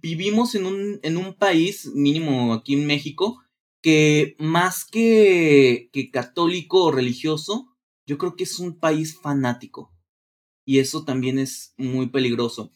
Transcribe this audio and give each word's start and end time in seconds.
vivimos 0.00 0.54
en 0.54 0.66
un, 0.66 1.00
en 1.02 1.16
un 1.16 1.34
país, 1.34 1.86
mínimo 1.94 2.52
aquí 2.52 2.74
en 2.74 2.86
México, 2.86 3.42
que 3.80 4.36
más 4.38 4.84
que, 4.84 5.90
que 5.92 6.10
católico 6.10 6.84
o 6.84 6.90
religioso, 6.90 7.68
yo 8.06 8.18
creo 8.18 8.36
que 8.36 8.44
es 8.44 8.58
un 8.58 8.78
país 8.78 9.18
fanático. 9.20 9.92
Y 10.64 10.80
eso 10.80 11.04
también 11.04 11.38
es 11.38 11.74
muy 11.76 12.08
peligroso, 12.08 12.72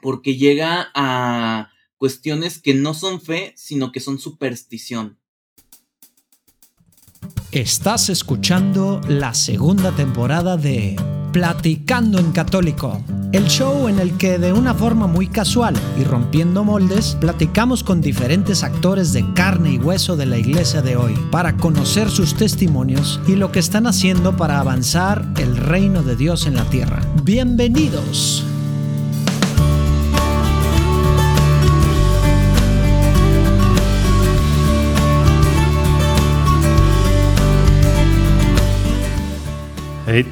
porque 0.00 0.36
llega 0.36 0.90
a 0.94 1.70
cuestiones 1.96 2.60
que 2.60 2.74
no 2.74 2.94
son 2.94 3.20
fe, 3.20 3.52
sino 3.56 3.90
que 3.90 4.00
son 4.00 4.18
superstición. 4.18 5.18
Estás 7.50 8.10
escuchando 8.10 9.00
la 9.08 9.32
segunda 9.34 9.94
temporada 9.96 10.56
de 10.56 10.96
Platicando 11.36 12.18
en 12.18 12.32
Católico, 12.32 13.04
el 13.30 13.44
show 13.44 13.88
en 13.88 13.98
el 13.98 14.16
que 14.16 14.38
de 14.38 14.54
una 14.54 14.72
forma 14.72 15.06
muy 15.06 15.26
casual 15.26 15.74
y 16.00 16.04
rompiendo 16.04 16.64
moldes, 16.64 17.14
platicamos 17.20 17.84
con 17.84 18.00
diferentes 18.00 18.64
actores 18.64 19.12
de 19.12 19.34
carne 19.34 19.72
y 19.72 19.76
hueso 19.76 20.16
de 20.16 20.24
la 20.24 20.38
iglesia 20.38 20.80
de 20.80 20.96
hoy 20.96 21.14
para 21.30 21.54
conocer 21.58 22.08
sus 22.08 22.34
testimonios 22.36 23.20
y 23.26 23.36
lo 23.36 23.52
que 23.52 23.58
están 23.58 23.86
haciendo 23.86 24.34
para 24.34 24.60
avanzar 24.60 25.26
el 25.36 25.58
reino 25.58 26.02
de 26.02 26.16
Dios 26.16 26.46
en 26.46 26.54
la 26.54 26.64
tierra. 26.70 27.02
Bienvenidos. 27.22 28.42
Hey, 40.06 40.24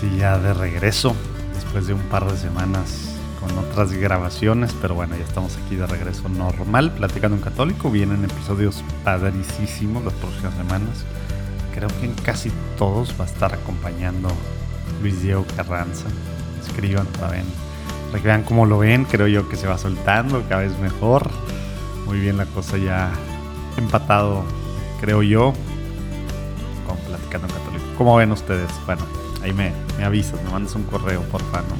sí, 0.00 0.16
ya 0.16 0.38
de 0.38 0.54
regreso, 0.54 1.14
después 1.54 1.86
de 1.86 1.94
un 1.94 2.02
par 2.02 2.30
de 2.30 2.36
semanas 2.36 3.14
con 3.40 3.56
otras 3.58 3.92
grabaciones, 3.92 4.74
pero 4.80 4.94
bueno, 4.94 5.16
ya 5.16 5.24
estamos 5.24 5.56
aquí 5.56 5.76
de 5.76 5.86
regreso 5.86 6.28
normal, 6.28 6.92
platicando 6.92 7.36
en 7.36 7.42
católico. 7.42 7.90
Vienen 7.90 8.24
episodios 8.24 8.82
padricísimos 9.04 10.04
las 10.04 10.14
próximas 10.14 10.54
semanas. 10.54 11.04
Creo 11.74 11.88
que 12.00 12.06
en 12.06 12.14
casi 12.14 12.52
todos 12.76 13.14
va 13.18 13.24
a 13.24 13.28
estar 13.28 13.54
acompañando 13.54 14.28
Luis 15.02 15.22
Diego 15.22 15.44
Carranza. 15.56 16.06
Escriban 16.64 17.06
para, 17.06 17.32
ver, 17.32 17.44
para 18.10 18.22
que 18.22 18.28
vean 18.28 18.42
cómo 18.42 18.66
lo 18.66 18.78
ven. 18.78 19.04
Creo 19.04 19.26
yo 19.26 19.48
que 19.48 19.56
se 19.56 19.66
va 19.66 19.78
soltando 19.78 20.42
cada 20.48 20.62
vez 20.62 20.78
mejor. 20.78 21.30
Muy 22.06 22.20
bien 22.20 22.36
la 22.36 22.46
cosa 22.46 22.76
ya 22.76 23.12
empatado, 23.76 24.44
creo 25.00 25.22
yo, 25.22 25.52
con 26.86 26.96
Platicando 26.98 27.46
Católico. 27.48 27.84
¿Cómo 27.96 28.16
ven 28.16 28.32
ustedes? 28.32 28.70
Bueno, 28.86 29.02
ahí 29.42 29.52
me, 29.52 29.72
me 29.96 30.04
avisas, 30.04 30.42
me 30.42 30.50
mandas 30.50 30.74
un 30.74 30.84
correo, 30.84 31.22
porfa, 31.22 31.62
¿no? 31.62 31.76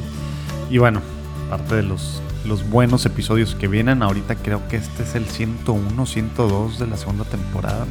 Y 0.70 0.78
bueno, 0.78 1.00
parte 1.48 1.76
de 1.76 1.82
los, 1.82 2.20
los 2.44 2.68
buenos 2.68 3.06
episodios 3.06 3.54
que 3.54 3.68
vienen, 3.68 4.02
ahorita 4.02 4.36
creo 4.36 4.66
que 4.68 4.76
este 4.76 5.02
es 5.02 5.14
el 5.14 5.26
101, 5.26 6.06
102 6.06 6.78
de 6.78 6.86
la 6.86 6.96
segunda 6.96 7.24
temporada. 7.24 7.86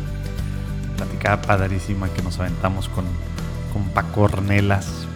Platicada 0.96 1.42
padrísima 1.42 2.09
que 2.09 2.22
nos 2.22 2.40
aventamos 2.40 2.90
con, 2.90 3.06
con 3.74 3.84
Paco 3.90 4.22
Ornelas. 4.22 5.08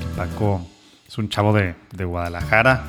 Que 0.00 0.16
Paco 0.16 0.66
es 1.06 1.18
un 1.18 1.28
chavo 1.28 1.52
de, 1.52 1.74
de 1.92 2.04
Guadalajara. 2.04 2.84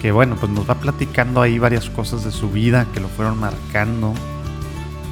Que 0.00 0.12
bueno, 0.12 0.36
pues 0.36 0.50
nos 0.50 0.68
va 0.68 0.76
platicando 0.76 1.42
ahí 1.42 1.58
varias 1.58 1.90
cosas 1.90 2.24
de 2.24 2.30
su 2.30 2.50
vida 2.50 2.86
que 2.94 3.00
lo 3.00 3.08
fueron 3.08 3.38
marcando. 3.38 4.14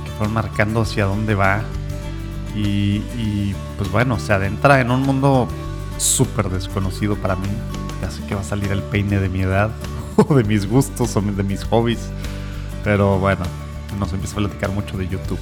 Que 0.04 0.10
fueron 0.12 0.32
marcando 0.32 0.80
hacia 0.80 1.04
dónde 1.04 1.34
va, 1.34 1.62
y, 2.54 3.54
pues 3.76 3.90
bueno, 3.90 4.18
se 4.18 4.32
adentra 4.32 4.80
en 4.80 4.90
un 4.90 5.02
mundo 5.02 5.48
súper 5.98 6.48
desconocido 6.48 7.16
para 7.16 7.36
mí. 7.36 7.48
Ya 8.02 8.10
sé 8.10 8.24
que 8.26 8.34
va 8.34 8.40
a 8.40 8.44
salir 8.44 8.70
el 8.72 8.82
peine 8.82 9.18
de 9.18 9.28
mi 9.28 9.42
edad, 9.42 9.70
o 10.16 10.34
de 10.34 10.44
mis 10.44 10.68
gustos, 10.68 11.16
o 11.16 11.20
de 11.20 11.42
mis 11.42 11.64
hobbies. 11.64 12.10
Pero 12.84 13.18
bueno, 13.18 13.44
nos 13.98 14.12
empieza 14.12 14.34
a 14.34 14.38
platicar 14.38 14.70
mucho 14.70 14.96
de 14.96 15.08
YouTube. 15.08 15.40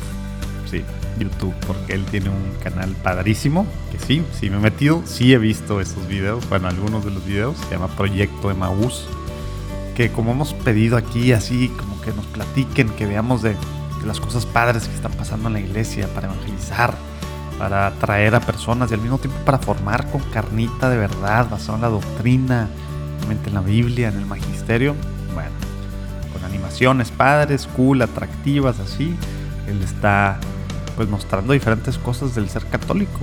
Sí, 0.71 0.83
YouTube, 1.19 1.55
porque 1.67 1.95
él 1.95 2.05
tiene 2.07 2.31
un 2.31 2.55
canal 2.63 2.91
padrísimo. 3.03 3.67
Que 3.93 3.99
sí, 3.99 4.23
sí 4.39 4.51
me 4.51 4.57
he 4.57 4.61
metido, 4.61 5.03
sí 5.05 5.33
he 5.33 5.39
visto 5.39 5.81
esos 5.81 6.07
videos. 6.09 6.49
Bueno, 6.49 6.69
algunos 6.69 7.05
de 7.05 7.11
los 7.13 7.25
videos. 7.25 7.57
Se 7.57 7.75
llama 7.75 7.89
Proyecto 7.89 8.51
Emaús. 8.51 9.07
Que 9.95 10.11
como 10.11 10.33
hemos 10.33 10.53
pedido 10.53 10.97
aquí, 10.97 11.33
así 11.33 11.69
como 11.69 12.01
que 12.03 12.13
nos 12.13 12.27
platiquen, 12.27 12.91
que 12.91 13.07
veamos 13.07 13.43
de 13.43 13.57
las 14.07 14.21
cosas 14.21 14.47
padres 14.47 14.89
que 14.89 14.95
están 14.95 15.13
pasando 15.13 15.49
en 15.49 15.55
la 15.55 15.61
iglesia, 15.61 16.09
para 16.15 16.29
evangelizar, 16.29 16.95
para 17.59 17.87
atraer 17.89 18.35
a 18.35 18.41
personas 18.41 18.91
y 18.91 18.95
al 18.95 19.01
mismo 19.01 19.19
tiempo 19.19 19.39
para 19.45 19.59
formar 19.59 20.11
con 20.11 20.21
carnita 20.31 20.89
de 20.89 20.97
verdad, 20.97 21.49
basado 21.51 21.77
en 21.77 21.83
la 21.83 21.89
doctrina, 21.89 22.69
en 23.31 23.55
la 23.55 23.61
Biblia, 23.61 24.09
en 24.09 24.19
el 24.19 24.27
magisterio. 24.27 24.95
Bueno, 25.35 25.51
con 26.33 26.45
animaciones 26.45 27.11
padres, 27.11 27.67
cool, 27.77 28.03
atractivas, 28.03 28.79
así. 28.79 29.17
Él 29.69 29.83
está 29.83 30.39
pues 30.97 31.09
mostrando 31.09 31.53
diferentes 31.53 31.99
cosas 31.99 32.35
del 32.35 32.49
ser 32.49 32.65
católico. 32.67 33.21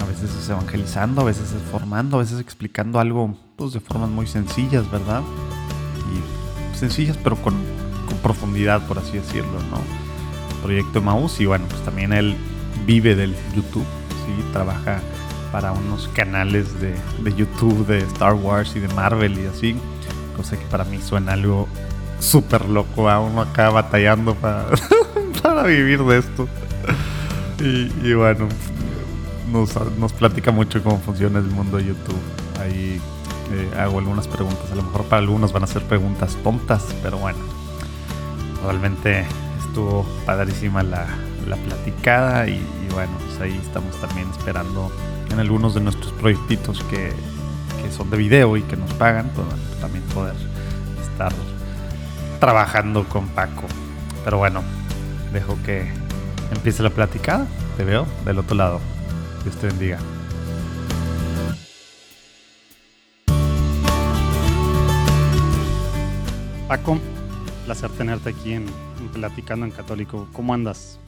A 0.00 0.04
veces 0.04 0.34
es 0.34 0.48
evangelizando, 0.48 1.22
a 1.22 1.24
veces 1.24 1.52
es 1.52 1.62
formando, 1.70 2.18
a 2.18 2.20
veces 2.20 2.40
explicando 2.40 3.00
algo 3.00 3.36
pues, 3.56 3.72
de 3.72 3.80
formas 3.80 4.10
muy 4.10 4.26
sencillas, 4.26 4.90
¿verdad? 4.90 5.22
Y 6.12 6.76
sencillas 6.76 7.16
pero 7.22 7.36
con 7.36 7.54
con 7.56 7.83
profundidad, 8.18 8.86
por 8.86 8.98
así 8.98 9.12
decirlo, 9.12 9.58
¿no? 9.70 9.78
Proyecto 10.62 11.02
Maus 11.02 11.40
y 11.40 11.46
bueno, 11.46 11.66
pues 11.68 11.82
también 11.82 12.12
él 12.12 12.36
vive 12.86 13.14
del 13.14 13.34
YouTube, 13.54 13.84
¿sí? 14.26 14.44
Trabaja 14.52 15.00
para 15.52 15.72
unos 15.72 16.08
canales 16.08 16.80
de, 16.80 16.94
de 17.22 17.34
YouTube 17.34 17.86
de 17.86 17.98
Star 17.98 18.34
Wars 18.34 18.74
y 18.74 18.80
de 18.80 18.88
Marvel 18.88 19.38
y 19.38 19.46
así, 19.46 19.76
cosa 20.36 20.58
que 20.58 20.64
para 20.66 20.84
mí 20.84 21.00
suena 21.00 21.32
algo 21.32 21.68
súper 22.18 22.68
loco 22.68 23.08
a 23.08 23.20
uno 23.20 23.42
acá 23.42 23.70
batallando 23.70 24.34
para, 24.34 24.66
para 25.42 25.62
vivir 25.64 26.02
de 26.02 26.18
esto. 26.18 26.48
Y, 27.60 27.92
y 28.06 28.14
bueno, 28.14 28.48
nos, 29.52 29.74
nos, 29.96 30.12
platica 30.12 30.50
mucho 30.50 30.82
cómo 30.82 30.98
funciona 30.98 31.38
el 31.38 31.44
mundo 31.44 31.76
de 31.76 31.84
YouTube. 31.84 32.18
Ahí 32.60 33.00
eh, 33.52 33.70
hago 33.78 33.98
algunas 33.98 34.26
preguntas, 34.26 34.70
a 34.72 34.74
lo 34.74 34.82
mejor 34.82 35.04
para 35.04 35.20
algunos 35.20 35.52
van 35.52 35.62
a 35.64 35.66
ser 35.66 35.82
preguntas 35.82 36.36
tontas, 36.42 36.94
pero 37.02 37.18
bueno, 37.18 37.38
realmente 38.64 39.26
estuvo 39.66 40.04
padrísima 40.24 40.82
la, 40.82 41.06
la 41.48 41.56
platicada 41.56 42.46
y, 42.48 42.60
bueno, 42.92 43.12
pues 43.26 43.40
ahí 43.40 43.58
estamos 43.62 44.00
también 44.00 44.28
esperando 44.30 44.90
en 45.30 45.40
algunos 45.40 45.74
de 45.74 45.80
nuestros 45.80 46.12
proyectitos 46.12 46.82
que, 46.84 47.12
son 47.94 48.10
de 48.10 48.16
video 48.16 48.56
y 48.56 48.62
que 48.62 48.76
nos 48.76 48.92
pagan, 48.94 49.30
pues, 49.34 49.46
también 49.78 50.02
poder 50.06 50.34
estar 51.02 51.32
trabajando 52.40 53.04
con 53.04 53.28
Paco. 53.28 53.64
Pero 54.24 54.38
bueno, 54.38 54.62
dejo 55.32 55.56
que 55.64 55.86
empiece 56.50 56.82
la 56.82 56.90
platicada. 56.90 57.46
Te 57.76 57.84
veo 57.84 58.06
del 58.24 58.38
otro 58.38 58.56
lado. 58.56 58.80
Dios 59.44 59.54
te 59.56 59.66
bendiga. 59.66 59.98
Paco, 66.66 66.98
placer 67.64 67.90
tenerte 67.92 68.28
aquí 68.28 68.52
en, 68.52 68.66
en, 69.00 69.08
Platicando 69.08 69.64
en 69.64 69.72
Católico. 69.72 70.28
¿Cómo 70.34 70.52
andas? 70.52 71.00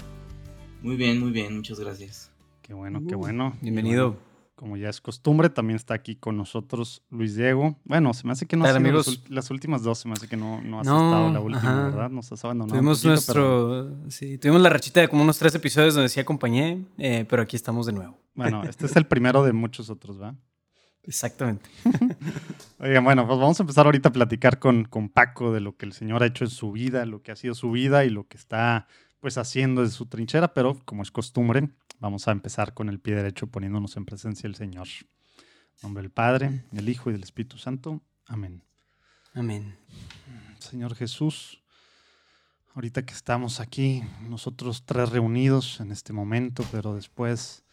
Muy 0.82 0.96
bien, 0.96 1.20
muy 1.20 1.30
bien, 1.30 1.54
muchas 1.54 1.78
gracias. 1.78 2.30
Qué 2.62 2.72
bueno, 2.72 3.00
uh, 3.00 3.06
qué 3.06 3.14
bueno. 3.14 3.54
Bienvenido. 3.60 4.12
Bueno, 4.12 4.26
como 4.54 4.78
ya 4.78 4.88
es 4.88 5.02
costumbre, 5.02 5.50
también 5.50 5.76
está 5.76 5.92
aquí 5.92 6.16
con 6.16 6.38
nosotros 6.38 7.02
Luis 7.10 7.36
Diego. 7.36 7.76
Bueno, 7.84 8.14
se 8.14 8.26
me 8.26 8.32
hace 8.32 8.46
que 8.46 8.56
no 8.56 8.64
has 8.64 8.80
las, 8.80 9.28
las, 9.28 9.50
últimas 9.50 9.82
dos, 9.82 9.98
se 9.98 10.08
me 10.08 10.14
hace 10.14 10.28
que 10.28 10.38
no, 10.38 10.62
no 10.62 10.80
has 10.80 10.86
no, 10.86 10.96
estado 10.96 11.30
la 11.30 11.40
última, 11.40 11.60
ajá. 11.60 11.84
¿verdad? 11.90 12.10
Nos 12.10 12.32
has 12.32 12.42
abandonado. 12.42 12.74
Tuvimos 12.74 12.98
poquito, 12.98 13.08
nuestro. 13.10 13.90
Pero... 13.98 14.10
Sí, 14.10 14.38
tuvimos 14.38 14.62
la 14.62 14.70
rachita 14.70 15.00
de 15.00 15.08
como 15.08 15.22
unos 15.22 15.38
tres 15.38 15.54
episodios 15.54 15.94
donde 15.94 16.08
sí 16.08 16.20
acompañé, 16.20 16.86
eh, 16.96 17.26
pero 17.28 17.42
aquí 17.42 17.54
estamos 17.56 17.84
de 17.84 17.92
nuevo. 17.92 18.16
Bueno, 18.34 18.64
este 18.64 18.86
es 18.86 18.96
el 18.96 19.06
primero 19.06 19.44
de 19.44 19.52
muchos 19.52 19.90
otros, 19.90 20.20
¿va? 20.20 20.34
Exactamente. 21.02 21.68
Oigan, 22.78 23.04
bueno, 23.04 23.26
pues 23.26 23.38
vamos 23.38 23.58
a 23.58 23.62
empezar 23.62 23.86
ahorita 23.86 24.10
a 24.10 24.12
platicar 24.12 24.58
con, 24.58 24.84
con 24.84 25.08
Paco 25.08 25.50
de 25.52 25.60
lo 25.60 25.76
que 25.76 25.86
el 25.86 25.94
Señor 25.94 26.22
ha 26.22 26.26
hecho 26.26 26.44
en 26.44 26.50
su 26.50 26.72
vida, 26.72 27.06
lo 27.06 27.22
que 27.22 27.32
ha 27.32 27.36
sido 27.36 27.54
su 27.54 27.70
vida 27.70 28.04
y 28.04 28.10
lo 28.10 28.28
que 28.28 28.36
está 28.36 28.86
pues 29.20 29.38
haciendo 29.38 29.80
desde 29.80 29.94
su 29.94 30.06
trinchera, 30.06 30.52
pero 30.52 30.78
como 30.84 31.02
es 31.02 31.10
costumbre, 31.10 31.70
vamos 32.00 32.28
a 32.28 32.32
empezar 32.32 32.74
con 32.74 32.88
el 32.88 33.00
pie 33.00 33.14
derecho 33.14 33.46
poniéndonos 33.46 33.96
en 33.96 34.04
presencia 34.04 34.42
del 34.42 34.56
Señor. 34.56 34.86
En 34.88 35.82
nombre 35.82 36.02
del 36.02 36.10
Padre, 36.10 36.64
del 36.70 36.88
Hijo 36.88 37.10
y 37.10 37.14
del 37.14 37.22
Espíritu 37.22 37.56
Santo. 37.58 38.02
Amén. 38.26 38.62
Amén. 39.32 39.76
Señor 40.58 40.94
Jesús, 40.94 41.62
ahorita 42.74 43.04
que 43.04 43.14
estamos 43.14 43.58
aquí, 43.60 44.02
nosotros 44.28 44.84
tres 44.84 45.10
reunidos 45.10 45.80
en 45.80 45.92
este 45.92 46.12
momento, 46.12 46.64
pero 46.70 46.94
después 46.94 47.65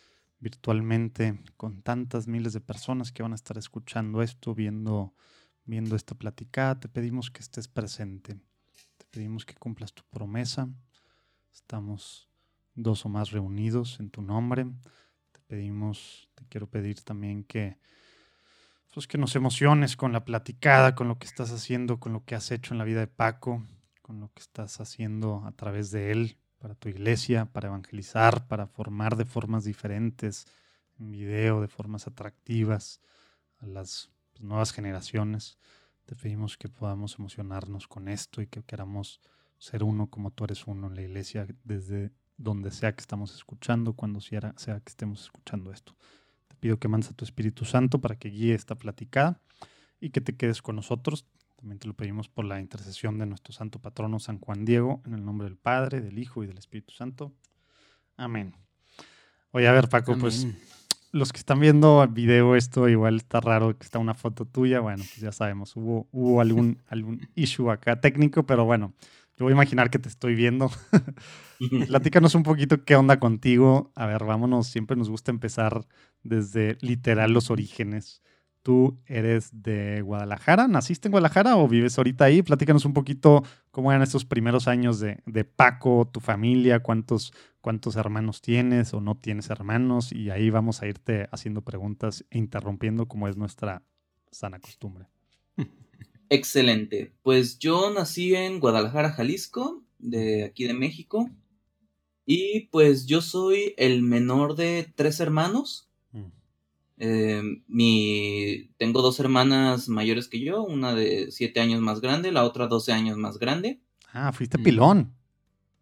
virtualmente 0.44 1.40
con 1.56 1.82
tantas 1.82 2.28
miles 2.28 2.52
de 2.52 2.60
personas 2.60 3.12
que 3.14 3.24
van 3.24 3.32
a 3.32 3.36
estar 3.36 3.58
escuchando 3.58 4.22
esto, 4.22 4.54
viendo, 4.54 5.16
viendo 5.64 5.96
esta 5.96 6.16
platicada, 6.16 6.80
te 6.82 6.90
pedimos 6.90 7.32
que 7.32 7.40
estés 7.40 7.70
presente. 7.70 8.36
Te 8.98 9.06
pedimos 9.10 9.46
que 9.46 9.56
cumplas 9.56 9.94
tu 9.94 10.04
promesa. 10.04 10.70
Estamos 11.54 12.30
dos 12.76 13.06
o 13.06 13.10
más 13.10 13.32
reunidos 13.32 14.00
en 14.02 14.10
tu 14.10 14.22
nombre. 14.22 14.66
Te 15.32 15.40
pedimos, 15.48 16.30
te 16.36 16.46
quiero 16.50 16.68
pedir 16.68 17.02
también 17.02 17.46
que 17.46 17.80
pues 18.94 19.08
que 19.08 19.18
nos 19.18 19.36
emociones 19.36 19.96
con 19.96 20.12
la 20.12 20.24
platicada, 20.24 20.94
con 20.94 21.08
lo 21.08 21.18
que 21.18 21.26
estás 21.26 21.52
haciendo, 21.52 22.00
con 22.00 22.14
lo 22.14 22.26
que 22.26 22.36
has 22.36 22.52
hecho 22.52 22.76
en 22.76 22.78
la 22.78 22.84
vida 22.84 23.00
de 23.00 23.08
Paco, 23.08 23.66
con 24.04 24.20
lo 24.20 24.32
que 24.34 24.42
estás 24.42 24.80
haciendo 24.80 25.44
a 25.48 25.52
través 25.54 25.90
de 25.90 26.12
él 26.12 26.38
para 26.64 26.76
tu 26.76 26.88
iglesia, 26.88 27.44
para 27.44 27.68
evangelizar, 27.68 28.48
para 28.48 28.68
formar 28.68 29.18
de 29.18 29.26
formas 29.26 29.66
diferentes, 29.66 30.46
en 30.98 31.12
video, 31.12 31.60
de 31.60 31.68
formas 31.68 32.08
atractivas 32.08 33.02
a 33.60 33.66
las 33.66 34.12
pues, 34.32 34.46
nuevas 34.46 34.72
generaciones. 34.72 35.58
Te 36.06 36.16
pedimos 36.16 36.56
que 36.56 36.70
podamos 36.70 37.20
emocionarnos 37.20 37.90
con 37.90 38.08
esto 38.08 38.42
y 38.42 38.48
que 38.48 38.64
queramos 38.64 39.20
ser 39.58 39.84
uno 39.84 40.08
como 40.08 40.32
tú 40.32 40.46
eres 40.46 40.66
uno 40.66 40.88
en 40.88 40.96
la 40.96 41.02
iglesia 41.02 41.46
desde 41.66 42.14
donde 42.38 42.72
sea 42.72 42.96
que 42.96 43.02
estamos 43.02 43.36
escuchando, 43.36 43.92
cuando 43.92 44.22
sea, 44.22 44.54
sea 44.56 44.80
que 44.80 44.90
estemos 44.90 45.22
escuchando 45.24 45.70
esto. 45.70 45.98
Te 46.48 46.56
pido 46.56 46.80
que 46.80 46.88
mandes 46.88 47.12
a 47.12 47.14
tu 47.14 47.26
Espíritu 47.26 47.66
Santo 47.66 48.00
para 48.00 48.16
que 48.16 48.30
guíe 48.30 48.54
esta 48.54 48.76
platicada 48.76 49.42
y 50.00 50.12
que 50.12 50.22
te 50.22 50.38
quedes 50.38 50.62
con 50.62 50.78
nosotros. 50.78 51.26
También 51.64 51.80
te 51.80 51.88
lo 51.88 51.94
pedimos 51.94 52.28
por 52.28 52.44
la 52.44 52.60
intercesión 52.60 53.18
de 53.18 53.26
nuestro 53.26 53.54
santo 53.54 53.80
patrono 53.80 54.20
San 54.20 54.38
Juan 54.38 54.66
Diego, 54.66 55.02
en 55.06 55.14
el 55.14 55.24
nombre 55.24 55.48
del 55.48 55.56
Padre, 55.56 56.02
del 56.02 56.20
Hijo 56.20 56.44
y 56.44 56.48
del 56.48 56.58
Espíritu 56.58 56.94
Santo. 56.94 57.32
Amén. 58.18 58.54
Oye, 59.52 59.70
a 59.70 59.72
ver, 59.72 59.88
Paco, 59.88 60.18
pues 60.18 60.46
los 61.14 61.32
que 61.32 61.38
están 61.38 61.62
viendo 61.62 62.04
el 62.04 62.10
video, 62.10 62.58
esto 62.58 62.90
igual 62.90 63.16
está 63.16 63.40
raro 63.40 63.78
que 63.78 63.86
está 63.86 63.98
una 63.98 64.14
foto 64.14 64.44
tuya. 64.44 64.82
Bueno, 64.82 65.06
pues 65.06 65.22
ya 65.22 65.32
sabemos, 65.32 65.78
hubo, 65.78 66.10
hubo 66.12 66.42
algún, 66.42 66.82
algún 66.90 67.30
issue 67.34 67.72
acá 67.72 68.02
técnico, 68.02 68.46
pero 68.46 68.66
bueno, 68.66 68.94
yo 69.38 69.46
voy 69.46 69.54
a 69.54 69.56
imaginar 69.56 69.90
que 69.90 70.00
te 70.00 70.10
estoy 70.10 70.36
viendo. 70.36 70.70
Platícanos 71.88 72.36
un 72.36 72.44
poquito 72.44 72.84
qué 72.84 72.98
onda 72.98 73.22
contigo. 73.22 73.94
A 73.96 74.06
ver, 74.06 74.26
vámonos, 74.26 74.68
siempre 74.68 74.98
nos 74.98 75.10
gusta 75.10 75.32
empezar 75.32 75.88
desde 76.24 76.78
literal 76.82 77.32
los 77.32 77.50
orígenes. 77.50 78.22
Tú 78.64 78.98
eres 79.06 79.50
de 79.52 80.02
Guadalajara, 80.02 80.68
¿naciste 80.68 81.08
en 81.08 81.12
Guadalajara 81.12 81.58
o 81.58 81.68
vives 81.68 81.98
ahorita 81.98 82.26
ahí? 82.26 82.42
Platícanos 82.42 82.86
un 82.86 82.94
poquito 82.94 83.44
cómo 83.72 83.92
eran 83.92 84.02
estos 84.02 84.26
primeros 84.26 84.68
años 84.68 85.00
de, 85.00 85.20
de 85.26 85.44
Paco, 85.44 86.10
tu 86.12 86.22
familia, 86.22 86.80
cuántos, 86.80 87.34
cuántos 87.60 87.98
hermanos 87.98 88.42
tienes 88.42 88.94
o 88.94 89.02
no 89.02 89.16
tienes 89.16 89.50
hermanos 89.50 90.12
y 90.12 90.30
ahí 90.30 90.50
vamos 90.50 90.82
a 90.82 90.88
irte 90.88 91.28
haciendo 91.32 91.62
preguntas 91.62 92.26
e 92.32 92.38
interrumpiendo 92.38 93.08
como 93.08 93.28
es 93.28 93.38
nuestra 93.38 93.84
sana 94.32 94.60
costumbre. 94.60 95.08
Excelente. 96.30 97.14
Pues 97.22 97.60
yo 97.60 97.94
nací 97.94 98.34
en 98.34 98.60
Guadalajara, 98.60 99.12
Jalisco, 99.12 99.84
de 100.00 100.46
aquí 100.46 100.66
de 100.66 100.74
México. 100.74 101.30
Y 102.26 102.70
pues 102.72 103.06
yo 103.06 103.22
soy 103.22 103.74
el 103.78 104.02
menor 104.02 104.56
de 104.56 104.92
tres 104.96 105.20
hermanos. 105.20 105.90
Eh, 106.98 107.42
mi, 107.68 108.70
tengo 108.78 109.02
dos 109.02 109.20
hermanas 109.20 109.90
mayores 109.90 110.28
que 110.28 110.40
yo, 110.40 110.64
una 110.64 110.94
de 110.94 111.32
siete 111.32 111.60
años 111.60 111.82
más 111.82 112.02
grande, 112.02 112.32
la 112.32 112.44
otra 112.44 112.68
12 112.68 112.92
años 112.92 113.18
más 113.18 113.40
grande. 113.40 113.82
Ah, 114.12 114.32
fuiste 114.32 114.60
pilón. 114.60 115.14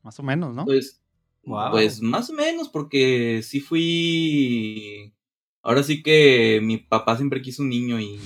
Más 0.04 0.20
o 0.20 0.24
menos, 0.24 0.56
¿no? 0.56 0.66
Pues, 0.66 1.02
pues 1.44 2.02
más 2.02 2.30
o 2.30 2.34
menos, 2.34 2.70
porque 2.70 3.42
sí 3.44 3.60
fui. 3.60 5.14
Ahora 5.62 5.84
sí 5.84 6.02
que 6.02 6.60
mi 6.64 6.78
papá 6.78 7.18
siempre 7.18 7.42
quiso 7.42 7.62
un 7.62 7.70
niño 7.70 8.00
y, 8.00 8.20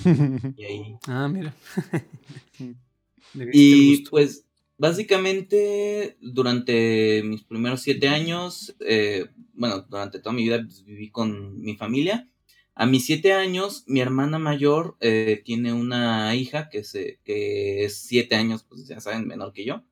y 0.56 0.64
ahí. 0.64 0.96
Ah, 1.06 1.28
mira. 1.28 1.54
y 3.52 4.04
pues, 4.08 4.46
básicamente, 4.78 6.16
durante 6.20 7.22
mis 7.24 7.42
primeros 7.42 7.82
siete 7.82 8.08
años, 8.08 8.74
eh, 8.80 9.26
bueno, 9.52 9.82
durante 9.82 10.20
toda 10.20 10.34
mi 10.34 10.44
vida 10.44 10.62
pues, 10.62 10.84
viví 10.84 11.10
con 11.10 11.60
mi 11.60 11.76
familia. 11.76 12.28
A 12.76 12.86
mis 12.86 13.06
siete 13.06 13.32
años, 13.32 13.84
mi 13.86 14.00
hermana 14.00 14.38
mayor 14.38 14.96
eh, 15.00 15.42
tiene 15.44 15.72
una 15.72 16.34
hija 16.36 16.68
que, 16.68 16.84
se, 16.84 17.20
que 17.24 17.84
es 17.84 17.96
siete 17.96 18.36
años, 18.36 18.64
pues 18.68 18.86
ya 18.86 19.00
saben, 19.00 19.26
menor 19.26 19.52
que 19.54 19.64
yo. 19.64 19.82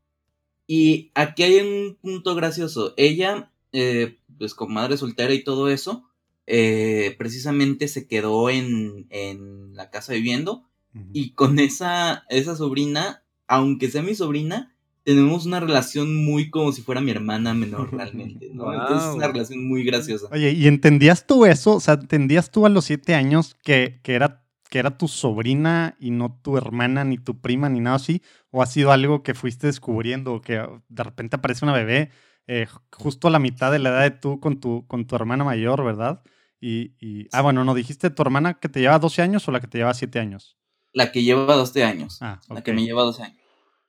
Y 0.66 1.10
aquí 1.14 1.44
hay 1.44 1.58
un 1.60 1.96
punto 2.00 2.34
gracioso. 2.34 2.94
Ella, 2.98 3.52
eh, 3.72 4.18
pues 4.38 4.54
con 4.54 4.72
madre 4.72 4.98
soltera 4.98 5.34
y 5.34 5.44
todo 5.44 5.70
eso, 5.70 6.08
eh, 6.46 7.14
precisamente 7.18 7.88
se 7.88 8.06
quedó 8.06 8.50
en, 8.50 9.06
en 9.10 9.74
la 9.76 9.90
casa 9.90 10.12
viviendo. 10.12 10.64
Y 11.12 11.32
con 11.32 11.58
esa, 11.58 12.24
esa 12.28 12.54
sobrina, 12.54 13.24
aunque 13.48 13.90
sea 13.90 14.02
mi 14.02 14.14
sobrina, 14.14 14.73
tenemos 15.04 15.44
una 15.46 15.60
relación 15.60 16.16
muy 16.24 16.50
como 16.50 16.72
si 16.72 16.82
fuera 16.82 17.00
mi 17.00 17.10
hermana 17.10 17.54
menor 17.54 17.92
realmente, 17.96 18.50
¿no? 18.52 18.72
Entonces 18.72 19.08
es 19.08 19.14
una 19.14 19.28
relación 19.28 19.66
muy 19.66 19.84
graciosa. 19.84 20.28
Oye, 20.32 20.52
¿y 20.52 20.66
entendías 20.66 21.26
tú 21.26 21.46
eso? 21.46 21.76
O 21.76 21.80
sea, 21.80 21.94
¿entendías 21.94 22.50
tú 22.50 22.66
a 22.66 22.70
los 22.70 22.86
siete 22.86 23.14
años 23.14 23.54
que, 23.62 24.00
que, 24.02 24.14
era, 24.14 24.44
que 24.70 24.78
era 24.78 24.96
tu 24.96 25.06
sobrina 25.06 25.96
y 26.00 26.10
no 26.10 26.40
tu 26.42 26.56
hermana, 26.56 27.04
ni 27.04 27.18
tu 27.18 27.40
prima, 27.40 27.68
ni 27.68 27.80
nada 27.80 27.96
así? 27.96 28.22
¿O 28.50 28.62
ha 28.62 28.66
sido 28.66 28.92
algo 28.92 29.22
que 29.22 29.34
fuiste 29.34 29.66
descubriendo, 29.66 30.40
que 30.40 30.66
de 30.88 31.02
repente 31.02 31.36
aparece 31.36 31.64
una 31.64 31.74
bebé 31.74 32.10
eh, 32.46 32.66
justo 32.92 33.28
a 33.28 33.30
la 33.30 33.38
mitad 33.38 33.72
de 33.72 33.78
la 33.78 33.90
edad 33.90 34.02
de 34.02 34.10
tú 34.10 34.40
con 34.40 34.60
tu, 34.60 34.86
con 34.86 35.06
tu 35.06 35.16
hermana 35.16 35.44
mayor, 35.44 35.84
¿verdad? 35.84 36.22
Y, 36.60 36.94
y, 36.98 37.28
ah, 37.32 37.42
bueno, 37.42 37.62
¿no 37.64 37.74
dijiste 37.74 38.08
tu 38.10 38.22
hermana 38.22 38.54
que 38.54 38.70
te 38.70 38.80
lleva 38.80 38.98
12 38.98 39.20
años 39.20 39.46
o 39.46 39.52
la 39.52 39.60
que 39.60 39.66
te 39.66 39.78
lleva 39.78 39.92
7 39.92 40.18
años? 40.18 40.56
La 40.92 41.12
que 41.12 41.22
lleva 41.22 41.56
12 41.56 41.84
años. 41.84 42.18
Ah, 42.22 42.40
La 42.48 42.62
que 42.62 42.72
me 42.72 42.84
lleva 42.84 43.02
12 43.02 43.22
años. 43.22 43.38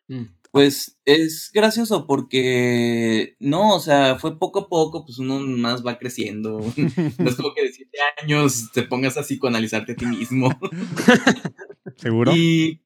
Mm. 0.07 0.23
Pues 0.55 0.97
es 1.03 1.51
gracioso 1.53 2.07
porque 2.07 3.35
no, 3.41 3.75
o 3.75 3.79
sea, 3.81 4.17
fue 4.17 4.39
poco 4.39 4.59
a 4.59 4.69
poco, 4.69 5.05
pues 5.05 5.19
uno 5.19 5.37
más 5.41 5.85
va 5.85 5.97
creciendo. 5.97 6.59
No 7.19 7.29
es 7.29 7.35
como 7.35 7.53
que 7.53 7.63
de 7.63 7.73
siete 7.73 7.97
años 8.23 8.71
te 8.71 8.83
pongas 8.83 9.17
así 9.17 9.37
con 9.37 9.49
analizarte 9.49 9.91
a 9.91 9.95
ti 9.97 10.05
mismo. 10.05 10.57
¿Seguro? 11.97 12.33
Y 12.33 12.81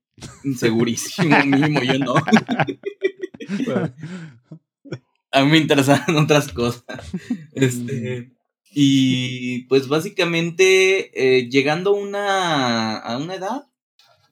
segurísimo, 0.57 1.38
mínimo, 1.45 1.83
yo 1.83 2.00
no. 2.00 2.16
a 5.31 5.44
mí 5.44 5.51
me 5.51 5.60
interesaban 5.60 6.16
otras 6.16 6.51
cosas. 6.51 7.12
Este, 7.54 8.31
y 8.71 9.66
pues 9.66 9.88
básicamente, 9.88 11.12
eh, 11.13 11.48
llegando 11.51 11.94
una, 11.94 12.98
a 12.98 13.19
una 13.19 13.36
edad, 13.36 13.69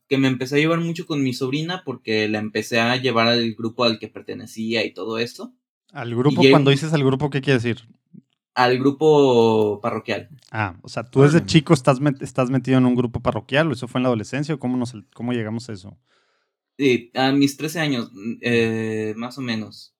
que 0.07 0.17
me 0.17 0.27
empecé 0.27 0.55
a 0.55 0.59
llevar 0.59 0.79
mucho 0.79 1.05
con 1.05 1.21
mi 1.21 1.33
sobrina 1.33 1.83
porque 1.85 2.27
la 2.27 2.39
empecé 2.39 2.79
a 2.79 2.95
llevar 2.95 3.27
al 3.27 3.53
grupo 3.55 3.83
al 3.83 3.99
que 3.99 4.07
pertenecía 4.07 4.85
y 4.85 4.93
todo 4.93 5.19
eso. 5.19 5.53
¿Al 5.91 6.15
grupo? 6.15 6.41
Cuando 6.49 6.71
dices 6.71 6.93
al 6.93 7.03
grupo, 7.03 7.29
¿qué 7.29 7.41
quiere 7.41 7.59
decir? 7.59 7.87
Al 8.53 8.79
grupo 8.79 9.79
parroquial. 9.81 10.29
Ah, 10.51 10.77
o 10.81 10.89
sea, 10.89 11.03
tú 11.03 11.21
desde 11.21 11.45
chico 11.45 11.73
estás, 11.73 11.99
estás 12.21 12.49
metido 12.49 12.77
en 12.77 12.85
un 12.85 12.95
grupo 12.95 13.21
parroquial, 13.21 13.69
¿o 13.69 13.73
eso 13.73 13.87
fue 13.87 13.99
en 13.99 14.03
la 14.03 14.09
adolescencia 14.09 14.55
o 14.55 14.59
cómo, 14.59 14.77
nos, 14.77 14.95
cómo 15.13 15.33
llegamos 15.33 15.69
a 15.69 15.73
eso? 15.73 15.97
Sí, 16.77 17.11
a 17.13 17.31
mis 17.31 17.57
13 17.57 17.79
años, 17.79 18.11
eh, 18.41 19.13
más 19.17 19.37
o 19.37 19.41
menos. 19.41 19.95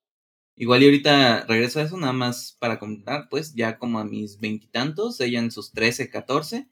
Igual 0.55 0.81
y 0.81 0.85
ahorita 0.85 1.45
regreso 1.45 1.79
a 1.79 1.83
eso, 1.83 1.97
nada 1.97 2.13
más 2.13 2.57
para 2.59 2.79
comentar, 2.79 3.27
pues 3.29 3.53
ya 3.53 3.77
como 3.77 3.99
a 3.99 4.05
mis 4.05 4.39
veintitantos, 4.39 5.19
ella 5.21 5.39
en 5.39 5.51
sus 5.51 5.71
13, 5.71 6.09
14 6.09 6.67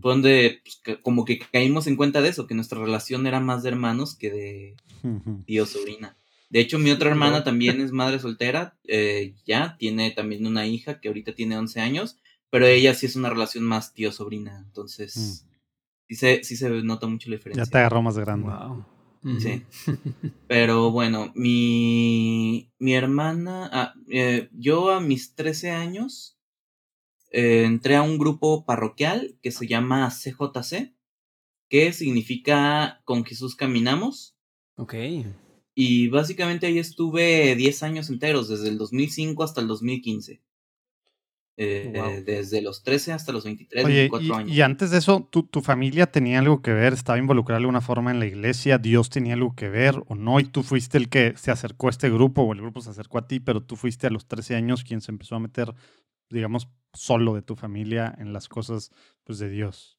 fue 0.00 0.12
donde 0.12 0.62
pues, 0.62 0.98
como 1.02 1.24
que 1.24 1.38
caímos 1.38 1.86
en 1.86 1.96
cuenta 1.96 2.20
de 2.20 2.30
eso, 2.30 2.46
que 2.46 2.54
nuestra 2.54 2.80
relación 2.80 3.26
era 3.26 3.40
más 3.40 3.62
de 3.62 3.68
hermanos 3.68 4.16
que 4.16 4.30
de 4.30 4.76
tío 5.46 5.66
sobrina. 5.66 6.16
De 6.50 6.60
hecho, 6.60 6.78
mi 6.78 6.90
otra 6.90 7.10
hermana 7.10 7.44
también 7.44 7.80
es 7.80 7.92
madre 7.92 8.18
soltera, 8.18 8.78
eh, 8.84 9.34
ya 9.44 9.76
tiene 9.78 10.10
también 10.10 10.46
una 10.46 10.66
hija 10.66 11.00
que 11.00 11.08
ahorita 11.08 11.34
tiene 11.34 11.58
11 11.58 11.80
años, 11.80 12.16
pero 12.50 12.66
ella 12.66 12.94
sí 12.94 13.06
es 13.06 13.16
una 13.16 13.28
relación 13.28 13.64
más 13.64 13.92
tío 13.92 14.12
sobrina, 14.12 14.62
entonces 14.66 15.16
mm. 15.16 15.48
sí, 16.08 16.14
se, 16.14 16.44
sí 16.44 16.56
se 16.56 16.70
nota 16.82 17.06
mucho 17.06 17.28
la 17.28 17.36
diferencia. 17.36 17.64
Ya 17.64 17.70
te 17.70 17.78
agarró 17.78 18.00
más 18.02 18.16
grande. 18.18 18.50
Sí. 19.40 19.62
Pero 20.46 20.90
bueno, 20.90 21.32
mi, 21.34 22.70
mi 22.78 22.94
hermana, 22.94 23.68
ah, 23.72 23.94
eh, 24.08 24.48
yo 24.52 24.92
a 24.92 25.00
mis 25.00 25.34
13 25.34 25.72
años 25.72 26.37
eh, 27.30 27.64
entré 27.64 27.96
a 27.96 28.02
un 28.02 28.18
grupo 28.18 28.64
parroquial 28.64 29.36
que 29.42 29.50
se 29.50 29.66
llama 29.66 30.08
CJC, 30.08 30.94
que 31.68 31.92
significa 31.92 33.02
Con 33.04 33.24
Jesús 33.24 33.56
Caminamos. 33.56 34.36
Ok. 34.76 34.94
Y 35.74 36.08
básicamente 36.08 36.66
ahí 36.66 36.78
estuve 36.78 37.54
10 37.54 37.82
años 37.82 38.10
enteros, 38.10 38.48
desde 38.48 38.68
el 38.68 38.78
2005 38.78 39.44
hasta 39.44 39.60
el 39.60 39.68
2015. 39.68 40.42
Eh, 41.60 42.22
desde 42.24 42.62
los 42.62 42.84
13 42.84 43.12
hasta 43.12 43.32
los 43.32 43.42
23, 43.42 43.84
24 43.84 44.36
años. 44.36 44.56
Y 44.56 44.62
antes 44.62 44.92
de 44.92 44.98
eso, 44.98 45.28
¿tu, 45.28 45.42
¿tu, 45.42 45.60
familia 45.60 46.06
tenía 46.06 46.38
algo 46.38 46.62
que 46.62 46.72
ver? 46.72 46.92
¿Estaba 46.92 47.18
involucrada 47.18 47.58
de 47.58 47.62
alguna 47.62 47.80
forma 47.80 48.12
en 48.12 48.20
la 48.20 48.26
iglesia? 48.26 48.78
¿Dios 48.78 49.10
tenía 49.10 49.34
algo 49.34 49.56
que 49.56 49.68
ver 49.68 50.00
o 50.06 50.14
no? 50.14 50.38
Y 50.38 50.44
tú 50.44 50.62
fuiste 50.62 50.98
el 50.98 51.08
que 51.08 51.34
se 51.36 51.50
acercó 51.50 51.88
a 51.88 51.90
este 51.90 52.10
grupo 52.10 52.42
o 52.42 52.52
el 52.52 52.60
grupo 52.60 52.80
se 52.80 52.90
acercó 52.90 53.18
a 53.18 53.26
ti, 53.26 53.40
pero 53.40 53.60
tú 53.60 53.74
fuiste 53.74 54.06
a 54.06 54.10
los 54.10 54.28
13 54.28 54.54
años 54.54 54.84
quien 54.84 55.00
se 55.00 55.10
empezó 55.10 55.34
a 55.34 55.40
meter, 55.40 55.74
digamos, 56.30 56.68
solo 56.92 57.34
de 57.34 57.42
tu 57.42 57.56
familia 57.56 58.14
en 58.18 58.32
las 58.32 58.48
cosas 58.48 58.90
pues, 59.24 59.38
de 59.38 59.50
Dios? 59.50 59.98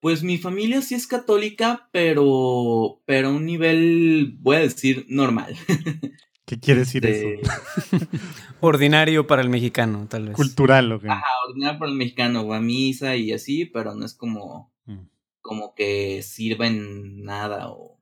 Pues 0.00 0.22
mi 0.22 0.38
familia 0.38 0.82
sí 0.82 0.94
es 0.94 1.06
católica, 1.06 1.88
pero, 1.92 3.02
pero 3.06 3.28
a 3.28 3.32
un 3.32 3.46
nivel, 3.46 4.36
voy 4.40 4.56
a 4.56 4.60
decir, 4.60 5.06
normal. 5.08 5.56
¿Qué 6.44 6.60
quiere 6.60 6.80
decir 6.80 7.04
eso? 7.04 7.26
Este 7.26 8.06
ordinario 8.60 9.26
para 9.26 9.42
el 9.42 9.48
mexicano, 9.48 10.06
tal 10.08 10.28
vez. 10.28 10.36
Cultural, 10.36 10.92
¿o 10.92 11.00
qué? 11.00 11.08
Ajá, 11.08 11.26
ordinario 11.48 11.78
para 11.78 11.90
el 11.90 11.96
mexicano, 11.96 12.46
va 12.46 12.58
a 12.58 12.60
misa 12.60 13.16
y 13.16 13.32
así, 13.32 13.64
pero 13.64 13.96
no 13.96 14.06
es 14.06 14.14
como, 14.14 14.72
mm. 14.84 15.06
como 15.40 15.74
que 15.74 16.22
sirva 16.22 16.68
en 16.68 17.24
nada 17.24 17.70
o, 17.70 17.98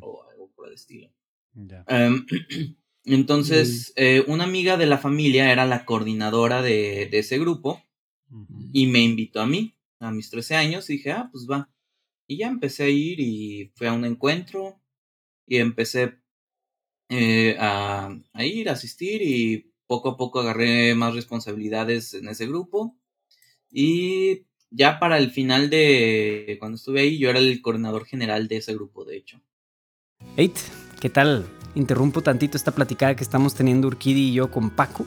o 0.00 0.24
algo 0.30 0.50
por 0.56 0.68
el 0.68 0.74
estilo. 0.74 1.10
Ya. 1.54 1.84
Em, 1.86 2.24
entonces, 3.04 3.92
eh, 3.96 4.24
una 4.28 4.44
amiga 4.44 4.76
de 4.76 4.86
la 4.86 4.98
familia 4.98 5.50
era 5.50 5.66
la 5.66 5.84
coordinadora 5.84 6.62
de, 6.62 7.08
de 7.10 7.18
ese 7.18 7.38
grupo 7.38 7.82
y 8.72 8.86
me 8.86 9.00
invitó 9.00 9.40
a 9.40 9.46
mí, 9.46 9.76
a 9.98 10.10
mis 10.10 10.30
13 10.30 10.56
años, 10.56 10.88
y 10.88 10.94
dije, 10.94 11.12
ah, 11.12 11.28
pues 11.30 11.46
va. 11.50 11.68
Y 12.26 12.38
ya 12.38 12.48
empecé 12.48 12.84
a 12.84 12.88
ir 12.88 13.20
y 13.20 13.72
fui 13.74 13.86
a 13.86 13.92
un 13.92 14.04
encuentro 14.04 14.80
y 15.46 15.58
empecé 15.58 16.18
eh, 17.08 17.56
a, 17.58 18.16
a 18.32 18.44
ir, 18.44 18.68
a 18.68 18.72
asistir 18.72 19.20
y 19.22 19.72
poco 19.86 20.10
a 20.10 20.16
poco 20.16 20.40
agarré 20.40 20.94
más 20.94 21.14
responsabilidades 21.14 22.14
en 22.14 22.28
ese 22.28 22.46
grupo. 22.46 22.96
Y 23.70 24.46
ya 24.70 24.98
para 24.98 25.18
el 25.18 25.30
final 25.30 25.68
de 25.68 26.56
cuando 26.58 26.76
estuve 26.76 27.00
ahí, 27.00 27.18
yo 27.18 27.28
era 27.28 27.40
el 27.40 27.60
coordinador 27.60 28.06
general 28.06 28.48
de 28.48 28.56
ese 28.56 28.74
grupo, 28.74 29.04
de 29.04 29.16
hecho. 29.16 29.42
Eight, 30.36 30.56
¿qué 31.00 31.10
tal? 31.10 31.46
Interrumpo 31.74 32.20
tantito 32.20 32.56
esta 32.56 32.72
platicada 32.72 33.14
que 33.14 33.24
estamos 33.24 33.54
teniendo 33.54 33.88
Urquidi 33.88 34.30
y 34.30 34.32
yo 34.34 34.50
con 34.50 34.70
Paco 34.70 35.06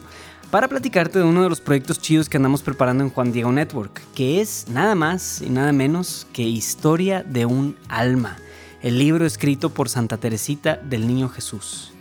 para 0.50 0.68
platicarte 0.68 1.18
de 1.18 1.24
uno 1.24 1.42
de 1.42 1.48
los 1.48 1.60
proyectos 1.60 1.98
chidos 1.98 2.28
que 2.28 2.36
andamos 2.36 2.62
preparando 2.62 3.02
en 3.02 3.10
Juan 3.10 3.32
Diego 3.32 3.50
Network, 3.50 4.00
que 4.14 4.40
es 4.40 4.66
nada 4.68 4.94
más 4.94 5.42
y 5.42 5.50
nada 5.50 5.72
menos 5.72 6.26
que 6.32 6.42
Historia 6.42 7.22
de 7.24 7.46
un 7.46 7.76
alma, 7.88 8.36
el 8.80 8.98
libro 8.98 9.26
escrito 9.26 9.70
por 9.70 9.88
Santa 9.88 10.18
Teresita 10.18 10.76
del 10.76 11.06
Niño 11.06 11.28
Jesús. 11.28 11.92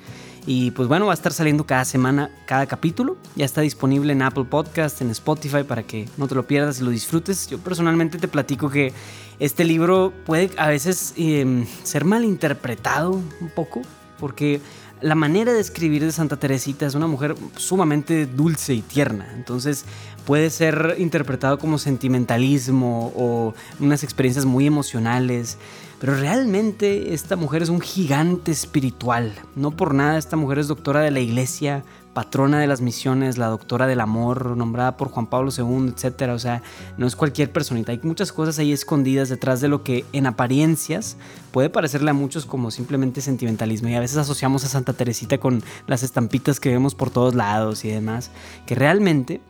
Y 0.48 0.70
pues 0.72 0.88
bueno, 0.88 1.08
va 1.08 1.14
a 1.14 1.16
estar 1.16 1.34
saliendo 1.34 1.66
cada 1.66 1.86
semana, 1.86 2.30
cada 2.46 2.68
capítulo. 2.68 3.18
Ya 3.36 3.46
está 3.46 3.62
disponible 3.62 4.14
en 4.14 4.22
Apple 4.22 4.44
Podcast, 4.44 5.02
en 5.02 5.10
Spotify, 5.10 5.64
para 5.64 5.82
que 5.82 6.08
no 6.18 6.28
te 6.28 6.36
lo 6.36 6.46
pierdas 6.46 6.80
y 6.80 6.84
lo 6.84 6.92
disfrutes. 6.92 7.48
Yo 7.48 7.58
personalmente 7.58 8.20
te 8.20 8.28
platico 8.28 8.70
que 8.70 8.94
este 9.40 9.64
libro 9.64 10.14
puede 10.24 10.52
a 10.58 10.70
veces 10.70 11.16
eh, 11.18 11.66
ser 11.84 12.06
malinterpretado 12.06 13.14
un 13.14 13.50
poco, 13.56 13.82
porque 14.20 14.62
la 15.02 15.16
manera 15.16 15.54
de 15.54 15.60
escribir 15.60 16.04
de 16.04 16.12
Santa 16.12 16.38
Teresita 16.38 16.86
es 16.86 16.96
una 16.96 17.08
mujer 17.08 17.36
sumamente 17.58 18.26
dulce 18.26 18.74
y 18.74 18.82
tierna. 18.82 19.32
Entonces 19.36 19.86
puede 20.26 20.50
ser 20.50 20.96
interpretado 20.98 21.60
como 21.60 21.78
sentimentalismo 21.78 23.12
o 23.16 23.54
unas 23.80 24.04
experiencias 24.04 24.46
muy 24.46 24.66
emocionales. 24.66 25.58
Pero 26.00 26.16
realmente 26.16 27.14
esta 27.14 27.36
mujer 27.36 27.64
es 27.64 27.70
un 27.70 27.82
gigante 27.82 28.52
espiritual. 28.52 29.34
No 29.56 29.72
por 29.72 29.94
nada 29.94 30.18
esta 30.18 30.38
mujer 30.38 30.60
es 30.60 30.68
doctora 30.68 31.02
de 31.02 31.12
la 31.12 31.20
iglesia, 31.20 31.84
patrona 32.16 32.60
de 32.60 32.66
las 32.66 32.80
misiones, 32.80 33.38
la 33.38 33.48
doctora 33.48 33.88
del 33.88 34.00
amor, 34.00 34.56
nombrada 34.56 34.96
por 34.96 35.10
Juan 35.10 35.28
Pablo 35.28 35.52
II, 35.56 35.94
etc. 35.96 36.32
O 36.32 36.40
sea, 36.40 36.64
no 36.98 37.06
es 37.06 37.16
cualquier 37.16 37.52
personita. 37.52 37.92
Hay 37.92 38.00
muchas 38.04 38.32
cosas 38.32 38.58
ahí 38.58 38.72
escondidas 38.72 39.28
detrás 39.28 39.60
de 39.60 39.68
lo 39.68 39.84
que 39.84 40.06
en 40.14 40.26
apariencias 40.26 41.18
puede 41.52 41.70
parecerle 41.70 42.12
a 42.12 42.14
muchos 42.14 42.46
como 42.46 42.72
simplemente 42.72 43.20
sentimentalismo. 43.20 43.90
Y 43.90 43.96
a 43.96 44.00
veces 44.00 44.18
asociamos 44.18 44.64
a 44.64 44.70
Santa 44.70 44.94
Teresita 44.94 45.38
con 45.40 45.62
las 45.88 46.04
estampitas 46.04 46.62
que 46.62 46.70
vemos 46.70 46.96
por 46.96 47.10
todos 47.10 47.36
lados 47.36 47.84
y 47.84 47.90
demás. 47.90 48.32
Que 48.66 48.76
realmente 48.76 49.42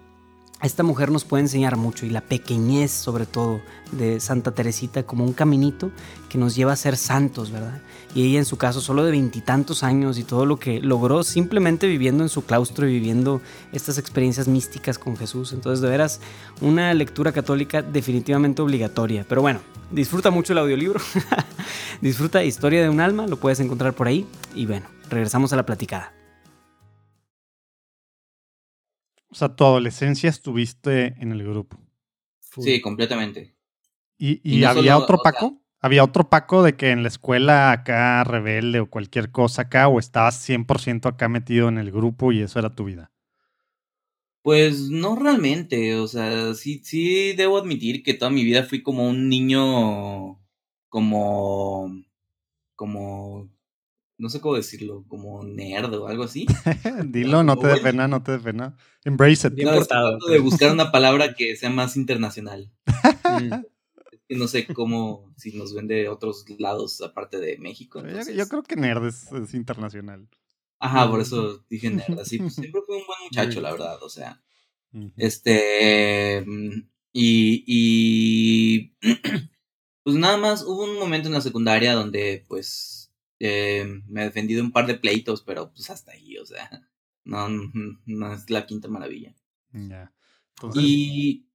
esta 0.62 0.83
mujer 0.83 1.12
nos 1.12 1.25
puede 1.25 1.43
enseñar 1.43 1.75
mucho 1.75 2.05
y 2.05 2.09
la 2.09 2.21
pequeñez 2.21 2.91
sobre 2.91 3.25
todo 3.25 3.62
de 3.91 4.19
Santa 4.19 4.51
Teresita 4.51 5.03
como 5.03 5.24
un 5.24 5.33
caminito 5.33 5.91
que 6.29 6.38
nos 6.38 6.55
lleva 6.55 6.74
a 6.74 6.75
ser 6.75 6.97
santos, 6.97 7.51
¿verdad? 7.51 7.81
Y 8.15 8.24
ella 8.24 8.39
en 8.39 8.45
su 8.45 8.57
caso 8.57 8.79
solo 8.79 9.03
de 9.03 9.12
veintitantos 9.12 9.83
años 9.83 10.17
y 10.17 10.24
todo 10.24 10.45
lo 10.45 10.57
que 10.57 10.79
logró 10.79 11.24
simplemente 11.24 11.88
viviendo 11.88 12.24
en 12.24 12.29
su 12.29 12.45
claustro 12.45 12.88
y 12.88 12.93
viviendo 12.93 13.41
estas 13.74 13.97
experiencias 13.97 14.47
místicas 14.47 14.97
con 14.97 15.17
Jesús. 15.17 15.51
Entonces 15.51 15.81
de 15.81 15.89
veras 15.89 16.21
una 16.62 16.93
lectura 16.93 17.31
católica 17.31 17.81
definitivamente 17.81 18.62
obligatoria. 18.62 19.25
Pero 19.27 19.41
bueno, 19.41 19.59
disfruta 19.91 20.31
mucho 20.31 20.53
el 20.53 20.59
audiolibro, 20.59 21.01
disfruta 22.01 22.43
Historia 22.43 22.81
de 22.81 22.89
un 22.89 23.01
alma, 23.01 23.27
lo 23.27 23.38
puedes 23.38 23.59
encontrar 23.59 23.93
por 23.93 24.07
ahí 24.07 24.25
y 24.55 24.65
bueno, 24.65 24.88
regresamos 25.09 25.51
a 25.51 25.57
la 25.57 25.65
platicada. 25.65 26.13
O 29.35 29.37
sea, 29.37 29.53
tu 29.53 29.65
adolescencia 29.65 30.29
estuviste 30.29 31.13
en 31.19 31.33
el 31.33 31.43
grupo. 31.43 31.77
Sí, 32.39 32.79
completamente. 32.79 33.53
¿Y, 34.17 34.39
Y 34.49 34.59
y 34.59 34.61
no 34.61 34.69
había 34.69 34.93
solo, 34.93 35.03
otro 35.03 35.17
o 35.17 35.21
sea- 35.23 35.31
Paco? 35.33 35.61
¿Había 35.81 36.05
otro 36.05 36.29
Paco 36.29 36.63
de 36.63 36.77
que 36.77 36.91
en 36.91 37.01
la 37.03 37.09
escuela 37.09 37.73
acá 37.73 38.23
rebelde 38.23 38.79
o 38.79 38.89
cualquier 38.89 39.31
cosa 39.31 39.63
acá 39.63 39.89
o 39.89 39.99
estabas 39.99 40.35
100% 40.41 41.09
acá 41.09 41.27
metido 41.27 41.67
en 41.67 41.77
el 41.77 41.91
grupo 41.91 42.31
y 42.31 42.39
eso 42.43 42.59
era 42.59 42.73
tu 42.73 42.85
vida? 42.85 43.11
Pues 44.41 44.89
no 44.89 45.17
realmente, 45.17 45.95
o 45.95 46.07
sea, 46.07 46.53
sí, 46.53 46.79
sí 46.85 47.33
debo 47.33 47.57
admitir 47.57 48.03
que 48.03 48.13
toda 48.13 48.31
mi 48.31 48.45
vida 48.45 48.63
fui 48.63 48.81
como 48.81 49.05
un 49.09 49.27
niño, 49.27 50.39
como, 50.87 51.91
como, 52.75 53.49
no 54.17 54.29
sé 54.29 54.39
cómo 54.41 54.55
decirlo, 54.55 55.03
como 55.07 55.43
nerd 55.43 55.93
o 55.95 56.07
algo 56.07 56.24
así. 56.24 56.45
Dilo, 57.05 57.43
no 57.43 57.57
te 57.57 57.67
dé 57.67 57.74
Bueno. 57.74 57.84
pena, 57.84 58.07
no 58.07 58.24
te 58.24 58.31
dé 58.34 58.39
pena. 58.39 58.77
Embrace 59.03 59.48
it. 59.48 59.53
No, 59.55 59.72
tratando 59.74 60.27
de 60.27 60.39
buscar 60.39 60.72
una 60.72 60.91
palabra 60.91 61.34
que 61.36 61.55
sea 61.55 61.69
más 61.69 61.95
internacional. 61.98 62.72
Mm. 63.41 63.53
Que 64.27 64.36
no 64.36 64.48
sé 64.48 64.65
cómo, 64.65 65.31
si 65.38 65.55
nos 65.55 65.75
ven 65.75 65.86
de 65.86 66.10
otros 66.10 66.45
lados 66.57 67.00
aparte 67.03 67.38
de 67.39 67.60
México. 67.60 68.01
Yo, 68.01 68.07
entonces- 68.07 68.36
yo 68.36 68.48
creo 68.48 68.63
que 68.63 68.75
nerd 68.75 69.05
es, 69.05 69.31
es 69.31 69.53
internacional. 69.53 70.27
Ajá, 70.79 71.07
por 71.07 71.22
eso 71.22 71.63
dije 71.69 71.91
nerd. 71.91 72.19
Así, 72.19 72.39
pues 72.39 72.55
siempre 72.55 72.81
fui 72.88 72.95
un 72.98 73.05
buen 73.05 73.19
muchacho, 73.25 73.62
la 73.62 73.72
verdad, 73.72 74.01
o 74.01 74.10
sea. 74.10 74.41
Este. 75.15 76.43
mm, 76.43 76.88
Y. 77.13 77.63
y 77.67 78.95
pues 80.03 80.15
nada 80.15 80.38
más 80.38 80.63
hubo 80.63 80.86
un 80.86 80.98
momento 80.98 81.27
en 81.27 81.34
la 81.36 81.41
secundaria 81.41 81.93
donde, 81.93 82.43
pues. 82.48 82.94
Eh, 83.39 83.85
me 84.07 84.23
defendí 84.23 84.53
de 84.55 84.61
un 84.61 84.71
par 84.71 84.87
de 84.87 84.95
pleitos, 84.95 85.43
pero 85.43 85.71
pues 85.73 85.89
hasta 85.89 86.11
ahí, 86.11 86.37
o 86.37 86.45
sea. 86.45 86.69
No, 87.27 87.49
no, 88.05 88.33
es 88.33 88.51
la 88.51 88.67
quinta 88.67 88.87
maravilla. 88.87 89.33
Ya. 89.73 90.13
Entonces, 90.57 90.83
Y. 90.83 91.47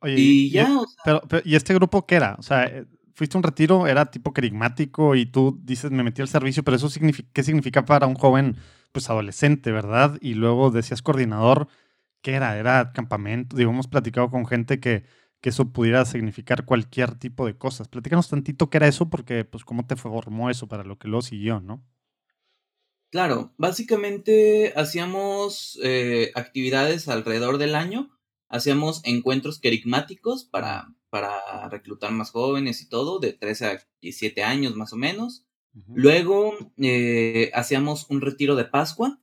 oye, 0.00 0.14
Y 0.16 0.50
ya, 0.50 0.78
o 0.78 0.86
sea. 0.86 1.02
pero, 1.04 1.22
pero, 1.28 1.42
¿y 1.44 1.56
este 1.56 1.74
grupo 1.74 2.06
qué 2.06 2.16
era? 2.16 2.36
O 2.38 2.42
sea, 2.42 2.64
eh, 2.64 2.86
fuiste 3.14 3.36
a 3.36 3.40
un 3.40 3.42
retiro, 3.42 3.86
era 3.86 4.10
tipo 4.10 4.32
carismático 4.32 5.14
y 5.14 5.26
tú 5.26 5.58
dices, 5.64 5.90
me 5.90 6.04
metí 6.04 6.22
al 6.22 6.28
servicio, 6.28 6.62
pero 6.64 6.76
eso 6.76 6.88
significa, 6.90 7.28
¿qué 7.32 7.42
significa 7.42 7.84
para 7.84 8.06
un 8.06 8.14
joven, 8.14 8.56
pues 8.92 9.10
adolescente, 9.10 9.72
verdad? 9.72 10.18
Y 10.20 10.34
luego 10.34 10.70
decías 10.70 11.02
coordinador, 11.02 11.68
¿qué 12.22 12.34
era? 12.34 12.56
¿Era 12.58 12.92
campamento? 12.92 13.56
Digo, 13.56 13.70
hemos 13.70 13.88
platicado 13.88 14.30
con 14.30 14.46
gente 14.46 14.80
que, 14.80 15.04
que 15.46 15.50
eso 15.50 15.70
pudiera 15.70 16.04
significar 16.04 16.64
cualquier 16.64 17.16
tipo 17.20 17.46
de 17.46 17.56
cosas. 17.56 17.86
Platícanos 17.86 18.28
tantito 18.28 18.68
qué 18.68 18.78
era 18.78 18.88
eso, 18.88 19.08
porque 19.08 19.44
pues 19.44 19.64
cómo 19.64 19.86
te 19.86 19.94
formó 19.94 20.50
eso 20.50 20.66
para 20.66 20.82
lo 20.82 20.98
que 20.98 21.06
luego 21.06 21.22
siguió, 21.22 21.60
¿no? 21.60 21.84
Claro, 23.12 23.54
básicamente 23.56 24.72
hacíamos 24.74 25.78
eh, 25.84 26.32
actividades 26.34 27.06
alrededor 27.06 27.58
del 27.58 27.76
año, 27.76 28.10
hacíamos 28.48 29.02
encuentros 29.04 29.60
querigmáticos 29.60 30.42
para, 30.42 30.92
para 31.10 31.68
reclutar 31.68 32.10
más 32.10 32.32
jóvenes 32.32 32.82
y 32.82 32.88
todo, 32.88 33.20
de 33.20 33.32
13 33.32 33.66
a 33.66 33.86
17 34.00 34.42
años 34.42 34.74
más 34.74 34.92
o 34.92 34.96
menos. 34.96 35.46
Luego 35.94 36.54
eh, 36.78 37.52
hacíamos 37.54 38.10
un 38.10 38.20
retiro 38.20 38.56
de 38.56 38.64
Pascua, 38.64 39.20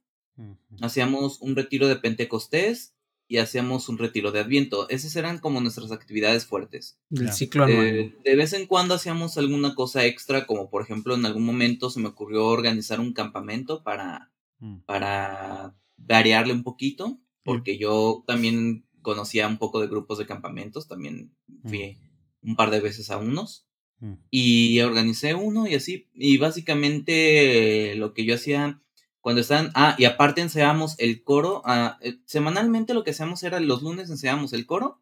hacíamos 0.80 1.42
un 1.42 1.58
retiro 1.58 1.90
de 1.90 1.98
Pentecostés 1.98 2.93
y 3.34 3.40
hacíamos 3.40 3.90
un 3.90 3.98
retiro 3.98 4.32
de 4.32 4.42
Adviento. 4.42 4.88
Esas 4.90 5.16
eran 5.16 5.40
como 5.40 5.60
nuestras 5.60 5.92
actividades 5.92 6.46
fuertes. 6.46 7.00
Del 7.10 7.26
Ya. 7.28 7.32
ciclo 7.34 7.64
anual. 7.64 7.88
Eh, 7.88 8.16
de 8.24 8.36
vez 8.36 8.54
en 8.54 8.68
cuando 8.68 8.94
hacíamos 8.94 9.40
alguna 9.40 9.74
cosa 9.74 10.06
extra, 10.06 10.46
como 10.46 10.70
por 10.70 10.84
ejemplo 10.84 11.16
en 11.16 11.26
algún 11.26 11.44
momento 11.44 11.90
se 11.90 12.00
me 12.00 12.10
ocurrió 12.10 12.46
organizar 12.46 13.00
un 13.00 13.12
campamento 13.12 13.82
para, 13.84 14.32
Mm. 14.60 14.82
para 14.86 15.76
variarle 15.98 16.54
un 16.54 16.62
poquito, 16.62 17.20
porque 17.44 17.80
yo 17.80 18.24
también 18.28 18.86
conocía 19.02 19.48
un 19.48 19.58
poco 19.58 19.82
de 19.82 19.88
grupos 19.88 20.20
de 20.20 20.28
campamentos, 20.28 20.88
también 20.88 21.34
fui 21.66 21.98
un 22.44 22.56
par 22.56 22.70
de 22.70 22.82
veces 22.82 23.10
a 23.10 23.18
unos 23.18 23.66
Mm. 24.00 24.14
y 24.30 24.80
organicé 24.82 25.34
uno 25.34 25.66
y 25.68 25.74
así, 25.74 26.08
y 26.14 26.38
básicamente 26.38 27.96
lo 27.96 28.14
que 28.14 28.26
yo 28.26 28.36
hacía 28.36 28.80
cuando 29.24 29.40
estaban, 29.40 29.72
ah, 29.74 29.96
y 29.98 30.04
aparte 30.04 30.42
ensayábamos 30.42 30.96
el 31.00 31.24
coro, 31.24 31.62
ah, 31.64 31.98
eh, 32.02 32.20
semanalmente 32.26 32.94
lo 32.94 33.06
que 33.06 33.12
hacíamos 33.12 33.42
era 33.44 33.62
los 33.62 33.82
lunes 33.82 34.10
ensayábamos 34.10 34.52
el 34.52 34.66
coro, 34.66 35.00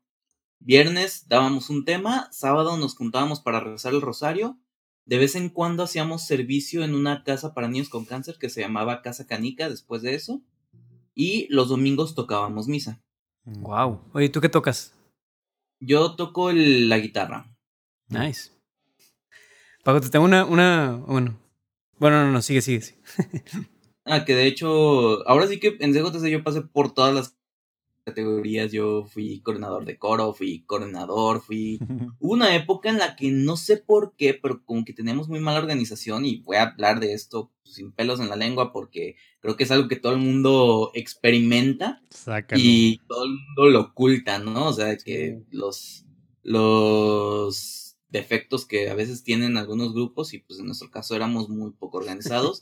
viernes 0.60 1.28
dábamos 1.28 1.72
un 1.72 1.86
tema, 1.86 2.30
sábado 2.32 2.78
nos 2.78 2.96
juntábamos 2.96 3.40
para 3.40 3.60
rezar 3.62 3.94
el 3.96 4.02
rosario, 4.02 4.60
de 5.06 5.18
vez 5.18 5.36
en 5.36 5.50
cuando 5.50 5.82
hacíamos 5.82 6.28
servicio 6.28 6.84
en 6.84 6.94
una 6.94 7.24
casa 7.24 7.56
para 7.56 7.68
niños 7.68 7.90
con 7.90 8.06
cáncer 8.06 8.38
que 8.38 8.50
se 8.52 8.62
llamaba 8.62 9.02
Casa 9.02 9.26
Canica 9.26 9.70
después 9.70 10.04
de 10.04 10.14
eso, 10.14 10.40
y 11.16 11.48
los 11.50 11.70
domingos 11.70 12.14
tocábamos 12.14 12.68
misa. 12.68 13.02
Mm. 13.46 13.64
Wow. 13.64 14.02
Oye, 14.14 14.30
¿tú 14.30 14.40
qué 14.40 14.50
tocas? 14.50 14.94
Yo 15.80 16.16
toco 16.16 16.52
el- 16.52 16.90
la 16.90 17.00
guitarra. 17.00 17.48
Nice. 18.08 18.52
Paco, 19.84 20.00
te 20.00 20.10
tengo 20.10 20.26
una, 20.26 20.46
una, 20.46 20.92
bueno. 21.08 21.40
Bueno, 21.98 22.24
no, 22.24 22.32
no, 22.32 22.42
sigue, 22.44 22.62
sigue, 22.62 22.82
sigue. 22.82 23.00
Ah, 24.06 24.26
que 24.26 24.36
de 24.36 24.48
hecho, 24.48 25.28
ahora 25.28 25.48
sí 25.48 25.60
que 25.60 25.78
en 25.80 25.94
CJC 25.94 26.28
yo 26.30 26.44
pasé 26.44 26.62
por 26.62 26.94
todas 26.94 27.14
las 27.14 27.38
categorías. 28.04 28.72
Yo 28.72 29.06
fui 29.06 29.42
coordinador 29.42 29.86
de 29.86 29.98
coro, 29.98 30.34
fui 30.34 30.64
coordinador, 30.66 31.42
fui... 31.42 31.80
Hubo 32.20 32.34
una 32.34 32.56
época 32.56 32.90
en 32.90 32.98
la 32.98 33.16
que 33.16 33.32
no 33.32 33.58
sé 33.58 33.78
por 33.78 34.16
qué, 34.16 34.34
pero 34.34 34.64
como 34.66 34.86
que 34.86 34.94
tenemos 34.94 35.30
muy 35.30 35.40
mala 35.40 35.60
organización 35.60 36.26
y 36.26 36.38
voy 36.38 36.58
a 36.58 36.64
hablar 36.64 37.00
de 37.00 37.14
esto 37.14 37.52
sin 37.64 37.92
pelos 37.92 38.20
en 38.20 38.30
la 38.30 38.36
lengua 38.36 38.74
porque 38.74 39.16
creo 39.40 39.56
que 39.56 39.64
es 39.64 39.72
algo 39.72 39.88
que 39.88 39.96
todo 39.96 40.12
el 40.12 40.20
mundo 40.20 40.92
experimenta 40.94 42.02
Sácalo. 42.10 42.62
y 42.64 43.00
todo 43.08 43.24
el 43.24 43.32
mundo 43.32 43.70
lo 43.70 43.82
oculta, 43.82 44.40
¿no? 44.40 44.68
O 44.68 44.74
sea, 44.74 44.98
que 44.98 45.42
los, 45.52 46.06
los 46.44 47.98
defectos 48.10 48.66
que 48.66 48.90
a 48.90 48.96
veces 48.96 49.24
tienen 49.24 49.56
algunos 49.56 49.94
grupos 49.94 50.34
y 50.34 50.40
pues 50.40 50.60
en 50.60 50.66
nuestro 50.66 50.92
caso 50.92 51.16
éramos 51.16 51.50
muy 51.50 51.72
poco 51.72 51.98
organizados. 51.98 52.62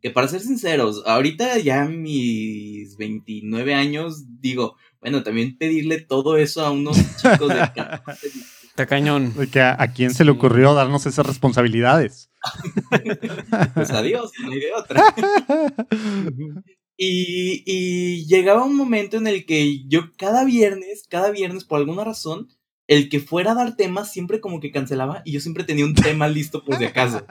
Que 0.00 0.10
para 0.10 0.28
ser 0.28 0.40
sinceros, 0.40 1.02
ahorita 1.06 1.58
ya 1.58 1.84
mis 1.84 2.96
29 2.96 3.74
años, 3.74 4.24
digo, 4.40 4.76
bueno, 5.00 5.22
también 5.22 5.56
pedirle 5.56 6.00
todo 6.00 6.36
eso 6.36 6.64
a 6.64 6.70
unos 6.70 6.96
chicos 7.16 7.48
de 7.48 7.70
14, 7.74 8.30
Está 8.70 8.86
cañón. 8.86 9.34
De 9.34 9.48
que 9.48 9.60
a, 9.60 9.76
a 9.82 9.92
quién 9.92 10.14
se 10.14 10.24
le 10.24 10.30
ocurrió 10.30 10.72
darnos 10.74 11.04
esas 11.04 11.26
responsabilidades. 11.26 12.30
pues 13.74 13.90
adiós, 13.90 14.30
no 14.42 14.52
hay 14.52 14.60
de 14.60 14.72
otra. 14.72 15.04
Y, 17.02 17.62
y 17.64 18.26
llegaba 18.26 18.62
un 18.62 18.76
momento 18.76 19.16
en 19.16 19.26
el 19.26 19.46
que 19.46 19.88
yo 19.88 20.12
cada 20.18 20.44
viernes, 20.44 21.06
cada 21.08 21.30
viernes, 21.30 21.64
por 21.64 21.78
alguna 21.78 22.04
razón, 22.04 22.50
el 22.88 23.08
que 23.08 23.20
fuera 23.20 23.52
a 23.52 23.54
dar 23.54 23.74
temas 23.74 24.12
siempre 24.12 24.38
como 24.38 24.60
que 24.60 24.70
cancelaba 24.70 25.22
y 25.24 25.32
yo 25.32 25.40
siempre 25.40 25.64
tenía 25.64 25.86
un 25.86 25.94
tema 25.94 26.28
listo 26.28 26.62
por 26.62 26.76
si 26.76 26.84
acaso. 26.84 27.24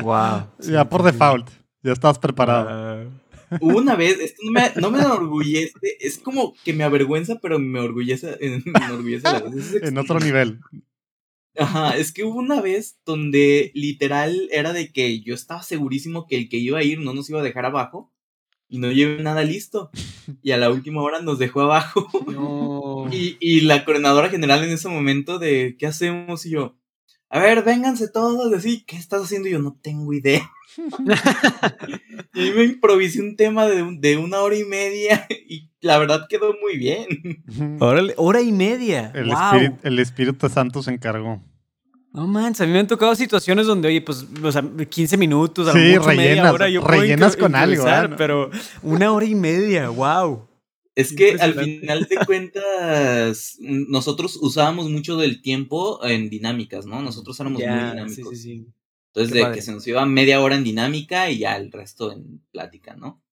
Wow. 0.00 0.50
ya 0.60 0.88
por 0.88 1.02
default. 1.02 1.50
Ya 1.82 1.92
estabas 1.92 2.18
preparado. 2.18 3.10
Hubo 3.60 3.78
una 3.78 3.96
vez, 3.96 4.18
esto 4.20 4.42
no 4.44 4.52
me, 4.52 4.72
no 4.76 4.90
me 4.90 4.98
enorgullece, 4.98 5.72
es 6.00 6.18
como 6.18 6.54
que 6.64 6.74
me 6.74 6.84
avergüenza, 6.84 7.38
pero 7.40 7.58
me 7.58 7.80
orgullece, 7.80 8.36
me 8.40 8.84
enorgullece 8.84 9.26
a 9.26 9.32
la 9.34 9.40
vez. 9.40 9.74
Es 9.74 9.82
en 9.82 9.96
otro 9.96 10.20
nivel. 10.20 10.60
Ajá, 11.56 11.96
es 11.96 12.12
que 12.12 12.24
hubo 12.24 12.38
una 12.38 12.60
vez 12.60 12.98
donde 13.04 13.72
literal 13.74 14.48
era 14.52 14.72
de 14.72 14.92
que 14.92 15.20
yo 15.20 15.34
estaba 15.34 15.62
segurísimo 15.62 16.26
que 16.26 16.36
el 16.36 16.48
que 16.48 16.58
iba 16.58 16.78
a 16.78 16.84
ir 16.84 17.00
no 17.00 17.14
nos 17.14 17.28
iba 17.30 17.40
a 17.40 17.44
dejar 17.44 17.64
abajo 17.64 18.12
y 18.68 18.78
no 18.78 18.92
llevé 18.92 19.22
nada 19.22 19.42
listo. 19.42 19.90
Y 20.42 20.52
a 20.52 20.58
la 20.58 20.70
última 20.70 21.02
hora 21.02 21.20
nos 21.20 21.38
dejó 21.38 21.62
abajo. 21.62 22.06
no. 22.26 23.08
Y, 23.12 23.38
y 23.40 23.62
la 23.62 23.84
coordinadora 23.84 24.28
general 24.28 24.62
en 24.62 24.70
ese 24.70 24.88
momento 24.88 25.38
de 25.38 25.76
¿qué 25.78 25.86
hacemos? 25.86 26.44
Y 26.46 26.50
yo, 26.50 26.76
a 27.30 27.38
ver, 27.40 27.62
vénganse 27.62 28.08
todos, 28.08 28.52
así, 28.54 28.84
¿qué 28.86 28.96
estás 28.96 29.22
haciendo? 29.22 29.48
Y 29.48 29.52
yo 29.52 29.58
no 29.58 29.76
tengo 29.82 30.12
idea. 30.12 30.50
y 32.34 32.40
ahí 32.40 32.52
me 32.52 32.64
improvisé 32.64 33.20
un 33.20 33.36
tema 33.36 33.66
de, 33.66 33.82
un- 33.82 34.00
de 34.00 34.16
una 34.16 34.40
hora 34.40 34.56
y 34.56 34.64
media 34.64 35.26
y 35.48 35.70
la 35.80 35.98
verdad 35.98 36.26
quedó 36.28 36.54
muy 36.60 36.76
bien. 36.78 37.06
Órale, 37.80 38.14
hora 38.16 38.40
y 38.40 38.52
media. 38.52 39.12
El, 39.14 39.26
wow. 39.26 39.36
espíritu, 39.54 39.76
el 39.82 39.98
Espíritu 39.98 40.48
Santo 40.48 40.82
se 40.82 40.90
encargó. 40.92 41.42
No 42.12 42.26
manches, 42.26 42.62
a 42.62 42.66
mí 42.66 42.72
me 42.72 42.78
han 42.80 42.86
tocado 42.86 43.14
situaciones 43.14 43.66
donde, 43.66 43.88
oye, 43.88 44.00
pues, 44.00 44.26
o 44.42 44.50
sea, 44.50 44.62
15 44.62 45.16
minutos, 45.18 45.68
a 45.68 45.74
lo 45.74 45.78
Sí, 45.78 45.88
mucho 45.98 46.08
media 46.08 46.22
rellenas, 46.30 46.52
hora, 46.54 46.68
yo 46.68 46.80
rellenas 46.80 47.36
con 47.36 47.54
algo. 47.54 47.84
Pero 48.16 48.50
una 48.82 49.12
hora 49.12 49.26
y 49.26 49.34
media, 49.34 49.90
wow. 49.90 50.47
Es 50.98 51.12
que 51.12 51.36
al 51.38 51.54
final 51.54 52.06
de 52.10 52.16
cuentas, 52.26 53.56
nosotros 53.60 54.36
usábamos 54.40 54.90
mucho 54.90 55.16
del 55.16 55.40
tiempo 55.42 56.04
en 56.04 56.28
dinámicas, 56.28 56.86
¿no? 56.86 57.02
Nosotros 57.02 57.38
éramos 57.38 57.60
muy 57.62 57.68
dinámicos. 57.68 58.14
sí, 58.14 58.22
sí, 58.30 58.36
sí. 58.36 58.66
Entonces, 59.08 59.32
Qué 59.32 59.38
de 59.38 59.44
padre. 59.44 59.54
que 59.56 59.62
se 59.62 59.72
nos 59.72 59.86
iba 59.86 60.04
media 60.06 60.40
hora 60.40 60.56
en 60.56 60.64
dinámica 60.64 61.30
y 61.30 61.38
ya 61.38 61.56
el 61.56 61.70
resto 61.72 62.12
en 62.12 62.42
plática, 62.50 62.96
¿no? 62.96 63.22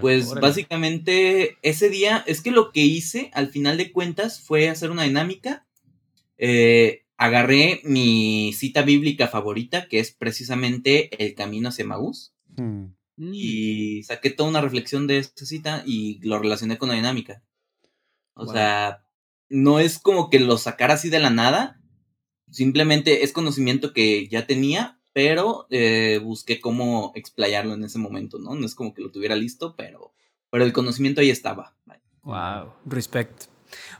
Pues 0.00 0.26
Órale. 0.28 0.40
básicamente 0.48 1.58
ese 1.62 1.90
día, 1.90 2.24
es 2.26 2.40
que 2.42 2.50
lo 2.50 2.72
que 2.72 2.80
hice 2.84 3.30
al 3.34 3.48
final 3.48 3.76
de 3.76 3.92
cuentas 3.92 4.40
fue 4.40 4.68
hacer 4.68 4.90
una 4.90 5.04
dinámica. 5.04 5.66
Eh, 6.38 7.04
agarré 7.16 7.80
mi 7.84 8.52
cita 8.52 8.82
bíblica 8.82 9.28
favorita, 9.28 9.86
que 9.88 10.00
es 10.00 10.10
precisamente 10.12 11.24
El 11.24 11.34
Camino 11.34 11.68
hacia 11.68 11.84
Maús, 11.86 12.32
Hmm. 12.56 12.95
Mm. 13.18 13.30
y 13.32 14.02
saqué 14.02 14.30
toda 14.30 14.48
una 14.50 14.60
reflexión 14.60 15.06
de 15.06 15.18
esta 15.18 15.46
cita 15.46 15.82
y 15.86 16.18
lo 16.26 16.38
relacioné 16.38 16.76
con 16.78 16.88
la 16.90 16.94
dinámica. 16.96 17.42
O 18.34 18.44
Wow. 18.44 18.52
sea, 18.54 19.04
no 19.48 19.78
es 19.80 19.98
como 19.98 20.28
que 20.28 20.38
lo 20.40 20.58
sacara 20.58 20.94
así 20.94 21.08
de 21.08 21.20
la 21.20 21.30
nada, 21.30 21.80
simplemente 22.50 23.24
es 23.24 23.32
conocimiento 23.32 23.92
que 23.92 24.28
ya 24.28 24.46
tenía, 24.46 25.00
pero 25.12 25.66
eh, 25.70 26.20
busqué 26.22 26.60
cómo 26.60 27.12
explayarlo 27.14 27.74
en 27.74 27.84
ese 27.84 27.98
momento, 27.98 28.38
¿no? 28.38 28.54
No 28.54 28.66
es 28.66 28.74
como 28.74 28.92
que 28.92 29.02
lo 29.02 29.10
tuviera 29.10 29.34
listo, 29.34 29.74
pero, 29.76 30.12
pero 30.50 30.64
el 30.64 30.72
conocimiento 30.72 31.20
ahí 31.22 31.30
estaba. 31.30 31.74
Wow, 32.22 32.74
respect. 32.84 33.44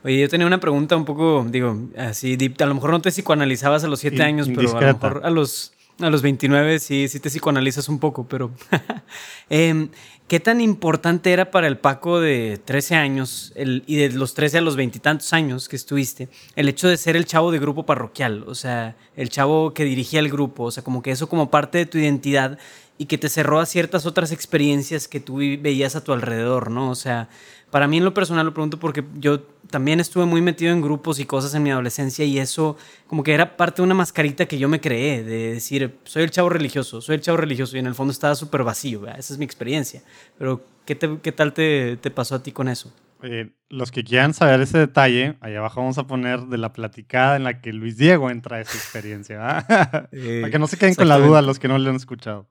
Oye, 0.03 0.19
yo 0.19 0.29
tenía 0.29 0.45
una 0.47 0.59
pregunta 0.59 0.95
un 0.95 1.05
poco, 1.05 1.45
digo, 1.49 1.89
así 1.97 2.35
deep. 2.35 2.61
A 2.61 2.65
lo 2.65 2.75
mejor 2.75 2.91
no 2.91 3.01
te 3.01 3.09
psicoanalizabas 3.11 3.83
a 3.83 3.87
los 3.87 3.99
7 3.99 4.17
In- 4.17 4.21
años, 4.21 4.47
pero 4.47 4.59
a 4.59 4.63
lo 4.63 4.69
indiscreta. 4.69 5.07
mejor 5.07 5.25
a 5.25 5.29
los, 5.29 5.73
a 5.99 6.09
los 6.09 6.21
29 6.21 6.79
sí, 6.79 7.07
sí 7.07 7.19
te 7.19 7.29
psicoanalizas 7.29 7.89
un 7.89 7.99
poco, 7.99 8.27
pero... 8.27 8.51
Em, 9.49 9.89
¿Qué 10.27 10.41
tan 10.41 10.59
importante 10.59 11.31
era 11.31 11.51
para 11.51 11.67
el 11.67 11.77
Paco 11.77 12.19
de 12.19 12.59
13 12.65 12.95
años 12.95 13.53
el, 13.55 13.85
y 13.87 13.95
de 13.95 14.09
los 14.09 14.33
13 14.33 14.57
a 14.57 14.61
los 14.61 14.75
veintitantos 14.75 15.31
años 15.31 15.69
que 15.69 15.77
estuviste 15.77 16.27
el 16.57 16.67
hecho 16.67 16.89
de 16.89 16.97
ser 16.97 17.15
el 17.15 17.23
chavo 17.23 17.49
de 17.49 17.59
grupo 17.59 17.85
parroquial? 17.85 18.43
O 18.45 18.53
sea, 18.53 18.97
el 19.15 19.29
chavo 19.29 19.73
que 19.73 19.85
dirigía 19.85 20.19
el 20.19 20.29
grupo, 20.29 20.65
o 20.65 20.71
sea, 20.71 20.83
como 20.83 21.01
que 21.01 21.11
eso 21.11 21.29
como 21.29 21.49
parte 21.49 21.77
de 21.77 21.85
tu 21.85 21.97
identidad 21.97 22.59
y 22.97 23.05
que 23.05 23.17
te 23.17 23.29
cerró 23.29 23.61
a 23.61 23.65
ciertas 23.65 24.05
otras 24.05 24.33
experiencias 24.33 25.07
que 25.07 25.21
tú 25.21 25.37
veías 25.37 25.95
a 25.95 26.03
tu 26.03 26.11
alrededor, 26.11 26.71
¿no? 26.71 26.89
O 26.89 26.95
sea, 26.95 27.29
para 27.71 27.87
mí 27.87 27.97
en 27.97 28.05
lo 28.05 28.13
personal 28.13 28.45
lo 28.45 28.53
pregunto 28.53 28.79
porque 28.79 29.03
yo 29.15 29.41
también 29.69 29.99
estuve 29.99 30.25
muy 30.25 30.41
metido 30.41 30.71
en 30.71 30.81
grupos 30.81 31.19
y 31.19 31.25
cosas 31.25 31.53
en 31.53 31.63
mi 31.63 31.71
adolescencia 31.71 32.23
y 32.23 32.39
eso 32.39 32.77
como 33.07 33.23
que 33.23 33.33
era 33.33 33.57
parte 33.57 33.81
de 33.81 33.83
una 33.85 33.93
mascarita 33.95 34.45
que 34.45 34.57
yo 34.57 34.69
me 34.69 34.79
creé, 34.79 35.23
de 35.23 35.53
decir, 35.55 35.97
soy 36.05 36.23
el 36.23 36.31
chavo 36.31 36.49
religioso, 36.49 37.01
soy 37.01 37.15
el 37.15 37.21
chavo 37.21 37.37
religioso 37.37 37.75
y 37.75 37.79
en 37.79 37.87
el 37.87 37.95
fondo 37.95 38.11
estaba 38.13 38.35
súper 38.35 38.63
vacío, 38.63 39.01
¿verdad? 39.01 39.19
esa 39.19 39.33
es 39.33 39.39
mi 39.39 39.45
experiencia. 39.45 40.01
Pero, 40.37 40.63
¿qué, 40.85 40.95
te- 40.95 41.19
qué 41.21 41.31
tal 41.33 41.51
te, 41.53 41.97
te 41.97 42.09
pasó 42.11 42.35
a 42.35 42.43
ti 42.43 42.51
con 42.53 42.69
eso? 42.69 42.93
Oye, 43.21 43.51
los 43.69 43.91
que 43.91 44.03
quieran 44.03 44.33
saber 44.35 44.61
ese 44.61 44.77
detalle, 44.77 45.37
ahí 45.41 45.55
abajo 45.55 45.81
vamos 45.81 45.97
a 45.97 46.05
poner 46.07 46.39
de 46.41 46.57
la 46.59 46.71
platicada 46.71 47.35
en 47.35 47.43
la 47.43 47.61
que 47.61 47.73
Luis 47.73 47.97
Diego 47.97 48.29
entra 48.29 48.57
a 48.57 48.61
esa 48.61 48.77
experiencia. 48.77 49.39
¿va? 49.39 49.65
Para 50.41 50.51
que 50.51 50.59
no 50.59 50.67
se 50.67 50.77
queden 50.77 50.93
con 50.95 51.07
la 51.09 51.17
duda 51.17 51.41
los 51.41 51.57
que 51.59 51.67
no 51.67 51.77
lo 51.79 51.89
han 51.89 51.95
escuchado. 51.95 52.47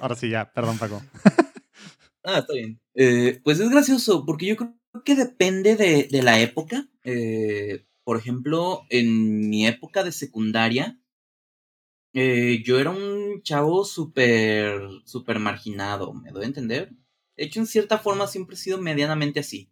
Ahora 0.00 0.14
sí, 0.16 0.30
ya, 0.30 0.50
perdón, 0.50 0.78
Paco. 0.78 1.02
Ah, 2.22 2.38
está 2.38 2.52
bien. 2.54 2.80
Eh, 2.94 3.40
pues 3.44 3.60
es 3.60 3.68
gracioso, 3.70 4.24
porque 4.26 4.46
yo 4.46 4.56
creo 4.56 4.74
que 5.04 5.14
depende 5.14 5.76
de, 5.76 6.04
de 6.10 6.22
la 6.22 6.40
época. 6.40 6.88
Eh, 7.04 7.86
por 8.04 8.16
ejemplo, 8.18 8.82
en 8.90 9.48
mi 9.48 9.66
época 9.66 10.04
de 10.04 10.12
secundaria, 10.12 10.98
eh, 12.12 12.62
yo 12.64 12.78
era 12.78 12.90
un 12.90 13.42
chavo 13.42 13.84
súper, 13.84 14.80
súper 15.04 15.38
marginado, 15.38 16.12
¿me 16.12 16.30
doy 16.32 16.44
a 16.44 16.48
entender? 16.48 16.90
De 17.36 17.44
hecho, 17.44 17.60
en 17.60 17.66
cierta 17.66 17.98
forma 17.98 18.26
siempre 18.26 18.54
he 18.54 18.58
sido 18.58 18.78
medianamente 18.78 19.40
así. 19.40 19.70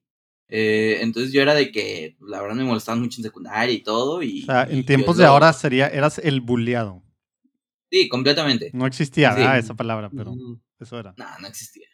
Eh, 0.48 0.98
entonces 1.02 1.32
yo 1.32 1.42
era 1.42 1.54
de 1.54 1.70
que, 1.70 2.16
la 2.20 2.40
verdad, 2.40 2.56
me 2.56 2.64
molestaban 2.64 3.02
mucho 3.02 3.20
en 3.20 3.24
secundaria 3.24 3.74
y 3.74 3.82
todo. 3.82 4.22
Y, 4.22 4.44
O 4.44 4.46
sea, 4.46 4.66
y 4.70 4.78
en 4.78 4.86
tiempos 4.86 5.16
de 5.18 5.24
lo- 5.24 5.30
ahora 5.30 5.52
sería, 5.52 5.88
eras 5.88 6.18
el 6.18 6.40
bulleado. 6.40 7.02
Sí, 7.90 8.08
completamente. 8.08 8.70
No 8.72 8.86
existía 8.86 9.32
Sí. 9.32 9.40
¿verdad? 9.40 9.58
esa 9.58 9.74
palabra, 9.74 10.10
pero 10.14 10.32
Ujú. 10.32 10.60
eso 10.78 10.98
era. 10.98 11.14
No, 11.18 11.26
no 11.40 11.48
existía. 11.48 11.87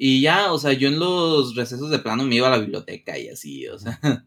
Y 0.00 0.20
ya, 0.20 0.52
o 0.52 0.58
sea, 0.58 0.72
yo 0.72 0.88
en 0.88 0.98
los 1.00 1.56
recesos 1.56 1.90
de 1.90 1.98
plano 1.98 2.22
me 2.24 2.36
iba 2.36 2.46
a 2.46 2.52
la 2.52 2.58
biblioteca 2.58 3.18
y 3.18 3.28
así, 3.28 3.66
o 3.68 3.78
sea. 3.78 3.98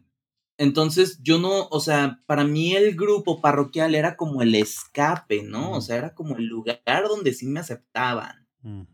Entonces 0.58 1.18
yo 1.22 1.38
no, 1.38 1.66
o 1.70 1.80
sea, 1.80 2.20
para 2.26 2.44
mí 2.44 2.74
el 2.76 2.94
grupo 2.94 3.40
parroquial 3.40 3.94
era 3.94 4.16
como 4.16 4.42
el 4.42 4.54
escape, 4.54 5.42
¿no? 5.42 5.72
O 5.72 5.80
sea, 5.80 5.96
era 5.96 6.14
como 6.14 6.36
el 6.36 6.44
lugar 6.46 6.80
donde 7.08 7.32
sí 7.32 7.46
me 7.46 7.60
aceptaban. 7.60 8.46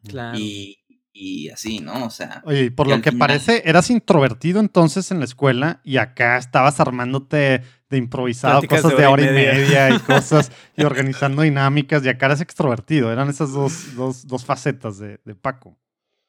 Claro. 0.09 0.39
Y, 0.39 0.79
y 1.13 1.49
así, 1.51 1.81
¿no? 1.81 2.07
O 2.07 2.11
sea, 2.11 2.43
Oye, 2.47 2.67
y 2.67 2.71
por 2.71 2.87
Y 2.87 2.91
lo 2.91 3.03
que 3.03 3.11
final- 3.11 3.29
parece, 3.29 3.69
eras 3.69 3.91
introvertido 3.91 4.61
entonces 4.61 5.11
en 5.11 5.19
la 5.19 5.25
escuela 5.25 5.81
y 5.85 5.97
acá 5.99 6.39
estabas 6.39 6.79
armándote 6.81 7.63
de 7.91 7.97
improvisado 7.97 8.61
Pláticas 8.61 8.83
cosas 8.83 8.97
de 8.97 9.03
de 9.03 9.09
hora 9.09 9.23
y 9.25 9.35
media 9.35 9.91
y 9.95 9.99
cosas 10.07 10.53
y 10.77 10.85
organizando 10.85 11.43
dinámicas 11.43 12.05
y 12.05 12.09
acá 12.09 12.27
eras 12.27 12.41
extrovertido. 12.41 13.13
Eran 13.13 13.29
esas 13.29 13.53
dos, 13.53 13.95
dos, 13.97 14.27
dos 14.27 14.45
facetas 14.45 14.99
de, 14.99 15.19
de 15.25 15.35
Paco. 15.35 15.77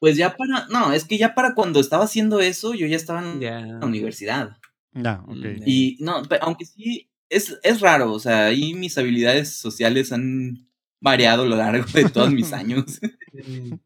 Pues 0.00 0.16
ya 0.16 0.34
para, 0.36 0.66
no, 0.68 0.92
es 0.92 1.04
que 1.04 1.16
ya 1.18 1.34
para 1.34 1.54
cuando 1.54 1.78
estaba 1.78 2.04
haciendo 2.04 2.40
eso, 2.40 2.74
yo 2.74 2.86
ya 2.88 2.96
estaba 2.96 3.20
en 3.20 3.40
la 3.40 3.86
universidad. 3.86 4.56
Ya, 4.92 5.22
ok. 5.28 5.36
Mm, 5.36 5.62
Y 5.66 5.96
no, 6.00 6.22
pe- 6.24 6.38
aunque 6.42 6.64
sí, 6.64 7.08
es, 7.28 7.56
es 7.62 7.80
raro, 7.80 8.12
o 8.12 8.18
sea, 8.18 8.46
ahí 8.46 8.74
mis 8.74 8.98
habilidades 8.98 9.52
sociales 9.56 10.10
han 10.12 10.66
variado 11.00 11.42
a 11.44 11.46
lo 11.46 11.54
largo 11.56 11.84
de 11.94 12.08
todos 12.08 12.32
mis 12.32 12.52
años. 12.52 12.98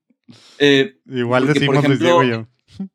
Eh, 0.58 0.96
Igual 1.06 1.44
porque, 1.44 1.60
decimos 1.60 1.76
ejemplo, 1.84 1.98
Diego 2.06 2.24
y 2.24 2.30
yo. 2.30 2.48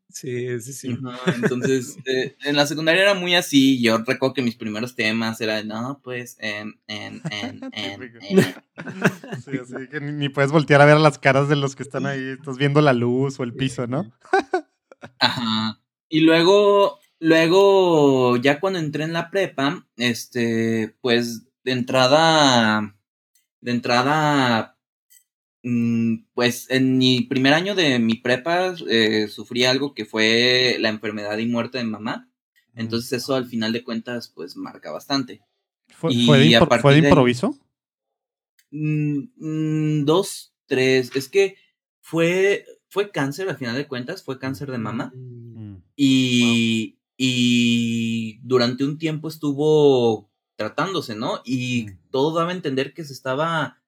Sí, 0.09 0.59
sí, 0.59 0.73
sí. 0.73 0.97
Entonces, 1.27 1.97
eh, 2.05 2.35
en 2.43 2.55
la 2.55 2.65
secundaria 2.65 3.03
era 3.03 3.13
muy 3.13 3.35
así. 3.35 3.81
Yo 3.81 3.97
recuerdo 3.99 4.33
que 4.33 4.41
mis 4.41 4.55
primeros 4.55 4.95
temas 4.95 5.39
eran, 5.41 5.67
no, 5.67 6.01
pues, 6.03 6.37
en, 6.39 6.79
en, 6.87 7.21
en, 7.31 7.61
en. 7.73 8.13
Sí, 9.45 9.51
así 9.61 9.87
que 9.89 9.99
ni, 10.01 10.11
ni 10.11 10.29
puedes 10.29 10.51
voltear 10.51 10.81
a 10.81 10.85
ver 10.85 10.97
las 10.97 11.19
caras 11.19 11.47
de 11.49 11.55
los 11.55 11.75
que 11.75 11.83
están 11.83 12.05
ahí. 12.05 12.35
Estás 12.39 12.57
viendo 12.57 12.81
la 12.81 12.93
luz 12.93 13.39
o 13.39 13.43
el 13.43 13.53
piso, 13.53 13.87
¿no? 13.87 14.11
Ajá. 15.19 15.79
Y 16.09 16.21
luego, 16.21 16.99
luego, 17.19 18.37
ya 18.37 18.59
cuando 18.59 18.79
entré 18.79 19.03
en 19.03 19.13
la 19.13 19.29
prepa, 19.29 19.87
este, 19.97 20.95
pues 21.01 21.43
de 21.63 21.71
entrada, 21.71 22.95
de 23.61 23.71
entrada, 23.71 24.78
pues 26.34 26.69
en 26.69 26.97
mi 26.97 27.21
primer 27.21 27.53
año 27.53 27.75
de 27.75 27.99
mi 27.99 28.15
prepa 28.15 28.75
eh, 28.89 29.27
sufrí 29.27 29.65
algo 29.65 29.93
que 29.93 30.05
fue 30.05 30.77
la 30.79 30.89
enfermedad 30.89 31.38
y 31.38 31.45
muerte 31.45 31.77
de 31.77 31.84
mamá. 31.86 32.29
Entonces 32.75 33.12
eso 33.13 33.36
al 33.36 33.45
final 33.45 33.73
de 33.73 33.84
cuentas 33.84 34.29
pues 34.34 34.55
marca 34.55 34.91
bastante. 34.91 35.41
¿Fue, 35.89 36.13
Y 36.13 36.25
fue 36.25 36.39
de, 36.39 36.45
impro- 36.45 36.82
fue 36.82 36.97
improviso? 36.97 37.58
Mm, 38.71 39.19
mm, 39.38 40.05
dos, 40.05 40.53
tres, 40.67 41.12
es 41.15 41.27
que 41.27 41.55
fue, 42.01 42.65
fue 42.88 43.12
cáncer 43.12 43.49
al 43.49 43.58
final 43.58 43.75
de 43.75 43.88
cuentas, 43.88 44.23
fue 44.23 44.39
cáncer 44.39 44.71
de 44.71 44.77
mama. 44.77 45.12
Mm, 45.15 45.75
Y, 45.95 46.97
y 47.17 48.39
durante 48.43 48.86
un 48.86 48.97
tiempo 48.97 49.27
estuvo 49.27 50.29
tratándose, 50.55 51.15
¿no? 51.15 51.41
Y 51.43 51.88
Mm. 51.89 51.97
todo 52.12 52.38
daba 52.38 52.51
a 52.51 52.55
entender 52.55 52.93
que 52.93 53.03
se 53.03 53.13
estaba 53.13 53.78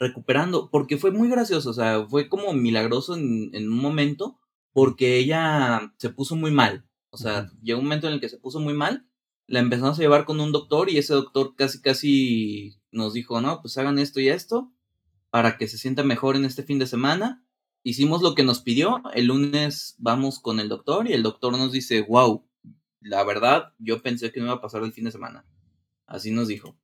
recuperando, 0.00 0.70
porque 0.70 0.98
fue 0.98 1.12
muy 1.12 1.28
gracioso, 1.28 1.70
o 1.70 1.74
sea, 1.74 2.06
fue 2.08 2.28
como 2.28 2.52
milagroso 2.52 3.16
en, 3.16 3.50
en 3.54 3.70
un 3.70 3.78
momento, 3.78 4.40
porque 4.72 5.18
ella 5.18 5.94
se 5.98 6.10
puso 6.10 6.34
muy 6.34 6.50
mal, 6.50 6.84
o 7.10 7.16
sea, 7.16 7.52
llegó 7.62 7.78
un 7.78 7.84
momento 7.84 8.08
en 8.08 8.14
el 8.14 8.20
que 8.20 8.28
se 8.28 8.38
puso 8.38 8.58
muy 8.58 8.74
mal, 8.74 9.06
la 9.46 9.58
empezamos 9.58 9.98
a 9.98 10.02
llevar 10.02 10.24
con 10.24 10.40
un 10.40 10.52
doctor 10.52 10.90
y 10.90 10.98
ese 10.98 11.12
doctor 11.12 11.54
casi, 11.56 11.82
casi 11.82 12.76
nos 12.92 13.12
dijo, 13.14 13.40
no, 13.40 13.60
pues 13.60 13.76
hagan 13.78 13.98
esto 13.98 14.20
y 14.20 14.28
esto 14.28 14.72
para 15.30 15.56
que 15.58 15.68
se 15.68 15.76
sienta 15.76 16.04
mejor 16.04 16.36
en 16.36 16.44
este 16.44 16.62
fin 16.62 16.78
de 16.78 16.86
semana. 16.86 17.44
Hicimos 17.82 18.22
lo 18.22 18.34
que 18.34 18.44
nos 18.44 18.60
pidió. 18.60 19.02
El 19.14 19.26
lunes 19.26 19.96
vamos 19.98 20.38
con 20.38 20.60
el 20.60 20.68
doctor 20.68 21.08
y 21.08 21.14
el 21.14 21.22
doctor 21.22 21.52
nos 21.56 21.72
dice, 21.72 22.02
wow, 22.02 22.44
la 23.00 23.24
verdad, 23.24 23.72
yo 23.78 24.02
pensé 24.02 24.30
que 24.30 24.40
no 24.40 24.46
iba 24.46 24.54
a 24.56 24.60
pasar 24.60 24.82
el 24.84 24.92
fin 24.92 25.04
de 25.04 25.12
semana. 25.12 25.44
Así 26.06 26.30
nos 26.30 26.48
dijo. 26.48 26.76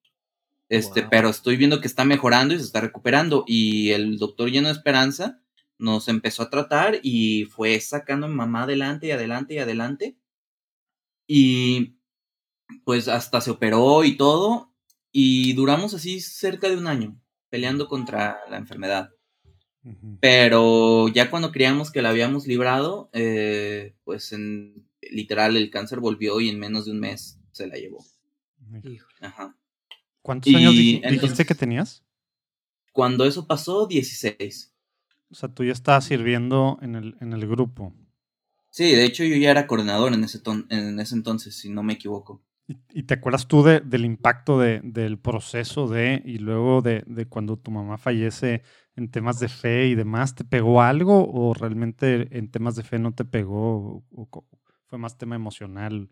Este, 0.68 1.02
Wow. 1.02 1.10
pero 1.10 1.28
estoy 1.28 1.56
viendo 1.56 1.80
que 1.80 1.86
está 1.86 2.04
mejorando 2.04 2.54
y 2.54 2.58
se 2.58 2.64
está 2.64 2.80
recuperando. 2.80 3.44
Y 3.46 3.90
el 3.90 4.18
doctor 4.18 4.50
lleno 4.50 4.68
de 4.68 4.74
esperanza 4.74 5.40
nos 5.78 6.08
empezó 6.08 6.42
a 6.42 6.50
tratar 6.50 6.98
y 7.02 7.44
fue 7.44 7.78
sacando 7.80 8.26
a 8.26 8.28
mi 8.28 8.34
mamá 8.34 8.62
adelante 8.64 9.06
y 9.08 9.10
adelante 9.12 9.54
y 9.54 9.58
adelante. 9.58 10.16
Y 11.26 11.96
pues 12.84 13.08
hasta 13.08 13.40
se 13.40 13.50
operó 13.50 14.04
y 14.04 14.16
todo. 14.16 14.72
Y 15.12 15.52
duramos 15.54 15.94
así 15.94 16.20
cerca 16.20 16.68
de 16.68 16.76
un 16.76 16.86
año 16.86 17.20
peleando 17.48 17.88
contra 17.88 18.38
la 18.50 18.56
enfermedad. 18.58 19.10
Pero 20.20 21.06
ya 21.08 21.30
cuando 21.30 21.52
creíamos 21.52 21.92
que 21.92 22.02
la 22.02 22.08
habíamos 22.10 22.46
librado, 22.48 23.08
eh, 23.12 23.94
pues 24.02 24.32
en 24.32 24.88
literal 25.00 25.56
el 25.56 25.70
cáncer 25.70 26.00
volvió 26.00 26.40
y 26.40 26.48
en 26.48 26.58
menos 26.58 26.86
de 26.86 26.90
un 26.90 26.98
mes 27.00 27.38
se 27.52 27.68
la 27.68 27.76
llevó. 27.76 28.04
Ajá. 29.20 29.56
¿Cuántos 30.26 30.52
años 30.54 30.74
dijiste 30.74 31.44
que 31.46 31.54
tenías? 31.54 32.02
Cuando 32.92 33.24
eso 33.24 33.46
pasó, 33.46 33.86
16. 33.86 34.74
O 35.30 35.34
sea, 35.34 35.48
tú 35.48 35.64
ya 35.64 35.72
estabas 35.72 36.04
sirviendo 36.04 36.78
en 36.82 36.94
el, 36.94 37.16
en 37.20 37.32
el 37.32 37.46
grupo. 37.46 37.92
Sí, 38.70 38.92
de 38.94 39.04
hecho 39.04 39.24
yo 39.24 39.36
ya 39.36 39.50
era 39.50 39.66
coordinador 39.66 40.12
en 40.12 40.24
ese, 40.24 40.38
ton- 40.38 40.66
en 40.70 40.98
ese 41.00 41.14
entonces, 41.14 41.56
si 41.56 41.70
no 41.70 41.82
me 41.82 41.94
equivoco. 41.94 42.42
¿Y, 42.68 42.76
y 42.90 43.02
te 43.04 43.14
acuerdas 43.14 43.46
tú 43.46 43.62
de- 43.62 43.80
del 43.80 44.04
impacto 44.04 44.58
de- 44.58 44.80
del 44.82 45.18
proceso 45.18 45.86
de 45.88 46.20
y 46.24 46.38
luego 46.38 46.82
de, 46.82 47.04
de 47.06 47.26
cuando 47.26 47.56
tu 47.56 47.70
mamá 47.70 47.96
fallece 47.98 48.62
en 48.96 49.10
temas 49.10 49.38
de 49.38 49.48
fe 49.48 49.86
y 49.86 49.94
demás? 49.94 50.34
¿Te 50.34 50.44
pegó 50.44 50.82
algo 50.82 51.28
o 51.32 51.54
realmente 51.54 52.36
en 52.36 52.50
temas 52.50 52.74
de 52.76 52.82
fe 52.82 52.98
no 52.98 53.14
te 53.14 53.24
pegó? 53.24 54.04
o- 54.10 54.44
fue 54.88 54.98
más 54.98 55.16
tema 55.18 55.34
emocional? 55.36 56.10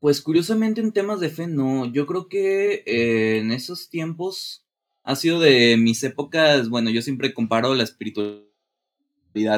Pues 0.00 0.20
curiosamente 0.20 0.80
en 0.80 0.92
temas 0.92 1.18
de 1.20 1.28
fe 1.28 1.48
no, 1.48 1.86
yo 1.86 2.06
creo 2.06 2.28
que 2.28 2.84
eh, 2.86 3.38
en 3.38 3.50
esos 3.50 3.88
tiempos 3.90 4.64
ha 5.02 5.16
sido 5.16 5.40
de 5.40 5.76
mis 5.76 6.02
épocas, 6.04 6.68
bueno, 6.68 6.90
yo 6.90 7.02
siempre 7.02 7.34
comparo 7.34 7.74
la 7.74 7.82
espiritualidad 7.82 8.48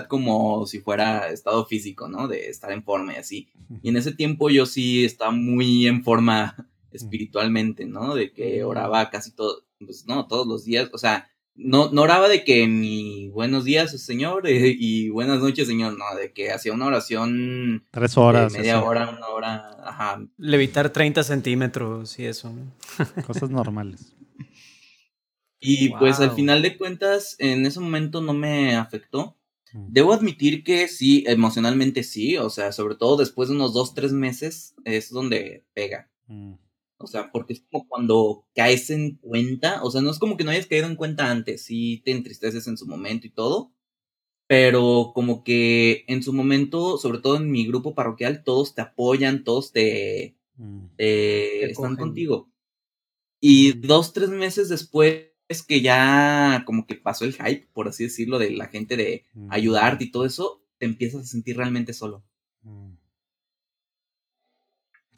como 0.09 0.67
si 0.67 0.81
fuera 0.81 1.31
estado 1.31 1.67
físico, 1.67 2.09
¿no? 2.09 2.29
De 2.29 2.49
estar 2.49 2.73
en 2.73 2.85
forma 2.85 3.15
y 3.15 3.17
así. 3.17 3.49
Y 3.83 3.91
en 3.91 3.97
ese 3.97 4.13
tiempo 4.13 4.49
yo 4.49 4.65
sí 4.67 5.05
estaba 5.05 5.33
muy 5.33 5.87
en 5.87 6.03
forma 6.05 6.71
espiritualmente, 6.93 7.87
¿no? 7.87 8.15
De 8.15 8.33
que 8.33 8.65
oraba 8.65 9.11
casi 9.11 9.33
todo, 9.33 9.65
pues 9.79 10.07
no, 10.07 10.27
todos 10.27 10.47
los 10.47 10.65
días, 10.65 10.91
o 10.93 10.99
sea, 10.99 11.30
no, 11.55 11.91
no 11.91 12.03
oraba 12.03 12.29
de 12.29 12.45
que 12.45 12.67
mi 12.67 13.29
buenos 13.29 13.65
días, 13.65 13.91
señor, 14.03 14.47
eh, 14.47 14.75
y 14.79 15.09
buenas 15.11 15.41
noches, 15.41 15.69
señor, 15.69 15.97
no, 15.99 16.05
de 16.17 16.33
que 16.33 16.51
hacía 16.53 16.73
una 16.73 16.87
oración 16.87 17.87
Tres 17.91 18.15
de 18.15 18.21
horas. 18.21 18.53
media 18.53 18.83
hora, 18.83 19.11
una 19.11 19.27
hora, 19.29 19.77
ajá, 19.85 20.25
Levitar 20.39 20.91
30 20.91 21.23
centímetros 21.23 22.19
y 22.19 22.27
eso. 22.27 22.51
¿no? 22.51 22.73
Cosas 23.27 23.51
normales. 23.51 24.15
Y 25.61 25.91
pues 25.91 26.21
al 26.21 26.31
final 26.33 26.63
de 26.63 26.79
cuentas, 26.79 27.37
en 27.39 27.67
ese 27.67 27.81
momento 27.81 28.23
no 28.23 28.33
me 28.33 28.77
afectó. 28.77 29.37
Mm. 29.75 29.87
Debo 29.93 30.15
admitir 30.15 30.65
que 30.65 30.89
sí, 30.89 31.23
emocionalmente 31.27 32.03
sí, 32.03 32.39
o 32.39 32.49
sea, 32.49 32.73
sobre 32.73 32.95
todo 32.95 33.19
después 33.19 33.51
de 33.51 33.57
unos 33.57 33.75
dos, 33.75 33.95
tres 33.95 34.13
meses 34.13 34.75
es 34.85 35.11
donde 35.11 35.65
pega. 35.75 36.11
Mm, 36.29 36.55
O 37.03 37.07
sea, 37.07 37.33
porque 37.33 37.55
es 37.55 37.65
como 37.71 37.89
cuando 37.89 38.45
caes 38.55 38.91
en 38.91 39.17
cuenta, 39.17 39.83
o 39.83 39.91
sea, 39.91 40.03
no 40.03 40.11
es 40.11 40.19
como 40.19 40.37
que 40.37 40.45
no 40.45 40.51
hayas 40.51 40.67
caído 40.67 40.87
en 40.87 40.97
cuenta 40.97 41.31
antes, 41.31 41.65
sí 41.65 42.03
te 42.05 42.11
entristeces 42.11 42.67
en 42.67 42.77
su 42.77 42.87
momento 42.87 43.27
y 43.27 43.31
todo, 43.31 43.73
pero 44.47 45.13
como 45.15 45.43
que 45.43 46.05
en 46.09 46.23
su 46.23 46.33
momento, 46.35 46.99
sobre 46.99 47.21
todo 47.21 47.37
en 47.37 47.51
mi 47.51 47.67
grupo 47.67 47.95
parroquial, 47.95 48.45
todos 48.45 48.75
te 48.75 48.83
apoyan, 48.83 49.45
todos 49.45 49.73
te, 49.73 50.37
mm. 50.57 50.87
te 50.97 51.05
Te 51.61 51.71
están 51.71 51.97
contigo. 51.97 52.51
Y 53.41 53.71
Ujú. 53.79 53.81
dos, 53.87 54.13
tres 54.13 54.29
meses 54.29 54.69
después 54.69 55.27
que 55.67 55.81
ya 55.81 56.63
como 56.67 56.87
que 56.87 56.97
pasó 56.97 57.25
el 57.25 57.33
hype, 57.33 57.69
por 57.73 57.89
así 57.89 58.05
decirlo, 58.05 58.39
de 58.39 58.51
la 58.51 58.67
gente 58.69 58.97
de 58.97 59.25
Mm. 59.33 59.51
ayudarte 59.53 60.05
y 60.05 60.11
todo 60.11 60.27
eso, 60.27 60.63
te 60.79 60.85
empiezas 60.85 61.23
a 61.23 61.27
sentir 61.27 61.57
realmente 61.57 61.95
solo. 61.95 62.23
Mm. 62.63 62.91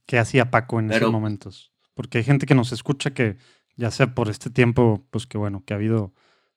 ¿Qué 0.07 0.19
hacía 0.19 0.51
Paco 0.51 0.79
en 0.79 0.89
Pero- 0.89 0.99
esos 1.07 1.13
momentos? 1.13 1.72
Porque 1.95 2.19
hay 2.19 2.25
gente 2.25 2.47
que 2.47 2.55
nos 2.55 2.73
escucha 2.73 3.13
que, 3.13 3.37
ya 3.77 3.91
sea 3.91 4.15
por 4.15 4.29
este 4.29 4.51
tiempo, 4.51 5.07
pues 5.11 5.27
que 5.27 5.39
bueno, 5.39 5.65
que 5.65 5.75
ha 5.75 5.77
habido, 5.77 6.15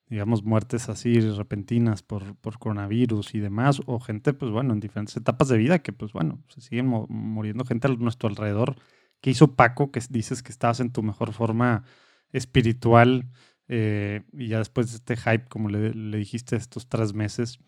digamos, 0.08 0.44
muertes 0.44 0.90
así 0.90 1.20
repentinas 1.20 2.04
por, 2.04 2.36
por 2.38 2.60
coronavirus 2.60 3.36
y 3.36 3.40
demás, 3.40 3.82
o 3.86 4.00
gente, 4.00 4.34
pues 4.34 4.52
bueno, 4.52 4.74
en 4.74 4.80
diferentes 4.80 5.16
etapas 5.18 5.48
de 5.48 5.58
vida 5.58 5.80
que, 5.80 5.94
pues 5.94 6.14
bueno, 6.14 6.44
se 6.50 6.62
siguen 6.62 6.88
muriendo 6.88 7.66
gente 7.66 7.88
a 7.88 7.92
nuestro 7.92 8.30
alrededor. 8.30 8.76
¿Qué 9.22 9.32
hizo 9.32 9.56
Paco? 9.56 9.92
Que 9.92 10.02
dices 10.10 10.44
que 10.44 10.52
estabas 10.52 10.80
en 10.80 10.92
tu 10.92 11.04
mejor 11.04 11.34
forma 11.34 11.84
espiritual 12.32 13.30
eh, 13.68 14.24
y 14.34 14.48
ya 14.48 14.60
después 14.60 14.92
de 14.92 14.98
este 14.98 15.18
hype, 15.18 15.48
como 15.48 15.70
le, 15.70 15.94
le 15.94 16.18
dijiste, 16.18 16.56
estos 16.56 16.88
tres 16.88 17.14
meses, 17.14 17.60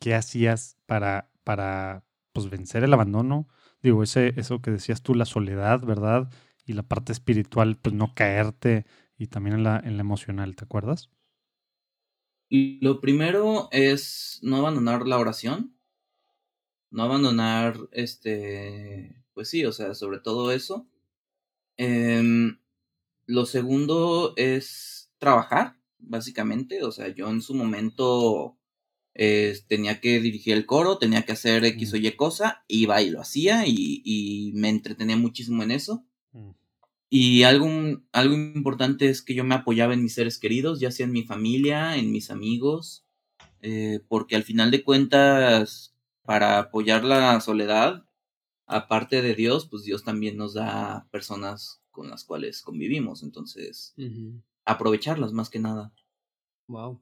¿qué 0.00 0.14
hacías 0.14 0.76
para, 0.86 1.30
para 1.44 2.04
pues, 2.32 2.50
vencer 2.50 2.84
el 2.84 2.92
abandono? 2.92 3.48
Digo, 3.82 4.02
ese, 4.02 4.32
eso 4.36 4.60
que 4.60 4.70
decías 4.70 5.02
tú, 5.02 5.14
la 5.14 5.24
soledad, 5.26 5.80
¿verdad? 5.84 6.30
Y 6.66 6.74
la 6.74 6.82
parte 6.82 7.12
espiritual, 7.12 7.78
pues 7.80 7.94
no 7.94 8.14
caerte 8.14 8.84
y 9.16 9.28
también 9.28 9.56
en 9.56 9.62
la, 9.62 9.80
en 9.82 9.96
la 9.96 10.02
emocional, 10.02 10.56
¿te 10.56 10.64
acuerdas? 10.64 11.10
Lo 12.48 13.00
primero 13.00 13.68
es 13.72 14.38
no 14.42 14.56
abandonar 14.56 15.06
la 15.06 15.18
oración, 15.18 15.76
no 16.90 17.02
abandonar, 17.02 17.76
este, 17.92 19.24
pues 19.32 19.48
sí, 19.48 19.64
o 19.64 19.72
sea, 19.72 19.94
sobre 19.94 20.20
todo 20.20 20.52
eso. 20.52 20.88
Em, 21.76 22.58
lo 23.26 23.46
segundo 23.46 24.34
es 24.36 25.10
trabajar, 25.18 25.76
básicamente, 25.98 26.84
o 26.84 26.92
sea, 26.92 27.08
yo 27.08 27.28
en 27.28 27.42
su 27.42 27.54
momento 27.54 28.58
eh, 29.14 29.58
tenía 29.68 30.00
que 30.00 30.20
dirigir 30.20 30.54
el 30.54 30.66
coro, 30.66 30.98
tenía 30.98 31.22
que 31.22 31.32
hacer 31.32 31.64
X 31.64 31.94
o 31.94 31.96
Y 31.96 32.12
cosa, 32.16 32.64
iba 32.68 33.02
y 33.02 33.10
lo 33.10 33.20
hacía 33.20 33.66
y, 33.66 34.02
y 34.04 34.52
me 34.54 34.68
entretenía 34.68 35.16
muchísimo 35.16 35.62
en 35.64 35.72
eso. 35.72 36.06
Y 37.08 37.44
algo, 37.44 37.68
algo 38.12 38.34
importante 38.34 39.08
es 39.08 39.22
que 39.22 39.34
yo 39.34 39.44
me 39.44 39.54
apoyaba 39.54 39.94
en 39.94 40.02
mis 40.02 40.14
seres 40.14 40.38
queridos, 40.38 40.80
ya 40.80 40.90
sea 40.90 41.06
en 41.06 41.12
mi 41.12 41.22
familia, 41.22 41.96
en 41.96 42.10
mis 42.10 42.30
amigos, 42.30 43.04
eh, 43.62 44.00
porque 44.08 44.36
al 44.36 44.42
final 44.42 44.70
de 44.70 44.82
cuentas, 44.82 45.94
para 46.24 46.58
apoyar 46.58 47.04
la 47.04 47.40
soledad, 47.40 48.04
aparte 48.66 49.22
de 49.22 49.34
Dios, 49.34 49.68
pues 49.68 49.84
Dios 49.84 50.02
también 50.04 50.36
nos 50.36 50.54
da 50.54 51.06
personas 51.10 51.80
con 51.90 52.10
las 52.10 52.24
cuales 52.24 52.62
convivimos, 52.62 53.22
entonces 53.22 53.94
aprovecharlas 54.64 55.32
más 55.32 55.48
que 55.48 55.60
nada. 55.60 55.92
Wow. 56.66 57.00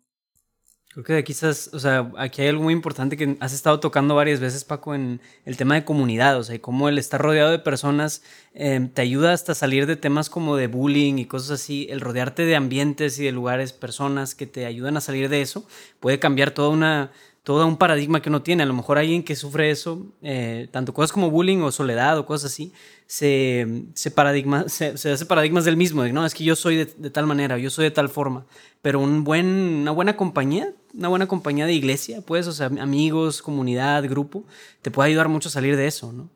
Creo 1.03 1.25
que 1.25 1.33
estás, 1.33 1.71
o 1.73 1.81
sea, 1.81 2.13
aquí 2.17 2.43
hay 2.43 2.49
algo 2.49 2.63
muy 2.63 2.73
importante 2.73 3.17
que 3.17 3.37
has 3.41 3.53
estado 3.53 3.81
tocando 3.81 4.15
varias 4.15 4.39
veces, 4.39 4.65
Paco, 4.65 4.95
en 4.95 5.21
el 5.45 5.57
tema 5.57 5.75
de 5.75 5.85
comunidad, 5.85 6.39
o 6.39 6.45
sea, 6.45 6.55
y 6.55 6.61
cómo 6.61 6.89
el 6.89 6.99
estar 6.99 7.21
rodeado 7.21 7.51
de 7.51 7.59
personas 7.59 8.23
eh, 8.55 8.89
te 8.95 9.03
ayuda 9.03 9.33
hasta 9.33 9.57
salir 9.57 9.87
de 9.87 9.97
temas 9.97 10.31
como 10.31 10.57
de 10.57 10.69
bullying 10.69 11.19
y 11.19 11.27
cosas 11.27 11.61
así, 11.63 11.89
el 11.91 12.01
rodearte 12.01 12.45
de 12.45 12.55
ambientes 12.55 13.19
y 13.19 13.25
de 13.25 13.33
lugares, 13.33 13.73
personas 13.73 14.37
que 14.37 14.47
te 14.47 14.67
ayudan 14.67 14.97
a 14.97 15.01
salir 15.01 15.29
de 15.29 15.43
eso, 15.43 15.67
puede 15.99 16.21
cambiar 16.21 16.53
toda 16.53 16.69
una, 16.69 17.11
todo 17.45 17.67
un 17.67 17.77
paradigma 17.77 18.23
que 18.23 18.31
uno 18.31 18.43
tiene. 18.43 18.63
A 18.63 18.67
lo 18.67 18.73
mejor 18.73 18.99
alguien 18.99 19.23
que 19.23 19.37
sufre 19.37 19.71
eso, 19.71 20.07
eh, 20.23 20.69
tanto 20.73 20.95
cosas 20.95 21.13
como 21.13 21.31
bullying 21.31 21.59
o 21.59 21.71
soledad 21.71 22.19
o 22.19 22.27
cosas 22.27 22.53
así, 22.53 22.73
se, 23.07 23.85
se, 23.95 24.11
paradigma, 24.11 24.69
se, 24.69 24.93
hace 24.93 25.27
paradigmas 25.27 25.65
del 25.67 25.77
mismo, 25.77 26.03
de 26.03 26.13
no, 26.13 26.25
es 26.25 26.35
que 26.35 26.43
yo 26.43 26.57
soy 26.57 26.77
de, 26.77 27.11
tal 27.11 27.27
manera, 27.27 27.59
yo 27.59 27.69
soy 27.69 27.85
de 27.85 27.91
tal 27.91 28.09
forma. 28.09 28.47
Pero 28.81 28.99
un 28.99 29.25
buen, 29.25 29.47
una 29.47 29.91
buena 29.91 30.17
compañía, 30.17 30.73
una 30.95 31.09
buena 31.09 31.27
compañía 31.27 31.67
de 31.67 31.75
iglesia, 31.75 32.23
pues, 32.23 32.47
o 32.47 32.53
sea, 32.53 32.67
amigos, 32.67 33.43
comunidad, 33.43 34.05
grupo, 34.09 34.47
te 34.83 34.91
puede 34.91 35.11
ayudar 35.11 35.29
mucho 35.29 35.49
a 35.49 35.53
salir 35.53 35.77
de 35.77 35.87
eso, 35.87 36.13
¿no? 36.13 36.31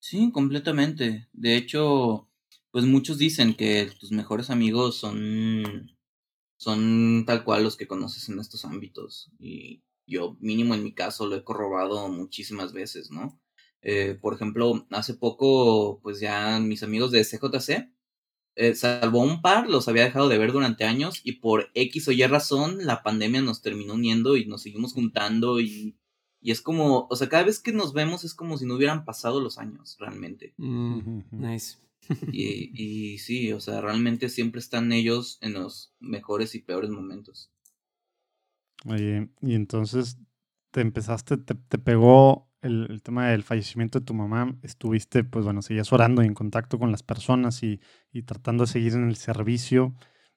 Sí, 0.00 0.30
completamente. 0.32 1.28
De 1.32 1.56
hecho, 1.56 2.28
pues 2.70 2.84
muchos 2.84 3.18
dicen 3.18 3.54
que 3.54 3.90
tus 3.98 4.12
mejores 4.12 4.50
amigos 4.50 4.96
son 4.96 5.96
son 6.58 7.24
tal 7.26 7.44
cual 7.44 7.64
los 7.64 7.76
que 7.76 7.86
conoces 7.86 8.28
en 8.28 8.38
estos 8.38 8.64
ámbitos. 8.64 9.30
Y 9.38 9.82
yo, 10.06 10.36
mínimo 10.40 10.74
en 10.74 10.84
mi 10.84 10.94
caso, 10.94 11.26
lo 11.26 11.36
he 11.36 11.44
corrobado 11.44 12.08
muchísimas 12.08 12.72
veces, 12.72 13.10
¿no? 13.10 13.40
Eh, 13.82 14.18
por 14.20 14.34
ejemplo, 14.34 14.86
hace 14.90 15.14
poco, 15.14 16.00
pues 16.02 16.20
ya 16.20 16.58
mis 16.60 16.82
amigos 16.82 17.10
de 17.12 17.24
CJC, 17.24 17.92
eh, 18.56 18.74
salvo 18.74 19.20
un 19.20 19.42
par, 19.42 19.68
los 19.68 19.86
había 19.86 20.04
dejado 20.04 20.28
de 20.28 20.38
ver 20.38 20.52
durante 20.52 20.84
años 20.84 21.20
y 21.22 21.32
por 21.32 21.70
X 21.74 22.08
o 22.08 22.12
Y 22.12 22.26
razón 22.26 22.84
la 22.84 23.02
pandemia 23.02 23.42
nos 23.42 23.62
terminó 23.62 23.94
uniendo 23.94 24.36
y 24.36 24.46
nos 24.46 24.62
seguimos 24.62 24.92
juntando 24.92 25.60
y, 25.60 25.96
y 26.40 26.50
es 26.50 26.60
como, 26.60 27.06
o 27.08 27.16
sea, 27.16 27.28
cada 27.28 27.44
vez 27.44 27.60
que 27.60 27.72
nos 27.72 27.92
vemos 27.92 28.24
es 28.24 28.34
como 28.34 28.58
si 28.58 28.66
no 28.66 28.74
hubieran 28.74 29.04
pasado 29.04 29.40
los 29.40 29.58
años, 29.58 29.96
realmente. 30.00 30.54
Mm, 30.56 31.20
nice. 31.30 31.76
Y, 32.32 32.70
y 32.72 33.18
sí, 33.18 33.52
o 33.52 33.60
sea, 33.60 33.80
realmente 33.80 34.28
siempre 34.28 34.60
están 34.60 34.92
ellos 34.92 35.38
en 35.40 35.54
los 35.54 35.92
mejores 35.98 36.54
y 36.54 36.60
peores 36.60 36.90
momentos. 36.90 37.50
Oye, 38.84 39.28
y 39.42 39.54
entonces 39.54 40.18
te 40.70 40.80
empezaste, 40.80 41.38
te, 41.38 41.78
pegó 41.78 42.50
el, 42.62 43.00
tema 43.02 43.28
del 43.28 43.42
fallecimiento 43.42 44.00
de 44.00 44.04
tu 44.04 44.14
mamá, 44.14 44.56
estuviste, 44.62 45.24
pues 45.24 45.44
bueno, 45.44 45.62
seguías 45.62 45.92
orando 45.92 46.22
y 46.22 46.26
en 46.26 46.34
contacto 46.34 46.78
con 46.78 46.90
las 46.90 47.02
personas 47.02 47.62
y, 47.62 47.80
y 48.12 48.22
tratando 48.22 48.64
de 48.64 48.72
seguir 48.72 48.94
en 48.94 49.08
el 49.08 49.16
servicio 49.16 49.94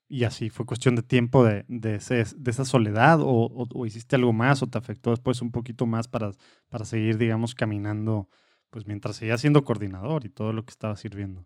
y 0.10 0.24
así 0.24 0.50
fue 0.50 0.66
cuestión 0.66 0.96
de 0.96 1.04
tiempo 1.04 1.46
de, 1.46 1.66
de, 1.68 1.96
ese, 1.96 2.26
de 2.36 2.52
esa 2.52 2.66
soledad 2.66 3.20
o, 3.22 3.68
o, 3.72 3.86
hiciste 3.86 4.16
algo 4.16 4.34
más 4.34 4.64
o 4.64 4.68
te 4.68 4.80
afectó 4.80 5.12
después 5.12 5.42
un 5.42 5.52
poquito 5.52 5.86
más 5.86 6.08
para, 6.08 6.32
para 6.68 6.84
seguir, 6.84 7.20
digamos, 7.20 7.54
caminando, 7.54 8.28
pues 8.72 8.88
mientras 8.88 9.18
seguías 9.18 9.40
siendo 9.40 9.64
coordinador 9.64 10.26
y 10.26 10.30
todo 10.30 10.52
lo 10.52 10.66
que 10.66 10.72
estaba 10.72 10.96
sirviendo. 10.96 11.46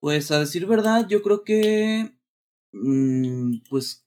Pues 0.00 0.30
a 0.30 0.40
decir 0.40 0.64
verdad, 0.64 1.06
yo 1.08 1.20
creo 1.20 1.44
que, 1.44 2.14
mm, 2.72 3.58
pues 3.68 4.06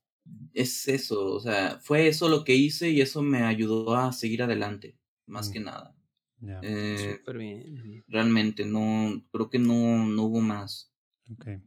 es 0.54 0.88
eso, 0.88 1.34
o 1.36 1.40
sea, 1.40 1.80
fue 1.84 2.08
eso 2.08 2.30
lo 2.30 2.44
que 2.44 2.56
hice 2.56 2.90
y 2.90 3.02
eso 3.02 3.22
me 3.22 3.44
ayudó 3.44 3.96
a 3.96 4.12
seguir 4.12 4.42
adelante, 4.42 4.98
más 5.26 5.50
que 5.50 5.60
mm. 5.60 5.64
nada. 5.64 5.96
Eh, 6.62 7.20
bien. 7.34 8.04
Realmente, 8.08 8.66
no, 8.66 9.24
creo 9.32 9.50
que 9.50 9.60
no, 9.60 10.06
no 10.06 10.24
hubo 10.24 10.42
más. 10.42 10.92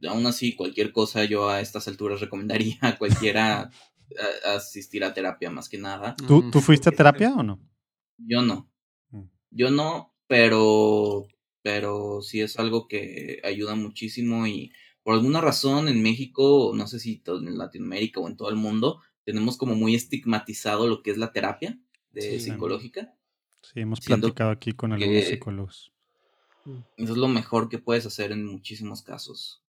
Aún 0.07 0.25
así, 0.27 0.55
cualquier 0.55 0.91
cosa 0.91 1.25
yo 1.25 1.49
a 1.49 1.61
estas 1.61 1.87
alturas 1.87 2.21
recomendaría 2.21 2.77
a 2.81 2.97
cualquiera 2.97 3.71
asistir 4.55 5.03
a 5.03 5.13
terapia, 5.13 5.49
más 5.49 5.67
que 5.69 5.77
nada. 5.77 6.15
¿Tú, 6.15 6.51
¿tú 6.51 6.61
fuiste 6.61 6.89
a 6.89 6.91
terapia 6.91 7.33
o 7.33 7.43
no? 7.43 7.59
Yo 8.17 8.41
no. 8.41 8.69
Mm. 9.09 9.23
Yo 9.51 9.71
no, 9.71 10.15
pero 10.27 11.27
pero 11.67 12.21
sí 12.21 12.39
es 12.39 12.57
algo 12.59 12.87
que 12.87 13.41
ayuda 13.43 13.75
muchísimo 13.75 14.47
y 14.47 14.71
por 15.03 15.15
alguna 15.15 15.41
razón 15.41 15.89
en 15.89 16.01
México, 16.01 16.71
no 16.73 16.87
sé 16.87 16.97
si 16.97 17.21
en 17.25 17.57
Latinoamérica 17.57 18.21
o 18.21 18.27
en 18.29 18.37
todo 18.37 18.49
el 18.49 18.55
mundo, 18.55 19.01
tenemos 19.25 19.57
como 19.57 19.75
muy 19.75 19.93
estigmatizado 19.93 20.87
lo 20.87 21.03
que 21.03 21.11
es 21.11 21.17
la 21.17 21.33
terapia 21.33 21.77
de 22.11 22.39
psicológica. 22.39 23.16
Sí, 23.61 23.81
hemos 23.81 23.99
platicado 24.01 24.51
aquí 24.51 24.71
con 24.71 24.93
algunos 24.93 25.25
psicólogos. 25.25 25.91
Mm. 26.65 26.79
Eso 26.97 27.13
es 27.13 27.17
lo 27.17 27.27
mejor 27.27 27.69
que 27.69 27.79
puedes 27.79 28.05
hacer 28.05 28.31
en 28.31 28.45
muchísimos 28.45 29.01
casos. 29.01 29.63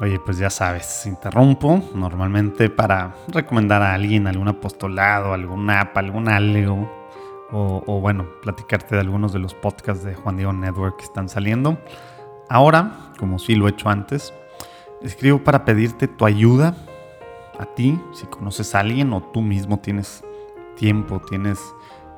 Oye, 0.00 0.18
pues 0.18 0.38
ya 0.38 0.50
sabes, 0.50 1.04
interrumpo 1.06 1.90
normalmente 1.94 2.70
para 2.70 3.14
recomendar 3.28 3.82
a 3.82 3.94
alguien 3.94 4.26
algún 4.26 4.48
apostolado, 4.48 5.34
algún 5.34 5.68
app, 5.68 5.96
algún 5.96 6.28
algo 6.28 6.90
o, 7.52 8.00
bueno, 8.00 8.26
platicarte 8.40 8.94
de 8.94 9.02
algunos 9.02 9.34
de 9.34 9.38
los 9.38 9.54
podcasts 9.54 10.02
de 10.02 10.14
Juan 10.14 10.38
Diego 10.38 10.54
Network 10.54 10.96
que 10.96 11.04
están 11.04 11.28
saliendo. 11.28 11.78
Ahora, 12.48 13.12
como 13.18 13.38
sí 13.38 13.54
lo 13.54 13.66
he 13.66 13.72
hecho 13.72 13.90
antes, 13.90 14.32
escribo 15.02 15.44
para 15.44 15.66
pedirte 15.66 16.08
tu 16.08 16.24
ayuda 16.24 16.74
a 17.58 17.66
ti, 17.66 18.00
si 18.14 18.26
conoces 18.26 18.74
a 18.74 18.80
alguien 18.80 19.12
o 19.12 19.22
tú 19.22 19.42
mismo 19.42 19.78
tienes 19.78 20.24
tiempo, 20.76 21.20
tienes, 21.20 21.60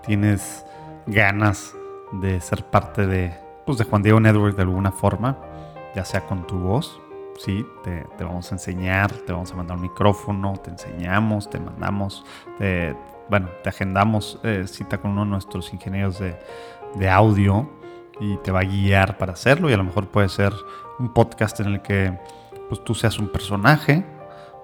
tienes 0.07 0.65
ganas 1.07 1.75
de 2.13 2.41
ser 2.41 2.65
parte 2.65 3.07
de, 3.07 3.35
pues, 3.67 3.79
de 3.79 3.85
Juan 3.85 4.03
Diego 4.03 4.21
Network 4.21 4.57
de 4.57 4.63
alguna 4.63 4.93
forma, 4.93 5.39
ya 5.95 6.05
sea 6.05 6.27
con 6.27 6.47
tu 6.47 6.59
voz, 6.59 7.01
sí, 7.39 7.67
te, 7.83 8.07
te, 8.17 8.25
vamos 8.25 8.51
a 8.51 8.55
enseñar, 8.55 9.13
te 9.13 9.33
vamos 9.33 9.53
a 9.53 9.57
mandar 9.57 9.77
un 9.77 9.83
micrófono, 9.83 10.55
te 10.55 10.71
enseñamos, 10.71 11.51
te 11.51 11.59
mandamos, 11.61 12.25
te, 12.59 12.97
bueno, 13.29 13.49
te 13.63 13.69
agendamos 13.69 14.39
eh, 14.43 14.65
cita 14.67 14.99
con 14.99 15.13
uno 15.13 15.25
de 15.25 15.31
nuestros 15.31 15.73
ingenieros 15.73 16.19
de, 16.19 16.37
audio 17.11 17.69
y 18.21 18.37
te 18.39 18.53
va 18.53 18.61
a 18.61 18.65
guiar 18.65 19.19
para 19.19 19.33
hacerlo 19.33 19.69
y 19.69 19.73
a 19.73 19.77
lo 19.77 19.85
mejor 19.85 20.07
puede 20.09 20.29
ser 20.29 20.53
un 20.99 21.13
podcast 21.13 21.59
en 21.61 21.67
el 21.67 21.83
que 21.83 22.17
pues 22.69 22.85
tú 22.85 22.95
seas 22.95 23.19
un 23.19 23.29
personaje 23.29 24.05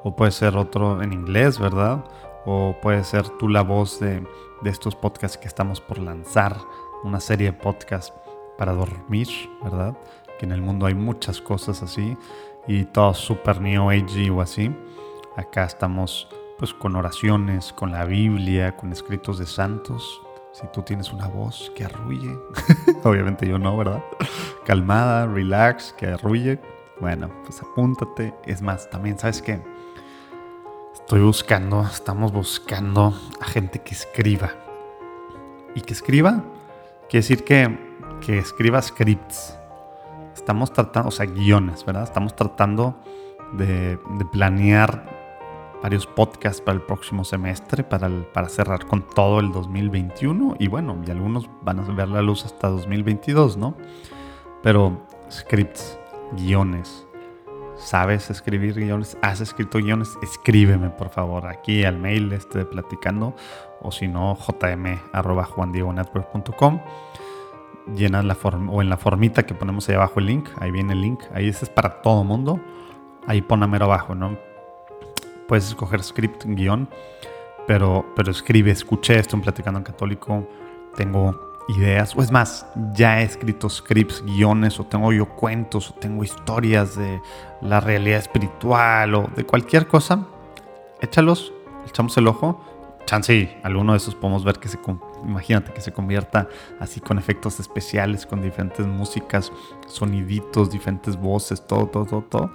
o 0.04 0.14
puede 0.14 0.30
ser 0.30 0.56
otro 0.56 1.02
en 1.02 1.12
inglés, 1.12 1.58
¿verdad? 1.58 2.04
O 2.44 2.76
puede 2.80 3.04
ser 3.04 3.28
tú 3.28 3.48
la 3.48 3.62
voz 3.62 4.00
de, 4.00 4.26
de 4.62 4.70
estos 4.70 4.94
podcasts 4.94 5.38
que 5.38 5.48
estamos 5.48 5.80
por 5.80 5.98
lanzar, 5.98 6.56
una 7.04 7.20
serie 7.20 7.52
de 7.52 7.52
podcasts 7.52 8.12
para 8.58 8.72
dormir, 8.72 9.28
¿verdad? 9.62 9.96
Que 10.38 10.46
en 10.46 10.52
el 10.52 10.62
mundo 10.62 10.86
hay 10.86 10.94
muchas 10.94 11.40
cosas 11.40 11.82
así 11.82 12.16
y 12.66 12.84
todo 12.84 13.14
super 13.14 13.60
new 13.60 13.90
age 13.90 14.30
o 14.30 14.40
así. 14.40 14.74
Acá 15.36 15.64
estamos 15.64 16.28
pues 16.58 16.74
con 16.74 16.94
oraciones, 16.94 17.72
con 17.72 17.90
la 17.90 18.04
Biblia, 18.04 18.76
con 18.76 18.92
escritos 18.92 19.38
de 19.38 19.46
santos. 19.46 20.20
Si 20.52 20.66
tú 20.72 20.82
tienes 20.82 21.10
una 21.12 21.26
voz 21.26 21.72
que 21.74 21.84
arrulle, 21.84 22.38
obviamente 23.04 23.48
yo 23.48 23.58
no, 23.58 23.76
¿verdad? 23.76 24.04
Calmada, 24.66 25.26
relax, 25.26 25.94
que 25.94 26.08
arrulle. 26.08 26.60
Bueno, 27.00 27.30
pues 27.44 27.62
apúntate. 27.62 28.34
Es 28.44 28.60
más, 28.60 28.90
también, 28.90 29.18
¿sabes 29.18 29.40
qué? 29.40 29.62
Estoy 31.10 31.22
buscando, 31.22 31.82
estamos 31.82 32.30
buscando 32.30 33.12
a 33.40 33.44
gente 33.44 33.80
que 33.80 33.94
escriba. 33.94 34.52
¿Y 35.74 35.80
que 35.80 35.92
escriba? 35.92 36.44
Quiere 37.08 37.22
decir 37.22 37.42
que, 37.42 37.96
que 38.24 38.38
escriba 38.38 38.80
scripts. 38.80 39.58
Estamos 40.36 40.72
tratando, 40.72 41.08
o 41.08 41.10
sea, 41.10 41.26
guiones, 41.26 41.84
¿verdad? 41.84 42.04
Estamos 42.04 42.36
tratando 42.36 42.94
de, 43.54 43.98
planear 44.30 45.04
varios 45.82 46.06
podcasts 46.06 46.60
para 46.60 46.76
el 46.76 46.82
próximo 46.82 47.24
semestre, 47.24 47.82
para, 47.82 48.08
para 48.32 48.48
cerrar 48.48 48.86
con 48.86 49.02
todo 49.02 49.40
el 49.40 49.50
2021. 49.50 50.54
Y 50.60 50.68
bueno, 50.68 50.96
y 51.04 51.10
algunos 51.10 51.50
van 51.62 51.80
a 51.80 51.82
ver 51.92 52.06
la 52.06 52.22
luz 52.22 52.44
hasta 52.44 52.68
2022, 52.68 53.56
¿no? 53.56 53.74
Pero 54.62 55.08
scripts, 55.28 55.98
guiones. 56.36 57.04
¿Sabes 57.80 58.28
escribir 58.30 58.74
guiones? 58.74 59.16
¿Has 59.22 59.40
escrito 59.40 59.78
guiones? 59.78 60.18
Escríbeme, 60.22 60.90
por 60.90 61.08
favor, 61.08 61.46
aquí 61.46 61.84
al 61.84 61.98
mail 61.98 62.30
este 62.32 62.58
de 62.58 62.64
platicando. 62.66 63.34
O 63.80 63.90
si 63.90 64.06
no, 64.06 64.36
jm 64.36 65.00
arroba 65.12 65.44
juandiegonetwork.com. 65.44 66.80
Llenas 67.96 68.24
la 68.24 68.34
forma, 68.34 68.70
o 68.70 68.82
en 68.82 68.90
la 68.90 68.98
formita 68.98 69.46
que 69.46 69.54
ponemos 69.54 69.88
ahí 69.88 69.94
abajo 69.94 70.20
el 70.20 70.26
link. 70.26 70.48
Ahí 70.58 70.70
viene 70.70 70.92
el 70.92 71.00
link. 71.00 71.22
Ahí 71.32 71.48
ese 71.48 71.64
es 71.64 71.70
para 71.70 72.02
todo 72.02 72.22
mundo. 72.22 72.60
Ahí 73.26 73.40
pon 73.40 73.62
abajo, 73.62 74.14
¿no? 74.14 74.36
puedes 75.50 75.66
escoger 75.66 76.00
script, 76.04 76.44
guion, 76.46 76.88
pero, 77.66 78.06
pero 78.14 78.30
escribe, 78.30 78.70
escuché 78.70 79.18
esto 79.18 79.34
en 79.34 79.42
Platicando 79.42 79.78
en 79.80 79.84
Católico, 79.84 80.48
tengo 80.94 81.49
ideas, 81.76 82.14
o 82.16 82.22
es 82.22 82.30
más, 82.30 82.66
ya 82.92 83.20
he 83.20 83.24
escrito 83.24 83.68
scripts, 83.68 84.22
guiones, 84.24 84.78
o 84.80 84.84
tengo 84.84 85.12
yo 85.12 85.28
cuentos, 85.28 85.90
o 85.90 85.94
tengo 85.94 86.24
historias 86.24 86.96
de 86.96 87.20
la 87.60 87.80
realidad 87.80 88.18
espiritual, 88.18 89.14
o 89.14 89.30
de 89.34 89.44
cualquier 89.44 89.86
cosa, 89.86 90.26
échalos, 91.00 91.52
echamos 91.86 92.16
el 92.16 92.28
ojo, 92.28 92.64
chance 93.06 93.34
y 93.34 93.58
alguno 93.62 93.92
de 93.92 93.98
esos 93.98 94.14
podemos 94.14 94.44
ver 94.44 94.58
que 94.58 94.68
se, 94.68 94.78
imagínate 95.24 95.72
que 95.72 95.80
se 95.80 95.92
convierta 95.92 96.48
así 96.78 97.00
con 97.00 97.18
efectos 97.18 97.58
especiales, 97.60 98.26
con 98.26 98.42
diferentes 98.42 98.86
músicas, 98.86 99.52
soniditos, 99.86 100.70
diferentes 100.70 101.16
voces, 101.16 101.66
todo, 101.66 101.86
todo, 101.86 102.04
todo, 102.04 102.22
todo, 102.22 102.50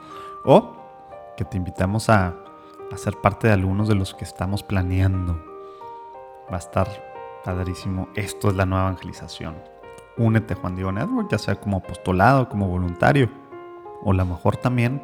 o 0.46 0.76
que 1.36 1.44
te 1.44 1.58
invitamos 1.58 2.10
a 2.10 2.36
a 2.92 2.98
ser 2.98 3.18
parte 3.18 3.48
de 3.48 3.54
algunos 3.54 3.88
de 3.88 3.96
los 3.96 4.14
que 4.14 4.24
estamos 4.24 4.64
planeando. 4.64 5.44
Va 6.52 6.56
a 6.56 6.60
estar 6.60 6.88
padrísimo. 7.46 8.10
Esto 8.16 8.50
es 8.50 8.56
la 8.56 8.66
nueva 8.66 8.88
evangelización. 8.88 9.56
Únete 10.18 10.56
Juan 10.56 10.76
Diego 10.76 10.92
Network, 10.92 11.30
ya 11.30 11.38
sea 11.38 11.56
como 11.56 11.78
apostolado, 11.78 12.50
como 12.50 12.68
voluntario. 12.68 13.30
O 14.04 14.12
a 14.12 14.16
lo 14.16 14.26
mejor 14.26 14.58
también, 14.58 15.02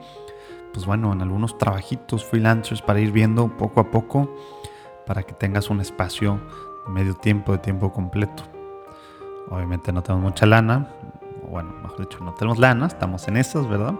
pues 0.73 0.85
bueno, 0.85 1.13
en 1.13 1.21
algunos 1.21 1.57
trabajitos 1.57 2.25
freelancers 2.25 2.81
para 2.81 2.99
ir 2.99 3.11
viendo 3.11 3.47
poco 3.57 3.79
a 3.79 3.91
poco 3.91 4.35
para 5.05 5.23
que 5.23 5.33
tengas 5.33 5.69
un 5.69 5.81
espacio 5.81 6.39
de 6.87 6.91
medio 6.91 7.13
tiempo, 7.13 7.51
de 7.51 7.59
tiempo 7.59 7.93
completo. 7.93 8.43
Obviamente 9.49 9.91
no 9.91 10.01
tenemos 10.01 10.23
mucha 10.23 10.45
lana, 10.45 10.87
bueno, 11.49 11.73
mejor 11.81 11.99
dicho, 11.99 12.19
no 12.23 12.33
tenemos 12.33 12.57
lana, 12.57 12.87
estamos 12.87 13.27
en 13.27 13.37
esas, 13.37 13.67
¿verdad? 13.67 13.93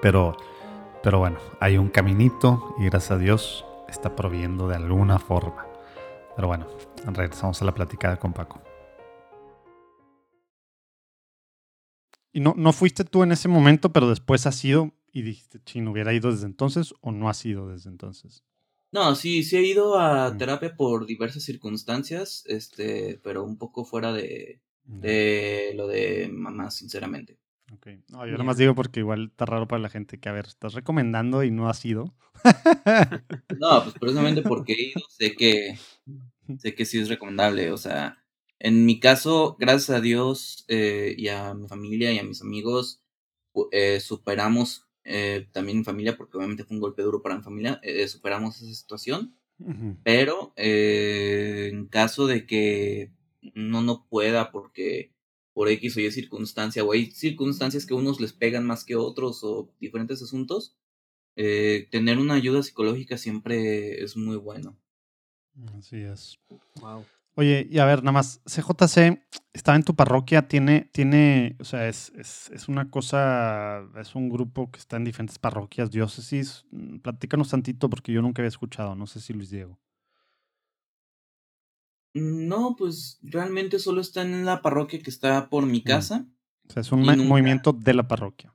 Pero, 0.00 0.36
pero 1.02 1.18
bueno, 1.18 1.38
hay 1.60 1.76
un 1.76 1.88
caminito 1.88 2.74
y 2.78 2.84
gracias 2.84 3.10
a 3.10 3.18
Dios 3.18 3.66
está 3.88 4.14
proviendo 4.14 4.68
de 4.68 4.76
alguna 4.76 5.18
forma. 5.18 5.66
Pero 6.36 6.48
bueno, 6.48 6.66
regresamos 7.12 7.60
a 7.60 7.64
la 7.64 7.74
platicada 7.74 8.16
con 8.16 8.32
Paco. 8.32 8.62
¿Y 12.32 12.40
no, 12.40 12.54
no 12.56 12.72
fuiste 12.72 13.04
tú 13.04 13.22
en 13.22 13.32
ese 13.32 13.48
momento, 13.48 13.92
pero 13.92 14.08
después 14.08 14.46
has 14.46 14.64
ido 14.64 14.92
y 15.12 15.22
dijiste, 15.22 15.60
chino, 15.64 15.92
hubiera 15.92 16.12
ido 16.12 16.32
desde 16.32 16.46
entonces 16.46 16.92
o 17.00 17.12
no 17.12 17.28
has 17.28 17.44
ido 17.46 17.68
desde 17.68 17.90
entonces? 17.90 18.42
No, 18.90 19.14
sí, 19.14 19.42
sí 19.44 19.56
he 19.56 19.62
ido 19.62 19.98
a 19.98 20.36
terapia 20.36 20.76
por 20.76 21.06
diversas 21.06 21.42
circunstancias, 21.42 22.44
este, 22.46 23.20
pero 23.22 23.44
un 23.44 23.58
poco 23.58 23.84
fuera 23.84 24.12
de, 24.12 24.60
de 24.84 25.72
lo 25.74 25.86
de 25.86 26.28
mamá, 26.32 26.70
sinceramente. 26.70 27.38
Ok. 27.72 27.88
No, 28.08 28.26
yo 28.26 28.32
nada 28.32 28.44
más 28.44 28.56
digo 28.56 28.74
porque 28.74 29.00
igual 29.00 29.28
está 29.30 29.46
raro 29.46 29.66
para 29.66 29.82
la 29.82 29.88
gente 29.88 30.18
que, 30.18 30.28
a 30.28 30.32
ver, 30.32 30.46
estás 30.46 30.74
recomendando 30.74 31.42
y 31.42 31.50
no 31.50 31.68
has 31.68 31.84
ido. 31.84 32.14
no, 33.58 33.82
pues 33.82 33.94
precisamente 33.98 34.42
porque 34.42 34.74
he 34.74 34.90
ido, 34.90 35.00
sé 35.08 35.34
que, 35.34 35.76
sé 36.58 36.74
que 36.74 36.84
sí 36.84 36.98
es 36.98 37.08
recomendable. 37.08 37.70
O 37.72 37.76
sea, 37.76 38.24
en 38.58 38.86
mi 38.86 39.00
caso, 39.00 39.56
gracias 39.58 39.90
a 39.90 40.00
Dios 40.00 40.64
eh, 40.68 41.14
y 41.18 41.28
a 41.28 41.54
mi 41.54 41.68
familia 41.68 42.12
y 42.12 42.18
a 42.18 42.24
mis 42.24 42.40
amigos, 42.40 43.02
eh, 43.72 44.00
superamos 44.00 44.86
eh, 45.04 45.48
también 45.52 45.78
en 45.78 45.84
familia, 45.84 46.16
porque 46.16 46.36
obviamente 46.38 46.64
fue 46.64 46.76
un 46.76 46.80
golpe 46.80 47.02
duro 47.02 47.22
para 47.22 47.36
mi 47.36 47.42
familia, 47.42 47.80
superamos 48.08 48.56
esa 48.62 48.74
situación. 48.74 49.36
Pero 50.02 50.52
en 50.56 51.86
caso 51.86 52.26
de 52.26 52.46
que 52.46 53.12
no 53.54 53.82
no 53.82 54.06
pueda 54.08 54.50
porque 54.50 55.12
por 55.52 55.68
X 55.68 55.96
o 55.96 56.00
Y 56.00 56.10
circunstancia, 56.10 56.84
o 56.84 56.92
hay 56.92 57.10
circunstancias 57.12 57.86
que 57.86 57.94
a 57.94 57.96
unos 57.96 58.20
les 58.20 58.32
pegan 58.32 58.66
más 58.66 58.84
que 58.84 58.96
otros 58.96 59.44
o 59.44 59.72
diferentes 59.78 60.22
asuntos, 60.22 60.76
tener 61.36 62.18
una 62.18 62.34
ayuda 62.34 62.62
psicológica 62.62 63.18
siempre 63.18 64.02
es 64.02 64.16
muy 64.16 64.36
bueno. 64.36 64.76
Así 65.78 66.00
es. 66.02 66.38
Wow. 66.80 67.04
Oye, 67.36 67.66
y 67.68 67.78
a 67.78 67.84
ver, 67.84 68.04
nada 68.04 68.12
más, 68.12 68.40
CJC 68.44 69.20
estaba 69.52 69.76
en 69.76 69.82
tu 69.82 69.96
parroquia, 69.96 70.46
tiene, 70.46 70.88
tiene, 70.92 71.56
o 71.58 71.64
sea, 71.64 71.88
es, 71.88 72.12
es, 72.16 72.48
es, 72.50 72.68
una 72.68 72.90
cosa, 72.90 73.82
es 73.96 74.14
un 74.14 74.28
grupo 74.28 74.70
que 74.70 74.78
está 74.78 74.96
en 74.96 75.04
diferentes 75.04 75.38
parroquias, 75.40 75.90
diócesis. 75.90 76.64
Mm, 76.70 76.98
platícanos 76.98 77.50
tantito 77.50 77.90
porque 77.90 78.12
yo 78.12 78.22
nunca 78.22 78.40
había 78.40 78.48
escuchado, 78.48 78.94
no 78.94 79.08
sé 79.08 79.20
si 79.20 79.32
Luis 79.32 79.50
Diego. 79.50 79.80
No, 82.14 82.76
pues 82.78 83.18
realmente 83.22 83.80
solo 83.80 84.00
está 84.00 84.22
en 84.22 84.44
la 84.46 84.62
parroquia 84.62 85.00
que 85.00 85.10
está 85.10 85.50
por 85.50 85.66
mi 85.66 85.80
mm. 85.80 85.84
casa. 85.84 86.28
O 86.68 86.72
sea, 86.72 86.82
es 86.82 86.92
un 86.92 87.02
movimiento 87.26 87.72
de 87.72 87.94
la 87.94 88.06
parroquia. 88.06 88.54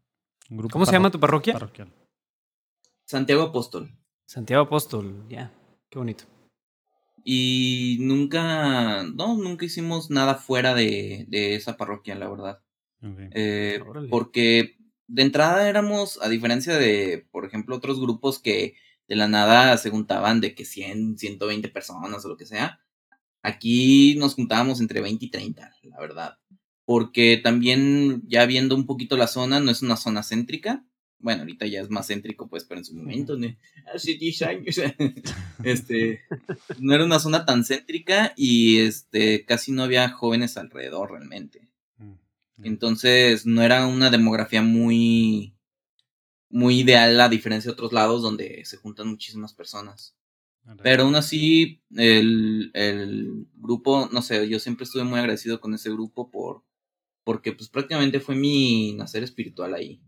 ¿Cómo 0.72 0.86
se 0.86 0.94
llama 0.94 1.12
tu 1.12 1.20
parroquia? 1.20 1.54
Parroquial. 1.54 1.94
Santiago 3.06 3.44
Apóstol. 3.44 3.92
Santiago 4.26 4.64
Apóstol, 4.64 5.26
ya, 5.28 5.52
qué 5.90 6.00
bonito. 6.00 6.24
Y 7.32 7.98
nunca, 8.00 9.04
no, 9.04 9.38
nunca 9.38 9.64
hicimos 9.64 10.10
nada 10.10 10.34
fuera 10.34 10.74
de, 10.74 11.26
de 11.28 11.54
esa 11.54 11.78
parroquia, 11.78 12.16
la 12.16 12.28
verdad. 12.28 12.64
Eh, 13.04 13.80
porque 14.10 14.78
de 15.06 15.22
entrada 15.22 15.70
éramos, 15.70 16.20
a 16.24 16.28
diferencia 16.28 16.76
de, 16.80 17.28
por 17.30 17.46
ejemplo, 17.46 17.76
otros 17.76 18.02
grupos 18.02 18.40
que 18.40 18.78
de 19.08 19.16
la 19.16 19.28
nada 19.28 19.78
se 19.78 19.92
juntaban 19.92 20.42
de 20.42 20.56
que 20.56 20.66
100, 20.66 21.20
120 21.20 21.70
personas 21.70 22.26
o 22.26 22.30
lo 22.30 22.36
que 22.36 22.48
sea, 22.48 22.82
aquí 23.44 24.16
nos 24.16 24.34
juntábamos 24.34 24.82
entre 24.82 25.00
20 25.00 25.24
y 25.24 25.30
30, 25.30 25.72
la 25.84 26.00
verdad. 26.00 26.40
Porque 26.84 27.38
también, 27.38 28.24
ya 28.26 28.48
viendo 28.48 28.74
un 28.74 28.88
poquito 28.88 29.18
la 29.18 29.28
zona, 29.28 29.60
no 29.60 29.70
es 29.70 29.84
una 29.84 29.98
zona 29.98 30.24
céntrica, 30.24 30.84
bueno, 31.20 31.42
ahorita 31.42 31.68
ya 31.68 31.82
es 31.82 31.90
más 31.90 32.08
céntrico, 32.08 32.48
pues, 32.48 32.64
pero 32.64 32.80
en 32.80 32.86
su 32.86 32.96
momento, 32.96 33.38
hace 33.94 34.14
10 34.16 34.42
años, 34.44 34.80
este, 35.64 36.22
no 36.80 36.94
era 36.94 37.04
una 37.04 37.20
zona 37.20 37.46
tan 37.46 37.66
céntrica 37.66 38.34
y 38.38 38.80
este, 38.80 39.46
casi 39.46 39.72
no 39.72 39.84
había 39.84 40.10
jóvenes 40.10 40.56
alrededor 40.58 41.12
realmente. 41.12 41.68
Mm, 41.98 42.14
Entonces, 42.64 43.46
no 43.46 43.62
era 43.62 43.86
una 43.86 44.10
demografía 44.10 44.62
muy, 44.62 45.54
muy 46.50 46.80
ideal 46.80 47.20
a 47.20 47.28
diferencia 47.28 47.70
de 47.70 47.74
otros 47.74 47.92
lados 47.92 48.22
donde 48.22 48.64
se 48.64 48.78
juntan 48.78 49.10
muchísimas 49.10 49.54
personas. 49.54 50.16
Pero 50.84 51.04
aún 51.04 51.16
así, 51.16 51.82
el, 51.96 52.70
el 52.76 53.48
grupo, 53.56 54.08
no 54.12 54.22
sé, 54.22 54.48
yo 54.48 54.60
siempre 54.60 54.84
estuve 54.84 55.04
muy 55.04 55.20
agradecido 55.20 55.60
con 55.60 55.74
ese 55.74 55.90
grupo 55.90 56.30
por, 56.30 56.64
porque 57.24 57.54
pues 57.54 57.70
prácticamente 57.70 58.20
fue 58.20 58.36
mi 58.36 58.94
nacer 58.94 59.24
espiritual 59.24 59.74
ahí 59.74 60.00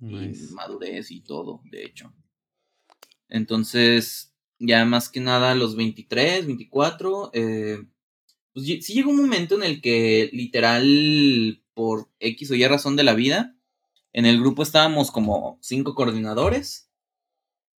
y 0.00 0.32
madurez 0.52 1.10
y 1.10 1.20
todo, 1.20 1.60
de 1.70 1.84
hecho. 1.84 2.12
Entonces, 3.28 4.34
ya 4.58 4.84
más 4.84 5.08
que 5.08 5.20
nada, 5.20 5.54
los 5.54 5.76
23, 5.76 6.46
24, 6.46 7.30
eh, 7.34 7.84
pues 8.52 8.66
sí 8.66 8.94
llegó 8.94 9.10
un 9.10 9.18
momento 9.18 9.54
en 9.54 9.62
el 9.62 9.80
que 9.80 10.30
literal, 10.32 11.62
por 11.74 12.08
X 12.20 12.50
o 12.50 12.54
Y 12.54 12.66
razón 12.66 12.96
de 12.96 13.04
la 13.04 13.14
vida, 13.14 13.56
en 14.12 14.26
el 14.26 14.40
grupo 14.40 14.62
estábamos 14.62 15.10
como 15.10 15.58
cinco 15.60 15.94
coordinadores, 15.94 16.90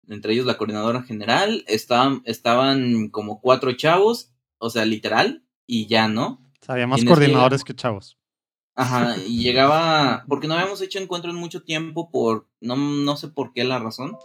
entre 0.08 0.34
ellos 0.34 0.46
la 0.46 0.58
coordinadora 0.58 1.04
general, 1.04 1.64
estaban, 1.68 2.22
estaban 2.26 3.10
como 3.10 3.42
cuatro 3.42 3.74
chavos, 3.74 4.32
o 4.58 4.70
sea, 4.70 4.86
literal, 4.86 5.46
y 5.66 5.88
ya, 5.88 6.08
¿no? 6.08 6.46
había 6.68 6.88
más 6.88 7.04
coordinadores 7.04 7.64
que 7.64 7.74
chavos. 7.74 8.19
Ajá, 8.82 9.18
y 9.18 9.44
llegaba, 9.44 10.24
porque 10.30 10.48
no 10.48 10.54
habíamos 10.54 10.82
hecho 10.82 11.00
encuentro 11.00 11.30
en 11.30 11.36
mucho 11.36 11.64
tiempo 11.64 12.10
por, 12.10 12.48
no, 12.62 12.78
no 12.78 13.18
sé 13.18 13.28
por 13.28 13.52
qué 13.52 13.66
la 13.66 13.78
razón. 13.78 14.16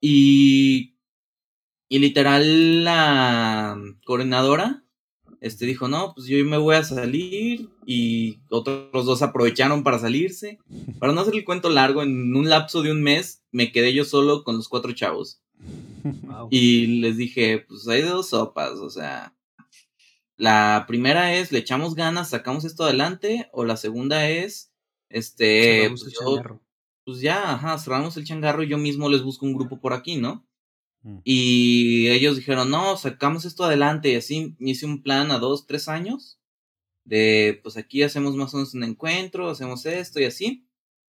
Y, 0.00 0.94
y 1.88 1.98
literal 1.98 2.84
la 2.84 3.76
coordinadora, 4.06 4.84
este 5.40 5.66
dijo, 5.66 5.88
no, 5.88 6.14
pues 6.14 6.28
yo 6.28 6.42
me 6.44 6.56
voy 6.56 6.76
a 6.76 6.84
salir 6.84 7.68
y 7.84 8.38
otros 8.48 9.06
dos 9.06 9.22
aprovecharon 9.22 9.82
para 9.82 9.98
salirse. 9.98 10.60
Para 11.00 11.12
no 11.12 11.22
hacer 11.22 11.34
el 11.34 11.44
cuento 11.44 11.68
largo, 11.68 12.04
en 12.04 12.36
un 12.36 12.48
lapso 12.48 12.80
de 12.80 12.92
un 12.92 13.02
mes 13.02 13.42
me 13.50 13.72
quedé 13.72 13.92
yo 13.92 14.04
solo 14.04 14.44
con 14.44 14.56
los 14.56 14.68
cuatro 14.68 14.92
chavos. 14.92 15.40
Y 16.48 17.00
les 17.00 17.16
dije, 17.16 17.64
pues 17.66 17.88
hay 17.88 18.02
dos 18.02 18.28
sopas, 18.28 18.74
o 18.78 18.88
sea, 18.88 19.34
la 20.36 20.84
primera 20.86 21.34
es, 21.34 21.52
le 21.52 21.60
echamos 21.60 21.94
ganas, 21.94 22.30
sacamos 22.30 22.64
esto 22.64 22.84
adelante, 22.84 23.48
o 23.52 23.64
la 23.64 23.76
segunda 23.76 24.28
es, 24.28 24.72
este, 25.08 25.88
pues, 25.90 26.02
pues, 27.04 27.20
ya, 27.20 27.54
ajá, 27.54 27.78
cerramos 27.78 28.16
el 28.16 28.24
changarro 28.24 28.62
y 28.62 28.68
yo 28.68 28.78
mismo 28.78 29.08
les 29.08 29.22
busco 29.22 29.46
un 29.46 29.54
grupo 29.54 29.80
por 29.80 29.92
aquí, 29.92 30.16
¿no? 30.16 30.46
Mm. 31.02 31.18
Y 31.24 32.08
ellos 32.08 32.36
dijeron, 32.36 32.70
no, 32.70 32.96
sacamos 32.96 33.44
esto 33.44 33.64
adelante 33.64 34.10
y 34.10 34.16
así 34.16 34.56
me 34.58 34.70
hice 34.70 34.86
un 34.86 35.02
plan 35.02 35.30
a 35.30 35.38
dos, 35.38 35.66
tres 35.66 35.88
años 35.88 36.40
de, 37.04 37.60
pues 37.62 37.76
aquí 37.76 38.02
hacemos 38.02 38.34
más 38.34 38.52
o 38.54 38.56
menos 38.56 38.74
un 38.74 38.84
encuentro, 38.84 39.48
hacemos 39.48 39.86
esto 39.86 40.20
y 40.20 40.24
así. 40.24 40.66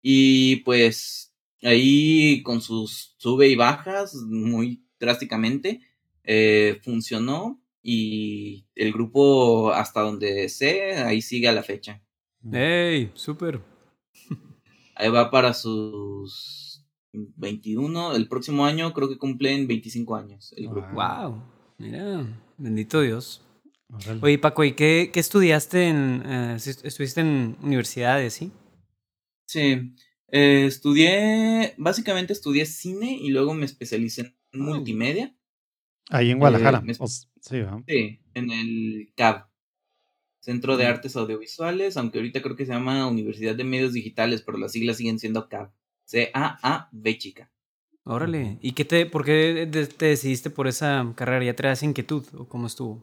Y 0.02 0.56
pues 0.56 1.34
ahí 1.62 2.42
con 2.42 2.60
sus 2.60 3.14
sube 3.18 3.48
y 3.48 3.56
bajas 3.56 4.14
muy 4.14 4.84
drásticamente, 4.98 5.80
eh, 6.24 6.80
funcionó 6.82 7.62
y 7.86 8.66
el 8.74 8.94
grupo, 8.94 9.70
hasta 9.70 10.00
donde 10.00 10.48
sé, 10.48 10.94
ahí 10.94 11.20
sigue 11.20 11.48
a 11.48 11.52
la 11.52 11.62
fecha. 11.62 12.02
¡Ey! 12.50 13.10
¡Súper! 13.12 13.60
Ahí 14.96 15.10
va 15.10 15.30
para 15.30 15.52
sus 15.52 16.82
21. 17.12 18.16
El 18.16 18.26
próximo 18.26 18.64
año 18.64 18.94
creo 18.94 19.10
que 19.10 19.18
cumplen 19.18 19.66
25 19.66 20.16
años 20.16 20.54
el 20.56 20.68
grupo. 20.68 20.88
¡Wow! 20.94 21.42
Mira, 21.76 22.26
bendito 22.56 23.02
Dios. 23.02 23.42
Oye, 24.22 24.38
Paco, 24.38 24.64
¿y 24.64 24.72
qué, 24.72 25.10
qué 25.12 25.20
estudiaste 25.20 25.88
en. 25.88 26.22
Eh, 26.24 26.56
estuviste 26.56 27.20
en 27.20 27.56
universidades, 27.62 28.32
sí? 28.32 28.50
Sí. 29.46 29.94
Eh, 30.28 30.64
estudié. 30.66 31.74
Básicamente 31.76 32.32
estudié 32.32 32.64
cine 32.64 33.18
y 33.20 33.28
luego 33.28 33.52
me 33.52 33.66
especialicé 33.66 34.34
en 34.52 34.60
multimedia. 34.60 35.36
Ahí 36.08 36.30
en 36.30 36.38
Guadalajara. 36.38 36.82
Eh, 36.86 36.94
sí, 37.44 37.62
sí, 37.86 38.20
en 38.34 38.50
el 38.50 39.12
CAB, 39.16 39.46
Centro 40.40 40.76
de 40.76 40.86
Artes 40.86 41.16
Audiovisuales, 41.16 41.96
aunque 41.96 42.18
ahorita 42.18 42.42
creo 42.42 42.56
que 42.56 42.66
se 42.66 42.72
llama 42.72 43.06
Universidad 43.06 43.54
de 43.54 43.64
Medios 43.64 43.92
Digitales, 43.92 44.42
pero 44.42 44.58
las 44.58 44.72
siglas 44.72 44.96
siguen 44.96 45.18
siendo 45.18 45.48
CAB. 45.48 45.70
C-A-A-B 46.06 47.18
chica. 47.18 47.50
Órale. 48.04 48.58
¿Y 48.60 48.72
qué 48.72 48.84
te, 48.84 49.06
por 49.06 49.24
qué 49.24 49.66
te 49.70 50.06
decidiste 50.06 50.50
por 50.50 50.68
esa 50.68 51.12
carrera? 51.16 51.44
¿Ya 51.44 51.56
traías 51.56 51.82
inquietud 51.82 52.26
o 52.34 52.46
cómo 52.46 52.66
estuvo? 52.66 53.02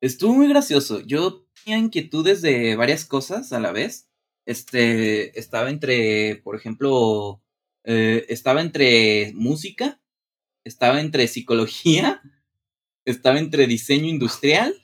Estuvo 0.00 0.34
muy 0.34 0.48
gracioso. 0.48 1.00
Yo 1.00 1.46
tenía 1.64 1.78
inquietudes 1.78 2.42
de 2.42 2.74
varias 2.74 3.04
cosas 3.04 3.52
a 3.52 3.60
la 3.60 3.70
vez. 3.70 4.10
Este, 4.46 5.38
estaba 5.38 5.70
entre, 5.70 6.40
por 6.42 6.56
ejemplo, 6.56 7.40
eh, 7.84 8.26
estaba 8.28 8.60
entre 8.60 9.32
música 9.34 10.02
estaba 10.64 11.00
entre 11.00 11.26
psicología 11.28 12.22
estaba 13.04 13.38
entre 13.38 13.66
diseño 13.66 14.08
industrial 14.08 14.74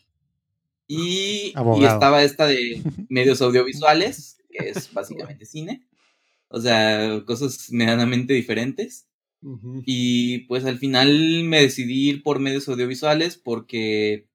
y, 0.87 1.53
y 1.55 1.85
estaba 1.85 2.23
esta 2.23 2.47
de 2.47 2.83
medios 3.09 3.43
audiovisuales, 3.43 4.39
que 4.51 4.71
es 4.71 4.93
básicamente 4.93 5.45
cine. 5.45 5.87
O 6.49 6.61
sea, 6.61 7.23
cosas 7.27 7.71
medianamente 7.71 8.33
diferentes. 8.35 9.09
Y 9.87 10.39
pues 10.47 10.64
al 10.64 10.79
final 10.79 11.45
me 11.45 11.61
decidí 11.61 12.09
ir 12.09 12.23
por 12.25 12.41
medios 12.41 12.69
audiovisuales 12.69 13.37
porque, 13.37 14.27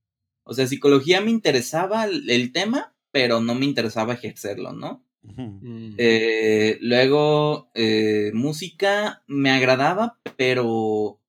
o 0.43 0.53
sea, 0.53 0.65
psicología 0.65 1.19
me 1.19 1.29
interesaba 1.29 2.05
el, 2.05 2.51
tema, 2.53 2.95
pero 3.11 3.41
no 3.41 3.53
me 3.53 3.65
interesaba 3.65 4.13
ejercerlo, 4.13 4.71
¿no? 4.71 5.05
Mm. 5.23 5.95
Eh, 5.97 6.77
luego, 6.79 7.69
eh, 7.75 8.31
música 8.33 9.23
me 9.27 9.51
agradaba, 9.51 10.19
pero, 10.37 11.19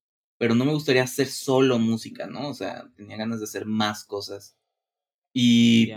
pero 0.44 0.54
no 0.54 0.66
me 0.66 0.74
gustaría 0.74 1.04
hacer 1.04 1.26
solo 1.28 1.78
música, 1.78 2.26
¿no? 2.26 2.50
O 2.50 2.52
sea, 2.52 2.90
tenía 2.96 3.16
ganas 3.16 3.38
de 3.38 3.44
hacer 3.44 3.64
más 3.64 4.04
cosas. 4.04 4.58
Y, 5.32 5.90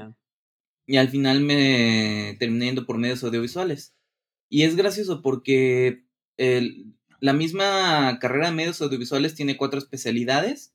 y 0.86 0.96
al 0.96 1.10
final 1.10 1.42
me 1.42 2.38
terminé 2.40 2.68
yendo 2.68 2.86
por 2.86 2.98
medios 2.98 3.22
audiovisuales. 3.26 3.94
Y 4.48 4.64
es 4.64 4.78
gracioso 4.78 5.22
porque 5.22 6.06
el, 6.38 6.94
la 7.20 7.34
misma 7.34 8.20
carrera 8.22 8.46
de 8.46 8.56
medios 8.56 8.82
audiovisuales 8.82 9.36
tiene 9.36 9.58
cuatro 9.58 9.80
especialidades, 9.80 10.74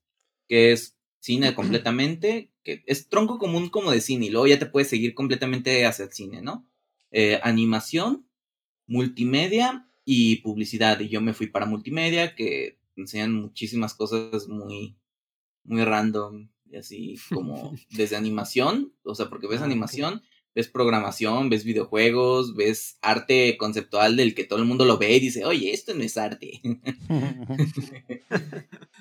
que 0.49 0.73
es 0.73 0.99
cine 1.21 1.55
completamente, 1.55 2.53
que 2.63 2.85
es 2.87 3.09
tronco 3.09 3.39
común 3.39 3.71
como 3.71 3.91
de 3.91 4.03
cine, 4.03 4.27
y 4.27 4.31
luego 4.31 4.49
ya 4.49 4.59
te 4.59 4.67
puedes 4.67 4.91
seguir 4.91 5.15
completamente 5.15 5.87
hacia 5.87 6.05
el 6.05 6.13
cine, 6.13 6.43
¿no? 6.43 6.69
Eh, 7.11 7.41
animación, 7.43 8.29
multimedia 8.87 9.89
y 10.05 10.43
publicidad. 10.43 11.01
Y 11.01 11.09
yo 11.09 11.23
me 11.23 11.33
fui 11.33 11.47
para 11.47 11.65
multimedia, 11.65 12.35
que 12.35 12.82
enseñan 12.97 13.35
muchísimas 13.35 13.95
cosas 13.95 14.49
muy, 14.49 14.97
muy 15.65 15.85
random, 15.85 16.49
y 16.67 16.77
así 16.77 17.17
como 17.33 17.73
desde 17.91 18.17
animación, 18.17 18.95
o 19.05 19.15
sea, 19.15 19.29
porque 19.29 19.47
ves 19.47 19.61
ah, 19.61 19.65
animación 19.65 20.23
ves 20.55 20.69
programación, 20.69 21.49
ves 21.49 21.65
videojuegos, 21.65 22.55
ves 22.55 22.99
arte 23.01 23.57
conceptual 23.57 24.17
del 24.17 24.35
que 24.35 24.45
todo 24.45 24.59
el 24.59 24.67
mundo 24.67 24.85
lo 24.85 24.99
ve 24.99 25.17
y 25.17 25.21
dice, 25.21 25.45
oye, 25.45 25.73
esto 25.73 25.95
no 25.95 26.03
es 26.03 26.17
arte. 26.19 26.61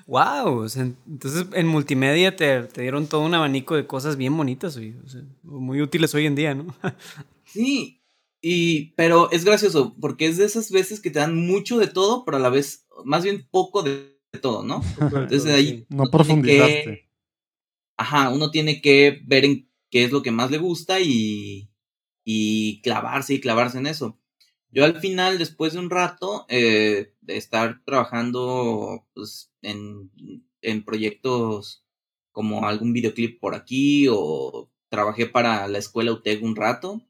wow, 0.06 0.66
entonces 1.06 1.46
en 1.52 1.66
multimedia 1.66 2.36
te, 2.36 2.68
dieron 2.68 3.06
todo 3.06 3.20
un 3.20 3.34
abanico 3.34 3.76
de 3.76 3.86
cosas 3.86 4.16
bien 4.16 4.36
bonitas, 4.36 4.78
muy 5.42 5.82
útiles 5.82 6.14
hoy 6.14 6.26
en 6.26 6.34
día, 6.34 6.54
¿no? 6.54 6.74
sí, 7.44 8.01
y, 8.42 8.92
pero 8.96 9.30
es 9.30 9.44
gracioso, 9.44 9.96
porque 10.00 10.26
es 10.26 10.36
de 10.36 10.44
esas 10.44 10.72
veces 10.72 11.00
que 11.00 11.10
te 11.10 11.20
dan 11.20 11.46
mucho 11.46 11.78
de 11.78 11.86
todo, 11.86 12.24
pero 12.24 12.38
a 12.38 12.40
la 12.40 12.50
vez, 12.50 12.86
más 13.04 13.22
bien 13.22 13.46
poco 13.48 13.82
de, 13.82 14.20
todo, 14.40 14.64
¿no? 14.64 14.82
Entonces 15.00 15.46
ahí... 15.46 15.86
No 15.90 16.04
profundizaste. 16.10 17.08
ajá, 17.96 18.30
uno 18.30 18.50
tiene 18.50 18.80
que 18.80 19.20
ver 19.26 19.44
en 19.44 19.70
qué 19.90 20.04
es 20.04 20.10
lo 20.10 20.22
que 20.22 20.30
más 20.30 20.50
le 20.50 20.58
gusta 20.58 21.00
y, 21.00 21.70
y 22.24 22.80
clavarse 22.82 23.34
y 23.34 23.40
clavarse 23.40 23.78
en 23.78 23.86
eso. 23.86 24.18
Yo 24.70 24.86
al 24.86 24.98
final, 24.98 25.38
después 25.38 25.74
de 25.74 25.80
un 25.80 25.90
rato 25.90 26.46
eh, 26.48 27.14
de 27.20 27.36
estar 27.36 27.82
trabajando 27.84 29.06
pues, 29.12 29.52
en, 29.60 30.10
en, 30.62 30.84
proyectos 30.84 31.84
como 32.32 32.66
algún 32.66 32.94
videoclip 32.94 33.38
por 33.38 33.54
aquí 33.54 34.08
o 34.10 34.70
trabajé 34.88 35.26
para 35.26 35.68
la 35.68 35.78
escuela 35.78 36.12
UTEG 36.12 36.42
un 36.42 36.56
rato, 36.56 37.02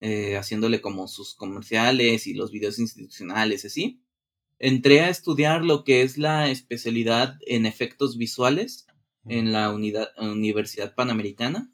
eh, 0.00 0.36
haciéndole 0.36 0.80
como 0.80 1.08
sus 1.08 1.34
comerciales 1.34 2.26
y 2.26 2.34
los 2.34 2.50
videos 2.50 2.78
institucionales, 2.78 3.64
así. 3.64 4.02
Entré 4.58 5.00
a 5.00 5.08
estudiar 5.08 5.64
lo 5.64 5.84
que 5.84 6.02
es 6.02 6.18
la 6.18 6.50
especialidad 6.50 7.38
en 7.46 7.66
efectos 7.66 8.18
visuales 8.18 8.86
en 9.26 9.52
la 9.52 9.70
unidad, 9.72 10.08
Universidad 10.18 10.94
Panamericana. 10.94 11.70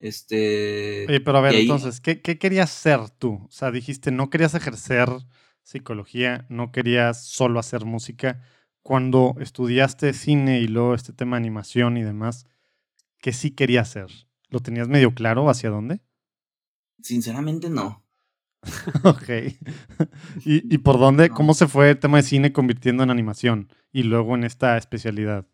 Este. 0.00 1.06
pero 1.24 1.38
a 1.38 1.40
ver, 1.40 1.54
entonces, 1.54 2.00
¿qué, 2.00 2.20
querías 2.20 2.70
ser 2.70 3.08
tú? 3.10 3.46
O 3.46 3.50
sea, 3.50 3.70
dijiste, 3.70 4.10
no 4.10 4.28
querías 4.28 4.54
ejercer 4.54 5.08
psicología, 5.62 6.46
no 6.50 6.72
querías 6.72 7.26
solo 7.26 7.58
hacer 7.58 7.86
música. 7.86 8.42
Cuando 8.82 9.34
estudiaste 9.40 10.12
cine 10.12 10.60
y 10.60 10.68
luego 10.68 10.94
este 10.94 11.14
tema 11.14 11.36
de 11.36 11.42
animación 11.42 11.96
y 11.96 12.02
demás, 12.02 12.46
¿qué 13.18 13.32
sí 13.32 13.50
querías 13.52 13.88
hacer? 13.88 14.10
¿Lo 14.50 14.60
tenías 14.60 14.88
medio 14.88 15.14
claro 15.14 15.48
hacia 15.48 15.70
dónde? 15.70 16.00
Sinceramente 17.02 17.70
no. 17.70 18.04
ok. 19.04 19.28
¿Y, 20.44 20.74
¿Y, 20.74 20.78
por 20.78 20.98
dónde? 20.98 21.30
¿Cómo 21.30 21.54
se 21.54 21.68
fue 21.68 21.90
el 21.90 21.98
tema 21.98 22.18
de 22.18 22.22
cine 22.22 22.52
convirtiendo 22.52 23.02
en 23.02 23.10
animación 23.10 23.68
y 23.92 24.04
luego 24.04 24.34
en 24.34 24.44
esta 24.44 24.76
especialidad? 24.76 25.46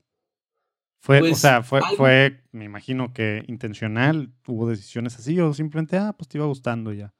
Fue, 1.00 1.18
o 1.18 1.20
pues, 1.20 1.38
sea, 1.38 1.62
fue, 1.62 1.80
fue, 1.96 2.42
me 2.52 2.66
imagino 2.66 3.14
que 3.14 3.42
intencional, 3.48 4.34
hubo 4.46 4.68
decisiones 4.68 5.18
así 5.18 5.40
o 5.40 5.54
simplemente, 5.54 5.96
ah, 5.96 6.14
pues 6.16 6.28
te 6.28 6.36
iba 6.36 6.46
gustando 6.46 6.92
ya. 6.92 7.14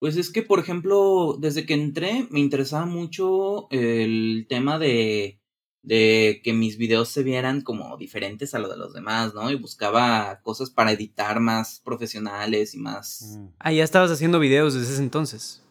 Pues 0.00 0.16
es 0.16 0.30
que, 0.30 0.42
por 0.42 0.58
ejemplo, 0.58 1.36
desde 1.40 1.66
que 1.66 1.74
entré 1.74 2.26
me 2.30 2.40
interesaba 2.40 2.84
mucho 2.84 3.68
el 3.70 4.46
tema 4.48 4.80
de, 4.80 5.40
de 5.84 6.40
que 6.42 6.52
mis 6.52 6.78
videos 6.78 7.10
se 7.10 7.22
vieran 7.22 7.60
como 7.60 7.96
diferentes 7.96 8.54
a 8.54 8.58
lo 8.58 8.68
de 8.68 8.76
los 8.76 8.92
demás, 8.92 9.34
¿no? 9.34 9.50
Y 9.50 9.54
buscaba 9.54 10.40
cosas 10.42 10.70
para 10.70 10.92
editar 10.92 11.40
más 11.40 11.80
profesionales 11.84 12.74
y 12.74 12.78
más... 12.78 13.36
Mm. 13.38 13.48
Ah, 13.58 13.72
ya 13.72 13.84
estabas 13.84 14.10
haciendo 14.10 14.40
videos 14.40 14.74
desde 14.74 14.94
ese 14.94 15.02
entonces. 15.02 15.62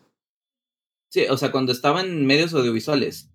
Sí, 1.10 1.26
o 1.30 1.38
sea, 1.38 1.52
cuando 1.52 1.72
estaba 1.72 2.02
en 2.02 2.26
medios 2.26 2.54
audiovisuales, 2.54 3.34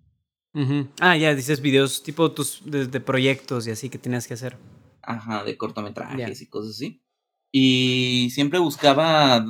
Ah, 0.99 1.15
ya 1.15 1.35
dices 1.35 1.61
videos 1.61 2.03
tipo 2.03 2.31
tus 2.31 2.61
de, 2.65 2.87
proyectos 2.99 3.67
y 3.67 3.71
así 3.71 3.89
que 3.89 3.97
tenías 3.97 4.27
que 4.27 4.33
hacer. 4.33 4.57
Ajá, 5.01 5.43
de 5.43 5.57
cortometrajes 5.57 6.41
y 6.41 6.47
cosas 6.47 6.71
así. 6.71 7.01
Y 7.51 8.29
siempre 8.31 8.59
buscaba, 8.59 9.45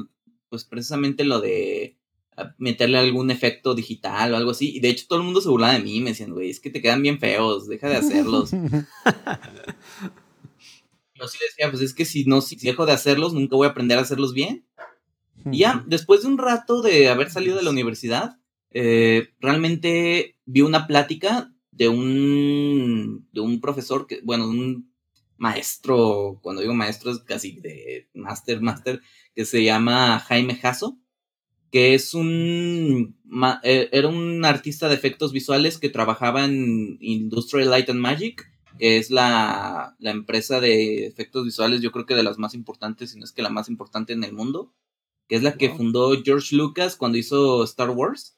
pues 0.50 0.66
precisamente 0.66 1.24
lo 1.24 1.40
de 1.42 1.99
meterle 2.58 2.98
algún 2.98 3.32
efecto 3.32 3.76
digital 3.76 4.34
o 4.34 4.38
algo 4.38 4.52
así. 4.52 4.76
Y 4.76 4.80
de 4.80 4.90
hecho 4.90 5.06
todo 5.08 5.20
el 5.20 5.26
mundo 5.26 5.42
se 5.42 5.50
burlaba 5.50 5.74
de 5.74 5.80
mí, 5.80 6.02
me 6.02 6.12
decían, 6.12 6.32
güey, 6.32 6.50
es 6.50 6.60
que 6.60 6.70
te 6.70 6.82
quedan 6.82 7.02
bien 7.02 7.20
feos, 7.20 7.68
deja 7.68 7.90
de 7.90 7.98
hacerlos. 7.98 8.52
Yo 11.16 11.28
sí 11.28 11.38
decía, 11.48 11.70
pues 11.70 11.82
es 11.82 11.94
que 11.94 12.06
si 12.06 12.26
no, 12.26 12.42
si 12.42 12.56
dejo 12.56 12.86
de 12.86 12.94
hacerlos, 12.94 13.34
nunca 13.34 13.56
voy 13.56 13.68
a 13.68 13.72
aprender 13.72 13.98
a 13.98 14.02
hacerlos 14.02 14.34
bien. 14.34 14.66
Y 15.52 15.60
ya, 15.60 15.84
después 15.88 16.22
de 16.22 16.28
un 16.28 16.38
rato 16.38 16.82
de 16.82 17.10
haber 17.10 17.30
salido 17.30 17.58
de 17.58 17.64
la 17.64 17.70
universidad, 17.70 18.38
eh, 18.72 19.30
realmente 19.40 20.38
vi 20.46 20.62
una 20.62 20.88
plática 20.88 21.54
de 21.72 21.90
un, 21.90 23.28
de 23.32 23.42
un 23.42 23.62
profesor, 23.62 24.06
que, 24.06 24.22
bueno, 24.24 24.48
un 24.48 24.94
maestro, 25.38 26.40
cuando 26.42 26.62
digo 26.62 26.74
maestro 26.74 27.12
es 27.12 27.20
casi 27.20 27.60
de 27.60 28.10
master, 28.14 28.62
master, 28.62 29.02
que 29.34 29.46
se 29.46 29.64
llama 29.64 30.20
Jaime 30.20 30.56
Jasso, 30.56 31.00
que 31.72 31.93
es 31.93 32.13
un, 32.13 33.15
e, 33.63 33.89
era 33.91 34.07
un 34.07 34.43
artista 34.45 34.88
de 34.88 34.95
efectos 34.95 35.32
visuales 35.32 35.78
que 35.78 35.89
trabajaba 35.89 36.45
en 36.45 36.97
Industrial 36.99 37.70
Light 37.70 37.89
and 37.89 37.99
Magic, 37.99 38.51
que 38.80 38.97
es 38.97 39.11
la, 39.11 39.95
la 39.99 40.11
empresa 40.11 40.59
de 40.59 41.05
efectos 41.05 41.45
visuales, 41.45 41.82
yo 41.82 41.91
creo 41.91 42.05
que 42.05 42.15
de 42.15 42.24
las 42.24 42.38
más 42.38 42.53
importantes, 42.53 43.11
si 43.11 43.20
no 43.20 43.26
es 43.26 43.32
que 43.32 43.41
la 43.41 43.49
más 43.49 43.70
importante 43.70 44.13
en 44.13 44.24
el 44.24 44.34
mundo, 44.34 44.74
que 45.30 45.36
es 45.36 45.43
la 45.43 45.57
que 45.57 45.70
fundó 45.70 46.11
George 46.24 46.55
Lucas 46.55 46.95
cuando 46.95 47.17
hizo 47.17 47.63
Star 47.63 47.91
Wars. 47.91 48.36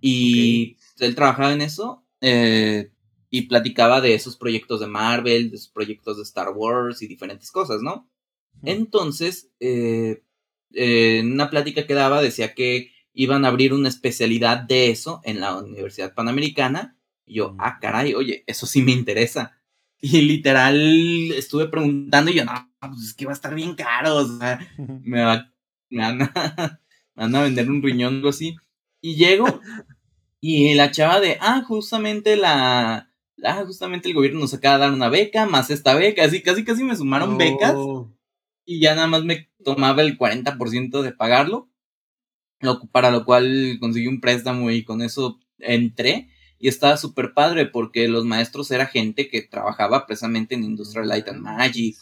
Y 0.00 0.76
él 0.98 1.14
trabajaba 1.14 1.52
en 1.52 1.60
eso 1.60 2.04
eh, 2.20 2.90
y 3.30 3.42
platicaba 3.42 4.00
de 4.00 4.14
esos 4.14 4.36
proyectos 4.36 4.80
de 4.80 4.86
Marvel, 4.86 5.50
de 5.50 5.56
esos 5.56 5.68
proyectos 5.68 6.16
de 6.16 6.22
Star 6.22 6.50
Wars 6.54 7.02
y 7.02 7.06
diferentes 7.06 7.50
cosas, 7.50 7.82
¿no? 7.82 8.08
Entonces, 8.62 9.50
eh, 9.60 10.22
en 10.72 11.32
una 11.32 11.50
plática 11.50 11.86
que 11.86 11.94
daba 11.94 12.22
decía 12.22 12.54
que 12.54 12.92
iban 13.12 13.44
a 13.44 13.48
abrir 13.48 13.72
una 13.72 13.88
especialidad 13.88 14.58
de 14.58 14.90
eso 14.90 15.20
en 15.24 15.40
la 15.40 15.56
Universidad 15.56 16.14
Panamericana. 16.14 16.96
Y 17.24 17.36
yo, 17.36 17.56
ah, 17.58 17.78
caray, 17.80 18.14
oye, 18.14 18.44
eso 18.46 18.66
sí 18.66 18.82
me 18.82 18.92
interesa. 18.92 19.58
Y 20.00 20.20
literal 20.20 21.32
estuve 21.32 21.68
preguntando 21.68 22.30
y 22.30 22.34
yo, 22.34 22.44
no, 22.44 22.52
pues 22.80 23.02
es 23.02 23.14
que 23.14 23.24
va 23.24 23.32
a 23.32 23.34
estar 23.34 23.54
bien 23.54 23.74
caro, 23.74 24.16
o 24.16 24.38
sea, 24.38 24.60
me, 24.76 25.22
va, 25.22 25.50
me, 25.88 26.02
van, 26.02 26.22
a, 26.22 26.80
me 27.14 27.24
van 27.24 27.34
a 27.34 27.42
vender 27.42 27.70
un 27.70 27.82
riñón 27.82 28.22
o 28.24 28.28
así. 28.28 28.56
Y 29.00 29.16
llego 29.16 29.60
y 30.40 30.74
la 30.74 30.90
chava 30.90 31.20
de, 31.20 31.38
ah, 31.40 31.62
justamente 31.66 32.36
la, 32.36 33.10
ah, 33.42 33.64
justamente 33.66 34.08
el 34.08 34.14
gobierno 34.14 34.40
nos 34.40 34.54
acaba 34.54 34.76
de 34.76 34.80
dar 34.84 34.92
una 34.92 35.08
beca, 35.08 35.46
más 35.46 35.70
esta 35.70 35.94
beca, 35.94 36.24
así 36.24 36.42
casi 36.42 36.64
casi 36.64 36.84
me 36.84 36.96
sumaron 36.96 37.38
becas 37.38 37.74
y 38.66 38.80
ya 38.80 38.94
nada 38.94 39.06
más 39.06 39.24
me 39.24 39.48
tomaba 39.64 40.02
el 40.02 40.18
40% 40.18 41.02
de 41.02 41.12
pagarlo, 41.12 41.70
lo, 42.60 42.80
para 42.90 43.10
lo 43.10 43.24
cual 43.24 43.78
conseguí 43.80 44.08
un 44.08 44.20
préstamo 44.20 44.70
y 44.70 44.84
con 44.84 45.02
eso 45.02 45.40
entré 45.58 46.28
y 46.58 46.68
estaba 46.68 46.96
súper 46.96 47.34
padre 47.34 47.66
porque 47.66 48.08
los 48.08 48.24
maestros 48.24 48.70
era 48.70 48.86
gente 48.86 49.28
que 49.28 49.42
trabajaba 49.42 50.06
precisamente 50.06 50.54
en 50.54 50.64
Industrial 50.64 51.08
Light 51.08 51.28
and 51.28 51.40
Magic 51.42 51.96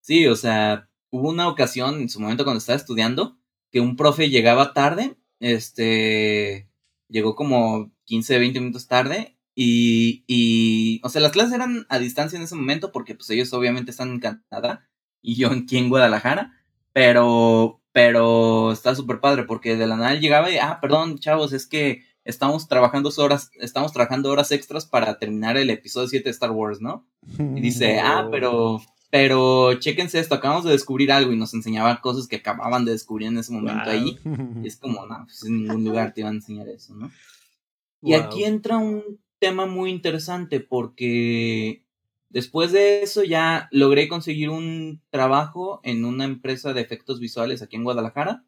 sí, 0.00 0.26
o 0.26 0.36
sea, 0.36 0.88
hubo 1.10 1.30
una 1.30 1.48
ocasión 1.48 2.00
en 2.00 2.08
su 2.08 2.20
momento 2.20 2.44
cuando 2.44 2.58
estaba 2.58 2.76
estudiando 2.76 3.38
que 3.70 3.80
un 3.80 3.96
profe 3.96 4.30
llegaba 4.30 4.72
tarde 4.74 5.16
este, 5.40 6.70
llegó 7.08 7.34
como 7.36 7.92
15, 8.04 8.38
20 8.38 8.60
minutos 8.60 8.88
tarde 8.88 9.36
Y, 9.54 10.24
y, 10.26 11.00
o 11.04 11.08
sea, 11.08 11.20
las 11.20 11.32
clases 11.32 11.54
eran 11.54 11.86
a 11.88 11.98
distancia 11.98 12.36
en 12.36 12.42
ese 12.44 12.56
momento 12.56 12.92
porque 12.92 13.14
pues 13.14 13.30
ellos 13.30 13.52
obviamente 13.52 13.90
están 13.92 14.10
en 14.10 14.20
Canadá 14.20 14.88
y 15.24 15.36
yo 15.36 15.50
aquí 15.50 15.78
en 15.78 15.88
Guadalajara, 15.88 16.52
pero, 16.92 17.80
pero 17.92 18.72
está 18.72 18.94
súper 18.94 19.20
padre 19.20 19.44
porque 19.44 19.74
de 19.74 19.86
la 19.86 19.96
nada 19.96 20.14
llegaba 20.14 20.50
y, 20.50 20.58
ah, 20.58 20.78
perdón, 20.82 21.18
chavos, 21.18 21.54
es 21.54 21.66
que 21.66 22.02
estamos 22.24 22.68
trabajando 22.68 23.10
horas, 23.16 23.50
estamos 23.58 23.92
trabajando 23.94 24.30
horas 24.30 24.52
extras 24.52 24.84
para 24.84 25.18
terminar 25.18 25.56
el 25.56 25.70
episodio 25.70 26.08
7 26.08 26.24
de 26.24 26.30
Star 26.30 26.50
Wars, 26.50 26.82
¿no? 26.82 27.06
Y 27.38 27.60
dice, 27.62 28.00
ah, 28.00 28.28
pero, 28.30 28.82
pero 29.10 29.72
chéquense 29.80 30.20
esto, 30.20 30.34
acabamos 30.34 30.64
de 30.64 30.72
descubrir 30.72 31.10
algo 31.10 31.32
y 31.32 31.38
nos 31.38 31.54
enseñaba 31.54 32.02
cosas 32.02 32.28
que 32.28 32.36
acababan 32.36 32.84
de 32.84 32.92
descubrir 32.92 33.28
en 33.28 33.38
ese 33.38 33.52
momento 33.52 33.88
ahí. 33.88 34.18
Y 34.62 34.68
es 34.68 34.76
como, 34.76 35.06
no, 35.06 35.24
pues 35.24 35.42
en 35.44 35.62
ningún 35.62 35.84
lugar 35.84 36.12
te 36.12 36.20
iban 36.20 36.34
a 36.34 36.36
enseñar 36.36 36.68
eso, 36.68 36.94
¿no? 36.94 37.10
Y 38.02 38.12
aquí 38.12 38.44
entra 38.44 38.76
un 38.76 39.18
tema 39.38 39.64
muy 39.64 39.90
interesante 39.90 40.60
porque 40.60 41.83
después 42.34 42.72
de 42.72 43.02
eso 43.02 43.22
ya 43.22 43.68
logré 43.70 44.08
conseguir 44.08 44.50
un 44.50 45.00
trabajo 45.10 45.80
en 45.84 46.04
una 46.04 46.24
empresa 46.24 46.74
de 46.74 46.80
efectos 46.80 47.20
visuales 47.20 47.62
aquí 47.62 47.76
en 47.76 47.84
Guadalajara 47.84 48.44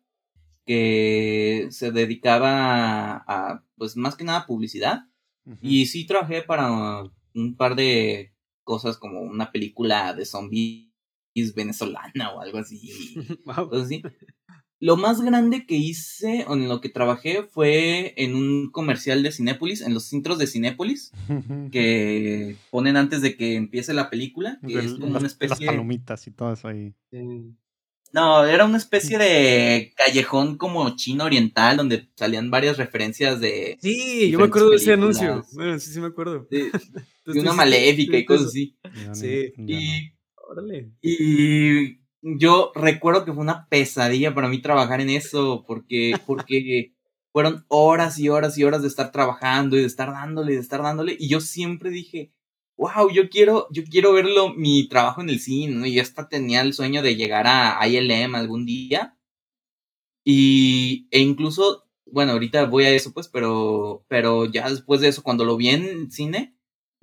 que 0.66 1.68
se 1.70 1.92
dedicaba 1.92 3.24
a, 3.28 3.62
pues 3.78 3.96
más 3.96 4.16
que 4.16 4.24
nada 4.24 4.46
publicidad. 4.46 5.04
Y 5.62 5.86
sí 5.86 6.04
trabajé 6.04 6.42
para 6.42 7.04
un 7.34 7.56
par 7.56 7.76
de 7.76 8.34
cosas 8.64 8.98
como 8.98 9.20
una 9.20 9.52
película 9.52 10.12
de 10.12 10.26
zombies 10.26 10.88
venezolana 11.54 12.32
o 12.34 12.40
algo 12.40 12.58
así. 12.58 13.14
así. 13.72 14.02
Lo 14.78 14.96
más 14.96 15.22
grande 15.22 15.64
que 15.66 15.76
hice 15.76 16.44
o 16.48 16.54
en 16.54 16.68
lo 16.68 16.80
que 16.82 16.90
trabajé 16.90 17.42
fue 17.42 18.12
en 18.16 18.34
un 18.34 18.70
comercial 18.70 19.22
de 19.22 19.32
Cinépolis, 19.32 19.80
en 19.80 19.94
los 19.94 20.12
intros 20.12 20.38
de 20.38 20.46
Cinépolis, 20.46 21.12
que 21.72 22.56
ponen 22.70 22.96
antes 22.96 23.22
de 23.22 23.36
que 23.36 23.54
empiece 23.54 23.94
la 23.94 24.10
película, 24.10 24.58
que 24.66 24.78
es 24.78 24.94
como 24.94 25.16
una 25.16 25.26
especie... 25.26 25.66
Las 25.66 25.74
palomitas 25.74 26.26
y 26.26 26.30
todo 26.30 26.52
eso 26.52 26.68
ahí. 26.68 26.94
No, 28.12 28.44
era 28.44 28.64
una 28.64 28.76
especie 28.76 29.18
de 29.18 29.92
callejón 29.96 30.56
como 30.58 30.94
chino 30.94 31.24
oriental, 31.24 31.76
donde 31.76 32.08
salían 32.14 32.50
varias 32.50 32.76
referencias 32.76 33.40
de... 33.40 33.78
Sí, 33.80 34.30
yo 34.30 34.38
me 34.38 34.44
acuerdo 34.44 34.70
de 34.70 34.76
ese 34.76 34.92
anuncio. 34.92 35.44
Bueno, 35.52 35.78
sí, 35.78 35.90
sí 35.90 36.00
me 36.00 36.06
acuerdo. 36.08 36.46
De, 37.26 37.40
una 37.40 37.54
maléfica 37.54 38.16
y 38.16 38.24
cosas 38.24 38.46
así. 38.46 38.78
Sí. 39.12 39.52
Y... 39.66 40.12
Órale. 40.48 40.92
Y 41.02 41.98
yo 42.34 42.72
recuerdo 42.74 43.24
que 43.24 43.32
fue 43.32 43.42
una 43.42 43.68
pesadilla 43.68 44.34
para 44.34 44.48
mí 44.48 44.60
trabajar 44.60 45.00
en 45.00 45.10
eso, 45.10 45.64
porque, 45.66 46.12
porque 46.26 46.92
fueron 47.32 47.64
horas 47.68 48.18
y 48.18 48.28
horas 48.28 48.58
y 48.58 48.64
horas 48.64 48.82
de 48.82 48.88
estar 48.88 49.12
trabajando 49.12 49.76
y 49.76 49.80
de 49.80 49.86
estar 49.86 50.10
dándole, 50.10 50.52
y 50.52 50.56
de 50.56 50.62
estar 50.62 50.82
dándole, 50.82 51.16
y 51.18 51.28
yo 51.28 51.40
siempre 51.40 51.90
dije, 51.90 52.32
wow, 52.76 53.10
yo 53.10 53.28
quiero, 53.30 53.68
yo 53.70 53.84
quiero 53.84 54.12
verlo, 54.12 54.52
mi 54.54 54.88
trabajo 54.88 55.20
en 55.22 55.30
el 55.30 55.40
cine, 55.40 55.74
¿no? 55.76 55.86
Y 55.86 56.00
hasta 56.00 56.28
tenía 56.28 56.62
el 56.62 56.74
sueño 56.74 57.02
de 57.02 57.16
llegar 57.16 57.46
a 57.46 57.86
ILM 57.86 58.34
algún 58.34 58.66
día. 58.66 59.16
Y, 60.24 61.08
e 61.12 61.20
incluso, 61.20 61.84
bueno, 62.06 62.32
ahorita 62.32 62.66
voy 62.66 62.84
a 62.84 62.90
eso, 62.90 63.12
pues, 63.12 63.28
pero, 63.28 64.04
pero 64.08 64.46
ya 64.46 64.68
después 64.68 65.00
de 65.00 65.08
eso, 65.08 65.22
cuando 65.22 65.44
lo 65.44 65.56
vi 65.56 65.68
en 65.68 66.10
cine, 66.10 66.55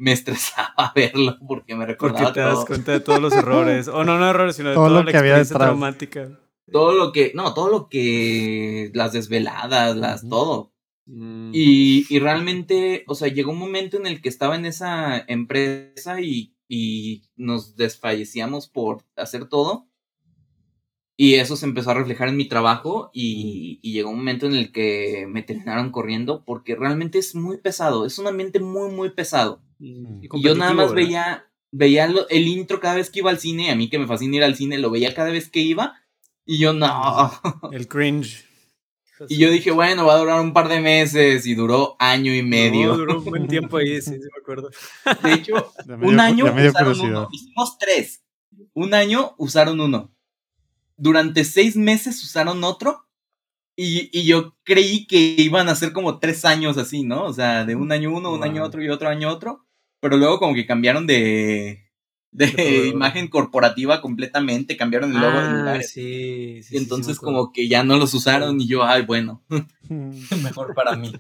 me 0.04 0.12
estresaba 0.12 0.92
verlo 0.96 1.38
porque 1.48 1.76
me 1.76 1.86
recordaba 1.86 2.26
Porque 2.26 2.40
te 2.42 2.46
das 2.46 2.66
cuenta 2.66 2.92
de 2.92 3.00
todos 3.00 3.22
los 3.22 3.32
errores. 3.32 3.88
O 3.88 4.04
no, 4.04 4.20
no 4.20 4.30
errores, 4.30 4.58
sino 4.58 4.70
de 4.70 4.76
todo 4.76 4.88
toda 4.88 5.00
lo 5.00 5.06
la 5.06 5.12
que 5.12 5.18
experiencia 5.18 5.56
había 5.56 5.66
traumática. 5.66 6.40
Todo 6.70 6.92
lo 6.92 7.14
que, 7.14 7.32
no, 7.36 7.54
todo 7.54 7.70
lo 7.70 7.88
que, 7.88 8.92
las 8.94 9.14
desveladas, 9.14 9.96
las, 9.96 10.28
todo. 10.28 10.74
Mm. 11.06 11.52
Y, 11.54 12.06
y, 12.10 12.20
realmente, 12.20 13.06
o 13.08 13.16
sea, 13.16 13.30
llegó 13.30 13.52
un 13.52 13.60
momento 13.60 13.96
en 13.96 14.06
el 14.06 14.22
que 14.22 14.28
estaba 14.28 14.58
en 14.58 14.66
esa 14.66 15.24
empresa 15.26 16.20
y, 16.20 16.54
y 16.68 17.24
nos 17.38 17.78
desfallecíamos 17.78 18.68
por 18.68 19.06
hacer 19.16 19.48
todo. 19.48 19.88
Y 21.16 21.36
eso 21.36 21.56
se 21.56 21.66
empezó 21.66 21.92
a 21.92 21.94
reflejar 21.94 22.30
en 22.30 22.38
mi 22.38 22.48
trabajo 22.48 23.12
y, 23.14 23.80
y, 23.84 23.94
llegó 23.94 24.10
un 24.10 24.18
momento 24.18 24.48
en 24.48 24.56
el 24.56 24.72
que 24.72 25.28
me 25.30 25.44
terminaron 25.44 25.92
corriendo 25.92 26.44
porque 26.44 26.76
realmente 26.76 27.20
es 27.20 27.36
muy 27.36 27.58
pesado, 27.58 28.08
es 28.08 28.18
un 28.18 28.26
ambiente 28.26 28.60
muy, 28.60 28.92
muy 28.92 29.12
pesado. 29.12 29.62
Mm. 29.78 30.24
Y, 30.24 30.42
yo 30.42 30.56
nada 30.56 30.74
más 30.74 30.92
veía, 30.94 31.46
veía 31.72 32.12
el 32.30 32.48
intro 32.48 32.80
cada 32.80 32.96
vez 32.96 33.12
que 33.12 33.20
iba 33.20 33.30
al 33.30 33.38
cine, 33.38 33.70
a 33.70 33.76
mí 33.76 33.90
que 33.90 34.00
me 34.00 34.08
fascina 34.08 34.38
ir 34.38 34.44
al 34.44 34.56
cine, 34.56 34.80
lo 34.80 34.90
veía 34.90 35.14
cada 35.14 35.30
vez 35.30 35.50
que 35.50 35.60
iba 35.60 36.04
y 36.46 36.58
yo 36.58 36.74
no. 36.74 37.32
El 37.72 37.88
cringe. 37.88 38.46
Y 39.30 39.38
yo 39.38 39.50
dije, 39.52 39.72
bueno, 39.72 40.06
va 40.06 40.16
a 40.16 40.18
durar 40.18 40.42
un 40.42 40.54
par 40.54 40.68
de 40.68 40.82
meses 40.82 41.46
y 41.46 41.56
duró 41.56 41.96
año 42.00 42.34
y 42.34 42.44
medio. 42.44 42.88
No, 42.88 42.98
duró 42.98 43.20
un 43.20 43.26
buen 43.26 43.48
tiempo 43.48 43.78
ahí, 43.78 44.02
sí, 44.02 44.12
sí 44.12 44.20
me 44.20 44.42
acuerdo. 44.42 44.70
De 45.24 45.34
hecho, 45.34 45.72
un 46.02 46.20
año 46.20 46.46
usaron 46.46 47.00
uno. 47.00 47.30
Hicimos 47.32 47.78
tres. 47.78 48.24
Un 48.74 48.94
año 48.94 49.36
usaron 49.38 49.80
uno. 49.80 50.12
Durante 50.98 51.44
seis 51.46 51.76
meses 51.76 52.24
usaron 52.24 52.64
otro. 52.64 53.06
Y, 53.76 54.10
y, 54.18 54.26
yo 54.26 54.56
creí 54.64 55.08
que 55.08 55.18
iban 55.18 55.68
a 55.68 55.76
ser 55.76 55.94
como 55.94 56.20
tres 56.20 56.46
años 56.46 56.78
así, 56.78 57.04
¿no? 57.04 57.24
O 57.24 57.34
sea, 57.34 57.66
de 57.66 57.76
un 57.76 57.92
año 57.92 58.16
uno, 58.16 58.32
un 58.32 58.44
año 58.44 58.64
otro 58.64 58.84
y 58.84 58.90
otro 58.90 59.10
año 59.10 59.30
otro. 59.30 59.66
Pero 60.00 60.18
luego 60.18 60.38
como 60.38 60.54
que 60.54 60.68
cambiaron 60.68 61.08
de, 61.08 61.84
de 62.34 62.88
imagen 62.88 63.28
corporativa 63.28 64.02
completamente, 64.02 64.76
cambiaron 64.76 65.12
el 65.14 65.22
logo 65.22 65.40
de 65.40 65.48
ah, 65.48 65.54
lugares. 65.54 65.92
Sí, 65.92 66.62
y 66.70 66.78
entonces 66.78 67.20
como 67.20 67.52
que 67.52 67.68
ya 67.68 67.84
no 67.84 67.98
los 67.98 68.14
usaron 68.14 68.60
y 68.60 68.68
yo, 68.68 68.84
ay, 68.84 69.04
bueno, 69.04 69.44
mejor 69.90 70.74
para 70.74 70.96
mí. 70.96 71.14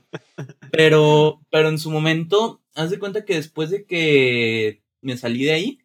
Pero, 0.71 1.39
pero 1.51 1.69
en 1.69 1.78
su 1.78 1.91
momento, 1.91 2.61
haz 2.76 2.89
de 2.89 2.99
cuenta 2.99 3.26
que 3.26 3.36
después 3.36 3.69
de 3.69 3.86
que 3.86 4.82
me 5.01 5.15
salí 5.17 5.43
de 5.43 5.53
ahí, 5.53 5.80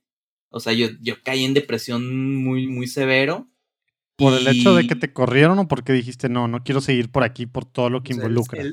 o 0.51 0.61
sea, 0.61 0.73
yo, 0.73 0.89
yo 1.03 1.17
caí 1.23 1.45
en 1.45 1.55
depresión 1.55 2.37
muy, 2.37 2.67
muy 2.67 2.87
severo. 2.87 3.47
¿Por 4.19 4.35
el 4.35 4.49
hecho 4.49 4.75
de 4.75 4.89
que 4.89 4.97
te 4.97 5.13
corrieron 5.13 5.61
o 5.61 5.69
porque 5.69 5.93
dijiste, 5.93 6.29
no, 6.29 6.49
no 6.49 6.65
quiero 6.65 6.81
seguir 6.81 7.09
por 7.09 7.23
aquí 7.23 7.47
por 7.47 7.65
todo 7.65 7.89
lo 7.89 8.03
que 8.03 8.15
involucra? 8.15 8.65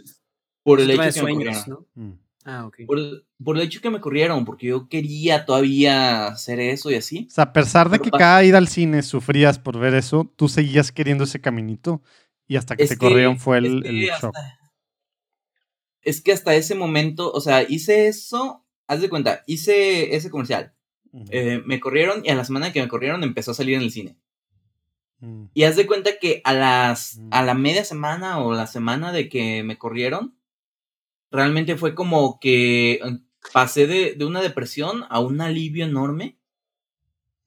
por 0.63 0.81
el 0.81 0.89
hecho 0.89 1.01
de 1.01 1.07
que 1.07 1.11
sueños, 1.13 1.67
¿no? 1.67 1.85
Mm. 1.93 2.13
Ah, 2.45 2.65
ok. 2.65 2.77
Por, 2.87 3.57
el 3.57 3.61
hecho 3.61 3.79
que 3.79 3.91
me 3.91 4.01
corrieron, 4.01 4.43
porque 4.43 4.67
yo 4.67 4.89
quería 4.89 5.45
todavía 5.45 6.27
hacer 6.27 6.59
eso 6.59 6.89
y 6.89 6.95
así. 6.95 7.27
O 7.29 7.33
sea, 7.33 7.43
a 7.45 7.53
pesar 7.53 7.91
de 7.91 7.99
que 7.99 8.09
cada 8.09 8.43
ida 8.43 8.57
al 8.57 8.67
cine 8.67 9.03
sufrías 9.03 9.59
por 9.59 9.77
ver 9.77 9.93
eso, 9.93 10.31
tú 10.35 10.49
seguías 10.49 10.91
queriendo 10.91 11.25
ese 11.25 11.39
caminito 11.39 12.01
y 12.47 12.55
hasta 12.55 12.75
que 12.75 12.87
te 12.87 12.97
corrieron 12.97 13.37
fue 13.37 13.59
el, 13.59 14.09
shock. 14.19 14.35
Es 16.01 16.21
que 16.21 16.33
hasta 16.33 16.55
ese 16.55 16.73
momento, 16.73 17.31
o 17.31 17.41
sea, 17.41 17.63
hice 17.67 18.07
eso, 18.07 18.65
haz 18.87 19.01
de 19.01 19.09
cuenta, 19.09 19.43
hice 19.45 20.15
ese 20.15 20.31
comercial. 20.31 20.73
Eh, 21.29 21.61
me 21.65 21.79
corrieron 21.79 22.25
y 22.25 22.29
a 22.29 22.35
la 22.35 22.43
semana 22.43 22.73
que 22.73 22.81
me 22.81 22.87
corrieron 22.87 23.23
empezó 23.23 23.51
a 23.51 23.55
salir 23.55 23.75
en 23.75 23.81
el 23.83 23.91
cine. 23.91 24.17
Mm. 25.25 25.45
Y 25.53 25.63
haz 25.63 25.75
de 25.75 25.87
cuenta 25.87 26.19
que 26.19 26.41
a 26.43 26.53
las 26.53 27.19
a 27.31 27.43
la 27.43 27.55
media 27.55 27.83
semana 27.83 28.39
o 28.39 28.53
la 28.53 28.67
semana 28.67 29.11
de 29.11 29.27
que 29.27 29.63
me 29.63 29.77
corrieron, 29.77 30.37
realmente 31.31 31.77
fue 31.77 31.95
como 31.95 32.39
que 32.39 32.93
eh, 32.93 33.19
pasé 33.53 33.87
de, 33.87 34.13
de 34.13 34.25
una 34.25 34.41
depresión 34.41 35.05
a 35.09 35.19
un 35.19 35.41
alivio 35.41 35.85
enorme 35.85 36.37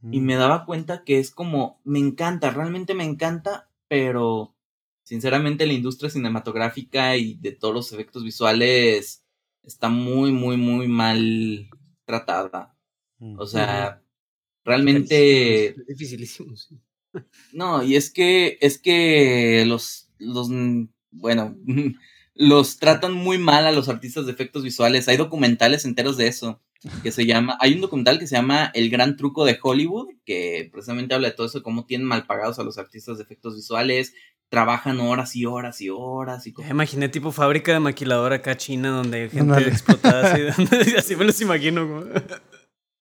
y 0.02 0.20
me 0.20 0.36
mm. 0.36 0.38
daba 0.38 0.64
cuenta 0.64 1.02
que 1.04 1.18
es 1.18 1.30
como, 1.30 1.80
me 1.84 1.98
encanta, 1.98 2.50
realmente 2.50 2.94
me 2.94 3.04
encanta, 3.04 3.68
pero 3.88 4.54
sinceramente 5.02 5.66
la 5.66 5.72
industria 5.72 6.10
cinematográfica 6.10 7.16
y 7.16 7.34
de 7.34 7.52
todos 7.52 7.74
los 7.74 7.92
efectos 7.92 8.22
visuales 8.22 9.24
está 9.64 9.88
muy, 9.88 10.30
muy, 10.30 10.56
muy 10.56 10.86
mal 10.86 11.68
tratada. 12.04 12.76
O 13.36 13.46
sea, 13.46 14.00
realmente... 14.64 15.68
Es 15.68 15.86
dificilísimo, 15.86 16.54
No, 17.52 17.82
y 17.82 17.96
es 17.96 18.10
que, 18.10 18.58
es 18.60 18.78
que 18.78 19.64
los, 19.66 20.10
los, 20.18 20.48
bueno, 21.10 21.56
los 22.34 22.78
tratan 22.78 23.12
muy 23.12 23.38
mal 23.38 23.66
a 23.66 23.72
los 23.72 23.88
artistas 23.88 24.26
de 24.26 24.32
efectos 24.32 24.62
visuales. 24.62 25.08
Hay 25.08 25.16
documentales 25.16 25.84
enteros 25.84 26.16
de 26.16 26.28
eso. 26.28 26.62
Que 27.02 27.10
se 27.10 27.26
llama. 27.26 27.58
Hay 27.60 27.74
un 27.74 27.80
documental 27.80 28.20
que 28.20 28.28
se 28.28 28.36
llama 28.36 28.70
El 28.72 28.88
Gran 28.88 29.16
Truco 29.16 29.44
de 29.44 29.58
Hollywood, 29.60 30.10
que 30.24 30.68
precisamente 30.70 31.12
habla 31.12 31.30
de 31.30 31.34
todo 31.34 31.48
eso, 31.48 31.64
cómo 31.64 31.86
tienen 31.86 32.06
mal 32.06 32.24
pagados 32.24 32.60
a 32.60 32.62
los 32.62 32.78
artistas 32.78 33.18
de 33.18 33.24
efectos 33.24 33.56
visuales, 33.56 34.14
trabajan 34.48 35.00
horas 35.00 35.36
y 35.36 35.44
horas 35.44 35.80
y 35.80 35.90
horas. 35.90 36.46
Y 36.46 36.54
imaginé 36.70 37.08
tipo 37.08 37.32
fábrica 37.32 37.72
de 37.72 37.80
maquiladora 37.80 38.36
acá 38.36 38.56
china 38.56 38.90
donde 38.90 39.22
hay 39.22 39.30
gente 39.30 39.60
explotada 39.62 40.32
así, 40.32 40.42
así 40.96 41.16
me 41.16 41.24
los 41.24 41.40
imagino. 41.40 42.04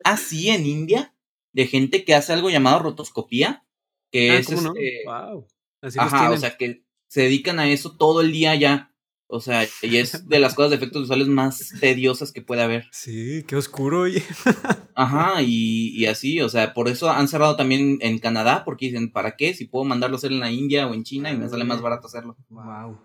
Así 0.04 0.50
en 0.50 0.66
India, 0.66 1.14
de 1.54 1.68
gente 1.68 2.04
que 2.04 2.16
hace 2.16 2.34
algo 2.34 2.50
llamado 2.50 2.80
rotoscopía, 2.80 3.66
que 4.12 4.32
ah, 4.32 4.38
es 4.38 4.48
¿cómo 4.48 4.74
Wow. 4.74 5.48
Este, 5.82 6.00
así 6.00 6.16
ajá, 6.16 6.32
o 6.32 6.38
sea 6.38 6.58
que 6.58 6.84
se 7.08 7.22
dedican 7.22 7.60
a 7.60 7.70
eso 7.70 7.96
todo 7.98 8.22
el 8.22 8.32
día 8.32 8.56
ya. 8.56 8.94
O 9.30 9.42
sea, 9.42 9.68
y 9.82 9.98
es 9.98 10.30
de 10.30 10.40
las 10.40 10.56
cosas 10.56 10.70
de 10.70 10.78
efectos 10.78 11.02
visuales 11.02 11.28
más 11.28 11.74
tediosas 11.82 12.32
que 12.32 12.42
puede 12.42 12.62
haber. 12.62 12.88
Sí, 12.92 13.44
qué 13.46 13.58
oscuro, 13.58 14.02
oye. 14.02 14.24
Ajá, 14.96 15.42
y, 15.42 15.90
y, 15.90 16.06
así, 16.06 16.40
o 16.40 16.48
sea, 16.48 16.74
por 16.74 16.88
eso 16.88 17.10
han 17.10 17.28
cerrado 17.28 17.58
también 17.58 17.98
en 18.00 18.20
Canadá, 18.20 18.64
porque 18.64 18.86
dicen, 18.86 19.12
¿para 19.12 19.36
qué? 19.36 19.54
Si 19.54 19.66
puedo 19.66 19.84
mandarlo 19.84 20.16
a 20.16 20.20
hacer 20.20 20.32
en 20.32 20.40
la 20.40 20.50
India 20.50 20.88
o 20.88 20.94
en 20.94 21.04
China 21.04 21.30
y 21.30 21.38
me 21.38 21.50
sale 21.50 21.66
más 21.66 21.82
barato 21.82 22.08
hacerlo. 22.08 22.38
Wow. 22.50 22.98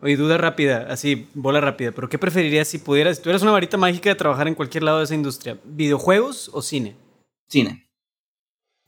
Oye, 0.00 0.16
duda 0.18 0.36
rápida, 0.36 0.86
así, 0.90 1.28
bola 1.32 1.62
rápida, 1.62 1.92
pero 1.92 2.10
¿qué 2.10 2.18
preferirías 2.18 2.68
si 2.68 2.76
pudieras, 2.76 3.16
si 3.16 3.22
tuvieras 3.22 3.40
una 3.40 3.52
varita 3.52 3.78
mágica 3.78 4.10
de 4.10 4.16
trabajar 4.16 4.46
en 4.48 4.54
cualquier 4.54 4.82
lado 4.82 4.98
de 4.98 5.04
esa 5.04 5.14
industria? 5.14 5.58
¿Videojuegos 5.64 6.50
o 6.52 6.60
cine? 6.60 6.94
Cine. 7.48 7.83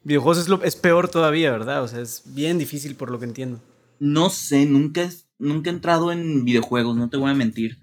Videojuegos 0.07 0.39
es, 0.39 0.49
lo, 0.49 0.63
es 0.63 0.77
peor 0.77 1.09
todavía, 1.09 1.51
¿verdad? 1.51 1.83
O 1.83 1.89
sea, 1.89 2.01
es 2.01 2.23
bien 2.27 2.59
difícil 2.59 2.95
por 2.95 3.11
lo 3.11 3.19
que 3.19 3.25
entiendo. 3.25 3.61
No 3.99 4.31
sé, 4.31 4.65
nunca, 4.65 5.11
nunca 5.37 5.69
he 5.69 5.73
entrado 5.73 6.13
en 6.13 6.45
videojuegos, 6.45 6.97
no 6.97 7.11
te 7.11 7.17
voy 7.17 7.29
a 7.29 7.35
mentir. 7.35 7.79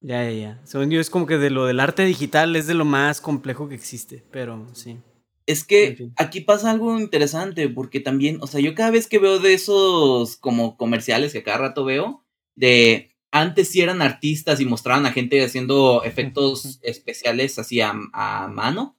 Ya, 0.00 0.24
ya, 0.24 0.30
ya. 0.30 0.60
Según 0.64 0.90
yo 0.90 1.00
es 1.00 1.10
como 1.10 1.26
que 1.26 1.36
de 1.36 1.50
lo 1.50 1.66
del 1.66 1.80
arte 1.80 2.06
digital 2.06 2.56
es 2.56 2.66
de 2.66 2.72
lo 2.72 2.86
más 2.86 3.20
complejo 3.20 3.68
que 3.68 3.74
existe, 3.74 4.24
pero 4.30 4.66
sí. 4.72 4.96
Es 5.44 5.64
que 5.64 6.08
aquí 6.16 6.40
pasa 6.40 6.70
algo 6.70 6.98
interesante, 6.98 7.68
porque 7.68 8.00
también, 8.00 8.38
o 8.40 8.46
sea, 8.46 8.60
yo 8.60 8.74
cada 8.74 8.90
vez 8.90 9.06
que 9.06 9.18
veo 9.18 9.38
de 9.38 9.52
esos 9.52 10.38
como 10.38 10.78
comerciales 10.78 11.34
que 11.34 11.42
cada 11.42 11.58
rato 11.58 11.84
veo, 11.84 12.24
de 12.54 13.14
antes 13.30 13.68
sí 13.68 13.82
eran 13.82 14.00
artistas 14.00 14.60
y 14.62 14.64
mostraban 14.64 15.04
a 15.04 15.12
gente 15.12 15.44
haciendo 15.44 16.04
efectos 16.04 16.80
especiales 16.82 17.58
así 17.58 17.82
a, 17.82 17.92
mano. 17.92 18.96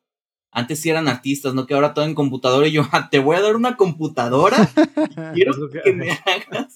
Antes 0.51 0.79
sí 0.79 0.89
eran 0.89 1.07
artistas, 1.07 1.53
¿no? 1.53 1.65
Que 1.65 1.73
ahora 1.73 1.93
todo 1.93 2.05
en 2.05 2.15
computadora 2.15 2.67
y 2.67 2.71
yo, 2.71 2.87
ah, 2.91 3.09
te 3.09 3.19
voy 3.19 3.35
a 3.35 3.41
dar 3.41 3.55
una 3.55 3.77
computadora 3.77 4.69
y 5.33 5.35
quiero 5.35 5.53
que 5.83 5.93
me 5.93 6.11
hagas. 6.11 6.75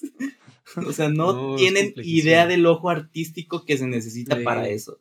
O 0.86 0.92
sea, 0.92 1.08
no, 1.08 1.56
tienen 1.56 1.92
idea 1.96 2.46
del 2.46 2.66
ojo 2.66 2.90
artístico 2.90 3.64
que 3.64 3.76
se 3.76 3.86
necesita 3.86 4.38
para 4.42 4.68
eso. 4.68 5.00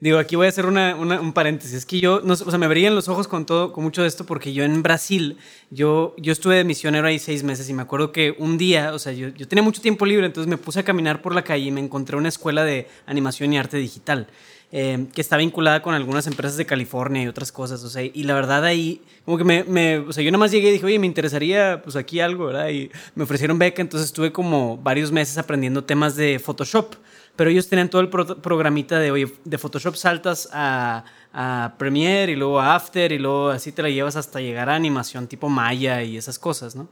Digo, 0.00 0.16
aquí 0.16 0.34
voy 0.34 0.46
a 0.46 0.48
hacer 0.48 0.64
una, 0.64 0.96
un 0.96 1.32
paréntesis. 1.34 1.74
Es 1.74 1.84
que 1.84 2.00
yo, 2.00 2.22
no, 2.22 2.32
o 2.32 2.36
sea, 2.36 2.58
me 2.58 2.68
brillan 2.68 2.94
los 2.94 3.10
ojos 3.10 3.28
con 3.28 3.44
todo, 3.44 3.70
con 3.74 3.84
mucho 3.84 4.00
de 4.00 4.08
esto, 4.08 4.24
porque 4.24 4.54
yo 4.54 4.64
en 4.64 4.82
Brasil, 4.82 5.36
yo, 5.68 6.14
yo 6.16 6.32
estuve 6.32 6.56
de 6.56 6.64
misionero 6.64 7.06
ahí 7.06 7.18
seis 7.18 7.42
meses 7.42 7.68
y 7.68 7.74
me 7.74 7.82
acuerdo 7.82 8.10
que 8.10 8.34
un 8.38 8.56
día, 8.56 8.94
o 8.94 8.98
sea, 8.98 9.12
yo, 9.12 9.28
yo 9.28 9.46
tenía 9.46 9.62
mucho 9.62 9.82
tiempo 9.82 10.06
libre, 10.06 10.24
entonces 10.24 10.48
me 10.48 10.56
puse 10.56 10.80
a 10.80 10.84
caminar 10.84 11.20
por 11.20 11.34
la 11.34 11.44
calle 11.44 11.66
y 11.66 11.70
me 11.70 11.82
encontré 11.82 12.16
una 12.16 12.30
escuela 12.30 12.64
de 12.64 12.88
animación 13.04 13.52
y 13.52 13.58
arte 13.58 13.76
digital. 13.76 14.28
Eh, 14.72 15.06
que 15.12 15.20
está 15.20 15.36
vinculada 15.36 15.82
con 15.82 15.94
algunas 15.94 16.28
empresas 16.28 16.56
de 16.56 16.64
California 16.64 17.24
y 17.24 17.26
otras 17.26 17.50
cosas, 17.50 17.82
o 17.82 17.90
sea, 17.90 18.04
y 18.04 18.22
la 18.22 18.34
verdad 18.34 18.64
ahí, 18.64 19.02
como 19.24 19.36
que 19.36 19.42
me, 19.42 19.64
me, 19.64 19.98
o 19.98 20.12
sea, 20.12 20.22
yo 20.22 20.30
nada 20.30 20.38
más 20.38 20.52
llegué 20.52 20.68
y 20.68 20.72
dije, 20.74 20.86
oye, 20.86 20.98
me 21.00 21.08
interesaría, 21.08 21.82
pues 21.82 21.96
aquí 21.96 22.20
algo, 22.20 22.46
¿verdad? 22.46 22.68
Y 22.68 22.88
me 23.16 23.24
ofrecieron 23.24 23.58
beca, 23.58 23.82
entonces 23.82 24.06
estuve 24.06 24.30
como 24.30 24.76
varios 24.76 25.10
meses 25.10 25.38
aprendiendo 25.38 25.82
temas 25.82 26.14
de 26.14 26.38
Photoshop 26.38 26.94
pero 27.40 27.48
ellos 27.48 27.68
tenían 27.68 27.88
todo 27.88 28.02
el 28.02 28.10
programita 28.10 28.98
de, 28.98 29.10
oye, 29.10 29.32
de 29.44 29.56
Photoshop 29.56 29.94
saltas 29.96 30.46
a, 30.52 31.04
a, 31.32 31.74
Premiere 31.78 32.32
y 32.32 32.36
luego 32.36 32.60
a 32.60 32.74
After 32.74 33.12
y 33.12 33.18
luego 33.18 33.48
así 33.48 33.72
te 33.72 33.82
la 33.82 33.88
llevas 33.88 34.16
hasta 34.16 34.42
llegar 34.42 34.68
a 34.68 34.74
animación 34.74 35.26
tipo 35.26 35.48
Maya 35.48 36.02
y 36.02 36.18
esas 36.18 36.38
cosas, 36.38 36.76
¿no? 36.76 36.90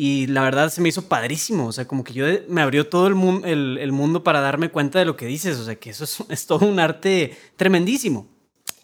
Y 0.00 0.28
la 0.28 0.42
verdad 0.42 0.70
se 0.70 0.80
me 0.80 0.90
hizo 0.90 1.08
padrísimo, 1.08 1.66
o 1.66 1.72
sea, 1.72 1.88
como 1.88 2.04
que 2.04 2.12
yo 2.12 2.24
me 2.48 2.62
abrió 2.62 2.86
todo 2.86 3.08
el, 3.08 3.16
mundo, 3.16 3.48
el, 3.48 3.90
mundo 3.90 4.22
para 4.22 4.40
darme 4.40 4.68
cuenta 4.68 5.00
de 5.00 5.04
lo 5.04 5.16
que 5.16 5.26
dices, 5.26 5.58
o 5.58 5.64
sea, 5.64 5.74
que 5.74 5.90
eso 5.90 6.04
es, 6.04 6.22
es 6.28 6.46
todo 6.46 6.66
un 6.68 6.78
arte 6.78 7.36
tremendísimo. 7.56 8.28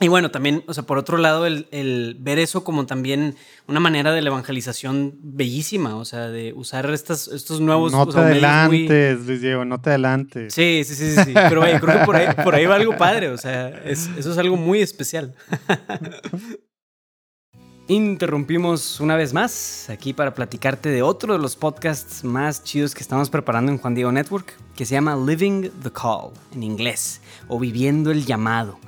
Y 0.01 0.09
bueno, 0.09 0.33
también, 0.33 0.65
o 0.67 0.75
sea, 0.75 0.83
por 0.83 0.99
otro 0.99 1.17
lado, 1.17 1.47
el, 1.47 2.17
ver 2.19 2.41
eso 2.41 2.65
como 2.65 2.85
también 2.87 3.37
una 3.69 3.79
manera 3.79 4.11
de 4.11 4.23
la 4.23 4.31
evangelización 4.31 5.15
bellísima, 5.23 5.95
o 5.95 6.05
sea, 6.05 6.31
de 6.31 6.53
usar 6.53 6.91
estas, 6.91 7.29
estos 7.29 7.61
nuevos... 7.61 7.93
No 7.93 8.09
te 8.09 8.19
adelantes, 8.19 9.25
Luis 9.25 9.41
Diego, 9.41 9.65
no 9.65 9.81
te 9.81 9.91
adelantes. 9.91 10.53
Sí, 10.53 10.83
sí, 10.85 10.97
sí, 10.97 11.15
sí, 11.15 11.33
pero 11.33 11.61
creo 11.61 12.01
que 12.01 12.05
por 12.05 12.17
ahí, 12.17 12.27
por 12.43 12.57
ahí 12.57 12.67
va 12.67 12.75
algo 12.75 12.97
padre, 12.97 13.29
o 13.29 13.39
sea, 13.39 13.69
eso 13.85 14.11
es 14.19 14.37
algo 14.37 14.57
muy 14.57 14.81
especial. 14.81 15.33
Interrumpimos 17.87 18.99
una 19.01 19.15
vez 19.15 19.35
más 19.35 19.91
aquí 19.91 20.15
para 20.15 20.35
platicarte 20.35 20.89
de 20.89 21.03
otro 21.03 21.35
de 21.35 21.39
los 21.39 21.55
podcasts 21.55 22.25
más 22.25 22.65
chidos 22.65 22.95
que 22.95 23.03
estamos 23.03 23.29
preparando 23.29 23.71
en 23.71 23.77
Juan 23.77 23.95
Diego 23.95 24.11
Network, 24.11 24.55
que 24.75 24.87
se 24.87 24.95
llama 24.95 25.15
Living 25.15 25.69
the 25.83 25.91
Call 25.91 26.31
en 26.55 26.63
inglés, 26.63 27.21
o 27.47 27.61
Viviendo 27.61 28.11
el 28.11 28.25
Llamado. 28.25 28.79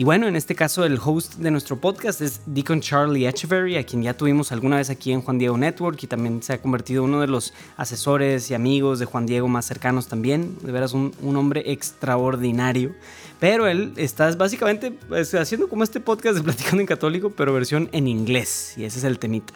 Y 0.00 0.02
bueno, 0.02 0.26
en 0.26 0.34
este 0.34 0.54
caso 0.54 0.84
el 0.84 0.98
host 0.98 1.34
de 1.34 1.50
nuestro 1.50 1.78
podcast 1.78 2.22
es 2.22 2.40
Deacon 2.46 2.80
Charlie 2.80 3.28
Echeverry, 3.28 3.76
a 3.76 3.84
quien 3.84 4.02
ya 4.02 4.16
tuvimos 4.16 4.50
alguna 4.50 4.76
vez 4.76 4.88
aquí 4.88 5.12
en 5.12 5.20
Juan 5.20 5.36
Diego 5.38 5.58
Network 5.58 6.02
y 6.02 6.06
también 6.06 6.42
se 6.42 6.54
ha 6.54 6.62
convertido 6.62 7.04
en 7.04 7.10
uno 7.10 7.20
de 7.20 7.26
los 7.26 7.52
asesores 7.76 8.50
y 8.50 8.54
amigos 8.54 8.98
de 8.98 9.04
Juan 9.04 9.26
Diego 9.26 9.46
más 9.46 9.66
cercanos 9.66 10.08
también. 10.08 10.56
De 10.62 10.72
veras, 10.72 10.94
un, 10.94 11.12
hombre 11.36 11.70
extraordinario. 11.70 12.94
Pero 13.40 13.66
él 13.66 13.94
está 13.96 14.30
básicamente 14.36 14.92
haciendo 15.38 15.68
como 15.68 15.82
este 15.82 15.98
podcast 15.98 16.36
de 16.36 16.42
Platicando 16.44 16.80
en 16.80 16.86
Católico, 16.86 17.30
pero 17.30 17.54
versión 17.54 17.88
en 17.92 18.06
inglés. 18.06 18.74
Y 18.76 18.84
ese 18.84 18.98
es 18.98 19.04
el 19.04 19.18
temita. 19.18 19.54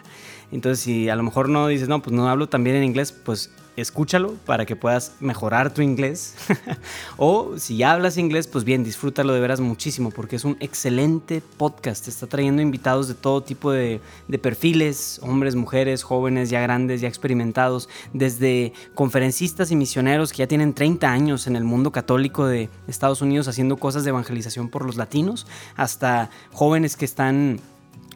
Entonces, 0.51 0.83
si 0.83 1.07
a 1.07 1.15
lo 1.15 1.23
mejor 1.23 1.49
no 1.49 1.67
dices, 1.67 1.87
no, 1.87 2.01
pues 2.01 2.15
no 2.15 2.27
hablo 2.27 2.49
también 2.49 2.75
en 2.77 2.83
inglés, 2.83 3.11
pues 3.11 3.51
escúchalo 3.77 4.33
para 4.45 4.65
que 4.65 4.75
puedas 4.75 5.13
mejorar 5.19 5.73
tu 5.73 5.81
inglés. 5.81 6.35
o 7.17 7.57
si 7.57 7.83
hablas 7.83 8.17
inglés, 8.17 8.47
pues 8.47 8.63
bien, 8.63 8.83
disfrútalo 8.83 9.33
de 9.33 9.39
veras 9.39 9.59
muchísimo 9.59 10.11
porque 10.11 10.35
es 10.35 10.45
un 10.45 10.57
excelente 10.59 11.41
podcast. 11.57 12.07
está 12.07 12.27
trayendo 12.27 12.61
invitados 12.61 13.07
de 13.07 13.13
todo 13.13 13.41
tipo 13.41 13.71
de, 13.71 14.01
de, 14.27 14.39
perfiles, 14.39 15.19
hombres, 15.21 15.55
mujeres, 15.55 16.03
jóvenes, 16.03 16.49
ya 16.49 16.61
grandes, 16.61 17.01
ya 17.01 17.07
experimentados, 17.07 17.89
desde 18.13 18.73
conferencistas 18.93 19.71
y 19.71 19.75
misioneros 19.75 20.31
que 20.31 20.39
ya 20.39 20.47
tienen 20.47 20.73
30 20.73 21.09
años 21.09 21.47
en 21.47 21.55
el 21.55 21.63
mundo 21.63 21.91
católico 21.91 22.45
de 22.45 22.69
Estados 22.87 23.21
Unidos 23.21 23.47
haciendo 23.47 23.77
cosas 23.77 24.03
de 24.03 24.09
evangelización 24.09 24.69
por 24.69 24.85
los 24.85 24.95
latinos, 24.95 25.47
hasta 25.75 26.29
jóvenes 26.51 26.95
que 26.95 27.05
están 27.05 27.59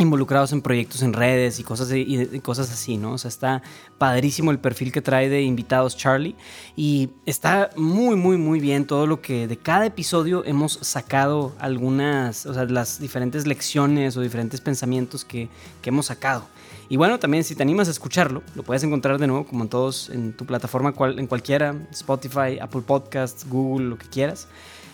involucrados 0.01 0.53
en 0.53 0.61
proyectos 0.61 1.01
en 1.01 1.11
redes 1.11 1.59
y 1.59 1.63
cosas, 1.63 1.91
y 1.91 2.39
cosas 2.39 2.71
así, 2.71 2.95
¿no? 2.95 3.11
O 3.11 3.17
sea, 3.17 3.27
está 3.27 3.61
padrísimo 3.97 4.49
el 4.49 4.57
perfil 4.57 4.93
que 4.93 5.01
trae 5.01 5.27
de 5.27 5.41
invitados 5.41 5.97
Charlie 5.97 6.35
y 6.77 7.09
está 7.25 7.69
muy, 7.75 8.15
muy, 8.15 8.37
muy 8.37 8.61
bien 8.61 8.85
todo 8.85 9.05
lo 9.07 9.21
que 9.21 9.45
de 9.45 9.57
cada 9.57 9.85
episodio 9.85 10.45
hemos 10.45 10.79
sacado 10.81 11.53
algunas, 11.59 12.45
o 12.45 12.53
sea, 12.53 12.63
las 12.63 13.01
diferentes 13.01 13.45
lecciones 13.45 14.15
o 14.15 14.21
diferentes 14.21 14.61
pensamientos 14.61 15.25
que, 15.25 15.49
que 15.81 15.89
hemos 15.89 16.05
sacado. 16.05 16.47
Y 16.87 16.95
bueno, 16.95 17.19
también 17.19 17.43
si 17.43 17.53
te 17.53 17.61
animas 17.61 17.89
a 17.89 17.91
escucharlo, 17.91 18.41
lo 18.55 18.63
puedes 18.63 18.83
encontrar 18.83 19.19
de 19.19 19.27
nuevo 19.27 19.45
como 19.45 19.63
en 19.63 19.69
todos, 19.69 20.09
en 20.09 20.31
tu 20.31 20.45
plataforma, 20.45 20.93
cual, 20.93 21.19
en 21.19 21.27
cualquiera, 21.27 21.75
Spotify, 21.91 22.57
Apple 22.61 22.81
Podcasts, 22.81 23.45
Google, 23.47 23.89
lo 23.89 23.97
que 23.97 24.07
quieras. 24.07 24.47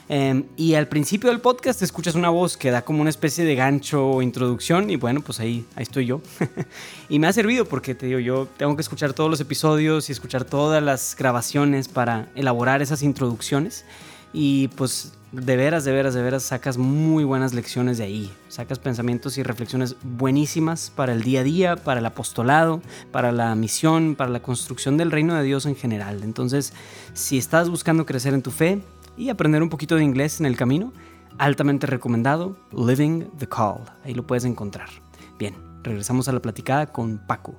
Em, 0.08 0.44
y 0.56 0.76
al 0.76 0.88
principio 0.88 1.32
del 1.32 1.42
podcast 1.42 1.82
escuchas 1.82 2.14
una 2.14 2.30
voz 2.30 2.58
que 2.58 2.70
da 2.70 2.84
como 2.84 3.02
una 3.02 3.10
especie 3.10 3.44
de 3.44 3.56
gancho 3.56 4.08
o 4.08 4.22
introducción 4.22 4.90
y 4.92 4.98
bueno, 4.98 5.22
pues 5.22 5.40
ahí, 5.40 5.66
ahí 5.76 5.84
estoy 5.84 6.06
yo. 6.06 6.22
y 7.10 7.18
me 7.18 7.28
ha 7.28 7.34
servido 7.34 7.66
porque 7.66 7.96
te 7.96 8.06
digo, 8.06 8.20
yo 8.20 8.48
tengo 8.58 8.76
que 8.76 8.82
escuchar 8.82 9.14
todos 9.14 9.30
los 9.30 9.40
episodios 9.40 10.10
y 10.10 10.12
escuchar 10.12 10.46
todas 10.46 10.84
las 10.84 11.16
grabaciones 11.18 11.88
para 11.88 12.28
elaborar 12.36 12.82
esas 12.82 13.02
introducciones. 13.02 13.86
Y 14.32 14.68
pues 14.70 15.14
de 15.32 15.56
veras, 15.56 15.84
de 15.86 15.92
veras, 15.92 16.14
de 16.14 16.22
veras 16.22 16.44
sacas 16.44 16.78
muy 16.78 17.24
buenas 17.24 17.54
lecciones 17.54 17.98
de 17.98 18.04
ahí. 18.04 18.32
Sacas 18.48 18.80
pensamientos 18.80 19.38
y 19.38 19.44
reflexiones 19.44 19.96
buenísimas 20.04 20.92
para 20.96 21.14
el 21.14 21.24
día 21.24 21.42
a 21.42 21.44
día, 21.44 21.76
para 21.76 22.00
el 22.00 22.06
apostolado, 22.06 22.82
para 23.12 23.32
la 23.32 23.56
misión, 23.56 24.16
para 24.16 24.30
la 24.30 24.42
construcción 24.42 24.98
del 24.98 25.12
reino 25.12 25.36
de 25.36 25.44
Dios 25.44 25.66
en 25.66 25.76
general. 25.76 26.22
Entonces, 26.24 26.74
si 27.14 27.38
estás 27.38 27.70
buscando 27.70 28.06
crecer 28.06 28.34
en 28.34 28.42
tu 28.42 28.52
fe, 28.52 28.82
y 29.18 29.30
aprender 29.30 29.64
un 29.64 29.70
poquito 29.70 29.96
de 29.96 30.04
inglés 30.04 30.40
en 30.40 30.46
el 30.46 30.58
camino, 30.58 30.94
altamente 31.38 31.88
recomendado 31.88 32.58
Living 32.72 33.26
the 33.38 33.48
Call. 33.48 33.82
Ahí 34.04 34.14
lo 34.14 34.26
puedes 34.26 34.46
encontrar. 34.46 34.90
Bien, 35.38 35.56
regresamos 35.84 36.28
a 36.28 36.34
la 36.34 36.42
platicada 36.42 36.88
con 36.88 37.26
Paco. 37.26 37.56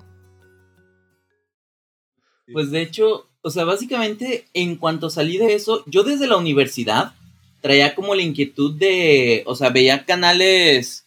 Pues 2.52 2.70
de 2.70 2.82
hecho, 2.82 3.28
o 3.42 3.50
sea, 3.50 3.64
básicamente 3.64 4.46
en 4.54 4.76
cuanto 4.76 5.10
salí 5.10 5.38
de 5.38 5.54
eso, 5.54 5.84
yo 5.86 6.04
desde 6.04 6.28
la 6.28 6.36
universidad 6.36 7.14
traía 7.60 7.94
como 7.94 8.14
la 8.14 8.22
inquietud 8.22 8.78
de, 8.78 9.42
o 9.46 9.56
sea, 9.56 9.70
veía 9.70 10.04
canales 10.04 11.06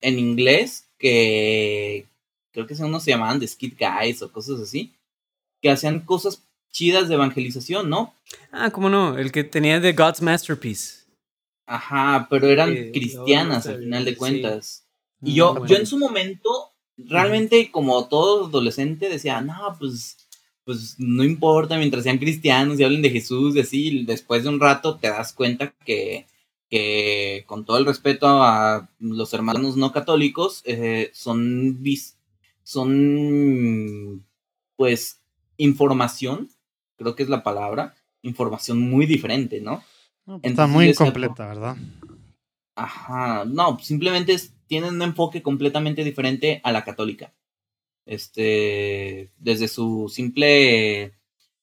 en 0.00 0.18
inglés 0.18 0.88
que 0.98 2.06
creo 2.52 2.66
que 2.66 2.74
unos 2.74 3.02
se 3.02 3.10
llamaban 3.10 3.40
The 3.40 3.48
Skid 3.48 3.74
Guys 3.78 4.22
o 4.22 4.30
cosas 4.30 4.60
así, 4.60 4.94
que 5.60 5.70
hacían 5.70 6.00
cosas 6.00 6.42
chidas 6.74 7.08
de 7.08 7.14
evangelización, 7.14 7.88
¿no? 7.88 8.14
Ah, 8.50 8.70
¿cómo 8.70 8.90
no? 8.90 9.16
El 9.16 9.30
que 9.30 9.44
tenía 9.44 9.80
The 9.80 9.92
God's 9.92 10.20
Masterpiece. 10.20 11.04
Ajá, 11.66 12.26
pero 12.28 12.48
eran 12.48 12.74
cristianas 12.92 13.66
al 13.68 13.78
final 13.78 14.04
de 14.04 14.16
cuentas. 14.16 14.84
Y 15.22 15.30
mm, 15.30 15.34
yo, 15.34 15.66
yo 15.66 15.76
en 15.76 15.86
su 15.86 15.98
momento, 15.98 16.72
realmente 16.98 17.70
como 17.70 18.08
todo 18.08 18.46
adolescente, 18.46 19.08
decía, 19.08 19.40
no, 19.40 19.76
pues, 19.78 20.16
pues 20.64 20.96
no 20.98 21.22
importa 21.22 21.78
mientras 21.78 22.02
sean 22.02 22.18
cristianos 22.18 22.78
y 22.78 22.84
hablen 22.84 23.02
de 23.02 23.10
Jesús 23.10 23.54
y 23.54 23.60
así, 23.60 24.04
después 24.04 24.42
de 24.42 24.48
un 24.48 24.60
rato 24.60 24.96
te 24.96 25.08
das 25.08 25.32
cuenta 25.32 25.72
que, 25.86 26.26
que 26.68 27.44
con 27.46 27.64
todo 27.64 27.78
el 27.78 27.86
respeto 27.86 28.26
a 28.42 28.90
los 28.98 29.32
hermanos 29.32 29.76
no 29.76 29.92
católicos, 29.92 30.60
eh, 30.64 31.10
son, 31.14 31.80
son, 32.64 34.26
pues, 34.76 35.20
información 35.56 36.50
creo 37.04 37.14
que 37.14 37.22
es 37.22 37.28
la 37.28 37.42
palabra, 37.42 37.94
información 38.22 38.80
muy 38.80 39.06
diferente, 39.06 39.60
¿no? 39.60 39.84
Pues, 40.24 40.40
está 40.42 40.66
muy 40.66 40.88
incompleta, 40.88 41.46
¿verdad? 41.46 41.76
Ajá, 42.74 43.44
no, 43.44 43.78
simplemente 43.78 44.36
tienen 44.66 44.94
un 44.94 45.02
enfoque 45.02 45.42
completamente 45.42 46.02
diferente 46.02 46.60
a 46.64 46.72
la 46.72 46.82
católica. 46.82 47.32
Este, 48.06 49.30
desde 49.36 49.68
su 49.68 50.08
simple, 50.08 51.14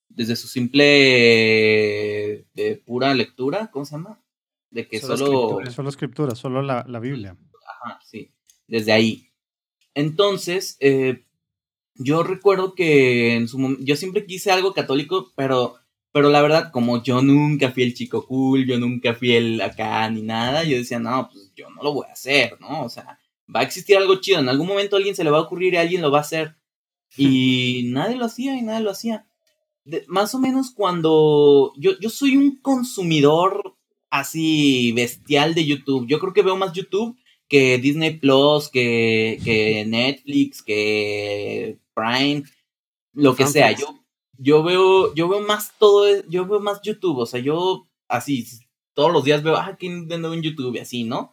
desde 0.08 0.36
su 0.36 0.46
simple 0.46 2.46
de 2.54 2.82
pura 2.86 3.14
lectura, 3.14 3.70
¿cómo 3.72 3.84
se 3.84 3.96
llama? 3.96 4.22
De 4.70 4.88
que 4.88 5.00
solo... 5.00 5.16
solo... 5.16 5.40
Escritura, 5.40 5.70
solo 5.72 5.88
escritura, 5.88 6.34
solo 6.34 6.62
la, 6.62 6.84
la 6.88 7.00
Biblia. 7.00 7.36
Ajá, 7.68 7.98
sí, 8.04 8.30
desde 8.68 8.92
ahí. 8.92 9.28
Entonces, 9.94 10.76
eh, 10.80 11.24
yo 11.96 12.22
recuerdo 12.22 12.74
que 12.74 13.34
en 13.34 13.48
su 13.48 13.76
yo 13.80 13.96
siempre 13.96 14.26
quise 14.26 14.50
algo 14.50 14.72
católico, 14.72 15.32
pero, 15.36 15.76
pero 16.12 16.30
la 16.30 16.42
verdad, 16.42 16.70
como 16.72 17.02
yo 17.02 17.22
nunca 17.22 17.70
fui 17.70 17.82
el 17.82 17.94
chico 17.94 18.26
cool, 18.26 18.66
yo 18.66 18.78
nunca 18.78 19.14
fui 19.14 19.32
el 19.32 19.60
acá 19.60 20.08
ni 20.10 20.22
nada, 20.22 20.64
yo 20.64 20.76
decía, 20.76 20.98
no, 20.98 21.28
pues 21.32 21.52
yo 21.54 21.70
no 21.70 21.82
lo 21.82 21.92
voy 21.92 22.06
a 22.08 22.12
hacer, 22.12 22.58
¿no? 22.60 22.84
O 22.84 22.88
sea, 22.88 23.18
va 23.54 23.60
a 23.60 23.64
existir 23.64 23.96
algo 23.96 24.16
chido, 24.20 24.40
en 24.40 24.48
algún 24.48 24.66
momento 24.66 24.96
a 24.96 24.98
alguien 24.98 25.14
se 25.14 25.24
le 25.24 25.30
va 25.30 25.38
a 25.38 25.42
ocurrir 25.42 25.74
y 25.74 25.76
alguien 25.78 26.02
lo 26.02 26.10
va 26.10 26.18
a 26.18 26.22
hacer. 26.22 26.56
Y 27.16 27.84
nadie 27.92 28.16
lo 28.16 28.26
hacía 28.26 28.56
y 28.56 28.62
nadie 28.62 28.84
lo 28.84 28.90
hacía. 28.90 29.26
más 30.08 30.34
o 30.34 30.38
menos 30.38 30.70
cuando 30.70 31.72
yo, 31.76 31.98
yo 32.00 32.10
soy 32.10 32.36
un 32.36 32.56
consumidor 32.60 33.76
así 34.10 34.92
bestial 34.92 35.54
de 35.54 35.66
YouTube. 35.66 36.06
Yo 36.06 36.18
creo 36.18 36.32
que 36.32 36.42
veo 36.42 36.56
más 36.56 36.72
YouTube 36.72 37.16
que 37.48 37.78
Disney 37.78 38.18
Plus, 38.18 38.68
que, 38.68 39.38
que 39.44 39.84
Netflix, 39.86 40.62
que 40.62 41.78
Prime, 41.94 42.44
lo 43.12 43.34
que 43.34 43.46
sea. 43.46 43.72
Yo, 43.72 43.98
yo 44.38 44.62
veo, 44.62 45.14
yo 45.14 45.28
veo 45.28 45.40
más 45.40 45.72
todo, 45.78 46.06
yo 46.28 46.46
veo 46.46 46.60
más 46.60 46.80
YouTube. 46.82 47.18
O 47.18 47.26
sea, 47.26 47.40
yo 47.40 47.88
así 48.08 48.46
todos 48.94 49.12
los 49.12 49.24
días 49.24 49.42
veo, 49.42 49.56
ah, 49.56 49.76
¿quién 49.78 50.08
de 50.08 50.18
nuevo 50.18 50.34
en 50.34 50.42
YouTube? 50.42 50.76
Y 50.76 50.80
así, 50.80 51.04
¿no? 51.04 51.32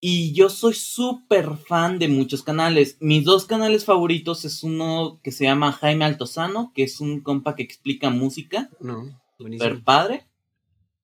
Y 0.00 0.32
yo 0.34 0.50
soy 0.50 0.74
súper 0.74 1.56
fan 1.56 1.98
de 1.98 2.08
muchos 2.08 2.42
canales. 2.42 2.96
Mis 3.00 3.24
dos 3.24 3.46
canales 3.46 3.84
favoritos 3.84 4.44
es 4.44 4.62
uno 4.62 5.20
que 5.22 5.32
se 5.32 5.44
llama 5.44 5.72
Jaime 5.72 6.04
Altozano, 6.04 6.72
que 6.74 6.84
es 6.84 7.00
un 7.00 7.20
compa 7.20 7.56
que 7.56 7.62
explica 7.62 8.10
música. 8.10 8.70
No, 8.78 9.04
Super 9.38 9.82
padre. 9.82 10.26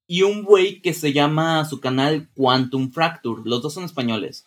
Y 0.07 0.23
un 0.23 0.43
güey 0.43 0.83
que 0.83 0.93
se 0.93 1.13
llama 1.13 1.65
su 1.65 1.81
canal 1.81 2.29
Quantum 2.35 2.93
Fracture. 2.93 3.43
Los 3.45 3.63
dos 3.63 3.75
son 3.75 3.85
españoles. 3.85 4.47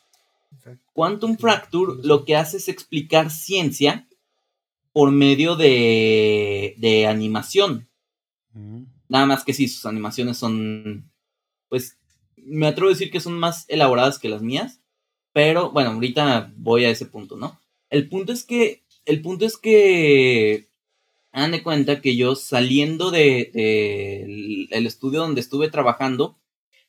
Quantum 0.95 1.37
Fracture 1.37 2.01
lo 2.03 2.23
que 2.23 2.37
hace 2.37 2.55
es 2.55 2.69
explicar 2.69 3.29
ciencia 3.29 4.07
por 4.93 5.11
medio 5.11 5.57
de, 5.57 6.73
de 6.77 7.05
animación. 7.05 7.89
Mm. 8.53 8.83
Nada 9.09 9.25
más 9.25 9.43
que 9.43 9.53
sí, 9.53 9.67
sus 9.67 9.85
animaciones 9.85 10.37
son, 10.37 11.11
pues, 11.67 11.97
me 12.37 12.67
atrevo 12.67 12.87
a 12.87 12.93
decir 12.93 13.11
que 13.11 13.19
son 13.19 13.37
más 13.37 13.65
elaboradas 13.67 14.19
que 14.19 14.29
las 14.29 14.41
mías, 14.41 14.79
pero 15.33 15.69
bueno, 15.71 15.91
ahorita 15.91 16.53
voy 16.55 16.85
a 16.85 16.89
ese 16.89 17.05
punto, 17.05 17.35
¿no? 17.35 17.59
El 17.89 18.07
punto 18.07 18.31
es 18.31 18.45
que, 18.45 18.85
el 19.03 19.21
punto 19.21 19.45
es 19.45 19.57
que, 19.57 20.69
hagan 21.33 21.51
de 21.51 21.61
cuenta 21.61 21.99
que 21.99 22.15
yo 22.15 22.37
saliendo 22.37 23.11
de, 23.11 23.51
de 23.53 24.67
el 24.71 24.87
estudio 24.87 25.19
donde 25.19 25.41
estuve 25.41 25.69
trabajando, 25.69 26.39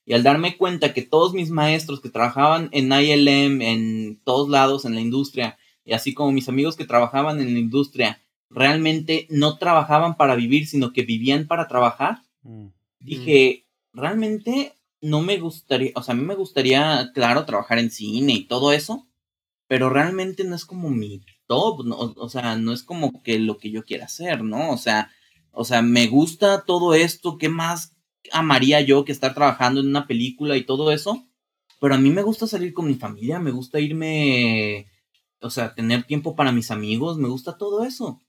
y 0.07 0.15
al 0.15 0.23
darme 0.23 0.57
cuenta 0.57 0.95
que 0.95 1.03
todos 1.03 1.35
mis 1.35 1.51
maestros 1.51 2.01
que 2.01 2.09
trabajaban 2.09 2.69
en 2.73 2.93
ILM, 2.93 3.61
en 3.61 4.21
todos 4.25 4.49
lados, 4.49 4.85
en 4.85 4.95
la 4.95 5.01
industria, 5.01 5.59
y 5.85 5.93
así 5.93 6.15
como 6.15 6.33
mis 6.33 6.49
amigos 6.49 6.77
que 6.77 6.87
trabajaban 6.87 7.41
en 7.41 7.53
la 7.53 7.59
industria, 7.59 8.23
realmente 8.49 9.27
no 9.29 9.59
trabajaban 9.59 10.17
para 10.17 10.37
vivir, 10.37 10.67
sino 10.69 10.93
que 10.93 11.03
vivían 11.03 11.47
para 11.47 11.69
trabajar, 11.69 12.23
Mm. 12.43 12.69
dije, 13.01 13.67
realmente 13.93 14.75
no 15.01 15.21
me 15.21 15.39
gustaría, 15.39 15.91
o 15.97 16.03
sea, 16.03 16.15
a 16.15 16.17
mí 16.17 16.25
me 16.25 16.37
gustaría, 16.37 17.11
claro, 17.13 17.45
trabajar 17.45 17.79
en 17.81 17.91
cine 17.91 18.33
y 18.35 18.45
todo 18.45 18.73
eso, 18.73 19.07
pero 19.67 19.91
realmente 19.91 20.45
no 20.45 20.55
es 20.55 20.65
como 20.65 20.91
mi 20.91 21.23
top, 21.49 21.85
¿no? 21.85 21.97
o 21.99 22.29
sea, 22.29 22.57
no 22.57 22.73
es 22.73 22.85
como 22.85 23.23
que 23.25 23.41
lo 23.41 23.59
que 23.59 23.73
yo 23.73 23.85
quiera 23.85 24.05
hacer, 24.05 24.45
¿no? 24.45 24.71
O 24.71 24.79
sea, 24.79 25.11
o 25.51 25.65
sea, 25.65 25.83
me 25.83 26.07
gusta 26.07 26.65
todo 26.65 26.95
esto, 26.95 27.37
¿qué 27.39 27.49
más 27.49 27.96
amaría 28.33 28.81
yo 28.81 29.05
que 29.05 29.13
estar 29.13 29.35
trabajando 29.35 29.81
en 29.81 29.89
una 29.89 30.07
película 30.07 30.57
y 30.57 30.65
todo 30.65 30.93
eso? 30.93 31.27
Pero 31.81 31.95
a 31.95 31.99
mí 31.99 32.11
me 32.11 32.23
gusta 32.23 32.47
salir 32.47 32.73
con 32.73 32.87
mi 32.87 32.95
familia, 32.95 33.39
me 33.39 33.51
gusta 33.51 33.81
irme, 33.81 34.87
o 35.41 35.51
sea, 35.51 35.75
tener 35.75 36.05
tiempo 36.05 36.35
para 36.35 36.53
mis 36.53 36.71
amigos, 36.71 37.19
me 37.19 37.29
gusta 37.29 37.59
todo 37.59 37.85
eso. 37.85 38.23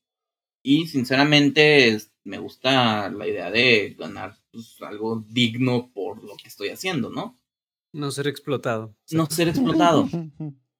Y 0.62 0.88
sinceramente 0.88 1.98
me 2.24 2.40
gusta 2.40 3.10
la 3.10 3.28
idea 3.28 3.50
de 3.50 3.96
ganar 3.98 4.38
pues, 4.52 4.76
algo 4.82 5.24
digno 5.30 5.92
por 5.94 6.24
lo 6.24 6.36
que 6.36 6.50
estoy 6.50 6.70
haciendo, 6.70 7.10
¿no? 7.10 7.40
No 7.94 8.12
ser 8.12 8.28
explotado. 8.28 8.94
No 9.12 9.28
ser 9.28 9.48
explotado. 9.48 10.10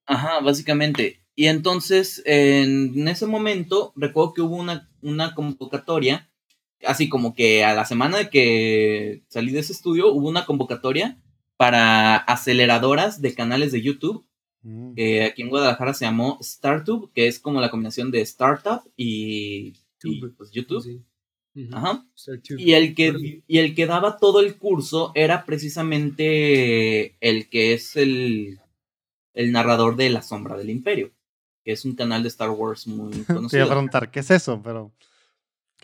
Ajá, 0.06 0.42
básicamente. 0.42 1.26
Y 1.36 1.48
entonces, 1.48 2.22
en 2.26 3.08
ese 3.08 3.28
momento, 3.28 3.94
recuerdo 3.96 4.34
que 4.34 4.42
hubo 4.42 4.56
una, 4.56 4.90
una 5.02 5.36
convocatoria, 5.36 6.27
así 6.86 7.10
como 7.10 7.34
que 7.34 7.64
a 7.64 7.74
la 7.74 7.86
semana 7.86 8.18
de 8.18 8.30
que 8.30 9.24
salí 9.28 9.52
de 9.52 9.60
ese 9.60 9.74
estudio, 9.74 10.12
hubo 10.12 10.28
una 10.28 10.46
convocatoria 10.46 11.20
para 11.58 12.16
aceleradoras 12.16 13.22
de 13.22 13.34
canales 13.34 13.72
de 13.72 13.82
YouTube. 13.82 14.26
Mm. 14.64 14.96
que 14.96 15.24
aquí 15.24 15.44
en 15.44 15.50
Guadalajara 15.50 15.94
se 15.94 16.04
llamó 16.04 16.40
StarTube, 16.44 17.12
que 17.14 17.28
es 17.28 17.40
como 17.40 17.62
la 17.62 17.70
combinación 17.70 18.12
de 18.12 18.22
startup 18.22 18.82
y, 18.98 19.74
pues, 20.36 20.52
YouTube. 20.52 20.84
Sí. 20.84 21.06
Ajá. 21.72 22.06
Y 22.58 22.74
el, 22.74 22.94
que, 22.94 23.44
y 23.48 23.58
el 23.58 23.74
que 23.76 23.86
daba 23.86 24.18
todo 24.18 24.42
el 24.42 24.58
curso 24.58 25.12
era 25.16 25.46
precisamente 25.46 27.16
el 27.20 27.50
que 27.50 27.74
es 27.74 27.96
el, 27.96 28.60
el 29.34 29.52
narrador 29.52 29.96
de 29.96 30.10
La 30.10 30.22
Sombra 30.22 30.58
del 30.58 30.70
Imperio, 30.70 31.12
que 31.64 31.72
es 31.72 31.86
un 31.86 31.96
canal 31.96 32.22
de 32.24 32.30
Star 32.30 32.50
Wars 32.50 32.88
muy 32.88 33.12
Te 33.12 33.18
iba 33.18 33.34
a 33.34 33.36
conocido. 33.36 33.68
preguntar, 33.68 34.12
¿qué 34.12 34.20
es 34.20 34.32
eso? 34.32 34.62
Pero 34.64 34.92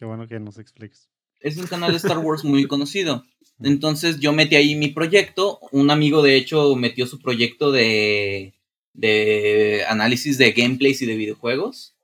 qué 0.03 0.07
bueno 0.07 0.27
que 0.27 0.37
nos 0.37 0.57
expliques. 0.57 1.07
Es 1.39 1.55
un 1.55 1.65
canal 1.65 1.91
de 1.91 1.97
Star 1.97 2.17
Wars 2.17 2.43
muy 2.43 2.67
conocido. 2.67 3.23
Entonces 3.61 4.19
yo 4.19 4.33
metí 4.33 4.57
ahí 4.57 4.75
mi 4.75 4.89
proyecto. 4.89 5.59
Un 5.71 5.91
amigo, 5.91 6.21
de 6.21 6.35
hecho, 6.35 6.75
metió 6.75 7.07
su 7.07 7.21
proyecto 7.21 7.71
de, 7.71 8.53
de 8.91 9.85
análisis 9.87 10.37
de 10.37 10.51
gameplays 10.51 11.01
y 11.01 11.05
de 11.05 11.15
videojuegos. 11.15 11.95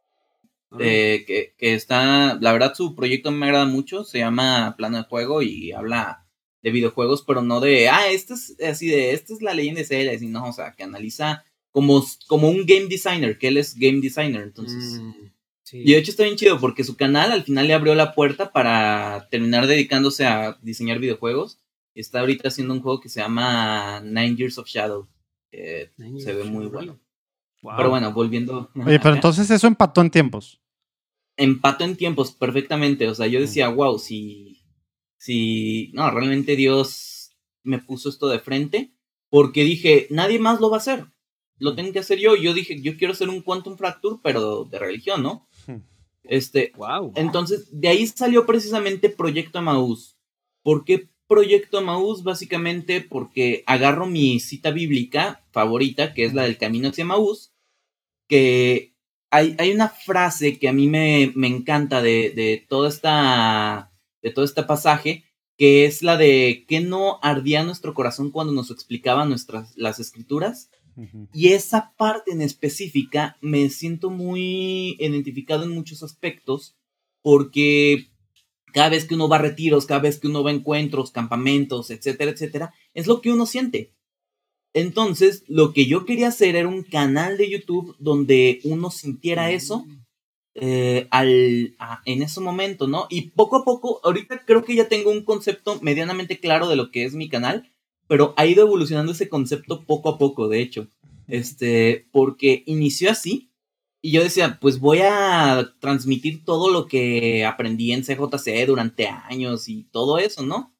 Eh, 0.79 1.25
que, 1.27 1.55
que 1.57 1.73
está, 1.73 2.37
la 2.39 2.53
verdad 2.53 2.73
su 2.73 2.95
proyecto 2.95 3.31
me 3.31 3.47
agrada 3.47 3.65
mucho, 3.65 4.05
se 4.05 4.19
llama 4.19 4.75
Plano 4.77 4.97
de 4.97 5.03
Juego 5.03 5.41
y 5.41 5.71
habla 5.73 6.27
de 6.61 6.69
videojuegos, 6.69 7.23
pero 7.25 7.41
no 7.41 7.59
de, 7.59 7.89
ah, 7.89 8.07
este 8.07 8.35
es 8.35 8.55
así 8.61 8.87
de, 8.87 9.13
esta 9.13 9.33
es 9.33 9.41
la 9.41 9.55
leyenda 9.55 9.79
de 9.79 9.87
Zelda, 9.87 10.17
sino, 10.19 10.47
o 10.47 10.53
sea, 10.53 10.73
que 10.73 10.83
analiza 10.83 11.43
como, 11.71 12.05
como 12.27 12.49
un 12.49 12.67
game 12.67 12.85
designer, 12.85 13.39
que 13.39 13.47
él 13.47 13.57
es 13.57 13.75
game 13.75 13.99
designer, 13.99 14.43
entonces... 14.43 15.01
Mm, 15.01 15.28
sí. 15.69 15.81
Y 15.85 15.93
de 15.93 15.97
hecho 15.97 16.11
está 16.11 16.23
bien 16.23 16.35
chido 16.35 16.59
porque 16.59 16.83
su 16.83 16.95
canal 16.97 17.31
al 17.31 17.43
final 17.43 17.67
le 17.67 17.73
abrió 17.73 17.95
la 17.95 18.13
puerta 18.13 18.51
para 18.51 19.27
terminar 19.29 19.67
dedicándose 19.67 20.25
a 20.25 20.57
diseñar 20.61 20.99
videojuegos. 20.99 21.59
Está 21.95 22.21
ahorita 22.21 22.47
haciendo 22.47 22.73
un 22.73 22.81
juego 22.81 22.99
que 22.99 23.09
se 23.09 23.19
llama 23.19 24.01
Nine 24.01 24.35
Years 24.35 24.57
of 24.57 24.67
Shadow. 24.67 25.07
que 25.51 25.91
se 26.17 26.33
ve 26.33 26.43
muy 26.45 26.67
bueno. 26.67 26.99
Wow. 27.61 27.73
Pero 27.77 27.89
bueno, 27.89 28.13
volviendo. 28.13 28.71
Oye, 28.75 28.99
pero 28.99 29.09
acá. 29.09 29.15
entonces 29.15 29.51
eso 29.51 29.67
empató 29.67 30.01
en 30.01 30.09
tiempos. 30.09 30.61
empató 31.35 31.83
en 31.83 31.97
tiempos 31.97 32.31
perfectamente. 32.31 33.07
O 33.07 33.15
sea, 33.15 33.27
yo 33.27 33.39
decía, 33.39 33.67
wow, 33.69 33.99
si, 33.99 34.63
si, 35.17 35.91
no, 35.93 36.09
realmente 36.11 36.55
Dios 36.55 37.35
me 37.63 37.79
puso 37.79 38.09
esto 38.09 38.27
de 38.27 38.39
frente, 38.39 38.93
porque 39.29 39.63
dije, 39.63 40.07
nadie 40.09 40.39
más 40.39 40.59
lo 40.61 40.69
va 40.69 40.77
a 40.77 40.79
hacer. 40.79 41.05
Lo 41.57 41.75
tengo 41.75 41.91
que 41.91 41.99
hacer 41.99 42.19
yo. 42.19 42.35
Yo 42.37 42.53
dije, 42.53 42.81
yo 42.81 42.95
quiero 42.97 43.11
hacer 43.13 43.27
un 43.27 43.41
Quantum 43.41 43.77
Fracture, 43.77 44.19
pero 44.23 44.63
de 44.63 44.79
religión, 44.79 45.21
¿no? 45.21 45.48
Este, 46.23 46.71
Wow. 46.77 47.13
entonces, 47.15 47.67
de 47.71 47.87
ahí 47.87 48.05
salió 48.07 48.45
precisamente 48.45 49.09
Proyecto 49.09 49.59
Emaús. 49.59 50.17
¿Por 50.63 50.85
qué 50.85 51.09
Proyecto 51.27 51.79
Emaús? 51.79 52.23
Básicamente 52.23 53.01
porque 53.01 53.63
agarro 53.65 54.05
mi 54.05 54.39
cita 54.39 54.71
bíblica 54.71 55.43
favorita, 55.51 56.13
que 56.13 56.25
es 56.25 56.33
la 56.33 56.43
del 56.43 56.57
camino 56.57 56.89
hacia 56.89 57.03
Emaús, 57.03 57.53
que 58.27 58.93
hay, 59.31 59.55
hay 59.59 59.71
una 59.71 59.89
frase 59.89 60.57
que 60.59 60.69
a 60.69 60.73
mí 60.73 60.87
me, 60.87 61.31
me 61.35 61.47
encanta 61.47 62.01
de, 62.01 62.31
de, 62.31 62.65
toda 62.67 62.89
esta, 62.89 63.91
de 64.21 64.31
todo 64.31 64.45
este 64.45 64.63
pasaje, 64.63 65.23
que 65.57 65.85
es 65.85 66.01
la 66.03 66.17
de 66.17 66.65
que 66.67 66.79
no 66.79 67.19
ardía 67.21 67.63
nuestro 67.63 67.93
corazón 67.93 68.31
cuando 68.31 68.53
nos 68.53 68.71
explicaban 68.71 69.29
nuestras, 69.29 69.75
las 69.77 69.99
escrituras. 69.99 70.69
Y 71.33 71.49
esa 71.49 71.93
parte 71.97 72.31
en 72.31 72.41
específica 72.41 73.37
me 73.41 73.69
siento 73.69 74.09
muy 74.09 74.95
identificado 74.99 75.63
en 75.63 75.71
muchos 75.71 76.03
aspectos 76.03 76.75
porque 77.21 78.07
cada 78.73 78.89
vez 78.89 79.05
que 79.05 79.15
uno 79.15 79.27
va 79.29 79.37
a 79.37 79.41
retiros, 79.41 79.85
cada 79.85 80.01
vez 80.01 80.19
que 80.19 80.27
uno 80.27 80.43
va 80.43 80.51
a 80.51 80.53
encuentros, 80.53 81.11
campamentos, 81.11 81.89
etcétera, 81.91 82.31
etcétera, 82.31 82.73
es 82.93 83.07
lo 83.07 83.21
que 83.21 83.31
uno 83.31 83.45
siente. 83.45 83.93
Entonces, 84.73 85.43
lo 85.47 85.73
que 85.73 85.87
yo 85.87 86.05
quería 86.05 86.27
hacer 86.27 86.55
era 86.55 86.67
un 86.67 86.83
canal 86.83 87.37
de 87.37 87.49
YouTube 87.49 87.95
donde 87.99 88.59
uno 88.63 88.91
sintiera 88.91 89.51
eso 89.51 89.85
eh, 90.55 91.07
al, 91.11 91.75
a- 91.79 92.01
en 92.05 92.21
ese 92.23 92.41
momento, 92.41 92.87
¿no? 92.87 93.07
Y 93.09 93.31
poco 93.31 93.57
a 93.57 93.65
poco, 93.65 94.01
ahorita 94.03 94.45
creo 94.45 94.63
que 94.63 94.75
ya 94.75 94.87
tengo 94.89 95.11
un 95.11 95.23
concepto 95.23 95.79
medianamente 95.81 96.39
claro 96.39 96.67
de 96.67 96.75
lo 96.75 96.91
que 96.91 97.05
es 97.05 97.13
mi 97.15 97.29
canal, 97.29 97.71
pero 98.09 98.33
ha 98.37 98.47
ido 98.47 98.63
evolucionando 98.63 99.11
ese 99.11 99.29
concepto 99.29 99.83
poco 99.85 100.09
a 100.09 100.17
poco, 100.17 100.47
de 100.49 100.61
hecho. 100.61 100.87
Este, 101.27 102.07
porque 102.11 102.63
inició 102.65 103.11
así, 103.11 103.51
y 104.01 104.11
yo 104.11 104.23
decía, 104.23 104.57
pues 104.59 104.79
voy 104.79 105.01
a 105.03 105.73
transmitir 105.79 106.43
todo 106.43 106.71
lo 106.71 106.87
que 106.87 107.45
aprendí 107.45 107.91
en 107.91 108.01
CJC 108.01 108.65
durante 108.65 109.07
años 109.07 109.69
y 109.69 109.83
todo 109.91 110.17
eso, 110.17 110.41
¿no? 110.43 110.73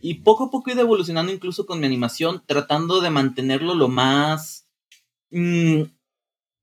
Y 0.00 0.14
poco 0.14 0.44
a 0.44 0.50
poco 0.50 0.70
he 0.70 0.74
ido 0.74 0.82
evolucionando 0.82 1.32
incluso 1.32 1.66
con 1.66 1.80
mi 1.80 1.86
animación, 1.86 2.42
tratando 2.46 3.00
de 3.00 3.10
mantenerlo 3.10 3.74
lo 3.74 3.88
más... 3.88 4.68
Mm, 5.30 5.82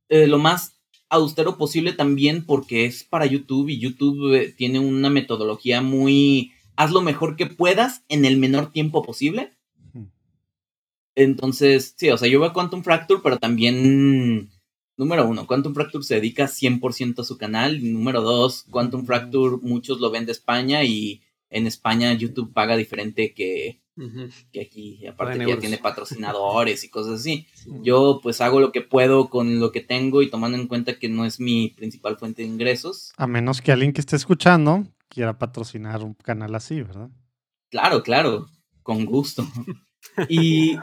eh, 0.10 0.28
lo 0.28 0.38
más 0.38 0.78
austero 1.10 1.58
posible 1.58 1.94
también 1.94 2.46
porque 2.46 2.86
es 2.86 3.04
para 3.04 3.26
YouTube 3.26 3.70
y 3.70 3.80
YouTube 3.80 4.36
eh, 4.36 4.54
tiene 4.56 4.80
una 4.80 5.10
metodología 5.10 5.82
muy... 5.82 6.54
Haz 6.78 6.92
lo 6.92 7.02
mejor 7.02 7.36
que 7.36 7.48
puedas 7.48 8.04
en 8.08 8.24
el 8.24 8.38
menor 8.38 8.72
tiempo 8.72 9.04
posible. 9.04 9.52
Entonces, 11.16 11.94
sí, 11.98 12.10
o 12.10 12.18
sea, 12.18 12.28
yo 12.28 12.40
veo 12.40 12.54
Quantum 12.54 12.84
Fracture, 12.84 13.22
pero 13.24 13.38
también 13.38 14.50
Número 14.96 15.28
uno, 15.28 15.48
Quantum 15.48 15.74
Fracture 15.74 16.04
se 16.04 16.16
dedica 16.16 16.46
100% 16.46 17.20
a 17.20 17.24
su 17.24 17.38
canal. 17.38 17.92
Número 17.92 18.22
dos, 18.22 18.66
Quantum 18.70 19.06
Fracture 19.06 19.58
muchos 19.62 20.00
lo 20.00 20.12
ven 20.12 20.26
de 20.26 20.32
España 20.32 20.84
y 20.84 21.24
en 21.50 21.66
España 21.66 22.14
YouTube 22.14 22.54
paga 22.54 22.78
diferente 22.78 23.34
que, 23.34 23.82
que 24.52 24.62
aquí. 24.62 25.08
Aparte 25.08 25.48
ya 25.48 25.58
tiene 25.58 25.80
patrocinadores 25.80 26.84
y 26.84 26.90
cosas 26.90 27.22
así. 27.22 27.48
Yo 27.84 28.20
pues 28.22 28.40
hago 28.40 28.60
lo 28.60 28.72
que 28.72 28.82
puedo 28.82 29.30
con 29.30 29.60
lo 29.60 29.72
que 29.72 29.82
tengo 29.82 30.22
y 30.22 30.30
tomando 30.30 30.60
en 30.60 30.68
cuenta 30.68 31.00
que 31.00 31.10
no 31.10 31.26
es 31.26 31.40
mi 31.40 31.70
principal 31.70 32.18
fuente 32.18 32.44
de 32.44 32.50
ingresos. 32.50 33.14
A 33.18 33.26
menos 33.26 33.62
que 33.62 33.72
alguien 33.72 33.94
que 33.94 34.02
esté 34.02 34.16
escuchando 34.16 34.86
quiera 35.10 35.40
patrocinar 35.40 36.04
un 36.04 36.14
canal 36.14 36.54
así, 36.54 36.84
¿verdad? 36.84 37.10
Claro, 37.72 38.04
claro, 38.04 38.48
con 38.84 39.06
gusto. 39.06 39.44
Y, 40.30 40.78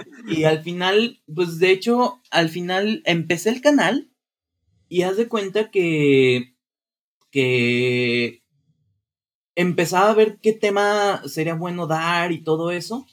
al 0.45 0.62
final, 0.62 1.23
pues 1.33 1.59
de 1.59 1.71
hecho, 1.71 2.21
al 2.31 2.49
final 2.49 3.03
empecé 3.05 3.51
el 3.51 3.61
canal 3.61 4.11
y 4.89 5.03
haz 5.03 5.16
de 5.16 5.29
cuenta 5.29 5.71
que, 5.71 6.57
que 7.31 8.43
empezaba 9.55 10.11
a 10.11 10.14
ver 10.14 10.39
qué 10.41 10.53
tema 10.53 11.23
sería 11.27 11.55
bueno 11.55 11.87
dar 11.87 12.33
y 12.33 12.43
todo 12.43 12.71
eso. 12.71 13.07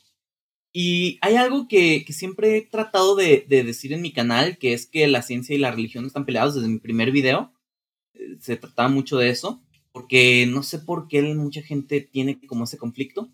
Y 0.73 1.17
hay 1.21 1.35
algo 1.35 1.67
que, 1.67 2.05
siempre 2.09 2.57
he 2.57 2.61
tratado 2.61 3.15
de, 3.15 3.45
decir 3.47 3.93
en 3.93 4.01
mi 4.01 4.13
canal, 4.13 4.57
que 4.57 4.73
es 4.73 4.85
que 4.85 5.07
la 5.07 5.21
ciencia 5.21 5.55
y 5.55 5.59
la 5.59 5.71
religión 5.71 6.05
están 6.05 6.25
peleados 6.25 6.55
desde 6.55 6.67
mi 6.67 6.79
primer 6.79 7.11
video. 7.11 7.51
Se 8.39 8.57
trataba 8.57 8.89
mucho 8.89 9.17
de 9.17 9.29
eso, 9.29 9.61
porque 9.91 10.45
no 10.47 10.63
sé 10.63 10.79
por 10.79 11.07
qué 11.07 11.21
mucha 11.33 11.61
gente 11.61 12.01
tiene 12.01 12.39
como 12.45 12.65
ese 12.65 12.77
conflicto. 12.77 13.29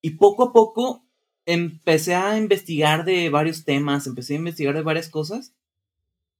Y 0.00 0.12
poco 0.12 0.44
a 0.44 0.52
poco 0.52 1.05
empecé 1.46 2.14
a 2.14 2.36
investigar 2.36 3.04
de 3.04 3.30
varios 3.30 3.64
temas, 3.64 4.06
empecé 4.06 4.34
a 4.34 4.38
investigar 4.38 4.74
de 4.74 4.82
varias 4.82 5.08
cosas. 5.08 5.54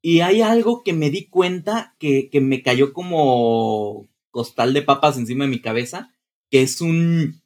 Y 0.02 0.20
hay 0.20 0.42
algo 0.42 0.82
que 0.82 0.92
me 0.92 1.11
di 1.11 1.26
cuenta 1.26 1.94
que, 1.98 2.28
me 2.40 2.62
cayó 2.62 2.92
como 2.92 4.07
costal 4.30 4.74
de 4.74 4.82
papas 4.82 5.16
encima 5.16 5.44
de 5.44 5.50
mi 5.50 5.61
cabeza, 5.61 6.12
que 6.50 6.62
es 6.62 6.80
un 6.80 7.40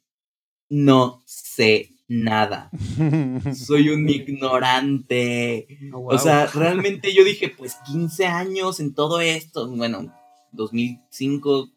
no 0.69 1.21
sé 1.25 1.91
nada. 2.07 2.69
Soy 3.55 3.89
un 3.89 4.09
ignorante. 4.09 5.67
Oh, 5.93 6.13
o 6.13 6.17
sea, 6.17 6.47
realmente 6.47 7.13
yo 7.13 7.23
dije, 7.23 7.49
pues 7.49 7.77
15 7.91 8.25
años 8.25 8.79
en 8.79 8.93
todo 8.93 9.21
esto. 9.21 9.67
Bueno, 9.69 10.13
2005, 10.51 11.69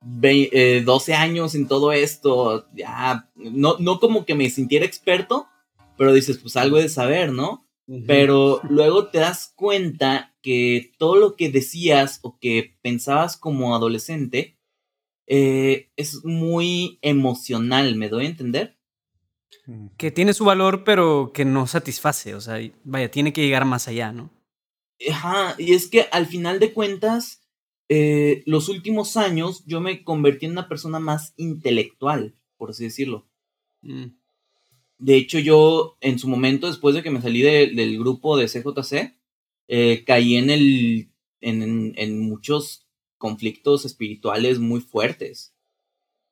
12 0.00 0.50
eh, 0.52 1.14
años 1.14 1.54
en 1.54 1.68
todo 1.68 1.92
esto, 1.92 2.68
ya, 2.74 3.30
no, 3.34 3.76
no 3.78 3.98
como 3.98 4.24
que 4.24 4.34
me 4.34 4.50
sintiera 4.50 4.84
experto, 4.84 5.46
pero 5.96 6.12
dices, 6.12 6.38
pues 6.38 6.56
algo 6.56 6.78
de 6.78 6.88
saber, 6.88 7.32
¿no? 7.32 7.66
Pero 8.08 8.60
luego 8.68 9.08
te 9.10 9.18
das 9.18 9.52
cuenta 9.54 10.34
que 10.42 10.92
todo 10.98 11.14
lo 11.16 11.36
que 11.36 11.50
decías 11.50 12.18
o 12.22 12.36
que 12.40 12.76
pensabas 12.82 13.36
como 13.36 13.76
adolescente 13.76 14.58
eh, 15.28 15.90
es 15.94 16.24
muy 16.24 16.98
emocional, 17.02 17.94
¿me 17.94 18.08
doy 18.08 18.26
a 18.26 18.28
entender? 18.28 18.76
Que 19.96 20.10
tiene 20.10 20.34
su 20.34 20.44
valor, 20.44 20.82
pero 20.82 21.30
que 21.32 21.44
no 21.44 21.68
satisface, 21.68 22.34
o 22.34 22.40
sea, 22.40 22.58
vaya, 22.82 23.10
tiene 23.10 23.32
que 23.32 23.42
llegar 23.42 23.64
más 23.64 23.86
allá, 23.86 24.12
¿no? 24.12 24.30
Ajá, 25.10 25.54
y 25.58 25.74
es 25.74 25.88
que 25.88 26.08
al 26.10 26.26
final 26.26 26.58
de 26.58 26.72
cuentas, 26.72 27.45
eh, 27.88 28.42
los 28.46 28.68
últimos 28.68 29.16
años 29.16 29.62
yo 29.66 29.80
me 29.80 30.02
convertí 30.02 30.46
en 30.46 30.52
una 30.52 30.68
persona 30.68 30.98
más 30.98 31.34
intelectual, 31.36 32.34
por 32.56 32.70
así 32.70 32.84
decirlo. 32.84 33.26
Mm. 33.82 34.06
De 34.98 35.16
hecho, 35.16 35.38
yo 35.38 35.96
en 36.00 36.18
su 36.18 36.28
momento, 36.28 36.66
después 36.66 36.94
de 36.94 37.02
que 37.02 37.10
me 37.10 37.20
salí 37.20 37.42
del 37.42 37.98
grupo 37.98 38.36
de 38.36 38.46
CJC, 38.46 39.16
eh, 39.68 40.04
caí 40.04 40.36
en, 40.36 40.50
el, 40.50 41.10
en, 41.40 41.92
en, 41.96 42.20
muchos 42.20 42.86
conflictos 43.18 43.84
espirituales 43.84 44.58
muy 44.58 44.80
fuertes. 44.80 45.54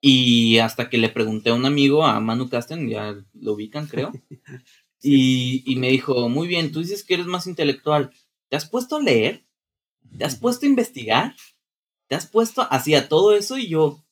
Y 0.00 0.58
hasta 0.58 0.88
que 0.88 0.98
le 0.98 1.08
pregunté 1.08 1.50
a 1.50 1.54
un 1.54 1.66
amigo, 1.66 2.04
a 2.04 2.20
Manu 2.20 2.48
Casten, 2.48 2.88
ya 2.88 3.16
lo 3.34 3.52
ubican, 3.52 3.86
creo, 3.86 4.12
y, 5.02 5.62
y 5.70 5.76
me 5.76 5.88
dijo, 5.90 6.28
muy 6.28 6.48
bien, 6.48 6.72
tú 6.72 6.80
dices 6.80 7.04
que 7.04 7.14
eres 7.14 7.26
más 7.26 7.46
intelectual, 7.46 8.10
¿te 8.48 8.56
has 8.56 8.68
puesto 8.68 8.96
a 8.96 9.02
leer? 9.02 9.44
¿Te 10.16 10.24
has 10.24 10.36
puesto 10.36 10.66
a 10.66 10.68
investigar? 10.68 11.34
¿Te 12.08 12.14
has 12.14 12.26
puesto 12.26 12.66
así 12.70 12.94
a 12.94 13.08
todo 13.08 13.34
eso? 13.34 13.58
Y 13.58 13.68
yo, 13.68 14.04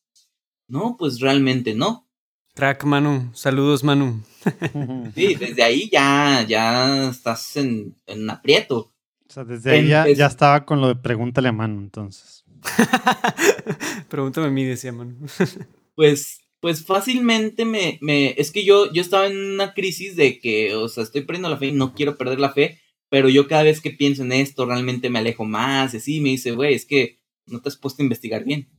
no, 0.69 0.97
pues 0.99 1.21
realmente 1.21 1.75
no. 1.75 2.09
Track 2.55 2.85
Manu, 2.85 3.31
saludos 3.35 3.85
Manu. 3.85 4.23
Sí, 5.15 5.35
desde 5.37 5.63
ahí 5.63 5.89
ya, 5.91 6.45
ya 6.47 7.09
estás 7.09 7.57
en, 7.57 7.95
en 8.07 8.29
aprieto. 8.29 8.93
O 9.29 9.33
sea, 9.33 9.45
desde 9.45 9.71
ahí 9.71 9.89
ya, 9.89 10.09
ya, 10.09 10.27
estaba 10.27 10.67
con 10.67 10.81
lo 10.81 10.89
de 10.89 10.97
pregúntale 10.97 11.49
a 11.49 11.53
Manu, 11.53 11.81
entonces. 11.81 12.45
Pregúntame 14.09 14.49
a 14.49 14.51
mí, 14.51 14.65
decía 14.65 14.93
Manu. 14.93 15.17
pues, 15.95 16.41
pues 16.61 16.85
fácilmente 16.85 17.65
me, 17.65 17.99
me, 18.03 18.35
es 18.37 18.51
que 18.51 18.65
yo, 18.65 18.93
yo 18.93 19.01
estaba 19.01 19.29
en 19.29 19.55
una 19.55 19.73
crisis 19.73 20.17
de 20.17 20.39
que, 20.39 20.75
o 20.75 20.89
sea, 20.89 21.05
estoy 21.05 21.23
perdiendo 21.23 21.49
la 21.49 21.57
fe 21.57 21.69
y 21.69 21.73
no 21.73 21.95
quiero 21.95 22.19
perder 22.19 22.41
la 22.41 22.53
fe, 22.53 22.82
pero 23.13 23.29
yo 23.29 23.47
cada 23.47 23.65
vez 23.65 23.83
que 23.83 23.91
pienso 23.91 24.23
en 24.23 24.33
esto 24.33 24.65
realmente 24.65 25.11
me 25.11 25.19
alejo 25.19 25.45
más, 25.45 25.93
y 25.93 25.99
así 25.99 26.23
me 26.23 26.31
dice, 26.31 26.53
güey, 26.53 26.73
es 26.73 26.87
que 26.87 27.21
no 27.45 27.61
te 27.61 27.69
has 27.69 27.77
puesto 27.77 28.01
a 28.01 28.05
investigar 28.07 28.43
bien. 28.43 28.71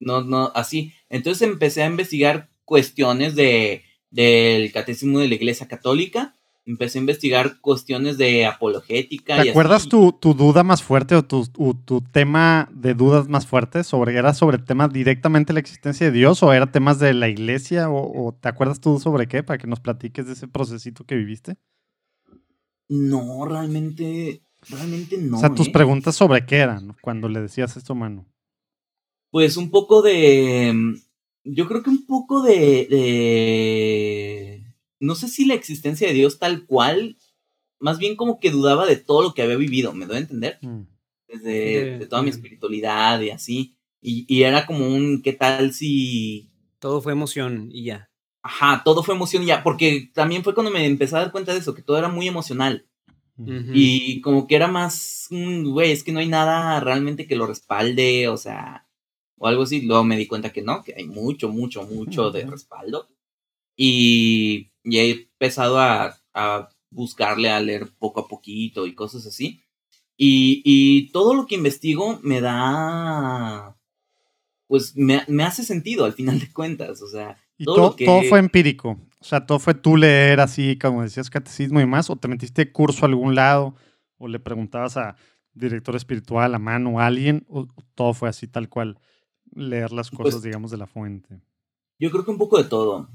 No, 0.00 0.24
no, 0.24 0.50
así. 0.56 0.92
Entonces 1.08 1.48
empecé 1.48 1.84
a 1.84 1.86
investigar 1.86 2.50
cuestiones 2.64 3.36
de, 3.36 3.84
del 4.10 4.72
catecismo 4.72 5.20
de 5.20 5.28
la 5.28 5.36
Iglesia 5.36 5.68
Católica, 5.68 6.34
empecé 6.66 6.98
a 6.98 7.02
investigar 7.02 7.60
cuestiones 7.60 8.18
de 8.18 8.44
apologética. 8.44 9.40
¿Te 9.40 9.50
acuerdas 9.50 9.88
tu, 9.88 10.18
duda 10.20 10.64
más 10.64 10.82
fuerte 10.82 11.14
o 11.14 11.24
tu, 11.24 11.46
tu, 11.46 12.00
tema 12.00 12.68
de 12.72 12.94
dudas 12.94 13.28
más 13.28 13.46
fuerte? 13.46 13.84
Sobre, 13.84 14.16
¿Era 14.16 14.34
sobre 14.34 14.58
temas 14.58 14.92
directamente 14.92 15.50
de 15.50 15.54
la 15.54 15.60
existencia 15.60 16.06
de 16.06 16.12
Dios 16.12 16.42
o 16.42 16.52
era 16.52 16.72
temas 16.72 16.98
de 16.98 17.14
la 17.14 17.28
iglesia? 17.28 17.88
O, 17.88 18.26
o, 18.26 18.32
te 18.32 18.48
acuerdas 18.48 18.80
tú 18.80 18.98
sobre 18.98 19.28
qué? 19.28 19.44
Para 19.44 19.58
que 19.58 19.68
nos 19.68 19.78
platiques 19.78 20.26
de 20.26 20.32
ese 20.32 20.48
procesito 20.48 21.04
que 21.04 21.14
viviste. 21.14 21.56
No, 22.90 23.46
realmente 23.46 24.42
Realmente 24.68 25.16
no. 25.16 25.38
O 25.38 25.40
sea, 25.40 25.54
tus 25.54 25.68
¿eh? 25.68 25.72
preguntas 25.72 26.14
sobre 26.14 26.44
qué 26.44 26.56
eran 26.56 26.96
cuando 27.00 27.28
le 27.28 27.40
decías 27.40 27.76
esto, 27.76 27.94
mano. 27.94 28.26
Pues 29.30 29.56
un 29.56 29.70
poco 29.70 30.02
de. 30.02 30.72
Mm, 30.74 30.96
yo 31.44 31.66
creo 31.66 31.82
que 31.82 31.90
un 31.90 32.04
poco 32.06 32.42
de, 32.42 32.86
de. 32.90 34.64
No 34.98 35.14
sé 35.14 35.28
si 35.28 35.46
la 35.46 35.54
existencia 35.54 36.08
de 36.08 36.14
Dios 36.14 36.38
tal 36.38 36.66
cual. 36.66 37.16
Más 37.78 37.98
bien 37.98 38.14
como 38.14 38.38
que 38.38 38.50
dudaba 38.50 38.84
de 38.84 38.96
todo 38.96 39.22
lo 39.22 39.32
que 39.32 39.40
había 39.40 39.56
vivido, 39.56 39.94
¿me 39.94 40.04
doy 40.04 40.16
a 40.16 40.20
entender? 40.20 40.58
Mm. 40.60 40.82
Desde 41.26 41.98
de, 41.98 42.06
toda 42.06 42.22
mi 42.22 42.28
espiritualidad 42.28 43.18
y 43.20 43.30
así. 43.30 43.76
Y, 44.02 44.26
y 44.28 44.42
era 44.42 44.66
como 44.66 44.86
un, 44.86 45.22
¿qué 45.22 45.32
tal 45.32 45.72
si. 45.72 46.50
Todo 46.78 47.00
fue 47.00 47.12
emoción 47.12 47.70
y 47.72 47.84
ya. 47.84 48.09
Ajá, 48.42 48.82
todo 48.84 49.02
fue 49.02 49.14
emoción 49.14 49.42
y 49.42 49.46
ya. 49.46 49.62
Porque 49.62 50.10
también 50.14 50.42
fue 50.42 50.54
cuando 50.54 50.72
me 50.72 50.84
empecé 50.86 51.16
a 51.16 51.20
dar 51.20 51.32
cuenta 51.32 51.52
de 51.52 51.58
eso, 51.58 51.74
que 51.74 51.82
todo 51.82 51.98
era 51.98 52.08
muy 52.08 52.28
emocional. 52.28 52.86
Y 53.72 54.20
como 54.20 54.46
que 54.46 54.54
era 54.54 54.68
más, 54.68 55.28
güey, 55.30 55.92
es 55.92 56.04
que 56.04 56.12
no 56.12 56.20
hay 56.20 56.28
nada 56.28 56.78
realmente 56.80 57.26
que 57.26 57.36
lo 57.36 57.46
respalde, 57.46 58.28
o 58.28 58.36
sea, 58.36 58.86
o 59.38 59.46
algo 59.46 59.62
así. 59.62 59.80
Luego 59.80 60.04
me 60.04 60.18
di 60.18 60.26
cuenta 60.26 60.52
que 60.52 60.60
no, 60.60 60.84
que 60.84 60.94
hay 60.94 61.06
mucho, 61.06 61.48
mucho, 61.48 61.84
mucho 61.84 62.30
de 62.30 62.44
respaldo. 62.44 63.08
Y, 63.76 64.72
y 64.84 64.98
he 64.98 65.10
empezado 65.12 65.78
a, 65.78 66.20
a, 66.34 66.68
buscarle, 66.90 67.48
a 67.48 67.60
leer 67.60 67.88
poco 67.98 68.20
a 68.20 68.28
poquito 68.28 68.86
y 68.86 68.94
cosas 68.94 69.26
así. 69.26 69.62
Y, 70.16 70.60
y 70.64 71.10
todo 71.12 71.32
lo 71.32 71.46
que 71.46 71.54
investigo 71.54 72.20
me 72.22 72.42
da, 72.42 73.74
pues 74.66 74.94
me, 74.96 75.24
me, 75.28 75.44
hace 75.44 75.64
sentido 75.64 76.04
al 76.04 76.12
final 76.12 76.38
de 76.40 76.52
cuentas, 76.52 77.00
o 77.00 77.08
sea. 77.08 77.38
Y 77.60 77.64
todo, 77.64 77.94
todo 77.94 78.22
fue 78.22 78.38
empírico. 78.38 78.98
O 79.20 79.24
sea, 79.24 79.44
todo 79.44 79.58
fue 79.58 79.74
tú 79.74 79.96
leer 79.96 80.40
así, 80.40 80.78
como 80.78 81.02
decías, 81.02 81.28
catecismo 81.28 81.80
y 81.80 81.86
más, 81.86 82.08
o 82.08 82.16
te 82.16 82.26
metiste 82.26 82.72
curso 82.72 83.04
a 83.04 83.08
algún 83.08 83.34
lado, 83.34 83.74
o 84.16 84.28
le 84.28 84.40
preguntabas 84.40 84.96
a 84.96 85.16
director 85.52 85.94
espiritual, 85.94 86.54
a 86.54 86.58
mano, 86.58 86.98
a 86.98 87.06
alguien, 87.06 87.44
o 87.48 87.68
todo 87.94 88.14
fue 88.14 88.28
así 88.28 88.46
tal 88.46 88.68
cual, 88.68 88.98
leer 89.54 89.92
las 89.92 90.10
cosas, 90.10 90.34
pues 90.34 90.42
digamos, 90.42 90.70
de 90.70 90.78
la 90.78 90.86
fuente. 90.86 91.40
Yo 91.98 92.10
creo 92.10 92.24
que 92.24 92.30
un 92.30 92.38
poco 92.38 92.56
de 92.56 92.64
todo. 92.64 93.08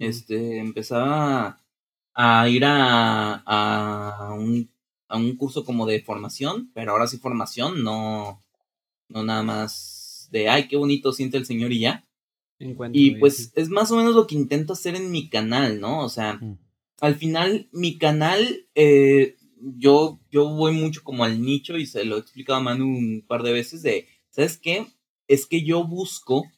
Este, 0.00 0.58
empezaba 0.58 1.62
a 2.14 2.48
ir 2.48 2.64
a, 2.64 3.34
a 3.34 4.34
un 4.34 4.68
a 5.08 5.16
un 5.16 5.36
curso 5.36 5.64
como 5.64 5.86
de 5.86 6.02
formación, 6.02 6.70
pero 6.74 6.92
ahora 6.92 7.06
sí 7.06 7.18
formación, 7.18 7.82
no, 7.82 8.44
no 9.08 9.24
nada 9.24 9.42
más 9.42 10.28
de, 10.30 10.48
ay, 10.48 10.68
qué 10.68 10.76
bonito 10.76 11.12
siente 11.12 11.38
el 11.38 11.46
Señor 11.46 11.72
y 11.72 11.80
ya. 11.80 12.04
Y 12.92 13.12
pues 13.16 13.52
es 13.54 13.68
más 13.68 13.90
o 13.90 13.96
menos 13.96 14.14
lo 14.14 14.26
que 14.26 14.34
intento 14.34 14.72
hacer 14.72 14.96
en 14.96 15.10
mi 15.10 15.28
canal, 15.28 15.80
¿no? 15.80 16.04
O 16.04 16.08
sea, 16.08 16.34
mm. 16.34 16.58
al 17.00 17.14
final 17.14 17.68
mi 17.72 17.98
canal, 17.98 18.66
eh, 18.74 19.36
yo, 19.60 20.20
yo 20.30 20.48
voy 20.48 20.72
mucho 20.72 21.02
como 21.04 21.24
al 21.24 21.40
nicho 21.42 21.76
y 21.76 21.86
se 21.86 22.04
lo 22.04 22.16
he 22.16 22.20
explicado 22.20 22.58
a 22.58 22.62
Manu 22.62 22.86
un 22.86 23.24
par 23.26 23.42
de 23.42 23.52
veces 23.52 23.82
de, 23.82 24.08
¿sabes 24.30 24.58
qué? 24.58 24.86
Es 25.28 25.46
que 25.46 25.62
yo 25.62 25.84
busco 25.84 26.50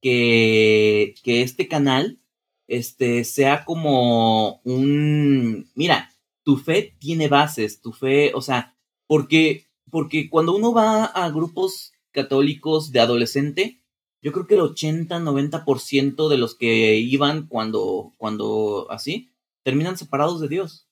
que, 0.00 1.14
que 1.22 1.42
este 1.42 1.68
canal 1.68 2.18
este, 2.66 3.24
sea 3.24 3.64
como 3.64 4.60
un, 4.64 5.70
mira, 5.74 6.10
tu 6.42 6.56
fe 6.56 6.94
tiene 6.98 7.28
bases, 7.28 7.80
tu 7.80 7.92
fe, 7.92 8.32
o 8.34 8.40
sea, 8.40 8.76
porque, 9.06 9.66
porque 9.90 10.28
cuando 10.28 10.54
uno 10.54 10.72
va 10.72 11.04
a 11.04 11.30
grupos 11.30 11.92
católicos 12.10 12.92
de 12.92 13.00
adolescente, 13.00 13.83
yo 14.24 14.32
creo 14.32 14.46
que 14.46 14.54
el 14.54 14.62
80-90% 14.62 16.28
de 16.30 16.38
los 16.38 16.54
que 16.54 16.96
iban 16.96 17.46
cuando, 17.46 18.14
cuando 18.16 18.86
así, 18.90 19.30
terminan 19.62 19.98
separados 19.98 20.40
de 20.40 20.48
Dios. 20.48 20.88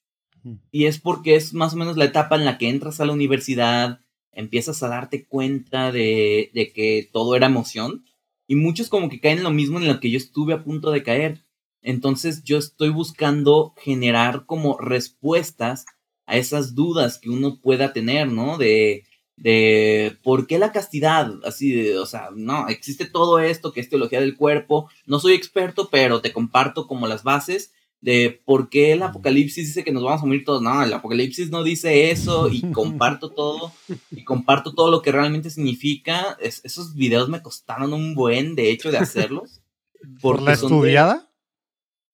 Y 0.71 0.85
es 0.85 1.01
porque 1.01 1.35
es 1.35 1.55
más 1.55 1.73
o 1.73 1.79
menos 1.79 1.97
la 1.97 2.05
etapa 2.05 2.37
en 2.37 2.45
la 2.45 2.59
que 2.59 2.69
entras 2.69 3.01
a 3.01 3.07
la 3.07 3.15
universidad, 3.15 4.01
empiezas 4.33 4.83
a 4.83 4.89
darte 4.89 5.25
cuenta 5.25 5.93
de, 5.93 6.51
de 6.53 6.73
que 6.75 7.09
todo 7.11 7.35
era 7.35 7.47
emoción. 7.47 8.05
Y 8.47 8.55
muchos 8.55 8.91
como 8.91 9.09
que 9.09 9.19
caen 9.19 9.39
en 9.39 9.45
lo 9.45 9.51
mismo 9.51 9.79
en 9.79 9.89
lo 9.89 9.99
que 9.99 10.11
yo 10.11 10.19
estuve 10.19 10.53
a 10.53 10.63
punto 10.63 10.91
de 10.91 11.03
caer. 11.03 11.43
Entonces 11.81 12.45
yo 12.45 12.59
estoy 12.59 12.91
buscando 12.91 13.73
generar 13.79 14.45
como 14.45 14.77
respuestas 14.77 15.87
a 16.27 16.37
esas 16.37 16.75
dudas 16.75 17.19
que 17.19 17.31
uno 17.31 17.61
pueda 17.63 17.95
tener, 17.95 18.31
¿no? 18.31 18.59
De, 18.59 19.05
de 19.43 20.17
por 20.23 20.47
qué 20.47 20.61
la 20.61 20.71
castidad, 20.71 21.33
así 21.45 21.73
de, 21.73 21.99
o 21.99 22.07
sea, 22.07 22.29
no, 22.33 22.69
existe 22.69 23.07
todo 23.07 23.41
esto 23.41 23.73
que 23.73 23.81
es 23.81 23.89
teología 23.89 24.21
del 24.21 24.37
cuerpo, 24.37 24.89
no 25.05 25.19
soy 25.19 25.33
experto, 25.33 25.89
pero 25.91 26.21
te 26.21 26.33
comparto 26.33 26.87
como 26.87 27.09
las 27.09 27.25
bases 27.25 27.73
de 28.01 28.41
por 28.45 28.69
qué 28.69 28.93
el 28.93 29.03
apocalipsis 29.03 29.67
dice 29.67 29.83
que 29.83 29.91
nos 29.91 30.05
vamos 30.05 30.23
a 30.23 30.27
morir 30.27 30.45
todos, 30.45 30.63
no, 30.63 30.81
el 30.85 30.93
apocalipsis 30.93 31.51
no 31.51 31.65
dice 31.65 32.13
eso 32.13 32.49
y 32.53 32.63
comparto 32.73 33.31
todo 33.31 33.73
y 34.13 34.23
comparto 34.23 34.75
todo 34.75 34.93
lo 34.93 35.03
que 35.03 35.11
realmente 35.11 35.51
significa, 35.51 36.37
esos 36.41 36.95
videos 36.95 37.29
me 37.29 37.43
costaron 37.43 37.93
un 37.93 38.15
buen, 38.15 38.55
de 38.55 38.71
hecho, 38.71 38.93
de 38.93 38.99
hacerlos. 38.99 39.61
¿Por 40.23 40.41
la 40.41 40.53
estudiada? 40.53 41.33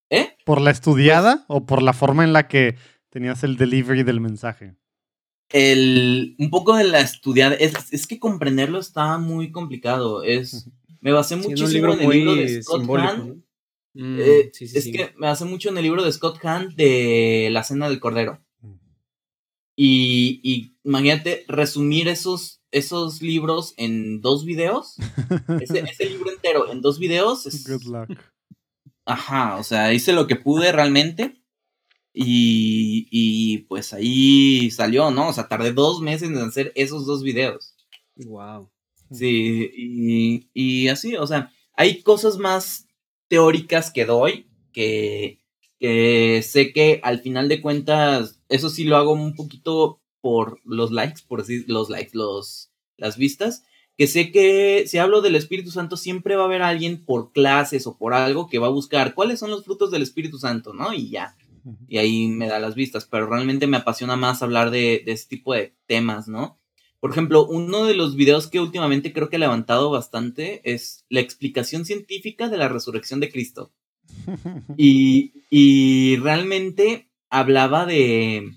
¿Eh? 0.08 0.34
¿Por 0.46 0.62
la 0.62 0.70
estudiada 0.70 1.44
o 1.46 1.66
por 1.66 1.82
la 1.82 1.92
forma 1.92 2.24
en 2.24 2.32
la 2.32 2.48
que 2.48 2.76
tenías 3.10 3.44
el 3.44 3.58
delivery 3.58 4.02
del 4.02 4.20
mensaje? 4.20 4.76
El, 5.50 6.36
un 6.38 6.50
poco 6.50 6.76
de 6.76 6.84
la 6.84 7.00
estudiada. 7.00 7.54
Es, 7.54 8.06
que 8.06 8.18
comprenderlo 8.18 8.78
está 8.78 9.18
muy 9.18 9.50
complicado. 9.50 10.22
Es, 10.22 10.68
me 11.00 11.12
basé 11.12 11.36
muchísimo 11.36 11.94
en 11.94 12.00
el 12.00 12.10
libro 12.10 12.34
de 12.34 12.62
Scott 12.62 12.88
Hahn. 12.88 13.44
Mm, 13.94 14.18
eh, 14.20 14.52
es 14.60 14.84
que 14.84 15.12
me 15.16 15.26
basé 15.26 15.44
mucho 15.44 15.70
en 15.70 15.78
el 15.78 15.84
libro 15.84 16.04
de 16.04 16.12
Scott 16.12 16.38
Hahn 16.44 16.74
de 16.76 17.48
La 17.50 17.64
Cena 17.64 17.88
del 17.88 18.00
Cordero. 18.00 18.40
Y, 19.74 20.40
y 20.42 20.76
imagínate 20.82 21.44
resumir 21.46 22.08
esos, 22.08 22.60
esos 22.72 23.22
libros 23.22 23.74
en 23.76 24.20
dos 24.20 24.44
videos. 24.44 24.96
ese, 25.60 25.80
ese, 25.80 26.04
libro 26.10 26.30
entero 26.30 26.70
en 26.70 26.82
dos 26.82 26.98
videos. 26.98 27.46
Es, 27.46 27.66
Good 27.66 27.84
luck. 27.84 28.18
Ajá, 29.06 29.56
o 29.56 29.62
sea, 29.62 29.94
hice 29.94 30.12
lo 30.12 30.26
que 30.26 30.36
pude 30.36 30.70
realmente. 30.72 31.40
Y, 32.20 33.06
y 33.12 33.58
pues 33.58 33.92
ahí 33.92 34.72
salió, 34.72 35.12
¿no? 35.12 35.28
O 35.28 35.32
sea, 35.32 35.46
tardé 35.46 35.72
dos 35.72 36.00
meses 36.00 36.28
en 36.28 36.38
hacer 36.38 36.72
esos 36.74 37.06
dos 37.06 37.22
videos. 37.22 37.76
Wow. 38.16 38.68
Sí, 39.12 39.70
y, 39.72 40.48
y 40.52 40.88
así, 40.88 41.14
o 41.14 41.28
sea, 41.28 41.52
hay 41.74 42.02
cosas 42.02 42.36
más 42.38 42.88
teóricas 43.28 43.92
que 43.92 44.04
doy 44.04 44.48
que, 44.72 45.38
que 45.78 46.42
sé 46.42 46.72
que 46.72 47.00
al 47.04 47.20
final 47.20 47.48
de 47.48 47.62
cuentas, 47.62 48.40
eso 48.48 48.68
sí 48.68 48.82
lo 48.82 48.96
hago 48.96 49.12
un 49.12 49.36
poquito 49.36 50.00
por 50.20 50.60
los 50.64 50.90
likes, 50.90 51.22
por 51.28 51.42
decir 51.42 51.66
los 51.68 51.88
likes, 51.88 52.10
los, 52.14 52.72
las 52.96 53.16
vistas, 53.16 53.62
que 53.96 54.08
sé 54.08 54.32
que 54.32 54.88
si 54.88 54.98
hablo 54.98 55.22
del 55.22 55.36
Espíritu 55.36 55.70
Santo 55.70 55.96
siempre 55.96 56.34
va 56.34 56.42
a 56.42 56.46
haber 56.46 56.62
alguien 56.62 57.04
por 57.04 57.30
clases 57.30 57.86
o 57.86 57.96
por 57.96 58.12
algo 58.12 58.48
que 58.48 58.58
va 58.58 58.66
a 58.66 58.70
buscar 58.70 59.14
cuáles 59.14 59.38
son 59.38 59.50
los 59.50 59.64
frutos 59.64 59.92
del 59.92 60.02
Espíritu 60.02 60.40
Santo, 60.40 60.74
¿no? 60.74 60.92
Y 60.92 61.10
ya. 61.10 61.36
Y 61.88 61.98
ahí 61.98 62.28
me 62.28 62.48
da 62.48 62.58
las 62.58 62.74
vistas, 62.74 63.06
pero 63.10 63.26
realmente 63.26 63.66
me 63.66 63.76
apasiona 63.76 64.16
más 64.16 64.42
hablar 64.42 64.70
de, 64.70 65.02
de 65.04 65.12
este 65.12 65.36
tipo 65.36 65.54
de 65.54 65.74
temas, 65.86 66.28
¿no? 66.28 66.58
Por 67.00 67.12
ejemplo, 67.12 67.46
uno 67.46 67.84
de 67.84 67.94
los 67.94 68.16
videos 68.16 68.48
que 68.48 68.60
últimamente 68.60 69.12
creo 69.12 69.28
que 69.28 69.36
he 69.36 69.40
levantado 69.40 69.90
bastante 69.90 70.60
es 70.64 71.04
la 71.08 71.20
explicación 71.20 71.84
científica 71.84 72.48
de 72.48 72.56
la 72.56 72.68
resurrección 72.68 73.20
de 73.20 73.30
Cristo. 73.30 73.72
Y, 74.76 75.32
y 75.50 76.16
realmente 76.16 77.08
hablaba 77.30 77.86
de, 77.86 78.52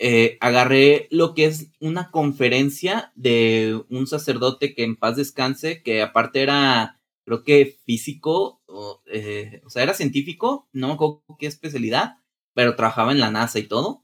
eh, 0.00 0.38
agarré 0.40 1.08
lo 1.10 1.34
que 1.34 1.46
es 1.46 1.72
una 1.80 2.12
conferencia 2.12 3.12
de 3.16 3.82
un 3.90 4.06
sacerdote 4.06 4.74
que 4.74 4.84
en 4.84 4.94
paz 4.94 5.16
descanse, 5.16 5.82
que 5.82 6.02
aparte 6.02 6.40
era, 6.40 7.00
creo 7.24 7.42
que 7.42 7.78
físico, 7.84 8.62
o, 8.66 9.02
eh, 9.06 9.60
sea, 9.66 9.82
era 9.82 9.94
científico, 9.94 10.68
no 10.72 10.88
me 10.88 10.94
acuerdo 10.94 11.24
qué 11.38 11.46
especialidad, 11.46 12.18
pero 12.58 12.74
trabajaba 12.74 13.12
en 13.12 13.20
la 13.20 13.30
NASA 13.30 13.60
y 13.60 13.68
todo. 13.68 14.02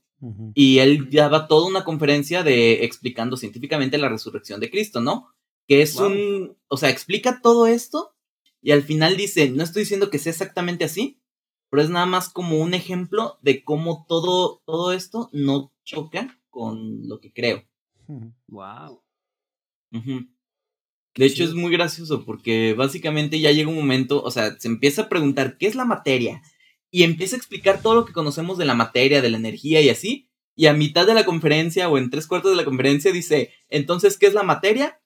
Y 0.55 0.79
él 0.79 1.11
daba 1.11 1.49
toda 1.49 1.67
una 1.67 1.83
conferencia 1.83 2.45
de 2.45 2.85
explicando 2.85 3.37
científicamente 3.37 3.99
la 3.99 4.09
resurrección 4.09 4.61
de 4.61 4.71
Cristo, 4.71 5.01
¿no? 5.01 5.27
Que 5.67 5.83
es 5.83 5.97
un, 5.97 6.57
o 6.69 6.77
sea, 6.77 6.89
explica 6.89 7.41
todo 7.43 7.67
esto 7.67 8.15
y 8.63 8.71
al 8.71 8.85
final 8.85 9.17
dice, 9.17 9.51
no 9.51 9.65
estoy 9.65 9.83
diciendo 9.83 10.09
que 10.09 10.21
sea 10.21 10.31
exactamente 10.31 10.85
así, 10.85 11.21
pero 11.69 11.83
es 11.83 11.91
nada 11.91 12.07
más 12.07 12.29
como 12.29 12.61
un 12.61 12.75
ejemplo 12.75 13.41
de 13.43 13.65
cómo 13.65 14.07
todo, 14.09 14.63
todo 14.65 14.93
esto 14.93 15.31
no 15.33 15.73
choca 15.83 16.41
con 16.49 17.09
lo 17.09 17.19
que 17.19 17.33
creo. 17.33 17.65
Wow. 18.47 19.03
De 19.91 21.27
hecho, 21.27 21.43
es 21.43 21.55
muy 21.55 21.73
gracioso 21.73 22.25
porque 22.25 22.73
básicamente 22.75 23.41
ya 23.41 23.51
llega 23.51 23.69
un 23.69 23.75
momento, 23.75 24.23
o 24.23 24.31
sea, 24.31 24.57
se 24.61 24.69
empieza 24.69 25.03
a 25.03 25.09
preguntar 25.09 25.59
qué 25.59 25.67
es 25.67 25.75
la 25.75 25.85
materia 25.85 26.41
y 26.95 27.03
empieza 27.03 27.35
a 27.35 27.39
explicar 27.39 27.83
todo 27.83 27.97
lo 27.97 28.05
que 28.05 28.13
conocemos 28.13 28.57
de 28.57 28.67
la 28.67 28.77
materia, 28.77 29.21
de 29.21 29.29
la 29.29 29.37
energía 29.37 29.81
y 29.81 29.89
así. 29.89 30.31
Y 30.55 30.67
a 30.67 30.75
mitad 30.75 31.05
de 31.09 31.15
la 31.15 31.25
conferencia 31.25 31.89
o 31.89 31.99
en 31.99 32.09
tres 32.09 32.29
cuartos 32.29 32.53
de 32.53 32.57
la 32.57 32.65
conferencia 32.65 33.11
dice, 33.11 33.51
entonces, 33.69 34.17
¿qué 34.17 34.27
es 34.27 34.33
la 34.33 34.45
materia? 34.45 35.01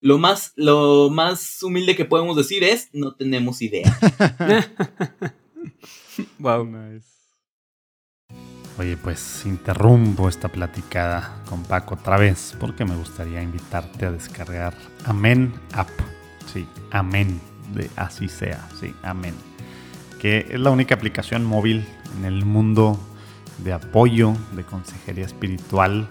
Lo 0.00 0.18
más, 0.18 0.52
lo 0.56 1.08
más 1.08 1.62
humilde 1.62 1.94
que 1.94 2.04
podemos 2.04 2.36
decir 2.36 2.64
es, 2.64 2.88
no 2.92 3.14
tenemos 3.14 3.62
idea. 3.62 3.96
wow. 6.40 6.68
Oye, 8.76 8.96
pues 8.96 9.42
interrumpo 9.46 10.28
esta 10.28 10.48
platicada 10.48 11.44
con 11.48 11.62
Paco 11.62 11.94
otra 11.94 12.18
vez 12.18 12.56
porque 12.58 12.84
me 12.84 12.96
gustaría 12.96 13.40
invitarte 13.40 14.06
a 14.06 14.10
descargar 14.10 14.76
Amen 15.04 15.54
App. 15.74 15.90
Sí, 16.52 16.66
Amén, 16.90 17.40
de 17.72 17.88
así 17.94 18.28
sea, 18.28 18.68
sí, 18.80 18.92
Amén. 19.04 19.49
Que 20.20 20.46
es 20.50 20.60
la 20.60 20.70
única 20.70 20.94
aplicación 20.94 21.44
móvil 21.44 21.86
en 22.18 22.24
el 22.24 22.44
mundo 22.44 22.98
de 23.58 23.72
apoyo, 23.72 24.34
de 24.52 24.64
consejería 24.64 25.24
espiritual, 25.24 26.08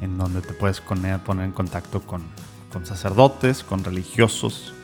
en 0.00 0.18
donde 0.18 0.40
te 0.42 0.52
puedes 0.52 0.80
poner, 0.80 1.20
en 1.28 1.52
contacto 1.52 2.00
con, 2.02 2.22
con 2.72 2.84
sacerdotes, 2.84 3.64
con 3.64 3.84
religiosos, 3.84 4.74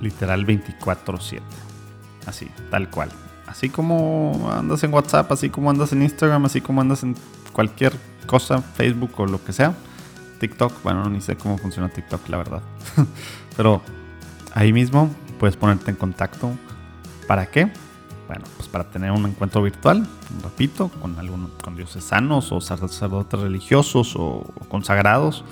literal 0.00 0.46
24/7. 0.46 1.40
Así, 2.26 2.48
tal 2.70 2.90
cual. 2.90 3.10
Así 3.46 3.68
como 3.68 4.50
andas 4.52 4.82
en 4.82 4.92
WhatsApp, 4.92 5.30
así 5.30 5.50
como 5.50 5.70
andas 5.70 5.92
en 5.92 6.02
Instagram, 6.02 6.44
así 6.44 6.60
como 6.60 6.80
andas 6.80 7.02
en 7.02 7.14
cualquier 7.52 7.92
cosa, 8.26 8.60
Facebook 8.60 9.12
o 9.16 9.26
lo 9.26 9.42
que 9.44 9.52
sea. 9.52 9.74
TikTok, 10.40 10.82
bueno, 10.82 11.08
ni 11.08 11.20
sé 11.20 11.36
cómo 11.36 11.56
funciona 11.56 11.88
TikTok, 11.88 12.28
la 12.28 12.36
verdad. 12.38 12.62
Pero 13.56 13.82
ahí 14.52 14.72
mismo 14.72 15.10
puedes 15.38 15.56
ponerte 15.56 15.90
en 15.90 15.96
contacto. 15.96 16.52
¿Para 17.26 17.46
qué? 17.46 17.70
Bueno, 18.26 18.44
pues 18.56 18.68
para 18.68 18.84
tener 18.84 19.12
un 19.12 19.24
encuentro 19.26 19.62
virtual, 19.62 20.06
repito, 20.42 20.88
con 21.00 21.18
algunos 21.18 21.50
con 21.62 21.76
diocesanos 21.76 22.50
o 22.50 22.60
sacerdotes 22.60 23.38
religiosos 23.38 24.14
o 24.16 24.44
consagrados 24.68 25.44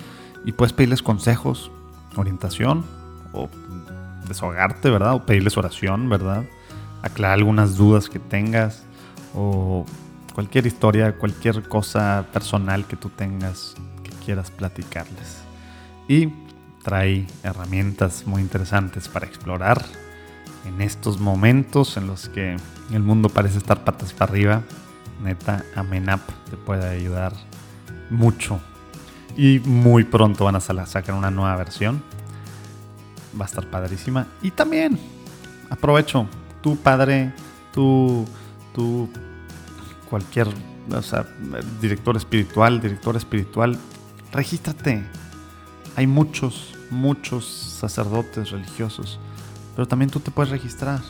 y 0.45 0.53
puedes 0.53 0.73
pedirles 0.73 1.03
consejos, 1.03 1.71
orientación 2.17 2.85
o 3.33 3.49
desahogarte, 4.27 4.91
¿verdad? 4.91 5.15
O 5.15 5.25
pedirles 5.25 5.57
oración, 5.57 6.09
¿verdad? 6.09 6.45
aclarar 7.05 7.35
algunas 7.35 7.77
dudas 7.77 8.09
que 8.09 8.19
tengas 8.19 8.83
o 9.35 9.85
cualquier 10.33 10.67
historia, 10.67 11.17
cualquier 11.19 11.69
cosa 11.69 12.25
personal 12.33 12.87
que 12.87 12.97
tú 12.97 13.11
tengas 13.11 13.75
que 14.03 14.11
quieras 14.25 14.51
platicarles. 14.51 15.43
Y 16.09 16.33
trae 16.83 17.27
herramientas 17.43 18.27
muy 18.27 18.41
interesantes 18.41 19.09
para 19.09 19.27
explorar 19.27 19.85
en 20.67 20.81
estos 20.81 21.21
momentos 21.21 21.97
en 21.97 22.07
los 22.07 22.29
que 22.29 22.57
el 22.93 23.03
mundo 23.03 23.29
parece 23.29 23.59
estar 23.59 23.85
patas 23.85 24.13
para 24.13 24.31
arriba. 24.31 24.63
Neta, 25.23 25.65
Amenap 25.75 26.21
te 26.51 26.57
puede 26.57 26.89
ayudar 26.89 27.33
mucho. 28.11 28.61
Y 29.37 29.61
muy 29.61 30.05
pronto 30.05 30.45
van 30.45 30.57
a 30.57 30.61
sacar 30.61 31.15
una 31.15 31.31
nueva 31.31 31.57
versión. 31.57 32.03
Va 33.39 33.45
a 33.45 33.49
estar 33.49 33.69
padrísima. 33.69 34.27
Y 34.43 34.51
también, 34.51 34.99
aprovecho, 35.71 36.29
tu 36.63 36.77
padre, 36.77 37.33
tu, 37.73 38.25
tu, 38.75 39.09
cualquier, 40.09 40.49
o 40.91 41.03
sea, 41.03 41.27
director 41.81 42.17
espiritual, 42.17 42.81
director 42.81 43.17
espiritual, 43.17 43.79
regístrate. 44.33 45.05
Hay 45.97 46.07
muchos, 46.07 46.75
muchos 46.91 47.47
sacerdotes 47.47 48.51
religiosos, 48.51 49.19
pero 49.75 49.87
también 49.87 50.11
tú 50.11 50.21
te 50.21 50.31
puedes 50.31 50.51
registrar. 50.51 51.01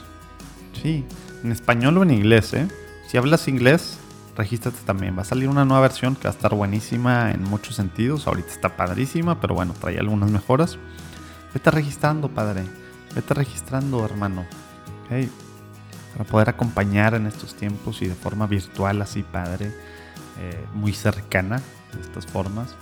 Sí, 0.80 1.04
en 1.42 1.52
español 1.52 1.98
o 1.98 2.02
en 2.02 2.10
inglés, 2.10 2.52
¿eh? 2.54 2.68
Si 3.08 3.16
hablas 3.16 3.48
inglés, 3.48 3.98
regístrate 4.36 4.78
también. 4.84 5.16
Va 5.16 5.22
a 5.22 5.26
salir 5.26 5.48
una 5.48 5.64
nueva 5.64 5.82
versión 5.82 6.16
que 6.16 6.24
va 6.24 6.30
a 6.30 6.34
estar 6.34 6.54
buenísima 6.54 7.30
en 7.30 7.42
muchos 7.44 7.76
sentidos. 7.76 8.26
Ahorita 8.26 8.48
está 8.48 8.76
padrísima, 8.76 9.40
pero 9.40 9.54
bueno, 9.54 9.74
trae 9.78 9.98
algunas 9.98 10.30
mejoras. 10.30 10.78
Vete 11.52 11.70
registrando, 11.70 12.28
padre. 12.28 12.64
Vete 13.14 13.34
registrando, 13.34 14.04
hermano. 14.04 14.44
Para 16.16 16.24
poder 16.24 16.48
acompañar 16.48 17.14
en 17.14 17.26
estos 17.26 17.54
tiempos 17.54 18.02
y 18.02 18.08
de 18.08 18.14
forma 18.14 18.46
virtual, 18.46 19.02
así, 19.02 19.22
padre, 19.22 19.72
eh, 20.40 20.64
muy 20.74 20.92
cercana 20.92 21.60
de 21.92 22.00
estas 22.00 22.26
formas, 22.26 22.74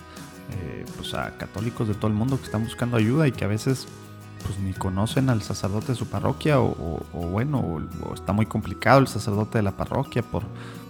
eh, 0.52 0.86
pues 0.96 1.12
a 1.14 1.36
católicos 1.36 1.88
de 1.88 1.94
todo 1.94 2.06
el 2.06 2.14
mundo 2.14 2.38
que 2.38 2.44
están 2.44 2.64
buscando 2.64 2.96
ayuda 2.96 3.28
y 3.28 3.32
que 3.32 3.44
a 3.44 3.48
veces 3.48 3.86
pues 4.44 4.58
ni 4.58 4.72
conocen 4.72 5.30
al 5.30 5.42
sacerdote 5.42 5.88
de 5.88 5.94
su 5.94 6.06
parroquia 6.06 6.60
o, 6.60 7.00
bueno, 7.12 7.58
o, 7.58 8.14
está 8.14 8.32
muy 8.32 8.46
complicado 8.46 9.00
el 9.00 9.08
sacerdote 9.08 9.58
de 9.58 9.62
la 9.62 9.72
parroquia 9.72 10.22
por, 10.22 10.44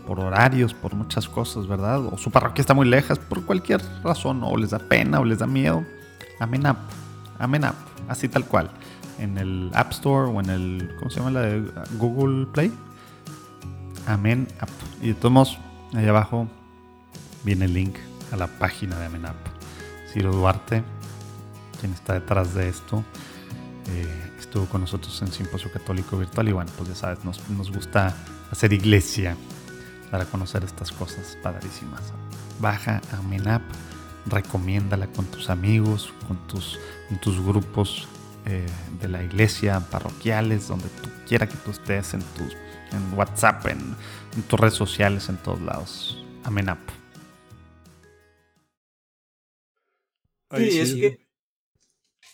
por 0.06 0.20
horarios, 0.20 0.74
por 0.74 0.94
muchas 0.94 1.28
cosas, 1.28 1.66
¿verdad? 1.66 2.04
O 2.06 2.18
su 2.18 2.30
parroquia 2.30 2.62
está 2.62 2.74
muy 2.74 2.88
lejos 2.88 3.18
por 3.18 3.44
cualquier 3.44 3.82
razón, 4.02 4.42
o 4.42 4.56
les 4.56 4.70
da 4.70 4.78
pena 4.78 5.20
o 5.20 5.24
les 5.24 5.38
da 5.38 5.46
miedo. 5.46 5.84
Amen 6.40 6.66
up, 6.66 6.76
amen 7.38 7.64
up, 7.64 7.74
así 8.08 8.28
tal 8.28 8.44
cual. 8.44 8.70
En 9.18 9.38
el 9.38 9.70
App 9.74 9.92
Store 9.92 10.30
o 10.30 10.40
en 10.40 10.50
el, 10.50 10.90
¿cómo 10.98 11.10
se 11.10 11.18
llama 11.20 11.30
la 11.30 11.40
de 11.42 11.70
Google 11.98 12.46
Play? 12.46 12.72
Amen 14.06 14.48
up. 14.60 14.70
Y 15.00 15.08
de 15.08 15.14
todos 15.14 15.32
modos, 15.32 15.58
ahí 15.94 16.08
abajo 16.08 16.48
viene 17.44 17.66
el 17.66 17.74
link 17.74 17.96
a 18.32 18.36
la 18.36 18.46
página 18.46 18.98
de 18.98 19.06
Amen 19.06 19.24
up. 19.24 19.36
Ciro 20.12 20.32
Duarte, 20.32 20.82
quien 21.80 21.92
está 21.92 22.14
detrás 22.14 22.54
de 22.54 22.68
esto, 22.68 23.02
eh, 23.88 24.32
estuvo 24.38 24.66
con 24.66 24.82
nosotros 24.82 25.20
en 25.22 25.32
Simposio 25.32 25.70
Católico 25.72 26.16
Virtual 26.18 26.48
y 26.48 26.52
bueno, 26.52 26.70
pues 26.76 26.88
ya 26.88 26.94
sabes, 26.94 27.24
nos, 27.24 27.48
nos 27.50 27.70
gusta 27.70 28.16
hacer 28.50 28.72
iglesia 28.72 29.36
para 30.10 30.26
conocer 30.26 30.62
estas 30.62 30.92
cosas 30.92 31.38
padrísimas. 31.42 32.02
Baja 32.60 33.00
a 33.12 33.22
Menap, 33.22 33.62
recomiéndala 34.26 35.06
con 35.08 35.24
tus 35.26 35.50
amigos, 35.50 36.12
con 36.28 36.46
tus, 36.46 36.78
en 37.10 37.18
tus 37.18 37.40
grupos 37.40 38.06
eh, 38.44 38.66
de 39.00 39.08
la 39.08 39.22
iglesia, 39.22 39.80
parroquiales, 39.90 40.68
donde 40.68 40.88
tú 41.00 41.08
quiera 41.28 41.48
que 41.48 41.56
tú 41.56 41.70
estés, 41.70 42.12
en, 42.12 42.20
tus, 42.20 42.52
en 42.92 43.16
WhatsApp, 43.16 43.66
en, 43.66 43.96
tus 44.48 44.58
redes 44.58 44.74
sociales, 44.74 45.28
en 45.28 45.36
todos 45.36 45.60
lados. 45.60 46.22
Amenap. 46.44 46.78
Sí, 50.56 50.78
es 50.78 50.94
que. 50.94 51.21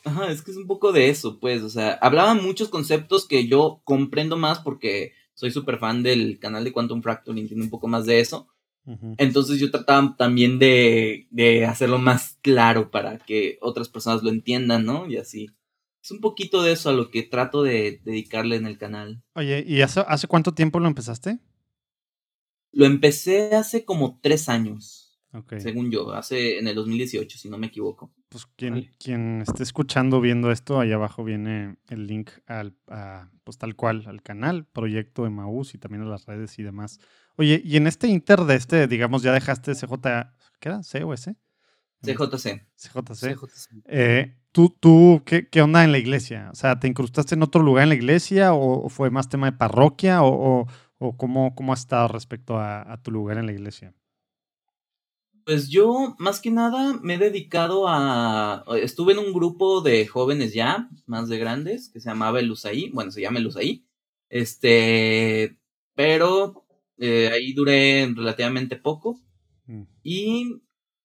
Ajá, 0.05 0.31
es 0.31 0.43
que 0.43 0.51
es 0.51 0.57
un 0.57 0.67
poco 0.67 0.93
de 0.93 1.09
eso, 1.09 1.39
pues. 1.41 1.63
O 1.63 1.69
sea, 1.69 1.93
hablaba 1.95 2.35
muchos 2.35 2.69
conceptos 2.69 3.27
que 3.27 3.47
yo 3.47 3.81
comprendo 3.85 4.37
más 4.37 4.61
porque 4.61 5.13
soy 5.35 5.51
súper 5.51 5.79
fan 5.79 6.03
del 6.03 6.39
canal 6.39 6.65
de 6.65 6.73
Quantum 6.73 7.03
Fracture 7.03 7.39
y 7.39 7.43
entiendo 7.43 7.65
un 7.65 7.71
poco 7.71 7.89
más 7.89 8.07
de 8.07 8.21
eso. 8.21 8.49
Entonces 9.19 9.61
yo 9.61 9.71
trataba 9.71 10.17
también 10.17 10.59
de, 10.59 11.27
hacerlo 11.69 11.99
más 11.99 12.39
claro 12.41 12.91
para 12.91 13.19
que 13.19 13.59
otras 13.61 13.91
personas 13.91 14.23
lo 14.23 14.31
entiendan, 14.31 14.87
¿no? 14.87 15.07
Y 15.07 15.19
así. 15.19 15.51
Es 16.03 16.11
un 16.11 16.21
poquito 16.21 16.63
de 16.63 16.73
eso 16.73 16.89
a 16.89 16.95
lo 16.95 17.11
que 17.11 17.23
trato 17.23 17.63
de 17.63 18.01
dedicarle 18.03 18.57
en 18.57 18.67
el 18.67 18.79
canal. 18.79 19.23
Oye, 19.35 19.63
¿y 19.67 19.83
hace, 19.83 20.01
hace 20.09 20.27
cuánto 20.27 20.55
tiempo 20.55 20.81
lo 20.81 20.87
empezaste? 20.87 21.39
Lo 22.73 22.87
empecé 22.87 23.55
hace 23.55 23.85
como 23.85 24.19
tres 24.23 24.49
años. 24.49 25.19
Según 25.59 25.91
yo, 25.91 26.13
hace 26.13 26.59
en 26.59 26.69
el 26.69 26.75
2018, 26.75 27.37
si 27.37 27.51
no 27.51 27.59
me 27.59 27.67
equivoco 27.67 28.15
pues 28.29 28.47
quien, 28.57 28.91
quien 28.99 29.43
esté 29.43 29.63
escuchando, 29.63 30.21
viendo 30.21 30.51
esto, 30.51 30.81
ahí 30.81 30.93
abajo 30.93 31.25
viene 31.25 31.77
el 31.89 32.07
link 32.07 32.31
al, 32.47 32.75
pues 33.45 33.59
tal 33.59 33.75
cual, 33.75 34.05
al 34.07 34.23
canal, 34.23 34.67
proyecto 34.67 35.25
de 35.25 35.31
Maús 35.31 35.75
y 35.75 35.79
también 35.79 36.03
a 36.03 36.07
las 36.07 36.27
redes 36.27 36.59
y 36.59 36.63
demás. 36.63 37.01
Oye, 37.37 37.63
y 37.65 37.77
en 37.77 37.87
este 37.87 38.09
inter 38.09 38.41
de 38.41 38.57
este, 38.57 38.87
digamos, 38.87 39.23
ya 39.23 39.33
dejaste 39.33 39.75
CJ, 39.75 39.95
¿qué 40.61 40.69
era? 40.69 40.83
¿C 40.83 41.03
o 41.05 41.15
S? 41.15 41.35
CJC. 42.03 42.67
CJC. 42.77 43.35
Eh, 43.87 44.37
¿Tú, 44.53 44.77
tú 44.79 45.23
qué, 45.25 45.49
qué, 45.49 45.63
onda 45.63 45.83
en 45.83 45.93
la 45.93 45.99
iglesia? 45.99 46.51
O 46.53 46.55
sea, 46.55 46.79
¿te 46.79 46.87
incrustaste 46.87 47.35
en 47.35 47.43
otro 47.43 47.63
lugar 47.63 47.85
en 47.85 47.89
la 47.89 47.95
iglesia 47.95 48.53
o, 48.53 48.89
fue 48.89 49.11
más 49.11 49.29
tema 49.29 49.51
de 49.51 49.57
parroquia 49.57 50.23
o, 50.23 50.67
o, 50.99 51.17
cómo, 51.17 51.55
cómo 51.55 51.73
has 51.73 51.81
estado 51.81 52.09
respecto 52.09 52.59
a 52.59 53.01
tu 53.03 53.11
lugar 53.11 53.39
en 53.39 53.47
la 53.47 53.53
iglesia? 53.53 53.95
Pues 55.49 55.71
yo, 55.71 56.15
más 56.19 56.41
que 56.43 56.51
nada, 56.51 57.01
me 57.03 57.15
he 57.15 57.19
dedicado 57.19 57.89
a. 57.89 58.67
Estuve 58.83 59.15
en 59.15 59.19
un 59.19 59.33
grupo 59.33 59.81
de 59.81 60.07
jóvenes 60.07 60.53
ya, 60.53 60.91
más 61.07 61.31
de 61.31 61.39
grandes, 61.39 61.89
que 61.89 62.01
se 62.01 62.11
llamaba 62.11 62.39
el 62.39 62.51
USAI. 62.51 62.91
Bueno, 62.91 63.11
se 63.11 63.23
llama 63.23 63.39
el 63.39 63.47
USAI. 63.47 63.83
Este. 64.29 65.57
Pero 65.95 66.67
eh, 66.99 67.31
ahí 67.33 67.55
duré 67.55 68.13
relativamente 68.15 68.77
poco. 68.77 69.23
Mm. 69.65 69.85
Y. 70.03 70.61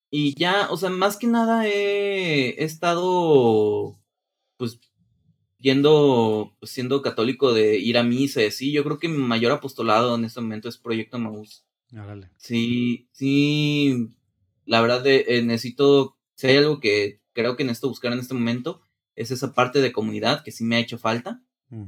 Y 0.09 0.35
ya, 0.37 0.67
o 0.71 0.75
sea, 0.75 0.89
más 0.89 1.15
que 1.15 1.27
nada 1.27 1.65
he, 1.65 2.61
estado. 2.65 3.97
Pues. 4.57 4.77
Yendo. 5.57 6.57
Pues, 6.59 6.71
siendo 6.73 7.01
católico 7.01 7.53
de 7.53 7.77
ir 7.77 7.97
a 7.97 8.03
misa 8.03 8.43
y 8.43 8.47
así. 8.47 8.73
Yo 8.73 8.83
creo 8.83 8.99
que 8.99 9.07
mi 9.07 9.19
mayor 9.19 9.53
apostolado 9.53 10.15
en 10.15 10.25
este 10.25 10.41
momento 10.41 10.67
es 10.67 10.77
Proyecto 10.77 11.17
Maús. 11.17 11.63
Sí, 12.39 13.07
sí 13.13 14.17
la 14.65 14.81
verdad 14.81 15.05
eh, 15.05 15.41
necesito, 15.43 16.17
si 16.35 16.47
hay 16.47 16.57
algo 16.57 16.79
que 16.79 17.21
creo 17.33 17.55
que 17.55 17.63
necesito 17.63 17.89
buscar 17.89 18.13
en 18.13 18.19
este 18.19 18.33
momento, 18.33 18.81
es 19.15 19.31
esa 19.31 19.53
parte 19.53 19.81
de 19.81 19.91
comunidad 19.91 20.43
que 20.43 20.51
sí 20.51 20.63
me 20.63 20.75
ha 20.75 20.79
hecho 20.79 20.97
falta. 20.97 21.41
Mm. 21.69 21.87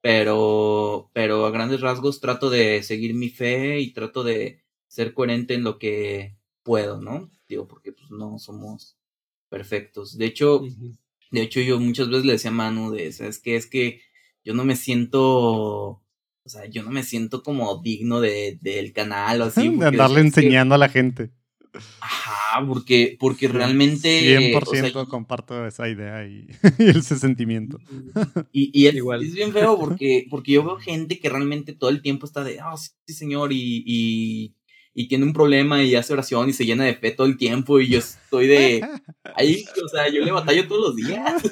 Pero, 0.00 1.10
pero 1.14 1.46
a 1.46 1.50
grandes 1.50 1.80
rasgos 1.80 2.20
trato 2.20 2.50
de 2.50 2.82
seguir 2.82 3.14
mi 3.14 3.30
fe 3.30 3.80
y 3.80 3.92
trato 3.94 4.22
de 4.22 4.62
ser 4.86 5.14
coherente 5.14 5.54
en 5.54 5.64
lo 5.64 5.78
que 5.78 6.36
puedo, 6.62 7.00
¿no? 7.00 7.30
Digo, 7.48 7.66
porque 7.66 7.92
pues 7.92 8.10
no 8.10 8.38
somos 8.38 8.98
perfectos. 9.48 10.18
De 10.18 10.26
hecho, 10.26 10.62
de 11.30 11.42
hecho 11.42 11.60
yo 11.60 11.80
muchas 11.80 12.08
veces 12.08 12.26
le 12.26 12.32
decía 12.32 12.50
a 12.50 12.54
Manu 12.54 12.90
de, 12.90 13.12
¿sabes 13.12 13.38
qué? 13.38 13.56
Es 13.56 13.66
que 13.66 14.02
yo 14.44 14.52
no 14.52 14.64
me 14.64 14.76
siento, 14.76 15.22
o 15.22 16.02
sea, 16.44 16.66
yo 16.66 16.82
no 16.82 16.90
me 16.90 17.02
siento 17.02 17.42
como 17.42 17.80
digno 17.80 18.20
de, 18.20 18.58
del 18.60 18.92
canal 18.92 19.40
o 19.40 19.44
así. 19.44 19.68
De 19.78 19.86
andarle 19.86 20.20
enseñando 20.20 20.74
a 20.74 20.78
la 20.78 20.90
gente. 20.90 21.30
Ajá, 22.00 22.64
porque, 22.66 23.16
porque 23.18 23.48
realmente... 23.48 24.52
100% 24.52 25.08
comparto 25.08 25.66
esa 25.66 25.88
idea 25.88 26.26
y, 26.26 26.46
ese 26.78 27.18
sentimiento. 27.18 27.78
Y, 28.52 28.70
y 28.72 28.86
es, 28.86 28.94
Igual. 28.94 29.24
es, 29.24 29.34
bien 29.34 29.52
feo 29.52 29.78
porque, 29.78 30.26
porque 30.30 30.52
yo 30.52 30.64
veo 30.64 30.76
gente 30.76 31.18
que 31.18 31.28
realmente 31.28 31.72
todo 31.72 31.90
el 31.90 32.02
tiempo 32.02 32.26
está 32.26 32.44
de, 32.44 32.60
ah, 32.60 32.76
sí, 32.76 33.12
señor, 33.12 33.52
y, 33.52 33.82
y, 33.84 34.54
y, 34.94 35.08
tiene 35.08 35.24
un 35.24 35.32
problema 35.32 35.82
y 35.82 35.94
hace 35.96 36.12
oración 36.12 36.48
y 36.48 36.52
se 36.52 36.64
llena 36.64 36.84
de 36.84 36.94
fe 36.94 37.10
todo 37.10 37.26
el 37.26 37.36
tiempo 37.36 37.80
y 37.80 37.88
yo 37.88 37.98
estoy 37.98 38.46
de... 38.46 38.86
Ahí, 39.36 39.64
o 39.84 39.88
sea, 39.88 40.08
yo 40.08 40.24
le 40.24 40.30
batallo 40.30 40.68
todos 40.68 40.88
los 40.88 40.96
días. 40.96 41.42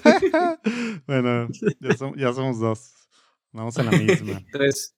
bueno, 1.07 1.49
ya, 1.81 1.97
ya 2.17 2.33
somos 2.33 2.61
dos. 2.61 2.93
Vamos 3.53 3.77
a 3.79 3.83
la 3.83 3.91
misma. 3.93 4.43
Tres. 4.53 4.95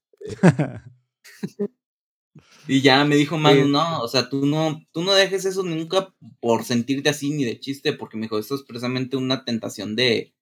Y 2.66 2.80
ya 2.80 3.04
me 3.04 3.16
dijo 3.16 3.38
Manu, 3.38 3.68
no, 3.68 4.00
o 4.00 4.08
sea, 4.08 4.28
tú 4.28 4.46
no, 4.46 4.84
tú 4.92 5.02
no 5.02 5.12
dejes 5.12 5.44
eso 5.44 5.62
nunca 5.62 6.14
por 6.40 6.64
sentirte 6.64 7.10
así 7.10 7.30
ni 7.30 7.44
de 7.44 7.60
chiste, 7.60 7.92
porque 7.92 8.16
me 8.16 8.22
dijo, 8.22 8.38
esto 8.38 8.54
es 8.54 8.62
precisamente 8.62 9.16
una 9.16 9.44
tentación 9.44 9.94
de, 9.94 10.34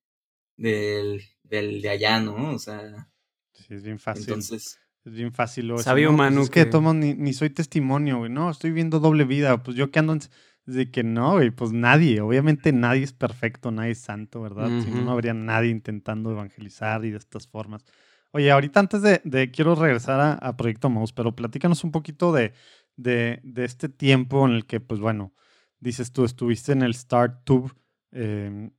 del, 0.57 1.23
del 1.43 1.83
de 1.83 1.89
allá, 1.89 2.21
¿no? 2.21 2.55
O 2.55 2.59
sea. 2.59 3.09
Sí, 3.53 3.75
es 3.75 3.83
bien 3.83 3.99
fácil. 3.99 4.25
Entonces. 4.25 4.79
Es 5.05 5.13
bien 5.13 5.33
fácil. 5.33 5.67
Lo 5.67 5.79
Sabio 5.79 6.09
pues 6.11 6.19
Manu. 6.19 6.43
es 6.43 6.51
que, 6.51 6.65
tomo, 6.65 6.95
ni, 6.95 7.15
ni, 7.15 7.33
soy 7.33 7.51
testimonio, 7.51 8.19
güey. 8.19 8.31
No, 8.31 8.51
estoy 8.51 8.71
viendo 8.71 9.01
doble 9.01 9.25
vida. 9.25 9.63
Pues 9.63 9.77
yo 9.77 9.91
que 9.91 9.99
ando 9.99 10.17
de 10.65 10.91
que 10.93 11.03
no, 11.03 11.33
güey. 11.33 11.51
Pues 11.51 11.73
nadie. 11.73 12.21
Obviamente 12.21 12.73
nadie 12.73 13.03
es 13.03 13.13
perfecto, 13.13 13.73
nadie 13.73 13.93
es 13.93 13.99
santo, 13.99 14.41
¿verdad? 14.41 14.69
Si 14.85 14.91
no, 14.91 15.03
no 15.03 15.11
habría 15.11 15.35
nadie 15.35 15.71
intentando 15.71 16.31
evangelizar 16.31 17.05
y 17.05 17.11
de 17.11 17.19
estas 17.19 17.49
formas. 17.49 17.85
Oye, 18.33 18.51
ahorita 18.51 18.81
antes 18.81 19.03
de, 19.03 19.51
quiero 19.53 19.75
regresar 19.75 20.39
a, 20.43 20.57
Proyecto 20.57 20.89
Mouse, 20.89 21.13
pero 21.13 21.37
platícanos 21.37 21.85
un 21.85 21.93
poquito 21.93 22.33
de, 22.33 22.55
de, 22.97 23.41
este 23.57 23.91
tiempo 23.91 24.47
en 24.47 24.55
el 24.55 24.67
que, 24.67 24.81
pues 24.81 25.01
bueno, 25.01 25.35
dices 25.81 26.13
tú, 26.13 26.25
estuviste 26.25 26.73
en 26.73 26.83
el 26.83 26.95
StartTube, 26.95 27.73
eh, 28.13 28.71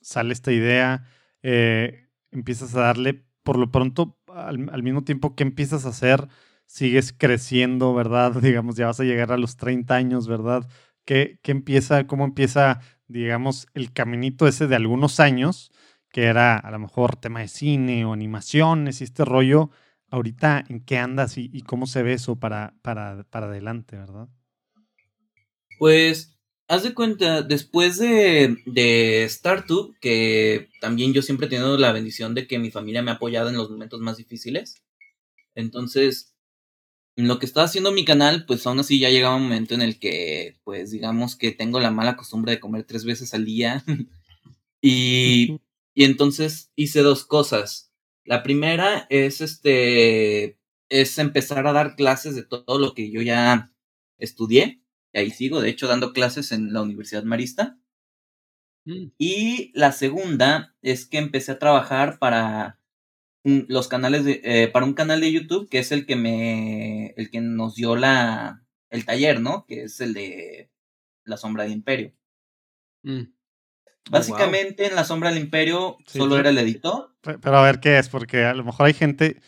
sale 0.00 0.32
esta 0.32 0.52
idea, 0.52 1.04
eh, 1.42 2.08
empiezas 2.30 2.76
a 2.76 2.82
darle, 2.82 3.24
por 3.42 3.58
lo 3.58 3.72
pronto, 3.72 4.18
al, 4.28 4.82
mismo 4.84 5.02
tiempo 5.02 5.34
que 5.34 5.42
empiezas 5.42 5.84
a 5.84 5.88
hacer, 5.88 6.28
sigues 6.66 7.12
creciendo, 7.12 7.94
¿verdad? 7.94 8.32
Digamos, 8.40 8.76
ya 8.76 8.86
vas 8.86 9.00
a 9.00 9.04
llegar 9.04 9.32
a 9.32 9.36
los 9.36 9.56
30 9.56 9.96
años, 9.96 10.28
¿verdad? 10.28 10.68
¿qué, 11.04 11.38
qué 11.42 11.52
empieza, 11.52 12.06
cómo 12.06 12.24
empieza, 12.24 12.80
digamos, 13.08 13.66
el 13.74 13.92
caminito 13.92 14.46
ese 14.46 14.66
de 14.66 14.76
algunos 14.76 15.20
años, 15.20 15.72
que 16.12 16.24
era 16.24 16.56
a 16.56 16.70
lo 16.70 16.78
mejor 16.78 17.16
tema 17.16 17.40
de 17.40 17.48
cine 17.48 18.04
o 18.04 18.12
animaciones 18.12 19.00
y 19.00 19.04
este 19.04 19.24
rollo? 19.24 19.70
Ahorita, 20.10 20.64
¿en 20.68 20.80
qué 20.80 20.98
andas 20.98 21.38
y, 21.38 21.50
y 21.52 21.62
cómo 21.62 21.86
se 21.86 22.02
ve 22.02 22.12
eso 22.12 22.36
para, 22.36 22.74
para, 22.82 23.24
para 23.30 23.46
adelante, 23.46 23.96
verdad? 23.96 24.28
Pues, 25.78 26.38
haz 26.68 26.82
de 26.84 26.94
cuenta, 26.94 27.42
después 27.42 27.98
de, 27.98 28.56
de 28.66 29.26
StarTube, 29.28 29.98
que 30.00 30.68
también 30.80 31.12
yo 31.12 31.22
siempre 31.22 31.46
he 31.46 31.50
tenido 31.50 31.76
la 31.78 31.92
bendición 31.92 32.34
de 32.34 32.46
que 32.46 32.58
mi 32.58 32.70
familia 32.70 33.02
me 33.02 33.10
ha 33.10 33.14
apoyado 33.14 33.48
en 33.48 33.56
los 33.56 33.70
momentos 33.70 34.00
más 34.00 34.18
difíciles. 34.18 34.82
Entonces, 35.54 36.34
en 37.16 37.28
lo 37.28 37.38
que 37.38 37.46
estaba 37.46 37.66
haciendo 37.66 37.92
mi 37.92 38.04
canal, 38.04 38.46
pues 38.46 38.66
aún 38.66 38.80
así 38.80 38.98
ya 38.98 39.10
llegaba 39.10 39.36
un 39.36 39.44
momento 39.44 39.74
en 39.74 39.82
el 39.82 39.98
que, 39.98 40.56
pues 40.64 40.90
digamos 40.90 41.36
que 41.36 41.52
tengo 41.52 41.80
la 41.80 41.90
mala 41.90 42.16
costumbre 42.16 42.52
de 42.52 42.60
comer 42.60 42.84
tres 42.84 43.04
veces 43.04 43.34
al 43.34 43.44
día. 43.44 43.84
y, 44.80 45.58
y 45.94 46.04
entonces 46.04 46.72
hice 46.76 47.00
dos 47.02 47.24
cosas. 47.26 47.92
La 48.24 48.42
primera 48.42 49.06
es 49.10 49.40
este, 49.40 50.58
es 50.88 51.18
empezar 51.18 51.66
a 51.66 51.72
dar 51.72 51.96
clases 51.96 52.34
de 52.36 52.44
todo 52.44 52.78
lo 52.78 52.94
que 52.94 53.10
yo 53.10 53.22
ya 53.22 53.72
estudié 54.18 54.82
y 55.12 55.18
ahí 55.18 55.30
sigo, 55.30 55.60
de 55.60 55.70
hecho, 55.70 55.88
dando 55.88 56.12
clases 56.12 56.52
en 56.52 56.72
la 56.72 56.82
Universidad 56.82 57.24
Marista. 57.24 57.78
Mm. 58.84 59.06
Y 59.18 59.70
la 59.74 59.92
segunda 59.92 60.74
es 60.82 61.06
que 61.06 61.18
empecé 61.18 61.52
a 61.52 61.58
trabajar 61.58 62.18
para 62.18 62.80
un- 63.44 63.66
los 63.68 63.88
canales 63.88 64.24
de, 64.24 64.40
eh, 64.44 64.68
para 64.68 64.86
un 64.86 64.94
canal 64.94 65.20
de 65.20 65.32
YouTube 65.32 65.68
que 65.70 65.78
es 65.80 65.92
el 65.92 66.06
que 66.06 66.16
me, 66.16 67.08
el 67.16 67.30
que 67.30 67.40
nos 67.40 67.74
dio 67.76 67.96
la, 67.96 68.64
el 68.90 69.04
taller, 69.06 69.40
¿no? 69.40 69.66
Que 69.66 69.84
es 69.84 70.00
el 70.00 70.14
de 70.14 70.70
La 71.24 71.36
Sombra 71.38 71.64
del 71.64 71.72
Imperio. 71.74 72.14
Mm. 73.04 73.22
Básicamente 74.10 74.86
en 74.86 74.94
La 74.94 75.04
Sombra 75.04 75.30
del 75.30 75.38
Imperio 75.42 75.96
Sí, 76.06 76.18
solo 76.18 76.38
era 76.38 76.50
el 76.50 76.58
editor. 76.58 77.14
Pe- 77.20 77.38
Pero 77.38 77.58
a 77.58 77.62
ver 77.62 77.80
qué 77.80 77.98
es, 77.98 78.08
porque 78.08 78.44
a 78.44 78.54
lo 78.54 78.64
mejor 78.64 78.86
hay 78.86 78.94
gente. 78.94 79.40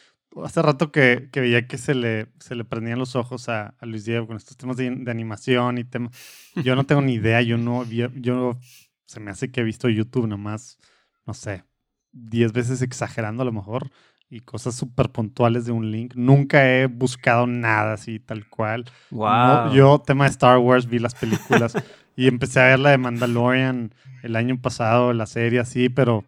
Hace 0.43 0.63
rato 0.63 0.91
que, 0.91 1.29
que 1.33 1.41
veía 1.41 1.67
que 1.69 1.79
se 1.79 1.95
le, 1.95 2.27
se 2.41 2.57
le 2.57 2.65
prendían 2.65 2.99
los 2.99 3.15
ojos 3.15 3.49
a, 3.49 3.75
a 3.79 3.87
Luis 3.87 4.05
Diego 4.05 4.27
con 4.27 4.37
estos 4.37 4.57
temas 4.57 4.77
de, 4.77 4.91
de 4.91 5.11
animación 5.11 5.79
y 5.79 5.85
temas. 5.85 6.13
Yo 6.57 6.75
no 6.75 6.85
tengo 6.85 7.03
ni 7.03 7.15
idea, 7.15 7.41
yo 7.43 7.57
no 7.57 7.81
había- 7.83 8.11
yo 8.15 8.59
se 9.07 9.21
me 9.21 9.31
hace 9.31 9.53
que 9.53 9.61
he 9.61 9.65
visto 9.65 9.89
YouTube 9.89 10.27
nomás, 10.27 10.79
no 11.27 11.35
sé, 11.35 11.65
10 12.11 12.53
veces 12.53 12.83
exagerando 12.83 13.43
a 13.43 13.47
lo 13.47 13.53
mejor 13.53 13.91
y 14.35 14.41
cosas 14.41 14.75
súper 14.75 15.11
puntuales 15.11 15.65
de 15.65 15.71
un 15.71 15.93
link. 15.93 16.15
Nunca 16.17 16.69
he 16.69 16.87
buscado 16.87 17.47
nada 17.47 17.93
así 17.93 18.19
tal 18.19 18.49
cual. 18.49 18.85
No, 19.13 19.19
Wow. 19.19 19.73
yo, 19.73 20.03
tema 20.05 20.25
de 20.25 20.31
Star 20.31 20.59
Wars, 20.59 20.89
vi 20.89 20.99
las 20.99 21.15
películas 21.15 21.75
y 22.17 22.27
empecé 22.27 22.59
a 22.61 22.65
ver 22.65 22.81
la 22.81 22.91
de 22.91 22.99
Mandalorian 22.99 23.95
el 24.25 24.35
año 24.35 24.61
pasado, 24.61 25.13
la 25.13 25.27
serie 25.27 25.61
así, 25.61 25.89
pero 25.89 26.25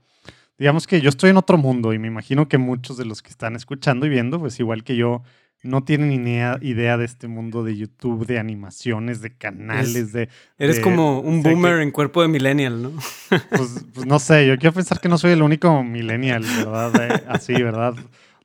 digamos 0.56 0.86
que 0.86 1.00
yo 1.00 1.08
estoy 1.08 1.30
en 1.30 1.36
otro 1.36 1.58
mundo 1.58 1.92
y 1.92 1.98
me 1.98 2.06
imagino 2.06 2.46
que 2.46 2.58
muchos 2.58 2.96
de 2.96 3.06
los 3.06 3.22
que 3.22 3.30
están 3.30 3.56
escuchando 3.56 4.06
y 4.06 4.08
viendo, 4.08 4.38
pues 4.38 4.60
igual 4.60 4.84
que 4.84 4.94
yo, 4.94 5.22
no 5.66 5.84
tienen 5.84 6.08
ni 6.08 6.16
idea, 6.16 6.58
idea 6.62 6.96
de 6.96 7.04
este 7.04 7.28
mundo 7.28 7.62
de 7.64 7.76
YouTube, 7.76 8.26
de 8.26 8.38
animaciones, 8.38 9.20
de 9.20 9.30
canales, 9.36 10.12
de... 10.12 10.28
Eres 10.58 10.76
de- 10.76 10.82
como 10.82 11.20
un 11.20 11.42
que- 11.42 11.50
boomer 11.50 11.80
en 11.80 11.90
cuerpo 11.90 12.22
de 12.22 12.28
millennial, 12.28 12.82
¿no? 12.82 12.92
pues, 13.50 13.84
pues 13.92 14.06
no 14.06 14.18
sé, 14.18 14.46
yo 14.46 14.56
quiero 14.58 14.72
pensar 14.74 15.00
que 15.00 15.08
no 15.08 15.18
soy 15.18 15.32
el 15.32 15.42
único 15.42 15.82
millennial, 15.84 16.42
¿verdad? 16.42 16.92
De- 16.92 17.22
así, 17.28 17.52
¿verdad? 17.54 17.94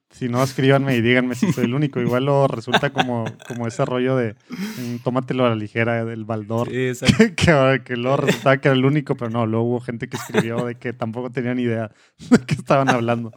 Si 0.09 0.27
no, 0.27 0.43
escríbanme 0.43 0.93
y 0.97 1.01
díganme 1.01 1.35
si 1.35 1.53
soy 1.53 1.63
el 1.63 1.73
único. 1.73 2.01
Igual 2.01 2.25
lo 2.25 2.45
resulta 2.45 2.89
como, 2.89 3.23
como 3.47 3.65
ese 3.65 3.85
rollo 3.85 4.17
de 4.17 4.35
mm, 4.49 4.97
tómatelo 5.03 5.45
a 5.45 5.49
la 5.49 5.55
ligera 5.55 6.03
del 6.03 6.25
baldor. 6.25 6.67
Sí. 6.69 6.91
Que, 7.17 7.33
que, 7.33 7.81
que 7.85 7.95
luego 7.95 8.17
resultaba 8.17 8.57
que 8.57 8.67
era 8.67 8.75
el 8.75 8.83
único, 8.83 9.15
pero 9.15 9.31
no, 9.31 9.45
luego 9.45 9.65
hubo 9.65 9.79
gente 9.79 10.09
que 10.09 10.17
escribió 10.17 10.65
de 10.65 10.75
que 10.75 10.91
tampoco 10.91 11.29
tenían 11.29 11.59
idea 11.59 11.91
de 12.29 12.39
qué 12.45 12.55
estaban 12.55 12.89
hablando. 12.89 13.31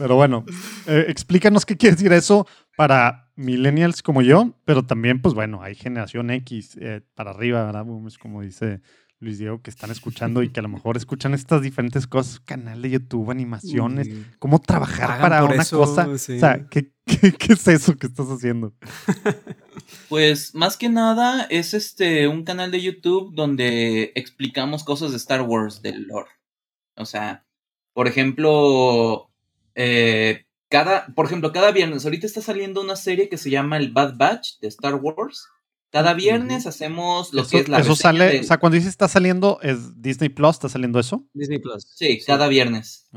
Pero 0.00 0.16
bueno, 0.16 0.46
eh, 0.86 1.04
explícanos 1.08 1.66
qué 1.66 1.76
quiere 1.76 1.94
decir 1.94 2.10
eso 2.14 2.46
para 2.74 3.30
millennials 3.36 4.02
como 4.02 4.22
yo, 4.22 4.54
pero 4.64 4.82
también, 4.82 5.20
pues 5.20 5.34
bueno, 5.34 5.62
hay 5.62 5.74
generación 5.74 6.30
X 6.30 6.78
eh, 6.80 7.02
para 7.14 7.32
arriba, 7.32 7.66
¿verdad? 7.66 7.84
Boomers, 7.84 8.16
como 8.16 8.40
dice 8.40 8.80
Luis 9.18 9.38
Diego, 9.38 9.60
que 9.60 9.68
están 9.68 9.90
escuchando 9.90 10.42
y 10.42 10.48
que 10.48 10.60
a 10.60 10.62
lo 10.62 10.70
mejor 10.70 10.96
escuchan 10.96 11.34
estas 11.34 11.60
diferentes 11.60 12.06
cosas, 12.06 12.40
canal 12.40 12.80
de 12.80 12.88
YouTube, 12.88 13.30
animaciones, 13.30 14.08
cómo 14.38 14.58
trabajar 14.58 15.20
para 15.20 15.44
una 15.44 15.60
eso, 15.60 15.76
cosa. 15.76 16.16
sí. 16.16 16.38
O 16.38 16.40
sea, 16.40 16.66
¿qué, 16.70 16.94
qué, 17.04 17.32
qué 17.32 17.52
es 17.52 17.68
eso 17.68 17.94
que 17.96 18.06
estás 18.06 18.28
haciendo? 18.28 18.74
Pues 20.08 20.54
más 20.54 20.78
que 20.78 20.88
nada 20.88 21.46
es 21.50 21.74
este 21.74 22.26
un 22.26 22.44
canal 22.44 22.70
de 22.70 22.80
YouTube 22.80 23.34
donde 23.34 24.12
explicamos 24.14 24.82
cosas 24.82 25.10
de 25.10 25.18
Star 25.18 25.42
Wars, 25.42 25.82
del 25.82 26.04
lore. 26.04 26.30
O 26.96 27.04
sea, 27.04 27.44
por 27.92 28.08
ejemplo, 28.08 29.29
eh, 29.74 30.44
cada, 30.68 31.06
por 31.14 31.26
ejemplo, 31.26 31.52
cada 31.52 31.72
viernes, 31.72 32.04
ahorita 32.04 32.26
está 32.26 32.40
saliendo 32.40 32.80
una 32.80 32.96
serie 32.96 33.28
que 33.28 33.38
se 33.38 33.50
llama 33.50 33.76
el 33.76 33.92
Bad 33.92 34.16
Batch 34.16 34.60
de 34.60 34.68
Star 34.68 34.94
Wars. 34.94 35.46
Cada 35.90 36.14
viernes 36.14 36.66
hacemos 36.66 37.32
lo 37.32 37.42
eso 37.42 37.50
que 37.50 37.58
es 37.58 37.68
la 37.68 37.80
eso 37.80 37.96
sale, 37.96 38.38
o 38.38 38.44
sea, 38.44 38.58
cuando 38.58 38.76
dices 38.76 38.90
está 38.90 39.08
saliendo, 39.08 39.58
¿es 39.60 40.00
Disney 40.00 40.28
Plus? 40.28 40.50
¿Está 40.50 40.68
saliendo 40.68 41.00
eso? 41.00 41.26
Disney 41.34 41.58
Plus. 41.58 41.84
Sí, 41.96 42.20
cada 42.24 42.46
viernes. 42.46 43.08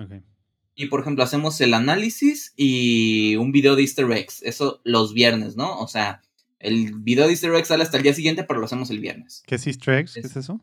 Y 0.74 0.88
por 0.88 1.02
ejemplo, 1.02 1.24
hacemos 1.24 1.62
el 1.62 1.76
análisis 1.76 2.54
y 2.58 3.36
un 3.36 3.52
video 3.52 3.76
de 3.76 3.84
Easter 3.84 4.12
eggs. 4.12 4.42
Eso 4.42 4.82
los 4.84 5.14
viernes, 5.14 5.56
¿no? 5.56 5.80
O 5.80 5.88
sea, 5.88 6.24
el 6.58 6.94
video 6.96 7.26
de 7.26 7.34
Easter 7.34 7.54
eggs 7.54 7.68
sale 7.68 7.84
hasta 7.84 7.98
el 7.98 8.04
día 8.04 8.16
siguiente, 8.16 8.44
pero 8.44 8.60
lo 8.60 8.66
hacemos 8.66 8.90
el 8.90 9.00
viernes. 9.00 9.44
¿Qué 9.46 9.56
es 9.56 9.68
Easter 9.68 9.94
eggs? 9.94 10.16
¿Qué 10.16 10.22
es 10.22 10.36
eso? 10.36 10.60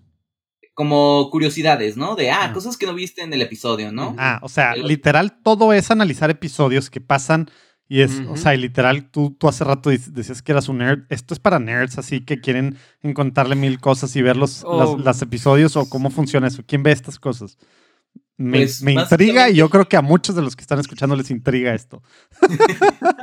Como 0.75 1.29
curiosidades, 1.31 1.97
¿no? 1.97 2.15
De, 2.17 2.31
ah, 2.31 2.45
Ah. 2.45 2.53
cosas 2.53 2.77
que 2.77 2.87
no 2.87 2.95
viste 2.95 3.23
en 3.23 3.33
el 3.35 3.43
episodio, 3.43 3.93
¿no? 3.93 4.15
Ah, 4.19 4.39
o 4.43 4.49
sea, 4.49 4.73
El- 4.73 4.87
literal, 4.87 5.41
todo 5.43 5.73
es 5.73 5.91
analizar 5.91 6.31
episodios 6.31 6.89
que 6.91 7.01
pasan 7.01 7.51
y 7.89 8.03
es, 8.03 8.21
o 8.29 8.37
sea, 8.37 8.55
y 8.55 8.59
literal, 8.59 9.11
tú, 9.11 9.37
tú 9.39 9.49
hace 9.49 9.65
rato 9.65 9.91
decías 9.91 10.43
que 10.43 10.53
eras 10.53 10.69
un 10.69 10.79
nerd. 10.79 11.01
Esto 11.09 11.35
es 11.35 11.41
para 11.41 11.59
nerds, 11.59 11.99
así 11.99 12.21
que 12.25 12.41
quieren 12.41 12.77
encontrarle 13.03 13.57
mil 13.57 13.81
cosas 13.81 14.15
y 14.15 14.23
ver 14.23 14.37
los, 14.37 14.63
Oh. 14.65 14.79
las- 14.97 15.05
los 15.05 15.23
episodios 15.23 15.77
o 15.77 15.89
cómo 15.91 16.09
funciona 16.11 16.47
eso. 16.47 16.63
¿Quién 16.65 16.85
ve 16.85 16.93
estas 16.93 17.19
cosas? 17.19 17.59
Me, 18.43 18.61
Pues, 18.61 18.81
me 18.83 18.95
intriga 18.95 19.51
y 19.51 19.57
yo 19.57 19.69
creo 19.69 19.87
que 19.87 19.99
a 19.99 20.01
muchos 20.01 20.35
de 20.35 20.41
los 20.41 20.57
que 20.57 20.63
están 20.63 20.79
escuchando 20.81 21.15
les 21.15 21.31
intriga 21.31 21.75
esto. 21.75 22.03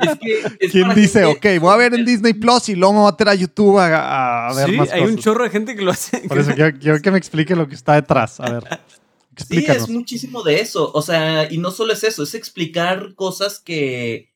Es 0.00 0.18
que 0.20 0.40
es 0.60 0.70
¿Quién 0.70 0.94
dice, 0.94 1.24
gente- 1.26 1.56
ok, 1.56 1.60
voy 1.60 1.72
a 1.74 1.76
ver 1.76 1.94
en 1.94 2.04
Disney 2.04 2.34
Plus 2.34 2.68
y 2.68 2.76
luego 2.76 2.92
me 2.92 2.98
voy 3.00 3.08
a 3.08 3.10
meter 3.12 3.28
a 3.28 3.34
YouTube 3.34 3.78
a, 3.78 4.48
a 4.48 4.54
ver 4.54 4.70
sí, 4.70 4.76
más 4.76 4.92
hay 4.92 5.00
cosas? 5.00 5.14
un 5.16 5.20
chorro 5.20 5.42
de 5.44 5.50
gente 5.50 5.74
que 5.74 5.82
lo 5.82 5.90
hace. 5.90 6.18
Por 6.28 6.38
eso 6.38 6.52
quiero, 6.54 6.78
quiero 6.78 7.00
que 7.02 7.10
me 7.10 7.18
explique 7.18 7.56
lo 7.56 7.66
que 7.68 7.74
está 7.74 7.94
detrás. 7.94 8.38
A 8.38 8.48
ver, 8.50 8.62
Sí, 8.78 9.32
explícanos. 9.32 9.82
es 9.84 9.88
muchísimo 9.88 10.42
de 10.44 10.60
eso. 10.60 10.90
O 10.92 11.02
sea, 11.02 11.50
y 11.52 11.58
no 11.58 11.70
solo 11.72 11.92
es 11.94 12.04
eso, 12.04 12.22
es 12.22 12.34
explicar 12.34 13.14
cosas 13.16 13.58
que, 13.58 14.32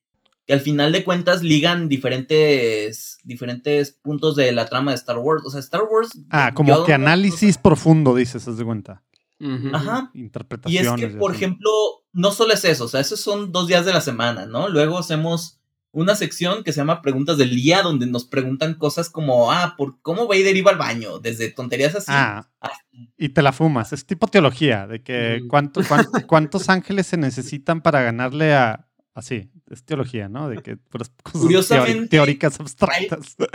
que 0.46 0.52
al 0.52 0.60
final 0.60 0.90
de 0.92 1.04
cuentas 1.04 1.42
ligan 1.44 1.88
diferentes, 1.88 3.18
diferentes 3.24 3.92
puntos 3.92 4.34
de 4.36 4.50
la 4.52 4.66
trama 4.66 4.90
de 4.92 4.96
Star 4.96 5.18
Wars. 5.18 5.42
O 5.44 5.50
sea, 5.50 5.60
Star 5.60 5.82
Wars. 5.90 6.10
ah, 6.30 6.52
como 6.54 6.84
que 6.84 6.92
análisis 6.92 7.56
profundo, 7.58 8.14
dices, 8.16 8.46
haz 8.48 8.56
de 8.56 8.64
cuenta. 8.64 9.02
Ujú. 9.42 9.74
Ajá. 9.74 10.10
Y 10.14 10.20
Interpretaciones. 10.20 11.02
es 11.02 11.10
que, 11.10 11.16
y 11.16 11.18
por 11.18 11.32
así. 11.32 11.38
ejemplo, 11.44 11.70
no 12.12 12.30
solo 12.32 12.52
es 12.54 12.64
eso, 12.64 12.84
o 12.84 12.88
sea, 12.88 13.00
esos 13.00 13.20
son 13.20 13.50
dos 13.52 13.66
días 13.66 13.84
de 13.84 13.92
la 13.92 14.00
semana, 14.00 14.46
¿no? 14.46 14.68
Luego 14.68 14.98
hacemos 14.98 15.58
una 15.94 16.14
sección 16.14 16.64
que 16.64 16.72
se 16.72 16.78
llama 16.80 17.02
Preguntas 17.02 17.36
del 17.36 17.50
Día, 17.50 17.82
donde 17.82 18.06
nos 18.06 18.24
preguntan 18.24 18.74
cosas 18.74 19.10
como, 19.10 19.52
ah, 19.52 19.74
¿por 19.76 20.00
cómo 20.00 20.26
Vader 20.26 20.56
iba 20.56 20.70
al 20.70 20.78
baño? 20.78 21.18
Desde 21.18 21.50
tonterías 21.50 21.94
así. 21.94 22.06
Ah, 22.08 22.48
hasta- 22.60 22.78
y 23.18 23.28
te 23.30 23.42
la 23.42 23.52
fumas. 23.52 23.92
Es 23.92 24.06
tipo 24.06 24.26
teología, 24.26 24.86
de 24.86 25.02
que 25.02 25.42
cuánto, 25.48 25.82
cuán- 25.86 26.06
cuántos 26.28 26.68
ángeles 26.70 27.06
se 27.08 27.16
necesitan 27.18 27.82
para 27.82 28.00
ganarle 28.02 28.54
a... 28.54 28.88
Así, 29.14 29.50
es 29.74 29.84
teología, 29.84 30.28
¿no? 30.28 30.48
De 30.48 30.62
que 30.62 30.76
puras 30.76 31.10
cosas 31.22 31.88
teóricas 32.08 32.60
abstractas. 32.60 33.36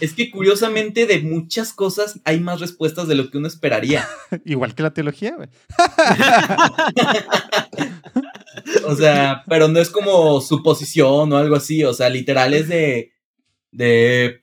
Es 0.00 0.12
que 0.12 0.30
curiosamente 0.30 1.06
de 1.06 1.20
muchas 1.20 1.72
cosas 1.72 2.20
hay 2.24 2.40
más 2.40 2.60
respuestas 2.60 3.08
de 3.08 3.14
lo 3.14 3.30
que 3.30 3.38
uno 3.38 3.48
esperaría. 3.48 4.06
Igual 4.44 4.74
que 4.74 4.82
la 4.82 4.92
teología, 4.92 5.36
güey. 5.36 5.48
O 8.86 8.94
sea, 8.94 9.44
pero 9.48 9.68
no 9.68 9.80
es 9.80 9.90
como 9.90 10.40
suposición 10.40 11.32
o 11.32 11.36
algo 11.36 11.56
así. 11.56 11.84
O 11.84 11.94
sea, 11.94 12.08
literal 12.08 12.54
es 12.54 12.68
de. 12.68 13.12
De. 13.70 14.42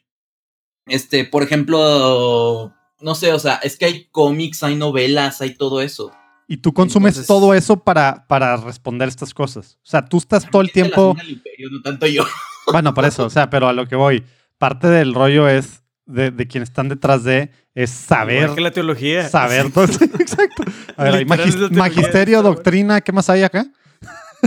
Este, 0.88 1.26
por 1.26 1.44
ejemplo. 1.44 2.74
No 3.02 3.16
sé, 3.16 3.34
o 3.34 3.40
sea, 3.40 3.56
es 3.56 3.78
que 3.78 3.86
hay 3.86 4.08
cómics, 4.10 4.64
hay 4.64 4.76
novelas, 4.76 5.42
hay 5.42 5.56
todo 5.56 5.82
eso. 5.82 6.12
Y 6.48 6.58
tú 6.58 6.74
consumes 6.74 7.14
Entonces- 7.16 7.28
todo 7.28 7.54
eso 7.54 7.78
para, 7.84 8.26
para 8.28 8.58
responder 8.58 9.08
estas 9.08 9.34
cosas. 9.34 9.78
O 9.84 9.86
sea, 9.88 10.06
tú 10.06 10.18
estás 10.18 10.50
todo 10.50 10.62
el 10.62 10.72
tiempo... 10.72 11.16
Imperio, 11.28 11.70
no 11.72 11.82
tanto 11.82 12.06
yo. 12.08 12.24
Bueno, 12.72 12.96
por 12.96 13.06
eso, 13.06 13.26
o 13.26 13.30
sea, 13.30 13.48
pero 13.52 13.68
a 13.68 13.74
lo 13.74 13.88
que 13.88 13.96
voy. 13.96 14.24
Parte 14.58 14.88
del 14.88 15.14
rollo 15.14 15.48
es 15.48 15.84
de, 16.08 16.32
de 16.32 16.48
quienes 16.48 16.70
están 16.70 16.90
detrás 16.90 17.24
de 17.24 17.52
es 17.76 17.92
saber 17.92 18.42
Igual 18.44 18.56
que 18.56 18.62
la 18.62 18.72
teología. 18.72 19.30
saber 19.30 19.72
todo. 19.72 19.84
Exacto. 20.20 20.64
A 20.98 21.04
ver, 21.04 21.28
teología 21.28 21.70
magisterio, 21.72 22.42
doctrina, 22.42 23.02
¿qué 23.02 23.12
más 23.12 23.30
hay 23.30 23.44
acá? 23.44 23.68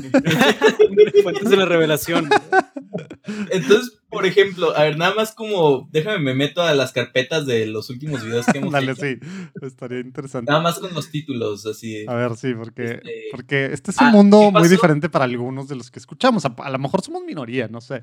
Fuentes 1.23 1.51
de 1.51 1.57
la 1.57 1.65
revelación. 1.67 2.29
Entonces, 3.51 3.99
por 4.09 4.25
ejemplo, 4.27 4.77
a 4.77 4.85
ver, 4.85 4.97
nada 4.99 5.15
más 5.15 5.33
como, 5.35 5.89
déjame, 5.93 6.19
me 6.19 6.35
meto 6.35 6.63
a 6.63 6.75
las 6.75 6.93
carpetas 6.93 7.47
de 7.47 7.67
los 7.67 7.91
últimos 7.91 8.25
videos 8.25 8.47
que 8.47 8.59
hemos 8.59 8.73
Dale, 8.73 8.93
hecho. 8.93 9.03
sí, 9.03 9.19
estaría 9.63 10.01
interesante. 10.01 10.51
Nada 10.51 10.63
más 10.63 10.79
con 10.79 10.95
los 10.95 11.11
títulos, 11.11 11.67
así. 11.67 12.05
A 12.09 12.15
ver, 12.15 12.37
sí, 12.37 12.55
porque 12.55 12.85
Este- 12.85 13.13
porque 13.33 13.67
este 13.73 13.91
es 13.91 13.97
Ah, 14.01 14.07
un 14.07 14.13
mundo 14.13 14.51
¿qué 14.53 14.59
muy 14.61 14.69
diferente 14.69 15.09
para 15.09 15.25
algunos 15.27 15.69
de 15.69 15.77
los 15.77 15.91
que 15.91 15.99
escuchamos. 15.99 16.45
A, 16.45 16.55
a 16.59 16.71
lo 16.71 16.79
mejor 16.79 17.03
somos 17.03 17.23
minoría, 17.25 17.69
no 17.69 17.81
sé. 17.81 18.03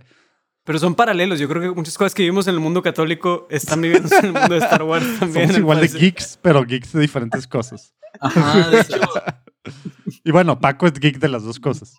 Pero 0.63 0.79
son 0.79 0.95
paralelos. 0.95 1.39
Yo 1.39 1.47
creo 1.47 1.61
que 1.61 1.69
muchas 1.71 1.95
cosas 1.97 2.13
que 2.15 2.23
vivimos 2.23 2.47
en 2.47 2.55
el 2.55 2.59
mundo 2.59 2.81
católico 2.81 3.47
están 3.51 3.81
viviendo 3.81 4.09
en 4.17 4.25
el 4.25 4.33
mundo 4.33 4.49
de 4.49 4.57
Star 4.57 4.81
Wars 4.83 5.05
también. 5.19 5.45
Somos 5.47 5.55
al 5.55 5.61
igual 5.61 5.79
de 5.81 5.87
geeks, 5.87 6.39
pero 6.41 6.63
geeks 6.63 6.93
de 6.93 7.01
diferentes 7.01 7.45
cosas. 7.47 7.93
Ajá, 8.19 8.69
de 8.69 8.79
hecho, 8.81 8.99
Y 10.25 10.31
bueno, 10.31 10.59
Paco 10.59 10.87
es 10.87 10.93
geek 10.99 11.19
de 11.19 11.29
las 11.29 11.43
dos 11.43 11.59
cosas. 11.59 11.95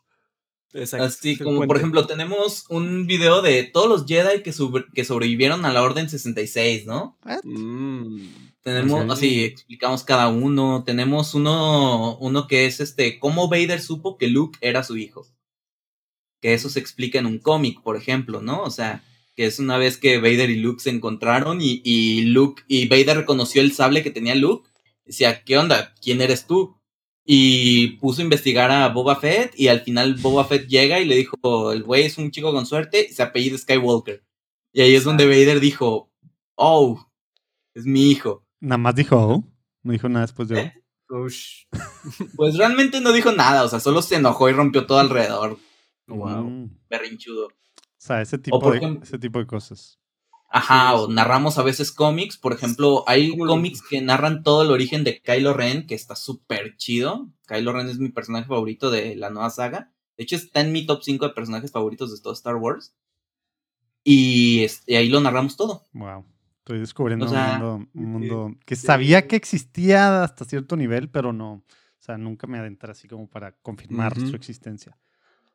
Exacto. 0.74 1.06
así 1.06 1.38
como, 1.38 1.66
por 1.66 1.78
ejemplo, 1.78 2.06
tenemos 2.06 2.66
un 2.68 3.06
video 3.06 3.40
de 3.40 3.62
todos 3.64 3.88
los 3.88 4.04
Jedi 4.06 4.42
que, 4.42 4.52
sobre- 4.52 4.84
que 4.92 5.04
sobrevivieron 5.06 5.64
a 5.64 5.72
la 5.72 5.82
Orden 5.82 6.10
66, 6.10 6.84
¿no? 6.84 7.16
Mm. 7.44 8.18
Tenemos, 8.62 9.10
así, 9.10 9.44
explicamos 9.44 10.02
cada 10.04 10.28
uno. 10.28 10.82
Tenemos 10.84 11.34
uno, 11.34 12.18
uno 12.18 12.46
que 12.48 12.66
es 12.66 12.80
este, 12.80 13.18
cómo 13.20 13.48
Vader 13.48 13.80
supo 13.80 14.18
que 14.18 14.26
Luke 14.26 14.58
era 14.60 14.82
su 14.82 14.96
hijo. 14.98 15.24
Que 16.42 16.52
eso 16.52 16.68
se 16.68 16.80
explica 16.80 17.18
en 17.20 17.26
un 17.26 17.38
cómic, 17.38 17.80
por 17.82 17.96
ejemplo, 17.96 18.42
¿no? 18.42 18.62
O 18.62 18.70
sea, 18.70 19.02
que 19.36 19.46
es 19.46 19.58
una 19.60 19.78
vez 19.78 19.96
que 19.98 20.18
Vader 20.18 20.50
y 20.50 20.56
Luke 20.56 20.82
se 20.82 20.90
encontraron 20.90 21.60
y, 21.62 21.80
y 21.84 22.22
Luke, 22.22 22.64
y 22.66 22.88
Vader 22.88 23.18
reconoció 23.18 23.62
el 23.62 23.72
sable 23.72 24.02
que 24.02 24.10
tenía 24.10 24.34
Luke. 24.34 24.68
Decía, 25.04 25.42
¿qué 25.44 25.56
onda? 25.56 25.94
¿Quién 26.02 26.20
eres 26.20 26.46
tú? 26.46 26.76
Y 27.28 27.96
puso 27.96 28.20
a 28.20 28.24
investigar 28.24 28.70
a 28.70 28.88
Boba 28.88 29.16
Fett 29.16 29.52
y 29.58 29.66
al 29.66 29.80
final 29.80 30.14
Boba 30.14 30.44
Fett 30.44 30.68
llega 30.68 31.00
y 31.00 31.06
le 31.06 31.16
dijo, 31.16 31.72
el 31.72 31.82
güey 31.82 32.04
es 32.04 32.18
un 32.18 32.30
chico 32.30 32.52
con 32.52 32.66
suerte 32.66 33.08
y 33.10 33.12
se 33.12 33.22
apellida 33.22 33.58
Skywalker. 33.58 34.24
Y 34.72 34.80
ahí 34.82 34.94
es 34.94 35.02
donde 35.02 35.26
Vader 35.26 35.58
dijo, 35.58 36.12
oh, 36.54 37.04
es 37.74 37.84
mi 37.84 38.10
hijo. 38.12 38.46
Nada 38.60 38.78
más 38.78 38.94
dijo, 38.94 39.16
oh, 39.16 39.44
no 39.82 39.92
dijo 39.92 40.08
nada 40.08 40.24
después 40.24 40.48
de 40.48 40.72
oh. 41.10 41.22
Ush. 41.24 41.64
Pues 42.36 42.56
realmente 42.56 43.00
no 43.00 43.12
dijo 43.12 43.32
nada, 43.32 43.64
o 43.64 43.68
sea, 43.68 43.80
solo 43.80 44.02
se 44.02 44.16
enojó 44.16 44.48
y 44.48 44.52
rompió 44.52 44.86
todo 44.86 44.98
alrededor. 44.98 45.58
Wow. 46.06 46.44
Mm. 46.44 46.78
Berrinchudo. 46.88 47.46
O 47.46 47.52
sea, 47.96 48.22
ese 48.22 48.38
tipo, 48.38 48.70
de, 48.70 48.78
ejemplo- 48.78 49.02
ese 49.02 49.18
tipo 49.18 49.38
de 49.38 49.46
cosas. 49.46 49.98
Ajá, 50.48 50.90
Sí, 50.96 51.02
o 51.02 51.08
narramos 51.08 51.58
a 51.58 51.62
veces 51.62 51.92
cómics. 51.92 52.36
Por 52.36 52.52
ejemplo, 52.52 53.04
hay 53.06 53.30
¿Cómo 53.30 53.44
lo- 53.46 53.52
cómics 53.52 53.82
que 53.82 54.00
narran 54.00 54.42
todo 54.42 54.62
el 54.62 54.70
origen 54.70 55.04
de 55.04 55.20
Kylo 55.20 55.52
Ren, 55.54 55.86
que 55.86 55.94
está 55.94 56.14
súper 56.16 56.76
chido. 56.76 57.28
Kylo 57.46 57.72
Ren 57.72 57.88
es 57.88 57.98
mi 57.98 58.08
personaje 58.10 58.46
favorito 58.46 58.90
de 58.90 59.16
la 59.16 59.30
nueva 59.30 59.50
saga. 59.50 59.92
De 60.16 60.24
hecho, 60.24 60.36
está 60.36 60.60
en 60.60 60.72
mi 60.72 60.86
top 60.86 61.02
5 61.02 61.28
de 61.28 61.34
personajes 61.34 61.72
favoritos 61.72 62.14
de 62.14 62.22
todo 62.22 62.32
Star 62.32 62.56
Wars. 62.56 62.94
Y, 64.04 64.62
este, 64.62 64.96
ahí 64.96 65.08
lo 65.08 65.20
narramos 65.20 65.56
todo. 65.56 65.84
Wow. 65.92 66.24
Estoy 66.58 66.78
descubriendo 66.80 67.26
O 67.26 67.28
sea, 67.28 67.58
un 67.60 67.68
mundo, 67.68 67.90
un 67.94 68.12
mundo 68.12 68.56
que 68.64 68.76
sabía 68.76 69.26
que 69.28 69.36
existía 69.36 70.22
hasta 70.24 70.44
cierto 70.44 70.76
nivel, 70.76 71.08
pero 71.10 71.32
no. 71.32 71.52
O 71.52 71.64
sea, 72.06 72.18
nunca 72.18 72.46
me 72.46 72.58
adentré 72.58 72.90
así 72.92 73.08
como 73.08 73.28
para 73.28 73.52
confirmar 73.52 74.18
su 74.18 74.34
existencia. 74.34 74.96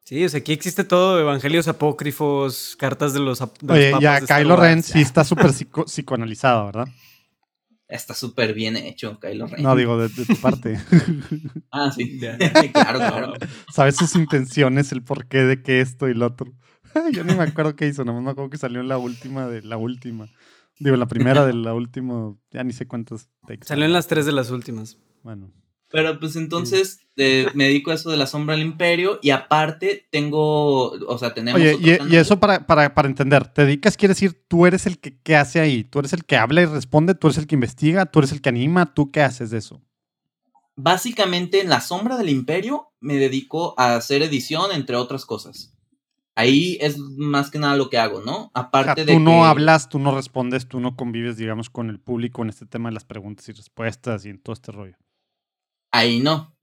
Sí, 0.03 0.25
o 0.25 0.29
sea, 0.29 0.39
aquí 0.39 0.51
existe 0.51 0.83
todo, 0.83 1.19
evangelios 1.19 1.67
apócrifos, 1.67 2.75
cartas 2.77 3.13
de 3.13 3.19
los, 3.19 3.39
de 3.39 3.45
los 3.61 3.77
Oye, 3.77 3.91
papas 3.91 4.01
ya 4.01 4.19
de 4.19 4.27
Kylo 4.27 4.55
Wars. 4.55 4.61
Ren 4.61 4.83
sí 4.83 4.99
está 5.01 5.23
súper 5.23 5.53
psico- 5.53 5.85
psicoanalizado, 5.85 6.65
¿verdad? 6.65 6.87
Está 7.87 8.13
súper 8.13 8.53
bien 8.53 8.77
hecho, 8.77 9.19
Kylo 9.19 9.47
Ren. 9.47 9.63
No, 9.63 9.75
digo, 9.75 9.97
de, 9.97 10.07
de 10.09 10.25
tu 10.25 10.35
parte. 10.37 10.79
Ah, 11.71 11.91
sí. 11.91 12.19
Ya. 12.19 12.37
claro, 12.73 12.99
claro. 12.99 13.33
Sabes 13.73 13.95
sus 13.95 14.15
intenciones, 14.15 14.91
el 14.91 15.03
porqué 15.03 15.37
de 15.43 15.61
que 15.63 15.79
esto 15.81 16.09
y 16.09 16.13
lo 16.13 16.25
otro. 16.27 16.51
Yo 17.13 17.23
ni 17.23 17.33
me 17.33 17.43
acuerdo 17.43 17.75
qué 17.77 17.87
hizo, 17.87 18.03
nomás 18.03 18.23
me 18.23 18.31
acuerdo 18.31 18.49
que 18.49 18.57
salió 18.57 18.81
en 18.81 18.89
la 18.89 18.97
última 18.97 19.47
de 19.47 19.61
la 19.61 19.77
última. 19.77 20.27
Digo, 20.79 20.97
la 20.97 21.05
primera 21.07 21.45
de 21.45 21.53
la 21.53 21.73
última, 21.73 22.35
ya 22.51 22.63
ni 22.65 22.73
sé 22.73 22.87
cuántos 22.87 23.29
takes. 23.47 23.65
Salió 23.67 23.85
en 23.85 23.93
las 23.93 24.07
tres 24.07 24.25
de 24.25 24.31
las 24.33 24.49
últimas. 24.49 24.97
Bueno, 25.23 25.51
Pero 25.91 26.19
pues 26.19 26.35
entonces 26.37 27.01
eh, 27.17 27.47
me 27.53 27.65
dedico 27.65 27.91
a 27.91 27.95
eso 27.95 28.09
de 28.09 28.17
la 28.17 28.25
sombra 28.25 28.55
del 28.55 28.65
imperio 28.65 29.19
y 29.21 29.31
aparte 29.31 30.07
tengo, 30.09 30.91
o 30.91 31.17
sea, 31.17 31.33
tenemos... 31.33 31.59
Oye, 31.59 31.73
otro 31.73 32.07
y, 32.07 32.15
eso 32.15 32.39
para, 32.39 32.65
para, 32.65 32.93
para 32.93 33.09
entender, 33.09 33.47
¿te 33.47 33.65
dedicas? 33.65 33.97
Quiere 33.97 34.13
decir, 34.13 34.45
tú 34.47 34.65
eres 34.65 34.85
el 34.85 34.99
que 34.99 35.19
¿qué 35.21 35.35
hace 35.35 35.59
ahí, 35.59 35.83
tú 35.83 35.99
eres 35.99 36.13
el 36.13 36.23
que 36.23 36.37
habla 36.37 36.61
y 36.61 36.65
responde, 36.65 37.13
tú 37.13 37.27
eres 37.27 37.37
el 37.39 37.47
que 37.47 37.55
investiga, 37.55 38.05
tú 38.05 38.19
eres 38.19 38.31
el 38.31 38.41
que 38.41 38.49
anima, 38.49 38.93
¿tú 38.93 39.11
qué 39.11 39.21
haces 39.21 39.49
de 39.49 39.57
eso? 39.57 39.81
Básicamente 40.75 41.59
en 41.61 41.69
la 41.69 41.81
sombra 41.81 42.17
del 42.17 42.29
imperio 42.29 42.93
me 43.01 43.15
dedico 43.15 43.75
a 43.77 43.95
hacer 43.95 44.21
edición, 44.21 44.71
entre 44.71 44.95
otras 44.95 45.25
cosas. 45.25 45.73
Ahí 46.33 46.77
es 46.79 46.97
más 46.97 47.51
que 47.51 47.59
nada 47.59 47.75
lo 47.75 47.89
que 47.89 47.97
hago, 47.97 48.21
¿no? 48.21 48.45
O 48.45 48.51
sea, 48.53 48.63
Aparte 48.63 49.03
de 49.03 49.13
tú 49.13 49.19
no 49.19 49.31
que- 49.31 49.41
hablas, 49.43 49.89
tú 49.89 49.99
no 49.99 50.15
respondes, 50.15 50.67
tú 50.67 50.79
no 50.79 50.95
convives, 50.95 51.35
digamos, 51.35 51.69
con 51.69 51.89
el 51.89 51.99
público 51.99 52.41
en 52.41 52.49
este 52.49 52.65
tema 52.65 52.89
de 52.89 52.93
las 52.93 53.03
preguntas 53.03 53.47
y 53.49 53.51
respuestas 53.51 54.25
y 54.25 54.29
en 54.29 54.39
todo 54.39 54.53
este 54.53 54.71
rollo. 54.71 54.95
Ahí 55.91 56.19
no. 56.19 56.55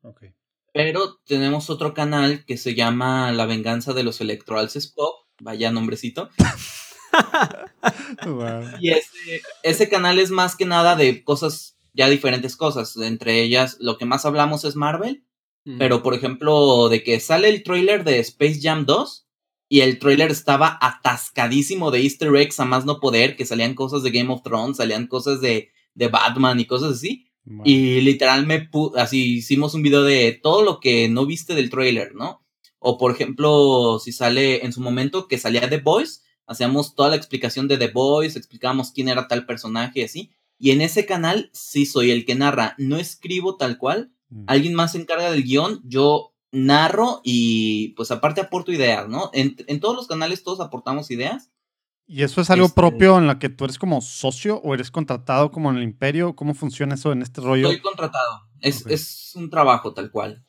Pero 0.73 1.19
tenemos 1.27 1.71
otro 1.71 1.93
canal 1.95 2.45
que 2.45 2.57
se 2.57 2.75
llama 2.75 3.33
La 3.33 3.47
venganza 3.47 3.93
de 3.93 4.03
los 4.03 4.21
Electorals 4.21 4.93
Pop. 4.95 5.27
Vaya 5.41 5.71
nombrecito. 5.71 6.31
Y 8.81 8.91
ese, 8.91 9.43
ese 9.63 9.89
canal 9.89 10.19
es 10.19 10.31
más 10.31 10.57
que 10.57 10.65
nada 10.65 10.97
de 10.97 11.25
cosas, 11.25 11.79
ya 11.95 12.09
diferentes 12.09 12.57
cosas. 12.57 12.97
Entre 12.97 13.43
ellas, 13.43 13.77
lo 13.81 13.99
que 13.99 14.05
más 14.05 14.25
hablamos 14.25 14.65
es 14.65 14.77
Marvel. 14.77 15.25
Mm. 15.65 15.79
Pero, 15.79 16.03
por 16.03 16.15
ejemplo, 16.15 16.89
de 16.89 17.03
que 17.03 17.21
sale 17.21 17.49
el 17.49 17.63
tráiler 17.63 18.05
de 18.05 18.19
Space 18.21 18.61
Jam 18.63 18.87
2 18.87 19.27
y 19.69 19.81
el 19.81 19.99
tráiler 19.99 20.31
estaba 20.31 20.79
atascadísimo 20.81 21.91
de 21.91 22.03
easter 22.03 22.35
eggs 22.37 22.61
a 22.61 22.65
más 22.65 22.85
no 22.85 23.01
poder, 23.01 23.37
que 23.37 23.47
salían 23.47 23.75
cosas 23.75 24.03
de 24.03 24.11
Game 24.11 24.33
of 24.33 24.43
Thrones, 24.43 24.79
salían 24.79 25.07
cosas 25.07 25.41
de, 25.41 25.71
de 25.95 26.09
Batman 26.09 26.59
y 26.61 26.67
cosas 26.67 26.95
así. 26.95 27.28
Wow. 27.51 27.63
Y 27.65 28.01
literal 28.03 28.47
me 28.47 28.69
así 28.97 29.37
hicimos 29.37 29.75
un 29.75 29.83
video 29.83 30.03
de 30.03 30.39
todo 30.43 30.63
lo 30.63 30.81
que 30.81 31.09
no 31.09 31.27
viste 31.27 31.55
del 31.55 31.71
tráiler, 31.71 32.15
¿no? 32.15 32.43
O 32.79 32.99
por 32.99 33.11
ejemplo, 33.11 33.99
si 33.99 34.13
sale 34.13 34.65
en 34.65 34.73
su 34.73 34.81
momento 34.81 35.29
que 35.29 35.39
salía 35.39 35.69
The 35.69 35.79
Voice, 35.79 36.21
hacíamos 36.47 36.95
toda 36.95 37.11
la 37.11 37.17
explicación 37.17 37.69
de 37.69 37.79
The 37.79 37.89
Voice, 37.89 38.39
explicábamos 38.39 38.93
quién 38.93 39.09
era 39.09 39.29
tal 39.29 39.47
personaje 39.47 40.01
y 40.01 40.05
así. 40.05 40.31
Y 40.59 40.71
en 40.73 40.81
ese 40.81 41.07
canal 41.07 41.51
sí 41.53 41.87
soy 41.87 42.11
el 42.11 42.25
que 42.25 42.35
narra, 42.35 42.75
no 42.79 42.97
escribo 42.99 43.57
tal 43.57 43.79
cual, 43.79 44.13
Mm. 44.31 44.45
alguien 44.47 44.75
más 44.75 44.93
se 44.93 44.99
encarga 44.99 45.31
del 45.31 45.43
guion, 45.43 45.81
yo 45.85 46.35
narro 46.53 47.21
y 47.25 47.89
pues 47.97 48.11
aparte 48.11 48.41
aporto 48.41 48.73
ideas, 48.73 49.09
¿no? 49.09 49.31
En, 49.33 49.57
en 49.67 49.81
todos 49.81 49.97
los 49.97 50.07
canales 50.07 50.43
todos 50.43 50.61
aportamos 50.61 51.11
ideas. 51.11 51.51
¿Y 52.11 52.23
eso 52.23 52.41
es 52.41 52.49
algo 52.51 52.67
Este- 52.67 52.75
propio 52.75 53.19
en 53.19 53.27
la 53.27 53.39
que 53.39 53.51
tú 53.51 53.65
eres 53.67 53.79
como 53.79 54.01
socio 54.01 54.57
o 54.65 54.73
eres 54.73 54.91
contratado 54.91 55.51
como 55.53 55.71
en 55.71 55.77
el 55.77 55.83
imperio? 55.83 56.35
¿Cómo 56.35 56.55
funciona 56.55 56.95
eso 56.95 57.13
en 57.13 57.21
este 57.21 57.43
rollo? 57.43 57.69
Estoy 57.69 57.83
contratado, 57.83 58.49
es, 58.61 58.85
es 58.87 59.33
un 59.37 59.51
trabajo 59.51 59.93
tal 59.93 60.11
cual. 60.11 60.45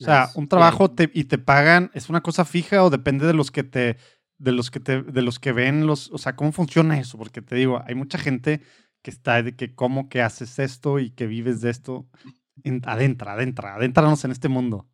O 0.00 0.04
sea, 0.04 0.30
un 0.34 0.48
trabajo 0.48 0.90
te- 0.90 1.10
y 1.14 1.24
te 1.24 1.36
pagan, 1.38 1.90
¿es 1.94 2.08
una 2.08 2.22
cosa 2.22 2.44
fija 2.46 2.82
o 2.82 2.88
depende 2.90 3.26
de 3.26 3.34
los 3.34 3.50
que 3.50 3.62
te, 3.64 3.98
de 4.38 4.52
los 4.52 4.70
que 4.70 4.80
te, 4.80 5.02
de 5.02 5.22
los 5.22 5.38
que 5.38 5.52
ven 5.52 5.86
los, 5.86 6.10
o 6.10 6.16
sea, 6.18 6.34
cómo 6.36 6.52
funciona 6.52 6.98
eso? 6.98 7.18
Porque 7.18 7.42
te 7.42 7.54
digo, 7.54 7.82
hay 7.86 7.94
mucha 7.94 8.18
gente 8.18 8.62
que 9.02 9.10
está 9.10 9.42
de 9.42 9.54
que 9.54 9.74
cómo 9.74 10.08
que 10.08 10.22
haces 10.22 10.58
esto 10.58 10.98
y 10.98 11.10
que 11.10 11.26
vives 11.26 11.60
de 11.60 11.68
esto. 11.70 12.06
En- 12.62 12.80
adentra, 12.86 13.34
adentra, 13.34 13.74
adéntranos 13.74 14.24
en 14.24 14.30
este 14.30 14.48
mundo. 14.48 14.88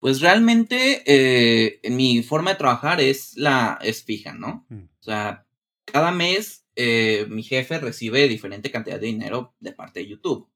Pues 0.00 0.20
realmente 0.20 1.02
eh, 1.06 1.80
mi 1.90 2.22
forma 2.22 2.50
de 2.50 2.56
trabajar 2.56 3.00
es 3.00 3.36
la 3.36 3.78
es 3.82 4.04
fija, 4.04 4.32
¿no? 4.32 4.66
Mm. 4.68 4.84
O 4.84 5.02
sea, 5.02 5.46
cada 5.84 6.12
mes 6.12 6.66
eh, 6.76 7.26
mi 7.28 7.42
jefe 7.42 7.78
recibe 7.80 8.28
diferente 8.28 8.70
cantidad 8.70 9.00
de 9.00 9.06
dinero 9.06 9.54
de 9.58 9.72
parte 9.72 10.00
de 10.00 10.06
YouTube. 10.06 10.48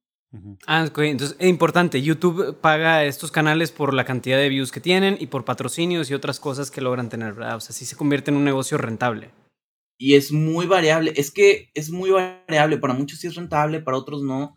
Ah, 0.65 0.85
ok. 0.89 0.99
Entonces, 0.99 1.37
es 1.39 1.49
importante. 1.49 2.01
YouTube 2.01 2.57
paga 2.59 2.95
a 2.95 3.05
estos 3.05 3.29
canales 3.31 3.71
por 3.71 3.93
la 3.93 4.05
cantidad 4.05 4.37
de 4.37 4.49
views 4.49 4.71
que 4.71 4.79
tienen 4.79 5.17
y 5.19 5.27
por 5.27 5.45
patrocinios 5.45 6.09
y 6.09 6.13
otras 6.13 6.39
cosas 6.39 6.71
que 6.71 6.81
logran 6.81 7.09
tener, 7.09 7.33
¿verdad? 7.33 7.57
O 7.57 7.59
sea, 7.59 7.75
sí 7.75 7.85
se 7.85 7.95
convierte 7.95 8.31
en 8.31 8.37
un 8.37 8.43
negocio 8.43 8.77
rentable. 8.77 9.31
Y 9.97 10.15
es 10.15 10.31
muy 10.31 10.65
variable. 10.65 11.13
Es 11.15 11.29
que 11.29 11.69
es 11.73 11.91
muy 11.91 12.09
variable. 12.09 12.77
Para 12.77 12.93
muchos 12.93 13.19
sí 13.19 13.27
es 13.27 13.35
rentable, 13.35 13.79
para 13.79 13.97
otros 13.97 14.23
no. 14.23 14.55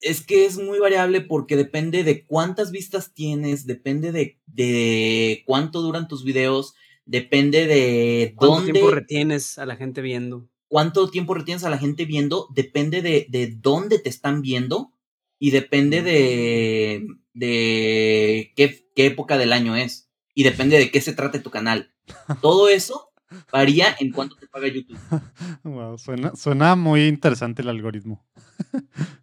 Es 0.00 0.24
que 0.24 0.46
es 0.46 0.58
muy 0.58 0.78
variable 0.78 1.20
porque 1.20 1.56
depende 1.56 2.04
de 2.04 2.24
cuántas 2.24 2.70
vistas 2.70 3.12
tienes, 3.12 3.66
depende 3.66 4.12
de, 4.12 4.38
de 4.46 5.42
cuánto 5.46 5.82
duran 5.82 6.08
tus 6.08 6.24
videos, 6.24 6.74
depende 7.04 7.66
de 7.66 8.32
¿Cuánto 8.36 8.56
dónde. 8.56 8.72
tiempo 8.72 8.90
retienes 8.90 9.58
a 9.58 9.66
la 9.66 9.76
gente 9.76 10.00
viendo? 10.00 10.48
cuánto 10.70 11.10
tiempo 11.10 11.34
retienes 11.34 11.64
a 11.64 11.70
la 11.70 11.78
gente 11.78 12.04
viendo, 12.04 12.46
depende 12.54 13.02
de, 13.02 13.26
de 13.28 13.48
dónde 13.48 13.98
te 13.98 14.08
están 14.08 14.40
viendo 14.40 14.92
y 15.38 15.50
depende 15.50 16.00
de, 16.02 17.06
de 17.34 18.52
qué, 18.54 18.88
qué 18.94 19.06
época 19.06 19.36
del 19.36 19.52
año 19.52 19.74
es 19.74 20.08
y 20.32 20.44
depende 20.44 20.78
de 20.78 20.92
qué 20.92 21.00
se 21.00 21.12
trate 21.12 21.40
tu 21.40 21.50
canal. 21.50 21.92
Todo 22.40 22.68
eso 22.68 23.10
varía 23.52 23.96
en 23.98 24.12
cuánto 24.12 24.36
te 24.36 24.46
paga 24.46 24.68
YouTube. 24.68 24.96
Wow, 25.64 25.98
suena, 25.98 26.36
suena 26.36 26.76
muy 26.76 27.06
interesante 27.08 27.62
el 27.62 27.68
algoritmo. 27.68 28.24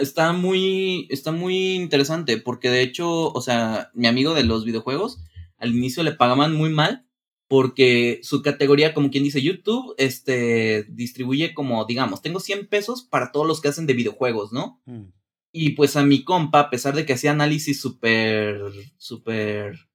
está 0.00 0.32
muy, 0.32 1.06
está 1.10 1.32
muy 1.32 1.74
interesante 1.74 2.36
porque 2.38 2.70
de 2.70 2.82
hecho, 2.82 3.32
o 3.32 3.40
sea, 3.40 3.90
mi 3.94 4.06
amigo 4.06 4.34
de 4.34 4.44
los 4.44 4.64
videojuegos 4.64 5.20
al 5.58 5.74
inicio 5.74 6.02
le 6.02 6.12
pagaban 6.12 6.54
muy 6.54 6.70
mal 6.70 7.06
porque 7.48 8.20
su 8.22 8.42
categoría, 8.42 8.94
como 8.94 9.10
quien 9.10 9.24
dice, 9.24 9.42
YouTube, 9.42 9.94
este, 9.98 10.84
distribuye 10.84 11.52
como, 11.52 11.84
digamos, 11.84 12.22
tengo 12.22 12.38
100 12.38 12.68
pesos 12.68 13.02
para 13.02 13.32
todos 13.32 13.46
los 13.46 13.60
que 13.60 13.66
hacen 13.66 13.86
de 13.86 13.94
videojuegos, 13.94 14.52
¿no? 14.52 14.80
Mm. 14.86 15.06
Y 15.52 15.70
pues 15.70 15.96
a 15.96 16.04
mi 16.04 16.22
compa, 16.22 16.60
a 16.60 16.70
pesar 16.70 16.94
de 16.94 17.04
que 17.04 17.14
hacía 17.14 17.32
análisis 17.32 17.80
súper, 17.80 18.60
súper 18.98 19.88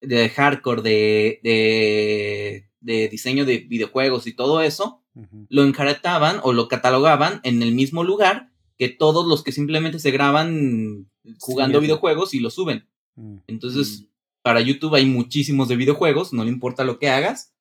de 0.00 0.28
hardcore, 0.28 0.82
de, 0.82 1.40
de, 1.42 2.70
de, 2.80 3.08
diseño 3.08 3.44
de 3.44 3.58
videojuegos 3.58 4.28
y 4.28 4.32
todo 4.32 4.60
eso, 4.60 5.02
lo 5.48 5.64
encaretaban 5.64 6.40
o 6.44 6.52
lo 6.52 6.68
catalogaban 6.68 7.40
en 7.42 7.62
el 7.62 7.72
mismo 7.72 8.04
lugar 8.04 8.52
que 8.78 8.88
todos 8.88 9.26
los 9.26 9.42
que 9.42 9.52
simplemente 9.52 9.98
se 9.98 10.10
graban 10.10 11.10
jugando 11.38 11.80
videojuegos 11.80 12.34
y 12.34 12.40
lo 12.40 12.50
suben. 12.50 12.88
Mm. 13.14 13.38
Entonces, 13.46 14.02
mm. 14.02 14.04
para 14.42 14.60
YouTube 14.60 14.94
hay 14.94 15.06
muchísimos 15.06 15.68
de 15.68 15.76
videojuegos, 15.76 16.32
no 16.32 16.44
le 16.44 16.50
importa 16.50 16.84
lo 16.84 16.98
que 16.98 17.08
hagas. 17.08 17.52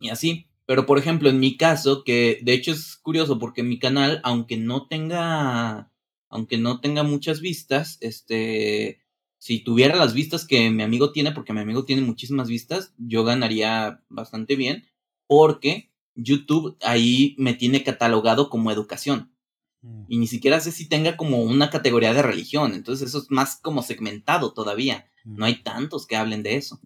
Y 0.00 0.10
así. 0.10 0.46
Pero 0.66 0.84
por 0.84 0.98
ejemplo, 0.98 1.30
en 1.30 1.38
mi 1.38 1.56
caso, 1.56 2.02
que 2.02 2.40
de 2.42 2.52
hecho 2.52 2.72
es 2.72 2.96
curioso 2.96 3.38
porque 3.38 3.62
mi 3.62 3.78
canal, 3.78 4.20
aunque 4.24 4.56
no 4.56 4.88
tenga, 4.88 5.92
aunque 6.28 6.58
no 6.58 6.80
tenga 6.80 7.04
muchas 7.04 7.40
vistas, 7.40 7.98
este, 8.00 9.00
si 9.38 9.60
tuviera 9.60 9.94
las 9.94 10.12
vistas 10.12 10.44
que 10.44 10.70
mi 10.70 10.82
amigo 10.82 11.12
tiene, 11.12 11.30
porque 11.30 11.52
mi 11.52 11.60
amigo 11.60 11.84
tiene 11.84 12.02
muchísimas 12.02 12.48
vistas, 12.48 12.92
yo 12.98 13.22
ganaría 13.22 14.02
bastante 14.08 14.56
bien, 14.56 14.86
porque 15.28 15.92
YouTube 16.16 16.76
ahí 16.82 17.36
me 17.38 17.54
tiene 17.54 17.84
catalogado 17.84 18.50
como 18.50 18.72
educación. 18.72 19.35
Mm. 19.82 20.04
Y 20.08 20.18
ni 20.18 20.26
siquiera 20.26 20.60
sé 20.60 20.72
si 20.72 20.88
tenga 20.88 21.16
como 21.16 21.42
una 21.42 21.70
categoría 21.70 22.12
de 22.14 22.22
religión. 22.22 22.74
Entonces 22.74 23.08
eso 23.08 23.18
es 23.18 23.30
más 23.30 23.60
como 23.60 23.82
segmentado 23.82 24.52
todavía. 24.52 25.10
No 25.24 25.44
hay 25.44 25.62
tantos 25.62 26.06
que 26.06 26.16
hablen 26.16 26.42
de 26.44 26.56
eso. 26.56 26.80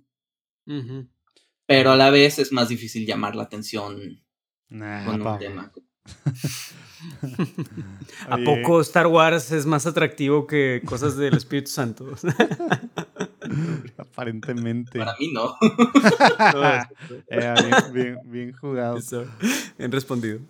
Pero 1.67 1.93
a 1.93 1.97
la 1.97 2.11
vez 2.11 2.39
es 2.39 2.53
más 2.53 2.69
difícil 2.69 3.07
llamar 3.07 3.37
la 3.37 3.43
atención 3.43 4.23
con 4.69 5.27
un 5.27 5.39
tema. 5.39 5.73
¿A 8.29 8.37
poco 8.39 8.81
Star 8.81 9.07
Wars 9.07 9.53
es 9.53 9.67
más 9.67 9.87
atractivo 9.87 10.47
que 10.47 10.83
cosas 10.85 11.17
del 11.17 11.35
Espíritu 11.37 11.71
Santo? 11.71 12.07
Aparentemente. 13.97 14.99
Para 14.99 15.15
mí 15.19 15.33
no. 15.33 15.57
Eh, 17.29 17.55
bien, 17.93 18.19
bien, 18.25 18.53
jugado. 18.53 18.99
bien 19.79 19.93
respondido. 19.93 20.41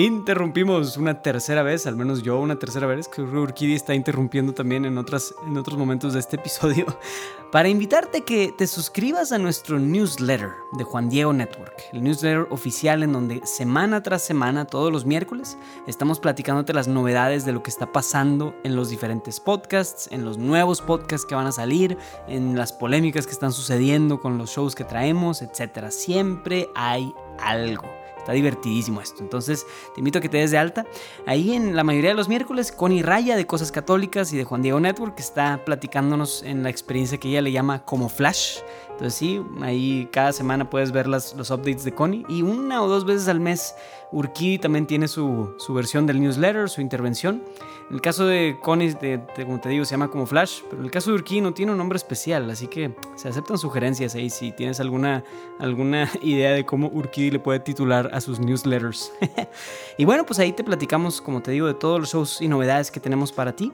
Interrumpimos 0.00 0.96
una 0.96 1.20
tercera 1.20 1.62
vez, 1.62 1.86
al 1.86 1.94
menos 1.94 2.22
yo 2.22 2.38
una 2.38 2.58
tercera 2.58 2.86
vez, 2.86 3.06
que 3.06 3.20
Urquidi 3.20 3.74
está 3.74 3.94
interrumpiendo 3.94 4.54
también 4.54 4.86
en, 4.86 4.96
otras, 4.96 5.34
en 5.46 5.58
otros 5.58 5.76
momentos 5.76 6.14
de 6.14 6.20
este 6.20 6.36
episodio, 6.36 6.86
para 7.52 7.68
invitarte 7.68 8.18
a 8.18 8.20
que 8.22 8.54
te 8.56 8.66
suscribas 8.66 9.30
a 9.30 9.36
nuestro 9.36 9.78
newsletter 9.78 10.52
de 10.72 10.84
Juan 10.84 11.10
Diego 11.10 11.34
Network, 11.34 11.74
el 11.92 12.02
newsletter 12.02 12.46
oficial 12.48 13.02
en 13.02 13.12
donde 13.12 13.42
semana 13.44 14.02
tras 14.02 14.22
semana, 14.22 14.64
todos 14.64 14.90
los 14.90 15.04
miércoles, 15.04 15.58
estamos 15.86 16.18
platicándote 16.18 16.72
las 16.72 16.88
novedades 16.88 17.44
de 17.44 17.52
lo 17.52 17.62
que 17.62 17.68
está 17.68 17.92
pasando 17.92 18.54
en 18.64 18.76
los 18.76 18.88
diferentes 18.88 19.38
podcasts, 19.38 20.08
en 20.10 20.24
los 20.24 20.38
nuevos 20.38 20.80
podcasts 20.80 21.26
que 21.26 21.34
van 21.34 21.46
a 21.46 21.52
salir, 21.52 21.98
en 22.26 22.56
las 22.56 22.72
polémicas 22.72 23.26
que 23.26 23.32
están 23.32 23.52
sucediendo 23.52 24.18
con 24.18 24.38
los 24.38 24.48
shows 24.48 24.74
que 24.74 24.84
traemos, 24.84 25.42
etc. 25.42 25.90
Siempre 25.90 26.70
hay 26.74 27.12
algo. 27.38 27.99
Está 28.20 28.32
divertidísimo 28.32 29.00
esto. 29.00 29.22
Entonces, 29.22 29.66
te 29.94 30.00
invito 30.00 30.18
a 30.18 30.22
que 30.22 30.28
te 30.28 30.36
des 30.36 30.50
de 30.50 30.58
alta. 30.58 30.86
Ahí 31.26 31.54
en 31.54 31.74
la 31.74 31.84
mayoría 31.84 32.10
de 32.10 32.16
los 32.16 32.28
miércoles, 32.28 32.70
Connie 32.70 33.02
Raya 33.02 33.34
de 33.36 33.46
Cosas 33.46 33.72
Católicas 33.72 34.32
y 34.32 34.36
de 34.36 34.44
Juan 34.44 34.62
Diego 34.62 34.78
Network 34.78 35.18
está 35.18 35.64
platicándonos 35.64 36.42
en 36.42 36.62
la 36.62 36.68
experiencia 36.70 37.18
que 37.18 37.28
ella 37.28 37.40
le 37.40 37.50
llama 37.50 37.84
como 37.84 38.08
Flash. 38.10 38.58
Entonces, 38.90 39.14
sí, 39.14 39.42
ahí 39.62 40.06
cada 40.12 40.32
semana 40.32 40.68
puedes 40.68 40.92
ver 40.92 41.06
las, 41.06 41.34
los 41.34 41.50
updates 41.50 41.84
de 41.84 41.94
Connie. 41.94 42.26
Y 42.28 42.42
una 42.42 42.82
o 42.82 42.88
dos 42.88 43.06
veces 43.06 43.28
al 43.28 43.40
mes, 43.40 43.74
Urquidi 44.12 44.58
también 44.58 44.86
tiene 44.86 45.08
su, 45.08 45.54
su 45.58 45.72
versión 45.72 46.06
del 46.06 46.20
newsletter, 46.20 46.68
su 46.68 46.82
intervención. 46.82 47.42
El 47.90 48.00
caso 48.00 48.24
de 48.24 48.56
Connie, 48.62 48.94
como 49.34 49.58
te 49.58 49.68
digo, 49.68 49.84
se 49.84 49.90
llama 49.92 50.08
como 50.08 50.24
Flash, 50.24 50.60
pero 50.70 50.80
el 50.80 50.92
caso 50.92 51.10
de 51.10 51.16
Urquí 51.16 51.40
no 51.40 51.52
tiene 51.52 51.72
un 51.72 51.78
nombre 51.78 51.96
especial, 51.96 52.48
así 52.48 52.68
que 52.68 52.94
se 53.16 53.28
aceptan 53.28 53.58
sugerencias 53.58 54.14
ahí 54.14 54.30
si 54.30 54.52
tienes 54.52 54.78
alguna, 54.78 55.24
alguna 55.58 56.08
idea 56.22 56.52
de 56.52 56.64
cómo 56.64 56.86
Urquí 56.86 57.32
le 57.32 57.40
puede 57.40 57.58
titular 57.58 58.08
a 58.12 58.20
sus 58.20 58.38
newsletters. 58.38 59.12
y 59.98 60.04
bueno, 60.04 60.24
pues 60.24 60.38
ahí 60.38 60.52
te 60.52 60.62
platicamos, 60.62 61.20
como 61.20 61.42
te 61.42 61.50
digo, 61.50 61.66
de 61.66 61.74
todos 61.74 61.98
los 61.98 62.12
shows 62.12 62.40
y 62.40 62.46
novedades 62.46 62.92
que 62.92 63.00
tenemos 63.00 63.32
para 63.32 63.56
ti. 63.56 63.72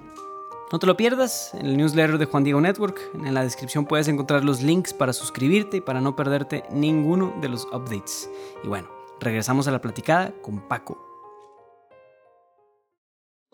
No 0.73 0.79
te 0.79 0.87
lo 0.87 0.97
pierdas, 0.97 1.53
en 1.53 1.67
el 1.67 1.77
newsletter 1.77 2.17
de 2.17 2.25
Juan 2.25 2.43
Diego 2.43 2.61
Network, 2.61 2.99
en 3.15 3.35
la 3.35 3.43
descripción 3.45 3.85
puedes 3.85 4.09
encontrar 4.09 4.43
los 4.45 4.63
links 4.63 4.95
para 4.95 5.13
suscribirte 5.13 5.77
y 5.77 5.81
para 5.83 6.01
no 6.01 6.17
perderte 6.17 6.65
ninguno 6.73 7.35
de 7.43 7.51
los 7.51 7.67
updates. 7.67 8.31
Y 8.65 8.69
bueno, 8.69 8.89
regresamos 9.21 9.69
a 9.69 9.73
la 9.73 9.81
platicada 9.81 10.33
con 10.43 10.61
Paco. 10.61 11.06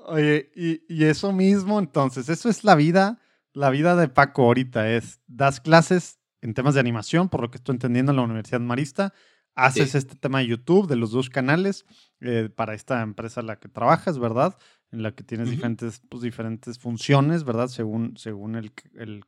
Oye, 0.06 0.50
y, 0.54 1.04
eso 1.04 1.32
mismo, 1.32 1.78
entonces, 1.78 2.28
eso 2.28 2.48
es 2.48 2.64
la 2.64 2.74
vida, 2.74 3.20
la 3.52 3.70
vida 3.70 3.96
de 3.96 4.08
Paco 4.08 4.44
ahorita, 4.44 4.90
es, 4.90 5.20
das 5.26 5.60
clases 5.60 6.18
en 6.40 6.54
temas 6.54 6.74
de 6.74 6.80
animación, 6.80 7.28
por 7.28 7.40
lo 7.40 7.50
que 7.50 7.58
estoy 7.58 7.74
entendiendo 7.74 8.10
en 8.10 8.16
la 8.16 8.22
Universidad 8.22 8.60
Marista, 8.60 9.14
haces 9.54 9.94
este 9.94 10.16
tema 10.16 10.40
de 10.40 10.46
YouTube, 10.46 10.88
de 10.88 10.96
los 10.96 11.10
dos 11.10 11.30
canales, 11.30 11.84
eh, 12.20 12.48
para 12.54 12.74
esta 12.74 13.02
empresa 13.02 13.40
en 13.40 13.46
la 13.46 13.56
que 13.56 13.68
trabajas, 13.68 14.18
¿verdad? 14.18 14.56
En 14.90 15.02
la 15.02 15.14
que 15.14 15.22
tienes 15.22 15.50
diferentes, 15.50 16.02
pues, 16.08 16.22
diferentes 16.22 16.78
funciones, 16.78 17.44
¿verdad? 17.44 17.68
Según, 17.68 18.16
según 18.16 18.56
el, 18.56 18.72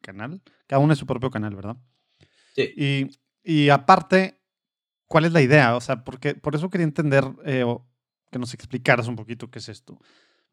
canal. 0.01 0.43
Cada 0.67 0.81
uno 0.81 0.93
es 0.93 0.99
su 0.99 1.07
propio 1.07 1.31
canal, 1.31 1.55
¿verdad? 1.55 1.77
Sí. 2.55 3.11
Y, 3.45 3.69
aparte, 3.69 4.41
¿cuál 5.07 5.27
es 5.27 5.33
la 5.33 5.43
idea? 5.43 5.77
O 5.77 5.81
sea, 5.81 6.05
porque, 6.05 6.35
por 6.35 6.55
eso 6.55 6.71
quería 6.71 6.85
entender 6.85 7.25
eh, 7.45 7.65
que 8.31 8.39
nos 8.39 8.55
explicaras 8.55 9.09
un 9.09 9.17
poquito 9.17 9.51
qué 9.51 9.59
es 9.59 9.69
esto. 9.69 9.99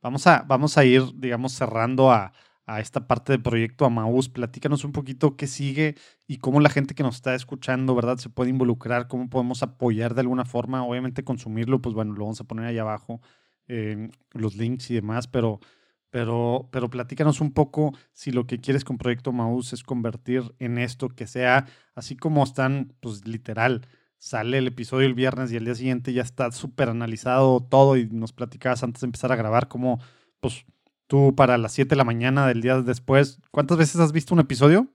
Vamos 0.02 0.26
a, 0.26 0.44
vamos 0.48 0.78
a 0.78 0.86
ir, 0.86 1.04
digamos, 1.16 1.54
cerrando 1.54 2.12
a, 2.12 2.34
esta 2.80 3.06
parte 3.06 3.34
del 3.34 3.42
proyecto 3.42 3.84
Amaús. 3.84 4.30
Platícanos 4.30 4.86
un 4.86 4.94
poquito 4.94 5.36
qué 5.36 5.46
sigue 5.46 5.96
y 6.26 6.38
cómo 6.38 6.62
la 6.62 6.70
gente 6.70 6.96
que 6.96 7.04
nos 7.04 7.16
está 7.16 7.36
escuchando, 7.36 7.94
¿verdad? 7.96 8.18
Se 8.18 8.30
puede 8.30 8.50
involucrar, 8.50 9.10
cómo 9.10 9.30
podemos 9.30 9.62
apoyar 9.62 10.14
de 10.16 10.22
alguna 10.22 10.46
forma. 10.46 10.86
Obviamente 10.86 11.26
consumirlo, 11.26 11.82
pues 11.82 11.94
bueno, 11.94 12.14
lo 12.14 12.22
vamos 12.22 12.40
a 12.40 12.46
poner 12.46 12.66
ahí 12.68 12.78
abajo, 12.78 13.20
los 14.32 14.56
links 14.56 14.90
y 14.90 14.94
demás, 14.94 15.28
pero, 15.28 15.60
pero, 16.10 16.70
pero 16.72 16.90
platícanos 16.90 17.42
un 17.42 17.52
poco 17.52 17.94
si 18.14 18.32
lo 18.32 18.48
que 18.48 18.60
quieres 18.60 18.86
con 18.86 18.98
Proyecto 18.98 19.32
Amaús 19.32 19.74
es 19.74 19.84
convertir 19.84 20.56
en 20.60 20.78
esto 20.78 21.10
que 21.10 21.28
sea, 21.28 21.66
así 21.94 22.16
como 22.16 22.42
están, 22.44 22.94
pues 23.02 23.28
literal, 23.28 23.86
sale 24.22 24.60
el 24.60 24.68
episodio 24.68 25.08
el 25.08 25.16
viernes 25.16 25.52
y 25.52 25.56
el 25.56 25.66
día 25.66 25.74
siguiente 25.74 26.14
ya 26.14 26.22
está 26.22 26.52
súper 26.52 26.90
analizado 26.90 27.60
todo 27.60 27.98
y 27.98 28.06
nos 28.06 28.32
platicabas 28.32 28.84
antes 28.84 29.02
de 29.02 29.06
empezar 29.06 29.32
a 29.32 29.36
grabar 29.36 29.68
como, 29.68 30.00
pues, 30.40 30.64
tú 31.08 31.34
para 31.36 31.58
las 31.58 31.72
7 31.72 31.90
de 31.90 31.96
la 31.96 32.04
mañana 32.04 32.46
del 32.46 32.62
día 32.62 32.80
después, 32.84 33.42
¿cuántas 33.50 33.80
veces 33.80 34.00
has 34.00 34.12
visto 34.12 34.36
un 34.36 34.40
episodio 34.40 34.94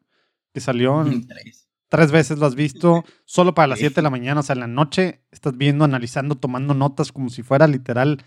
que 0.54 0.60
salió? 0.60 1.04
Tres. 1.26 1.68
Tres 1.88 2.12
veces 2.12 2.38
lo 2.38 2.46
has 2.46 2.54
visto, 2.54 3.04
solo 3.24 3.52
para 3.52 3.66
las 3.66 3.80
7 3.80 3.96
de 3.96 4.02
la 4.02 4.10
mañana, 4.10 4.40
o 4.40 4.42
sea, 4.44 4.54
en 4.54 4.60
la 4.60 4.68
noche 4.68 5.24
estás 5.32 5.56
viendo, 5.56 5.84
analizando, 5.84 6.36
tomando 6.36 6.72
notas 6.72 7.10
como 7.10 7.28
si 7.28 7.42
fuera 7.42 7.66
literal, 7.66 8.22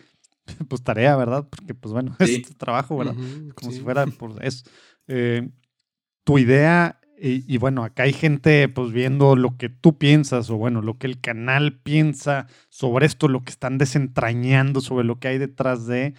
pues 0.67 0.83
tarea, 0.83 1.15
¿verdad? 1.15 1.47
Porque, 1.49 1.73
pues 1.75 1.93
bueno, 1.93 2.13
es 2.19 2.41
tu 2.41 2.55
trabajo, 2.55 2.97
¿verdad? 2.97 3.15
como 3.55 3.71
si 3.71 3.79
fuera, 3.79 4.05
por 4.05 4.43
eso. 4.43 4.69
Eh, 5.07 5.49
tu 6.25 6.37
idea 6.37 6.98
y, 7.21 7.57
bueno, 7.57 7.83
acá 7.83 8.03
hay 8.03 8.13
gente 8.13 8.69
pues 8.69 8.91
viendo 8.91 9.35
lo 9.35 9.57
que 9.57 9.69
tú 9.69 9.97
piensas 9.97 10.49
o 10.49 10.57
bueno, 10.57 10.81
lo 10.81 10.97
que 10.97 11.07
el 11.07 11.19
canal 11.19 11.77
piensa 11.77 12.47
sobre 12.69 13.05
esto, 13.05 13.27
lo 13.27 13.43
que 13.43 13.51
están 13.51 13.77
desentrañando 13.77 14.79
sobre 14.81 15.05
lo 15.05 15.19
que 15.19 15.27
hay 15.27 15.37
detrás 15.37 15.85
de 15.85 16.13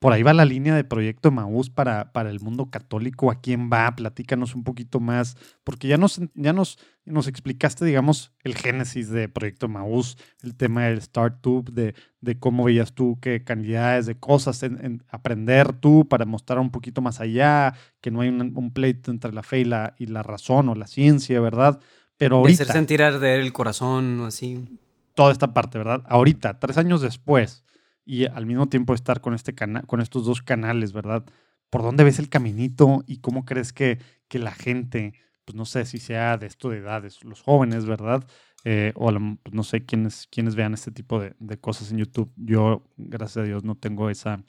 por 0.00 0.14
ahí 0.14 0.22
va 0.22 0.32
la 0.32 0.46
línea 0.46 0.74
de 0.74 0.82
Proyecto 0.82 1.30
Maús 1.30 1.68
para, 1.68 2.10
para 2.12 2.30
el 2.30 2.40
mundo 2.40 2.70
católico. 2.70 3.30
¿A 3.30 3.42
quién 3.42 3.68
va? 3.70 3.94
Platícanos 3.94 4.54
un 4.54 4.64
poquito 4.64 4.98
más, 4.98 5.36
porque 5.62 5.88
ya 5.88 5.98
nos, 5.98 6.22
ya 6.32 6.54
nos, 6.54 6.78
nos 7.04 7.28
explicaste, 7.28 7.84
digamos, 7.84 8.32
el 8.42 8.54
génesis 8.54 9.10
de 9.10 9.28
Proyecto 9.28 9.68
Maús, 9.68 10.16
el 10.42 10.56
tema 10.56 10.84
del 10.84 11.02
StartTube, 11.02 11.70
de, 11.70 11.94
de 12.22 12.38
cómo 12.38 12.64
veías 12.64 12.94
tú 12.94 13.18
qué 13.20 13.44
cantidades 13.44 14.06
de 14.06 14.18
cosas 14.18 14.62
en, 14.62 15.02
aprender 15.10 15.74
tú 15.74 16.08
para 16.08 16.24
mostrar 16.24 16.60
un 16.60 16.70
poquito 16.70 17.02
más 17.02 17.20
allá, 17.20 17.74
que 18.00 18.10
no 18.10 18.22
hay 18.22 18.30
un, 18.30 18.70
pleito 18.72 19.10
entre 19.10 19.34
la 19.34 19.42
fe 19.42 19.60
y 19.60 19.64
la, 19.64 19.94
y 19.98 20.06
la 20.06 20.22
razón 20.22 20.70
o 20.70 20.74
la 20.74 20.86
ciencia, 20.86 21.38
¿verdad? 21.42 21.78
Pero 22.16 22.36
ahorita... 22.38 22.56
De 22.56 22.62
hacer 22.62 22.74
sentir 22.74 23.02
arder 23.02 23.40
el 23.40 23.52
corazón 23.52 24.18
o 24.20 24.26
así. 24.26 24.64
Toda 25.12 25.30
esta 25.30 25.52
parte, 25.52 25.76
¿verdad? 25.76 26.02
Ahorita, 26.06 26.58
tres 26.58 26.78
años 26.78 27.02
después 27.02 27.64
y 28.04 28.26
al 28.26 28.46
mismo 28.46 28.68
tiempo 28.68 28.94
estar 28.94 29.20
con, 29.20 29.34
este 29.34 29.54
con 29.86 30.00
estos 30.00 30.24
dos 30.24 30.42
canales, 30.42 30.92
¿verdad? 30.92 31.24
¿Por 31.70 31.82
dónde 31.82 32.04
ves 32.04 32.18
el 32.18 32.28
caminito 32.28 33.04
y 33.06 33.18
cómo 33.18 33.44
crees 33.44 33.72
que, 33.72 33.98
que 34.28 34.38
la 34.38 34.52
gente, 34.52 35.14
pues 35.44 35.56
no 35.56 35.64
sé 35.64 35.84
si 35.84 35.98
sea 35.98 36.36
de 36.36 36.46
esto 36.46 36.70
de 36.70 36.78
edades, 36.78 37.22
los 37.24 37.42
jóvenes, 37.42 37.86
¿verdad? 37.86 38.26
Eh, 38.64 38.92
o 38.94 39.10
pues, 39.42 39.54
no 39.54 39.62
sé 39.62 39.84
quiénes, 39.84 40.28
quiénes 40.30 40.54
vean 40.54 40.74
este 40.74 40.90
tipo 40.90 41.18
de, 41.18 41.34
de, 41.38 41.58
cosas 41.58 41.90
en 41.90 41.98
YouTube. 41.98 42.30
Yo, 42.36 42.84
gracias 42.96 43.38
a 43.38 43.42
Dios, 43.42 43.64
no 43.64 43.74
tengo 43.74 44.10
esa, 44.10 44.42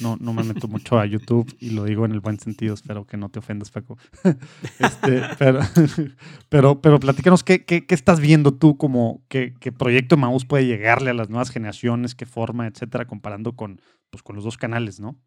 no, 0.00 0.16
no 0.18 0.32
me 0.32 0.44
meto 0.44 0.66
mucho 0.66 0.98
a 0.98 1.04
YouTube 1.04 1.54
y 1.60 1.70
lo 1.70 1.84
digo 1.84 2.04
en 2.06 2.12
el 2.12 2.20
buen 2.20 2.38
sentido, 2.40 2.74
espero 2.74 3.06
que 3.06 3.16
no 3.16 3.28
te 3.28 3.38
ofendas, 3.38 3.70
Paco. 3.70 3.98
este, 4.78 5.22
pero, 6.48 6.80
pero, 6.80 7.00
platícanos, 7.00 7.44
¿qué, 7.44 7.64
qué, 7.64 7.86
qué 7.86 7.94
estás 7.94 8.20
viendo 8.20 8.54
tú 8.54 8.78
como 8.78 9.22
qué, 9.28 9.54
qué 9.60 9.72
proyecto 9.72 10.16
Mouse 10.16 10.46
puede 10.46 10.66
llegarle 10.66 11.10
a 11.10 11.14
las 11.14 11.28
nuevas 11.28 11.50
generaciones, 11.50 12.14
qué 12.14 12.26
forma, 12.26 12.66
etcétera, 12.66 13.06
comparando 13.06 13.56
con, 13.56 13.80
pues, 14.10 14.22
con 14.22 14.36
los 14.36 14.44
dos 14.44 14.56
canales, 14.56 15.00
¿no? 15.00 15.18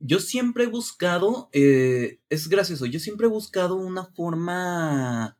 Yo 0.00 0.20
siempre 0.20 0.64
he 0.64 0.68
buscado, 0.68 1.48
eh, 1.52 2.20
es 2.28 2.48
gracioso, 2.48 2.86
yo 2.86 3.00
siempre 3.00 3.26
he 3.26 3.30
buscado 3.30 3.74
una 3.74 4.04
forma 4.04 5.36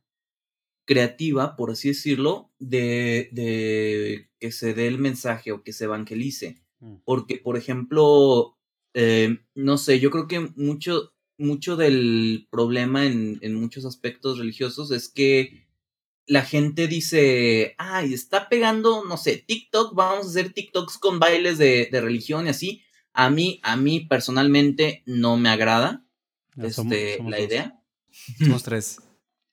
creativa, 0.89 1.55
por 1.55 1.71
así 1.71 1.89
decirlo, 1.89 2.51
de, 2.59 3.29
de 3.33 4.31
que 4.41 4.51
se 4.51 4.73
dé 4.73 4.87
el 4.87 4.99
mensaje 4.99 5.53
o 5.53 5.63
que 5.63 5.75
se 5.75 5.85
evangelice. 5.85 6.63
Mm. 6.81 6.95
Porque, 7.05 7.37
por 7.37 7.59
ejemplo, 7.59 8.57
eh, 8.95 9.39
no 9.55 9.77
sé, 9.77 10.01
yo 10.01 10.11
creo 10.11 10.27
que 10.27 10.41
mucho, 10.57 11.13
mucho 11.37 11.77
del 11.77 12.49
problema 12.51 13.05
en, 13.05 13.39
en, 13.43 13.55
muchos 13.55 13.85
aspectos 13.85 14.39
religiosos 14.39 14.91
es 14.91 15.11
que 15.11 15.67
la 16.27 16.43
gente 16.43 16.89
dice, 16.89 17.75
ay, 17.77 18.15
está 18.15 18.49
pegando, 18.49 19.05
no 19.05 19.19
sé, 19.19 19.45
TikTok, 19.47 19.95
vamos 19.95 20.25
a 20.25 20.31
hacer 20.31 20.55
TikToks 20.55 20.97
con 20.97 21.19
bailes 21.19 21.59
de, 21.59 21.91
de 21.93 22.01
religión 22.01 22.47
y 22.47 22.49
así. 22.49 22.83
A 23.13 23.29
mí, 23.29 23.61
a 23.63 23.77
mí 23.77 24.01
personalmente 24.01 25.03
no 25.05 25.37
me 25.37 25.51
agrada 25.51 26.07
este, 26.57 27.23
la 27.23 27.41
idea. 27.41 27.79
Somos 28.39 28.63
tres. 28.63 29.01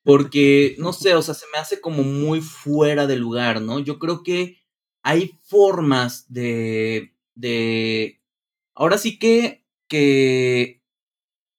Porque, 0.06 0.76
no 0.78 0.94
sé, 0.94 1.16
o 1.16 1.22
sea, 1.24 1.34
se 1.34 1.48
me 1.52 1.58
hace 1.58 1.82
como 1.82 2.04
muy 2.04 2.40
fuera 2.40 3.08
de 3.08 3.18
lugar, 3.18 3.60
¿no? 3.60 3.80
Yo 3.80 3.98
creo 3.98 4.22
que 4.22 4.60
hay 5.02 5.40
formas 5.42 6.32
de. 6.32 7.16
de. 7.34 8.22
Ahora 8.76 9.00
sí 9.00 9.18
que. 9.18 9.66
que. 9.88 10.84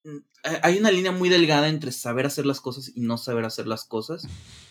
Mm, 0.05 0.18
hay 0.62 0.78
una 0.78 0.93
línea 0.93 1.10
muy 1.10 1.28
delgada 1.28 1.68
entre 1.68 1.90
saber 1.90 2.24
hacer 2.24 2.47
las 2.47 2.60
cosas 2.60 2.93
y 2.94 3.01
no 3.01 3.18
saber 3.18 3.44
hacer 3.44 3.66
las 3.66 3.85
cosas 3.85 4.28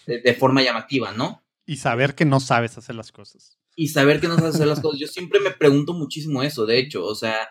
de, 0.07 0.33
forma 0.35 0.63
llamativa, 0.63 1.11
¿no? 1.11 1.43
Y 1.65 1.75
saber 1.75 2.15
que 2.15 2.23
no 2.23 2.39
sabes 2.39 2.77
hacer 2.77 2.95
las 2.95 3.11
cosas. 3.11 3.57
Y 3.75 3.89
saber 3.89 4.21
que 4.21 4.29
no 4.29 4.37
sabes 4.37 4.55
hacer 4.55 4.67
las 4.67 4.79
cosas. 4.79 5.01
Yo 5.01 5.07
siempre 5.07 5.41
me 5.41 5.51
pregunto 5.51 5.93
muchísimo 5.93 6.43
eso, 6.43 6.65
de 6.65 6.79
hecho, 6.79 7.03
o 7.03 7.15
sea, 7.15 7.49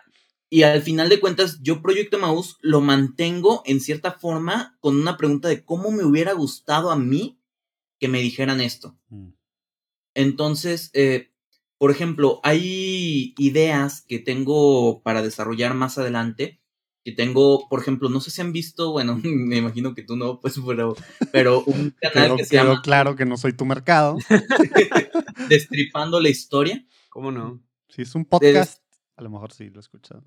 y 0.49 0.63
al 0.63 0.81
final 0.81 1.09
de 1.09 1.19
cuentas, 1.19 1.59
yo 1.61 1.81
Proyecto 1.81 2.19
Maus 2.19 2.57
lo 2.61 2.81
mantengo 2.81 3.63
en 3.65 3.79
cierta 3.79 4.11
forma 4.11 4.77
con 4.79 4.95
una 4.95 5.17
pregunta 5.17 5.47
de 5.47 5.65
cómo 5.65 5.91
me 5.91 6.03
hubiera 6.03 6.33
gustado 6.33 6.91
a 6.91 6.95
mí 6.95 7.41
que 7.99 8.07
me 8.07 8.21
dijeran 8.21 8.61
esto. 8.61 8.97
Mm. 9.09 9.29
Entonces, 10.13 10.91
eh, 10.93 11.31
por 11.77 11.91
ejemplo, 11.91 12.39
hay 12.43 13.33
ideas 13.37 14.03
que 14.07 14.19
tengo 14.19 15.01
para 15.03 15.21
desarrollar 15.21 15.73
más 15.73 15.97
adelante. 15.97 16.61
Que 17.03 17.11
tengo, 17.11 17.69
por 17.69 17.79
ejemplo, 17.79 18.09
no 18.09 18.19
sé 18.19 18.31
si 18.31 18.41
han 18.41 18.51
visto, 18.51 18.91
bueno, 18.91 19.19
me 19.23 19.57
imagino 19.57 19.93
que 19.93 20.03
tú 20.03 20.15
no, 20.15 20.39
pues, 20.39 20.55
pero, 20.65 20.95
pero 21.31 21.63
un 21.65 21.93
canal 22.01 22.35
que 22.37 22.45
se 22.45 22.55
llama. 22.55 22.81
claro 22.81 23.15
que 23.15 23.25
no 23.25 23.37
soy 23.37 23.53
tu 23.53 23.65
mercado. 23.65 24.17
Destripando 25.49 26.19
la 26.19 26.29
historia. 26.29 26.83
¿Cómo 27.09 27.31
no? 27.31 27.61
Si 27.89 28.01
es 28.01 28.15
un 28.15 28.25
podcast, 28.25 28.81
a 29.15 29.21
lo 29.21 29.29
mejor 29.29 29.51
sí 29.51 29.69
lo 29.69 29.77
he 29.77 29.81
escuchado. 29.81 30.23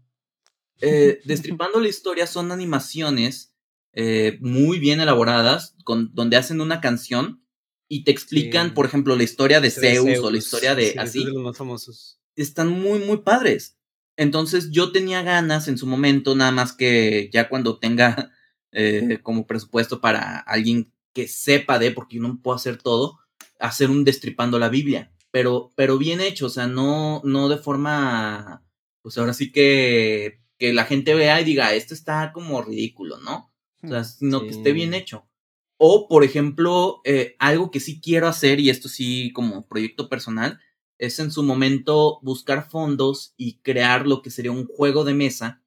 Eh, 0.81 1.21
Destripando 1.25 1.81
la 1.81 1.89
historia 1.89 2.27
son 2.27 2.53
animaciones 2.53 3.55
eh, 3.93 4.39
muy 4.41 4.79
bien 4.79 5.01
elaboradas, 5.01 5.75
con, 5.85 6.15
donde 6.15 6.37
hacen 6.37 6.61
una 6.61 6.81
canción 6.81 7.43
y 7.89 8.05
te 8.05 8.11
explican, 8.11 8.75
por 8.75 8.87
ejemplo, 8.87 9.17
la 9.17 9.25
historia 9.25 9.61
de 9.61 9.71
Zeus, 9.71 10.19
o 10.21 10.31
la 10.31 10.39
historia 10.39 10.75
de 10.75 10.95
así. 10.99 11.25
los 11.25 11.43
más 11.43 11.57
famosos. 11.57 12.21
Están 12.37 12.69
muy, 12.69 13.01
muy 13.01 13.19
padres. 13.19 13.79
Entonces 14.17 14.71
yo 14.71 14.93
tenía 14.93 15.23
ganas 15.23 15.69
en 15.69 15.79
su 15.79 15.87
momento, 15.87 16.35
nada 16.35 16.51
más 16.51 16.73
que 16.73 17.31
ya 17.33 17.49
cuando 17.49 17.79
tenga 17.79 18.31
eh, 18.73 19.19
como 19.23 19.47
presupuesto 19.47 20.01
para 20.01 20.39
alguien 20.39 20.93
que 21.15 21.27
sepa 21.27 21.79
de, 21.79 21.91
porque 21.91 22.17
yo 22.17 22.23
no 22.23 22.41
puedo 22.43 22.57
hacer 22.57 22.77
todo, 22.77 23.19
hacer 23.59 23.91
un 23.91 24.05
Destripando 24.05 24.59
la 24.59 24.69
Biblia. 24.69 25.13
Pero, 25.31 25.73
pero 25.75 25.99
bien 25.99 26.21
hecho, 26.21 26.47
o 26.47 26.51
sea, 26.51 26.67
no, 26.67 27.21
no 27.25 27.49
de 27.49 27.59
forma, 27.59 28.65
pues 29.03 29.19
ahora 29.19 29.35
sí 29.35 29.51
que 29.51 30.41
que 30.59 30.73
la 30.73 30.85
gente 30.85 31.15
vea 31.15 31.41
y 31.41 31.45
diga, 31.45 31.75
esto 31.75 31.95
está 31.95 32.33
como 32.33 32.63
ridículo, 32.63 33.19
¿no? 33.19 33.53
O 33.83 33.89
sea, 33.89 34.05
sino 34.05 34.41
que 34.43 34.51
esté 34.51 34.73
bien 34.73 34.93
hecho. 34.93 35.29
O, 35.77 36.09
por 36.09 36.25
ejemplo, 36.25 37.01
eh, 37.05 37.37
algo 37.39 37.71
que 37.71 37.79
sí 37.79 38.01
quiero 38.01 38.27
hacer, 38.27 38.59
y 38.59 38.71
esto 38.71 38.89
sí 38.89 39.33
como 39.33 39.67
proyecto 39.69 40.09
personal, 40.09 40.59
es 40.99 41.21
en 41.21 41.31
su 41.31 41.45
momento 41.45 42.19
buscar 42.23 42.69
fondos 42.69 43.35
y 43.37 43.59
crear 43.59 44.07
lo 44.07 44.21
que 44.21 44.31
sería 44.31 44.51
un 44.51 44.67
juego 44.67 45.05
de 45.05 45.15
mesa 45.15 45.63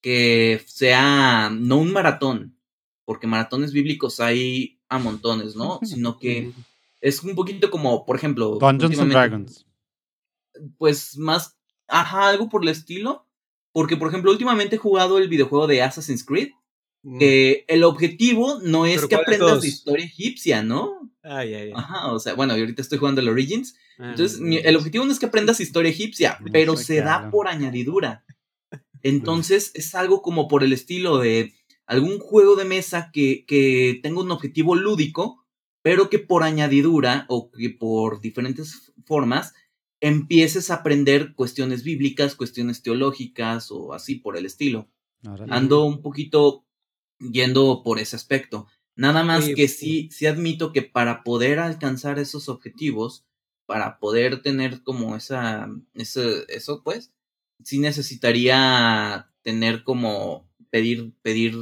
que 0.00 0.60
sea 0.66 1.50
no 1.50 1.78
un 1.78 1.92
maratón, 1.92 2.58
porque 3.04 3.28
maratones 3.28 3.72
bíblicos 3.72 4.18
hay 4.18 4.80
a 4.88 4.98
montones, 4.98 5.54
¿no? 5.54 5.80
Sino 5.84 6.18
que 6.18 6.52
es 7.00 7.22
un 7.22 7.34
poquito 7.34 7.70
como, 7.70 8.04
por 8.04 8.16
ejemplo... 8.16 8.58
Dungeons 8.58 8.98
and 8.98 9.12
Dragons. 9.12 9.66
Pues 10.78 11.16
más, 11.16 11.56
ajá, 11.86 12.28
algo 12.28 12.48
por 12.48 12.62
el 12.62 12.68
estilo, 12.68 13.26
porque, 13.76 13.98
por 13.98 14.08
ejemplo, 14.08 14.30
últimamente 14.30 14.76
he 14.76 14.78
jugado 14.78 15.18
el 15.18 15.28
videojuego 15.28 15.66
de 15.66 15.82
Assassin's 15.82 16.24
Creed. 16.24 16.48
Mm. 17.02 17.18
Que 17.18 17.66
el 17.68 17.84
objetivo 17.84 18.58
no 18.62 18.86
es 18.86 19.04
que 19.04 19.16
aprendas 19.16 19.60
de 19.60 19.68
historia 19.68 20.06
egipcia, 20.06 20.62
¿no? 20.62 21.12
Ay, 21.22 21.52
ay, 21.52 21.62
ay. 21.64 21.72
Ajá, 21.76 22.10
o 22.10 22.18
sea, 22.18 22.32
bueno, 22.32 22.56
yo 22.56 22.62
ahorita 22.62 22.80
estoy 22.80 22.96
jugando 22.96 23.20
el 23.20 23.28
Origins. 23.28 23.76
Ah, 23.98 24.12
entonces, 24.12 24.40
el 24.40 24.76
objetivo 24.76 25.04
no 25.04 25.12
es 25.12 25.18
que 25.18 25.26
aprendas 25.26 25.60
historia 25.60 25.90
egipcia, 25.90 26.38
pero 26.52 26.74
se 26.78 27.02
da 27.02 27.30
por 27.30 27.48
añadidura. 27.48 28.24
Entonces, 29.02 29.72
es 29.74 29.94
algo 29.94 30.22
como 30.22 30.48
por 30.48 30.64
el 30.64 30.72
estilo 30.72 31.18
de 31.18 31.52
algún 31.84 32.18
juego 32.18 32.56
de 32.56 32.64
mesa 32.64 33.10
que, 33.12 33.44
que 33.46 34.00
tenga 34.02 34.22
un 34.22 34.30
objetivo 34.30 34.74
lúdico, 34.74 35.44
pero 35.82 36.08
que 36.08 36.18
por 36.18 36.44
añadidura 36.44 37.26
o 37.28 37.50
que 37.50 37.68
por 37.68 38.22
diferentes 38.22 38.94
formas 39.04 39.52
empieces 40.00 40.70
a 40.70 40.76
aprender 40.76 41.34
cuestiones 41.34 41.82
bíblicas, 41.82 42.34
cuestiones 42.34 42.82
teológicas 42.82 43.70
o 43.70 43.92
así 43.92 44.16
por 44.16 44.36
el 44.36 44.46
estilo. 44.46 44.88
Ando 45.48 45.84
un 45.84 46.02
poquito 46.02 46.64
yendo 47.18 47.82
por 47.82 47.98
ese 47.98 48.16
aspecto. 48.16 48.66
Nada 48.94 49.24
más 49.24 49.48
que 49.54 49.68
sí, 49.68 50.08
sí 50.10 50.26
admito 50.26 50.72
que 50.72 50.82
para 50.82 51.22
poder 51.22 51.58
alcanzar 51.58 52.18
esos 52.18 52.48
objetivos, 52.48 53.26
para 53.66 53.98
poder 53.98 54.42
tener 54.42 54.82
como 54.82 55.16
esa, 55.16 55.68
ese, 55.94 56.44
eso 56.48 56.82
pues, 56.82 57.12
sí 57.62 57.78
necesitaría 57.78 59.30
tener 59.42 59.84
como 59.84 60.48
pedir, 60.70 61.12
pedir 61.22 61.54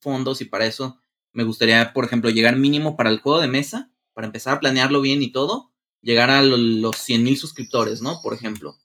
fondos 0.00 0.40
y 0.40 0.44
para 0.44 0.66
eso 0.66 0.98
me 1.32 1.44
gustaría, 1.44 1.92
por 1.92 2.04
ejemplo, 2.04 2.30
llegar 2.30 2.56
mínimo 2.56 2.96
para 2.96 3.10
el 3.10 3.20
juego 3.20 3.40
de 3.40 3.48
mesa, 3.48 3.90
para 4.12 4.26
empezar 4.26 4.56
a 4.56 4.60
planearlo 4.60 5.00
bien 5.00 5.22
y 5.22 5.32
todo, 5.32 5.71
llegar 6.02 6.30
a 6.30 6.42
los 6.42 6.96
100 6.96 7.22
mil 7.22 7.36
suscriptores, 7.36 8.02
¿no? 8.02 8.20
Por 8.22 8.34
ejemplo. 8.34 8.76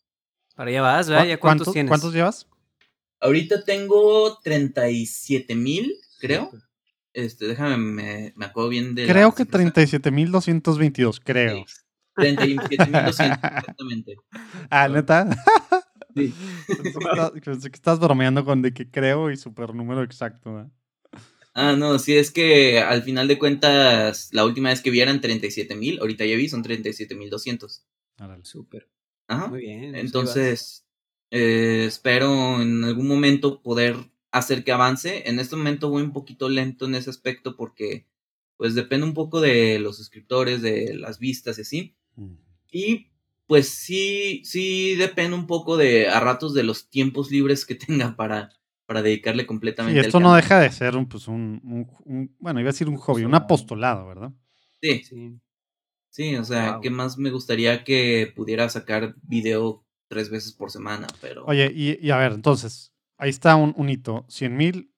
Para 0.56 0.70
allá 0.70 0.82
vas, 0.82 1.10
¿verdad? 1.10 1.40
cuántos, 1.40 1.74
tienes? 1.74 1.90
¿Cuántos 1.90 2.14
llevas? 2.14 2.48
Ahorita 3.20 3.64
tengo 3.64 4.40
37 4.44 5.56
mil, 5.56 5.94
creo. 6.20 6.52
Este, 7.14 7.48
déjame, 7.48 7.78
me, 7.78 8.34
me 8.36 8.46
acuerdo 8.46 8.70
bien 8.70 8.96
de. 8.96 9.08
Creo 9.08 9.34
que 9.34 9.46
37 9.46 10.12
mil 10.12 10.32
222, 10.32 11.20
creo. 11.20 11.66
37 12.16 12.86
mil 12.86 12.92
200, 13.06 13.40
exactamente. 13.44 14.16
Ah, 14.70 14.88
neta. 14.88 15.28
Sí. 16.16 16.34
Pensé 17.44 17.70
que 17.70 17.76
estás 17.76 18.00
bromeando 18.00 18.44
con 18.44 18.62
de 18.62 18.74
que 18.74 18.90
creo 18.90 19.32
y 19.32 19.38
super 19.38 19.74
número 19.74 20.04
exacto. 20.04 20.60
¿eh? 20.60 20.66
Ah, 21.60 21.76
no, 21.76 21.98
sí, 21.98 22.16
es 22.16 22.30
que 22.30 22.78
al 22.78 23.02
final 23.02 23.28
de 23.28 23.40
cuentas, 23.40 24.30
la 24.32 24.46
última 24.46 24.70
vez 24.70 24.84
que 24.84 24.92
vi 24.92 25.02
eran 25.02 25.22
37 25.22 25.76
mil, 25.76 25.98
ahorita 26.00 26.24
ya 26.24 26.36
vi, 26.36 26.48
son 26.50 26.62
37 26.62 27.16
mil 27.16 27.32
200. 27.32 27.84
Súper. 28.44 28.88
Ajá. 29.28 29.48
Muy 29.48 29.62
bien. 29.62 29.90
Pues, 29.90 30.04
Entonces, 30.04 30.86
eh, 31.32 31.86
espero 31.88 32.62
en 32.62 32.84
algún 32.84 33.08
momento 33.08 33.64
poder 33.64 33.96
hacer 34.30 34.64
que 34.64 34.72
avance. 34.72 35.28
En 35.28 35.40
este 35.40 35.56
momento 35.56 35.90
voy 35.90 36.04
un 36.04 36.14
poquito 36.14 36.48
lento 36.48 36.86
en 36.86 36.94
ese 36.94 37.10
aspecto 37.10 37.56
porque, 37.56 38.06
pues, 38.56 38.76
depende 38.76 39.08
un 39.08 39.16
poco 39.16 39.42
de 39.42 39.80
los 39.80 39.98
suscriptores, 39.98 40.62
de 40.62 40.94
las 40.94 41.18
vistas 41.18 41.58
y 41.58 41.62
así. 41.62 41.96
Mm. 42.18 42.36
Y, 42.72 43.08
pues, 43.48 43.68
sí, 43.68 44.44
sí 44.46 44.94
depende 44.94 45.36
un 45.36 45.48
poco 45.48 45.76
de, 45.76 46.08
a 46.08 46.20
ratos, 46.20 46.54
de 46.54 46.62
los 46.62 46.88
tiempos 46.92 47.32
libres 47.32 47.66
que 47.66 47.74
tenga 48.14 48.16
para 48.16 48.52
para 48.88 49.02
dedicarle 49.02 49.46
completamente. 49.46 50.00
Y 50.00 50.04
esto 50.04 50.20
no 50.20 50.34
deja 50.34 50.60
de 50.60 50.72
ser 50.72 50.96
un, 50.96 51.08
pues 51.08 51.28
un, 51.28 51.62
bueno, 52.40 52.60
iba 52.62 52.70
a 52.70 52.72
decir 52.72 52.88
un 52.88 52.96
hobby, 52.96 53.26
un 53.26 53.36
apostolado, 53.36 54.08
¿verdad? 54.08 54.32
Sí. 54.82 55.04
Sí, 55.04 55.40
sí 56.10 56.36
o 56.38 56.44
sea, 56.46 56.80
¿qué 56.82 56.90
más 56.90 57.18
me 57.18 57.30
gustaría 57.30 57.84
que 57.84 58.32
pudiera 58.34 58.70
sacar 58.70 59.14
video 59.22 59.86
tres 60.08 60.30
veces 60.30 60.54
por 60.54 60.72
semana? 60.72 61.06
Pero... 61.20 61.44
Oye, 61.46 61.70
y, 61.76 62.10
a 62.10 62.18
ver, 62.18 62.32
entonces, 62.32 62.94
ahí 63.18 63.30
está 63.30 63.58
un, 63.58 63.74
un 63.76 63.90
hito, 63.90 64.26
100 64.30 64.56
mil, 64.56 64.94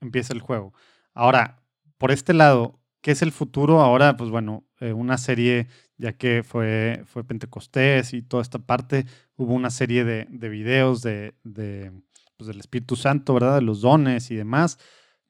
empieza 0.00 0.32
el 0.32 0.40
juego. 0.40 0.72
Ahora, 1.12 1.60
por 1.98 2.12
este 2.12 2.34
lado, 2.34 2.80
¿qué 3.00 3.10
es 3.10 3.22
el 3.22 3.32
futuro? 3.32 3.80
Ahora, 3.80 4.16
pues 4.16 4.30
bueno, 4.30 4.64
eh, 4.78 4.92
una 4.92 5.18
serie, 5.18 5.66
ya 5.96 6.12
que 6.12 6.44
fue, 6.44 7.02
fue 7.06 7.24
Pentecostés 7.24 8.14
y 8.14 8.22
toda 8.22 8.44
esta 8.44 8.60
parte, 8.60 9.06
hubo 9.34 9.54
una 9.54 9.70
serie 9.70 10.04
de, 10.04 10.28
de 10.30 10.48
videos 10.48 11.02
de, 11.02 11.34
de 11.42 11.90
pues, 12.36 12.48
del 12.48 12.60
Espíritu 12.60 12.96
Santo, 12.96 13.34
¿verdad? 13.34 13.56
De 13.56 13.62
los 13.62 13.80
dones 13.80 14.30
y 14.30 14.34
demás. 14.34 14.78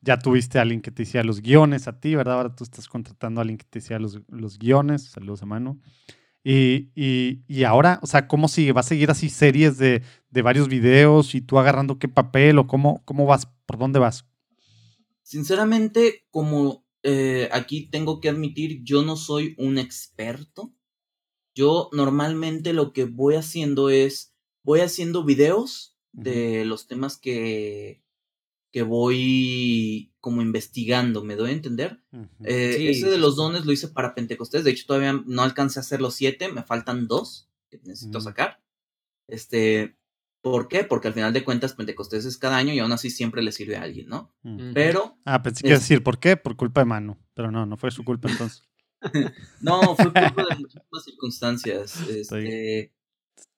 Ya 0.01 0.18
tuviste 0.18 0.59
a 0.59 0.62
alguien 0.62 0.82
que 0.82 0.90
te 0.90 1.05
hacía 1.05 1.24
los 1.24 1.40
guiones 1.40 1.89
a 1.89 1.98
ti, 1.98 2.14
¿verdad? 2.14 2.35
Ahora 2.35 2.55
tú 2.55 2.64
estás 2.64 2.89
contratando 2.89 3.40
a 3.40 3.43
alguien 3.43 3.59
que 3.59 3.66
te 3.68 3.78
hacía 3.78 3.98
los, 3.98 4.20
los 4.28 4.59
guiones. 4.59 5.05
Saludos 5.05 5.43
a 5.43 5.47
mano. 5.47 5.81
Y, 6.43 6.90
y, 6.94 7.43
y, 7.48 7.64
ahora, 7.64 8.01
o 8.02 8.06
sea, 8.06 8.28
¿cómo 8.28 8.48
sigue? 8.48 8.72
¿Va 8.72 8.81
a 8.81 8.85
seguir 8.85 9.10
así 9.10 9.31
series 9.31 9.78
de, 9.78 10.02
de, 10.28 10.43
varios 10.43 10.68
videos 10.68 11.35
y 11.35 11.40
tú 11.40 11.59
agarrando 11.59 11.98
qué 11.98 12.06
papel 12.06 12.59
o 12.59 12.66
cómo, 12.66 13.02
cómo 13.06 13.24
vas? 13.24 13.47
¿Por 13.64 13.78
dónde 13.78 13.98
vas? 13.98 14.26
Sinceramente, 15.22 16.26
como 16.31 16.85
eh, 17.02 17.48
aquí 17.51 17.89
tengo 17.89 18.20
que 18.20 18.28
admitir, 18.28 18.82
yo 18.85 19.02
no 19.02 19.16
soy 19.16 19.55
un 19.56 19.78
experto. 19.78 20.74
Yo 21.55 21.89
normalmente 21.93 22.74
lo 22.74 22.93
que 22.93 23.05
voy 23.05 23.36
haciendo 23.36 23.89
es, 23.89 24.35
voy 24.62 24.81
haciendo 24.81 25.24
videos 25.24 25.94
de 26.15 26.65
los 26.65 26.86
temas 26.86 27.19
que, 27.19 28.03
que 28.73 28.82
voy 28.82 30.12
como 30.20 30.43
investigando, 30.43 31.23
¿me 31.23 31.36
doy 31.36 31.51
a 31.51 31.55
entender? 31.55 32.03
Uh 32.12 32.19
-huh. 32.19 32.28
eh, 32.45 32.74
sí, 32.77 32.89
ese 32.89 33.11
de 33.11 33.19
los 33.19 33.36
dones 33.36 33.66
lo 33.66 33.73
hice 33.73 33.89
para 33.89 34.15
Pentecostés, 34.15 34.65
de 34.65 34.70
hecho 34.70 34.86
todavía 34.86 35.12
no 35.27 35.43
alcancé 35.43 35.78
a 35.78 35.82
hacer 35.82 36.01
los 36.01 36.15
siete, 36.15 36.51
me 36.51 36.62
faltan 36.62 37.07
dos 37.07 37.51
que 37.70 37.78
necesito 37.85 38.19
uh 38.19 38.20
-huh. 38.20 38.24
sacar. 38.24 38.62
Este, 39.28 39.97
¿por 40.41 40.69
qué? 40.69 40.85
Porque 40.85 41.09
al 41.09 41.15
final 41.15 41.32
de 41.32 41.45
cuentas 41.45 41.74
Pentecostés 41.74 42.24
es 42.24 42.39
cada 42.39 42.57
año 42.57 42.73
y 42.73 42.78
aún 42.78 42.93
así 42.93 43.11
siempre 43.11 43.43
le 43.43 43.53
sirve 43.53 43.77
a 43.77 43.82
alguien, 43.82 44.09
¿no? 44.09 44.32
Uh 44.45 44.51
-huh. 44.51 44.73
Pero... 44.73 45.19
Ah, 45.24 45.43
pensé 45.43 45.62
que 45.62 45.73
a 45.73 45.78
decir, 45.78 46.03
¿por 46.03 46.19
qué? 46.19 46.36
Por 46.36 46.57
culpa 46.57 46.81
de 46.81 46.86
Manu, 46.86 47.19
pero 47.35 47.51
no, 47.51 47.66
no 47.66 47.77
fue 47.77 47.91
su 47.91 48.05
culpa 48.05 48.28
entonces. 48.31 48.62
no, 49.61 49.95
fue 49.97 50.07
culpa 50.07 50.45
de 50.51 50.57
muchísimas 50.59 51.05
circunstancias. 51.05 52.01
Este, 52.09 52.94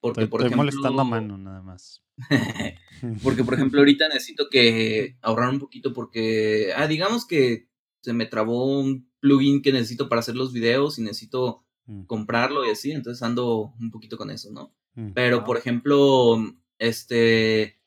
porque, 0.09 0.25
estoy, 0.25 0.31
por 0.31 0.41
estoy 0.41 0.47
ejemplo, 0.49 0.65
molestando 0.65 1.03
a 1.03 1.05
Manu 1.05 1.39
nada 1.39 1.63
más. 1.63 2.05
porque, 3.23 3.45
por 3.45 3.55
ejemplo, 3.55 3.81
ahorita 3.81 4.09
necesito 4.09 4.49
que 4.51 5.17
ahorrar 5.23 5.51
un 5.51 5.59
poquito 5.59 5.93
porque, 5.93 6.73
ah, 6.77 6.87
digamos 6.87 7.27
que 7.27 7.69
se 8.03 8.13
me 8.13 8.27
trabó 8.27 8.79
un 8.79 9.11
plugin 9.21 9.63
que 9.63 9.73
necesito 9.73 10.09
para 10.09 10.21
hacer 10.21 10.37
los 10.37 10.53
videos 10.53 10.99
y 10.99 11.03
necesito 11.03 11.65
mm. 11.87 12.05
comprarlo 12.05 12.65
y 12.65 12.71
así, 12.71 12.93
entonces 12.93 13.23
ando 13.23 13.75
un 13.81 13.91
poquito 13.91 14.17
con 14.17 14.31
eso, 14.31 14.51
¿no? 14.53 14.75
Mm. 14.95 15.13
Pero, 15.13 15.45
por 15.45 15.57
ejemplo, 15.57 16.37
este, 16.79 17.81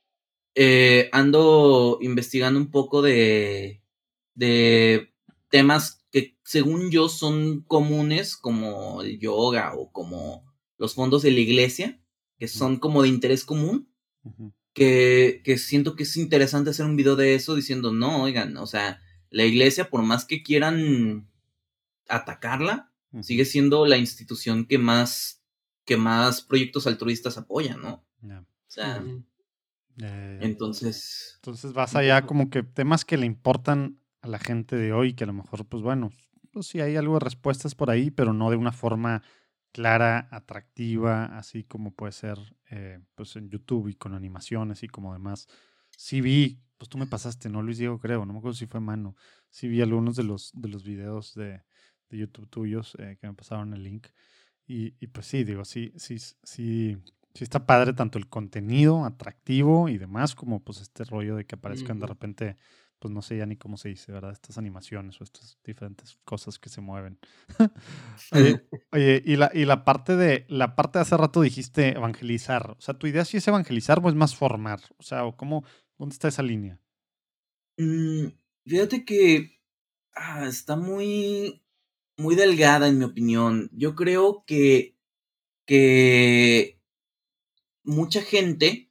eh, 0.56 1.10
ando 1.12 2.00
investigando 2.02 2.60
un 2.60 2.70
poco 2.70 3.02
de, 3.02 3.82
de 4.36 5.14
temas 5.50 6.06
que 6.12 6.38
según 6.44 6.92
yo 6.92 7.10
son 7.10 7.62
comunes 7.62 8.36
como 8.36 9.02
el 9.02 9.20
yoga 9.20 9.74
o 9.76 9.92
como 9.92 10.44
los 10.78 10.96
fondos 10.96 11.22
de 11.22 11.32
la 11.32 11.40
iglesia, 11.40 12.02
que 12.40 12.48
son 12.48 12.78
como 12.78 13.04
de 13.04 13.10
interés 13.10 13.44
común 13.46 13.90
Uh 14.24 14.32
-huh. 14.32 14.54
que, 14.74 15.42
que, 15.44 15.58
siento 15.58 15.96
que 15.96 16.04
es 16.04 16.18
interesante 16.18 16.70
hacer 16.70 16.86
un 16.86 16.96
video 16.96 17.16
de 17.16 17.36
eso 17.36 17.56
diciendo, 17.56 17.92
no, 17.92 18.24
oigan, 18.24 18.58
o 18.58 18.68
sea, 18.68 19.02
la 19.30 19.46
iglesia, 19.46 19.90
por 19.90 20.04
más 20.04 20.26
que 20.26 20.44
quieran 20.44 21.30
atacarla, 22.08 22.92
uh 23.12 23.20
-huh. 23.20 23.24
sigue 23.24 23.46
siendo 23.46 23.86
la 23.86 23.98
institución 23.98 24.66
que 24.66 24.78
más, 24.78 25.42
que 25.86 25.98
más 25.98 26.42
proyectos 26.42 26.88
altruistas 26.88 27.38
apoya, 27.38 27.78
¿no? 27.78 28.04
Yeah. 28.22 28.42
O 28.42 28.46
sea, 28.72 29.02
uh 29.02 29.08
-huh. 29.08 29.24
eh, 30.02 30.40
entonces... 30.42 31.36
Entonces 31.36 31.74
vas 31.74 31.96
allá 31.96 32.26
como 32.26 32.50
que 32.50 32.64
temas 32.64 33.06
que 33.06 33.18
le 33.18 33.26
importan 33.26 34.00
a 34.22 34.28
la 34.28 34.40
gente 34.40 34.76
de 34.76 34.92
hoy, 34.92 35.14
que 35.14 35.24
a 35.24 35.28
lo 35.28 35.34
mejor, 35.34 35.66
pues 35.66 35.82
bueno, 35.82 36.12
pues 36.52 36.68
sí 36.68 36.82
hay 36.82 36.98
algo 36.98 37.14
de 37.14 37.22
respuestas 37.22 37.74
por 37.74 37.90
ahí, 37.90 38.12
pero 38.12 38.34
no 38.34 38.50
de 38.50 38.58
una 38.58 38.74
forma 38.74 39.24
clara, 39.72 40.28
atractiva, 40.32 41.38
así 41.38 41.64
como 41.64 41.94
puede 41.94 42.12
ser 42.12 42.38
eh, 42.72 43.00
pues 43.16 43.36
en 43.36 43.50
YouTube 43.50 43.90
y 43.90 43.96
con 43.96 44.14
animaciones 44.14 44.84
y 44.84 44.88
como 44.88 45.14
demás. 45.14 45.48
Sí 45.98 46.22
vi, 46.22 46.62
pues 46.78 46.90
tú 46.90 46.98
me 46.98 47.08
pasaste, 47.08 47.50
¿no? 47.50 47.62
Luis 47.62 47.78
Diego 47.78 48.00
creo, 48.00 48.26
no 48.26 48.34
me 48.34 48.40
acuerdo 48.40 48.56
si 48.56 48.68
fue 48.68 48.80
mano. 48.80 49.16
Sí 49.50 49.68
vi 49.68 49.82
algunos 49.82 50.16
de 50.16 50.24
los, 50.24 50.52
de 50.54 50.70
los 50.70 50.84
videos 50.84 51.34
de, 51.36 51.64
de 52.10 52.18
YouTube 52.18 52.50
tuyos 52.50 52.96
eh, 53.00 53.18
que 53.20 53.28
me 53.28 53.34
pasaron 53.34 53.74
el 53.74 53.84
link. 53.84 54.08
Y, 54.68 54.96
y, 55.00 55.08
pues 55.08 55.26
sí, 55.26 55.44
digo, 55.44 55.66
sí, 55.66 55.94
sí, 55.96 56.20
sí, 56.20 56.98
sí 57.34 57.44
está 57.44 57.66
padre 57.66 57.94
tanto 57.94 58.20
el 58.20 58.30
contenido 58.30 59.04
atractivo 59.04 59.90
y 59.90 59.98
demás, 59.98 60.36
como 60.36 60.64
pues 60.64 60.80
este 60.82 61.04
rollo 61.06 61.36
de 61.36 61.46
que 61.46 61.56
aparezcan 61.56 61.98
uh 61.98 62.00
-huh. 62.00 62.02
de 62.02 62.08
repente 62.08 62.58
pues 63.00 63.14
no 63.14 63.22
sé 63.22 63.38
ya 63.38 63.46
ni 63.46 63.56
cómo 63.56 63.78
se 63.78 63.90
dice, 63.90 64.12
¿verdad? 64.12 64.32
Estas 64.32 64.58
animaciones 64.58 65.20
o 65.20 65.24
estas 65.24 65.58
diferentes 65.64 66.18
cosas 66.26 66.60
que 66.60 66.70
se 66.70 66.82
mueven. 66.82 67.18
oye, 68.32 68.62
oye, 68.92 69.22
y, 69.26 69.36
la, 69.38 69.50
y 69.54 69.66
la 69.66 69.86
parte 69.86 70.16
de 70.16 70.46
la 70.50 70.76
parte 70.76 71.00
de 71.00 71.04
hace 71.04 71.18
rato 71.18 71.42
dijiste 71.42 71.96
evangelizar. 71.96 72.72
O 72.78 72.82
sea, 72.82 72.94
¿tu 72.94 73.08
idea 73.08 73.26
sí 73.26 73.38
es 73.38 73.48
evangelizar 73.48 74.00
o 74.04 74.10
es 74.10 74.16
más 74.16 74.36
formar? 74.36 74.82
O 74.98 75.04
sea, 75.04 75.24
¿cómo, 75.36 75.64
¿dónde 75.98 76.14
está 76.14 76.28
esa 76.28 76.44
línea? 76.44 76.80
Mm, 77.78 78.28
fíjate 78.66 79.06
que 79.06 79.60
ah, 80.14 80.46
está 80.48 80.76
muy, 80.76 81.64
muy 82.18 82.36
delgada 82.36 82.88
en 82.88 83.00
mi 83.00 83.06
opinión. 83.06 83.70
Yo 83.72 83.96
creo 83.96 84.44
que, 84.46 84.98
que 85.66 86.80
mucha 87.84 88.22
gente 88.22 88.89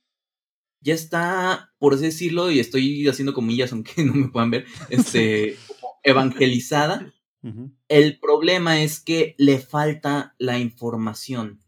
ya 0.81 0.95
está, 0.95 1.73
por 1.79 1.95
así 1.95 2.05
decirlo, 2.05 2.51
y 2.51 2.61
estoy 2.61 3.07
haciendo 3.09 3.35
comillas 3.35 3.73
aunque 3.73 3.93
no 4.05 4.15
me 4.15 4.29
puedan 4.29 4.51
ver, 4.51 4.67
este, 4.91 5.57
evangelizada. 6.03 7.13
Uh 7.43 7.49
-huh. 7.49 7.77
El 7.89 8.19
problema 8.19 8.83
es 8.83 9.01
que 9.01 9.35
le 9.39 9.59
falta 9.59 10.35
la 10.39 10.59
información. 10.59 11.61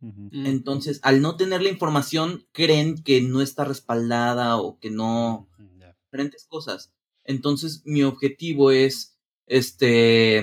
Uh 0.00 0.12
-huh. 0.12 0.46
Entonces, 0.46 1.00
al 1.02 1.20
no 1.20 1.36
tener 1.36 1.62
la 1.62 1.70
información, 1.70 2.46
creen 2.52 3.02
que 3.02 3.20
no 3.20 3.42
está 3.42 3.64
respaldada 3.64 4.56
o 4.56 4.78
que 4.78 4.90
no. 4.90 5.48
Yeah. 5.78 5.96
Diferentes 6.04 6.46
cosas. 6.46 6.92
Entonces, 7.24 7.82
mi 7.84 8.02
objetivo 8.02 8.70
es 8.70 9.18
este 9.46 10.42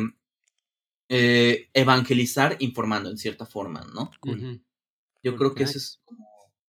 eh, 1.10 1.70
evangelizar 1.74 2.58
informando 2.60 3.10
en 3.10 3.18
cierta 3.18 3.46
forma, 3.46 3.86
¿no? 3.94 4.12
Yo 5.24 5.36
creo 5.38 5.56
que 5.56 5.64
eso 5.64 5.78
es 5.78 6.02
como 6.06 6.26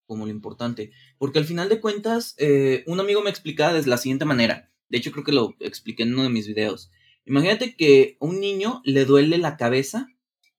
como 0.06 0.24
lo 0.24 0.30
importante. 0.30 0.92
Porque 1.18 1.38
al 1.38 1.44
final 1.44 1.68
de 1.68 1.80
cuentas, 1.80 2.34
eh, 2.38 2.84
un 2.86 3.00
amigo 3.00 3.22
me 3.22 3.30
explicaba 3.30 3.72
de 3.72 3.86
la 3.86 3.96
siguiente 3.96 4.24
manera. 4.24 4.70
De 4.88 4.98
hecho, 4.98 5.12
creo 5.12 5.24
que 5.24 5.32
lo 5.32 5.56
expliqué 5.60 6.02
en 6.02 6.12
uno 6.14 6.24
de 6.24 6.28
mis 6.28 6.46
videos. 6.46 6.90
Imagínate 7.24 7.74
que 7.76 8.16
a 8.20 8.24
un 8.24 8.40
niño 8.40 8.82
le 8.84 9.04
duele 9.04 9.38
la 9.38 9.56
cabeza 9.56 10.08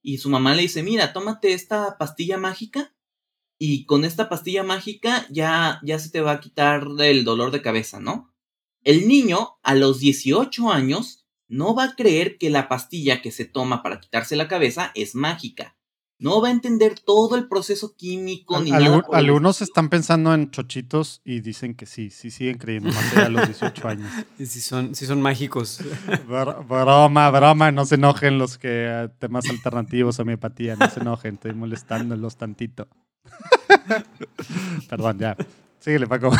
y 0.01 0.17
su 0.17 0.29
mamá 0.29 0.55
le 0.55 0.63
dice, 0.63 0.83
mira, 0.83 1.13
tómate 1.13 1.53
esta 1.53 1.97
pastilla 1.97 2.37
mágica 2.37 2.93
y 3.57 3.85
con 3.85 4.03
esta 4.03 4.29
pastilla 4.29 4.63
mágica 4.63 5.25
ya, 5.29 5.79
ya 5.83 5.99
se 5.99 6.09
te 6.09 6.21
va 6.21 6.33
a 6.33 6.39
quitar 6.39 6.87
el 6.99 7.23
dolor 7.23 7.51
de 7.51 7.61
cabeza, 7.61 7.99
¿no? 7.99 8.33
El 8.83 9.07
niño 9.07 9.57
a 9.63 9.75
los 9.75 9.99
18 9.99 10.71
años 10.71 11.25
no 11.47 11.73
va 11.73 11.85
a 11.85 11.95
creer 11.95 12.37
que 12.37 12.49
la 12.49 12.67
pastilla 12.67 13.21
que 13.21 13.31
se 13.31 13.45
toma 13.45 13.81
para 13.81 13.99
quitarse 13.99 14.35
la 14.35 14.47
cabeza 14.47 14.91
es 14.95 15.15
mágica 15.15 15.76
no 16.19 16.41
va 16.41 16.47
a 16.47 16.51
entender 16.51 16.99
todo 16.99 17.35
el 17.35 17.47
proceso 17.47 17.95
químico 17.95 18.59
ni 18.59 18.71
nada. 18.71 19.03
Algunos 19.13 19.61
están 19.61 19.89
pensando 19.89 20.33
en 20.33 20.49
chochitos 20.49 21.21
y 21.23 21.41
dicen 21.41 21.75
que 21.75 21.85
sí, 21.85 22.09
sí 22.09 22.31
siguen 22.31 22.57
creyendo 22.57 22.89
más 22.89 23.13
allá 23.13 23.23
de 23.25 23.29
los 23.29 23.45
18 23.47 23.87
años. 23.87 24.11
Y 24.39 24.45
si 24.45 24.61
son, 24.61 24.95
si 24.95 25.05
son 25.05 25.21
mágicos. 25.21 25.79
broma, 26.27 27.29
broma, 27.29 27.71
no 27.71 27.85
se 27.85 27.95
enojen 27.95 28.37
los 28.37 28.57
que 28.57 29.05
uh, 29.05 29.09
temas 29.19 29.49
alternativos, 29.49 30.19
homeopatía, 30.19 30.75
no 30.75 30.89
se 30.89 30.99
enojen, 30.99 31.35
estoy 31.35 31.53
molestándolos 31.53 32.37
tantito. 32.37 32.87
Perdón, 34.89 35.19
ya. 35.19 35.35
Síguele, 35.79 36.07
Paco. 36.07 36.31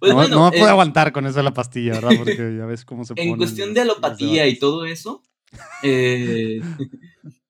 Pues 0.00 0.10
no, 0.10 0.14
bueno, 0.14 0.36
no, 0.36 0.44
me 0.50 0.50
puedo 0.50 0.66
eh, 0.66 0.70
aguantar 0.70 1.12
con 1.12 1.26
eso 1.26 1.36
de 1.38 1.42
la 1.44 1.54
pastilla, 1.54 1.94
¿verdad? 1.94 2.10
Porque 2.18 2.56
ya 2.56 2.66
ves 2.66 2.84
cómo 2.84 3.04
se 3.04 3.14
pone. 3.14 3.28
En 3.28 3.36
cuestión 3.36 3.72
de 3.72 3.80
alopatía 3.80 4.46
y 4.46 4.58
todo 4.58 4.84
eso, 4.84 5.22
eh, 5.82 6.60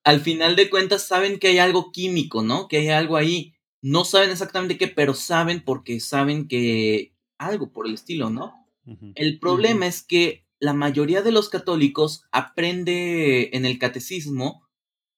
al 0.05 0.21
final 0.21 0.57
de 0.57 0.71
cuentas 0.71 1.07
saben 1.07 1.39
que 1.39 1.49
hay 1.49 1.59
algo 1.59 1.93
químico, 1.93 2.43
¿no? 2.43 2.69
Que 2.69 2.79
hay 2.79 2.89
algo 2.89 3.17
ahí. 3.17 3.55
No 3.83 4.05
saben 4.05 4.31
exactamente 4.31 4.79
qué, 4.79 4.89
pero 4.89 5.15
saben 5.15 5.63
porque 5.65 6.01
saben 6.01 6.49
que 6.49 7.15
algo 7.39 7.73
por 7.73 7.87
el 7.87 7.95
estilo, 7.95 8.31
¿no? 8.31 8.67
Uh 8.87 8.93
-huh. 8.93 9.13
El 9.15 9.39
problema 9.39 9.81
uh 9.81 9.89
-huh. 9.89 9.89
es 9.89 10.03
que 10.03 10.47
la 10.59 10.75
mayoría 10.75 11.23
de 11.23 11.33
los 11.33 11.49
católicos 11.49 12.25
aprende 12.31 13.51
en 13.53 13.65
el 13.65 13.79
catecismo 13.79 14.67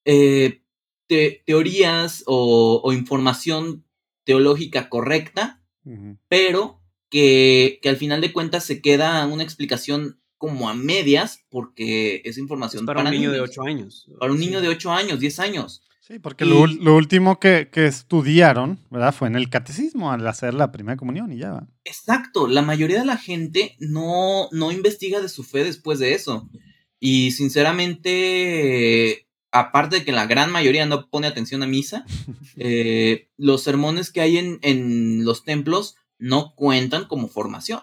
eh, 0.04 0.62
te 1.08 1.42
teorías 1.46 2.24
o, 2.26 2.80
o, 2.82 2.92
información 2.92 3.84
teológica 4.24 4.88
correcta, 4.88 5.62
uh 5.84 5.90
-huh. 5.90 6.18
pero 6.28 6.80
que, 7.10 7.80
que, 7.82 7.88
al 7.88 7.96
final 7.96 8.20
de 8.20 8.32
cuentas 8.32 8.64
se 8.64 8.80
queda 8.80 9.26
una 9.26 9.42
explicación 9.42 10.21
como 10.42 10.68
a 10.68 10.74
medias 10.74 11.44
porque 11.50 12.20
es 12.24 12.36
información 12.36 12.82
es 12.82 12.86
para, 12.86 12.96
para, 12.96 13.10
un 13.10 13.14
niño 13.14 13.30
niños. 13.30 13.46
de 13.46 13.52
8 13.52 13.62
años. 13.62 14.10
Para 14.18 14.32
un 14.32 14.40
niño 14.40 14.60
de 14.60 14.66
8 14.66 14.90
años, 14.90 15.20
10 15.20 15.38
años. 15.38 15.84
Sí, 16.00 16.18
porque 16.18 16.44
y... 16.44 16.48
lo, 16.48 16.66
lo, 16.66 16.96
último 16.96 17.38
que, 17.38 17.70
que, 17.72 17.86
estudiaron, 17.86 18.80
¿verdad? 18.90 19.14
Fue 19.14 19.28
en 19.28 19.36
el 19.36 19.48
catecismo 19.50 20.10
al 20.10 20.26
hacer 20.26 20.52
la 20.54 20.72
primera 20.72 20.96
comunión 20.96 21.32
y 21.32 21.38
ya 21.38 21.52
va. 21.52 21.68
Exacto, 21.84 22.48
la 22.48 22.62
mayoría 22.62 22.98
de 22.98 23.06
la 23.06 23.18
gente 23.18 23.76
no, 23.78 24.48
no 24.50 24.72
investiga 24.72 25.20
de 25.20 25.28
su 25.28 25.44
fe 25.44 25.62
después 25.62 26.00
de 26.00 26.14
eso. 26.14 26.50
Y 26.98 27.30
sinceramente, 27.30 29.28
aparte 29.52 30.00
de 30.00 30.04
que 30.04 30.10
la 30.10 30.26
gran 30.26 30.50
mayoría 30.50 30.86
no 30.86 31.08
pone 31.08 31.28
atención 31.28 31.62
a 31.62 31.68
misa, 31.68 32.04
eh, 32.56 33.28
los 33.36 33.62
sermones 33.62 34.10
que 34.10 34.22
hay 34.22 34.38
en, 34.38 34.58
en 34.62 35.24
los 35.24 35.44
templos 35.44 35.94
no 36.18 36.56
cuentan 36.56 37.04
como 37.04 37.28
formación. 37.28 37.82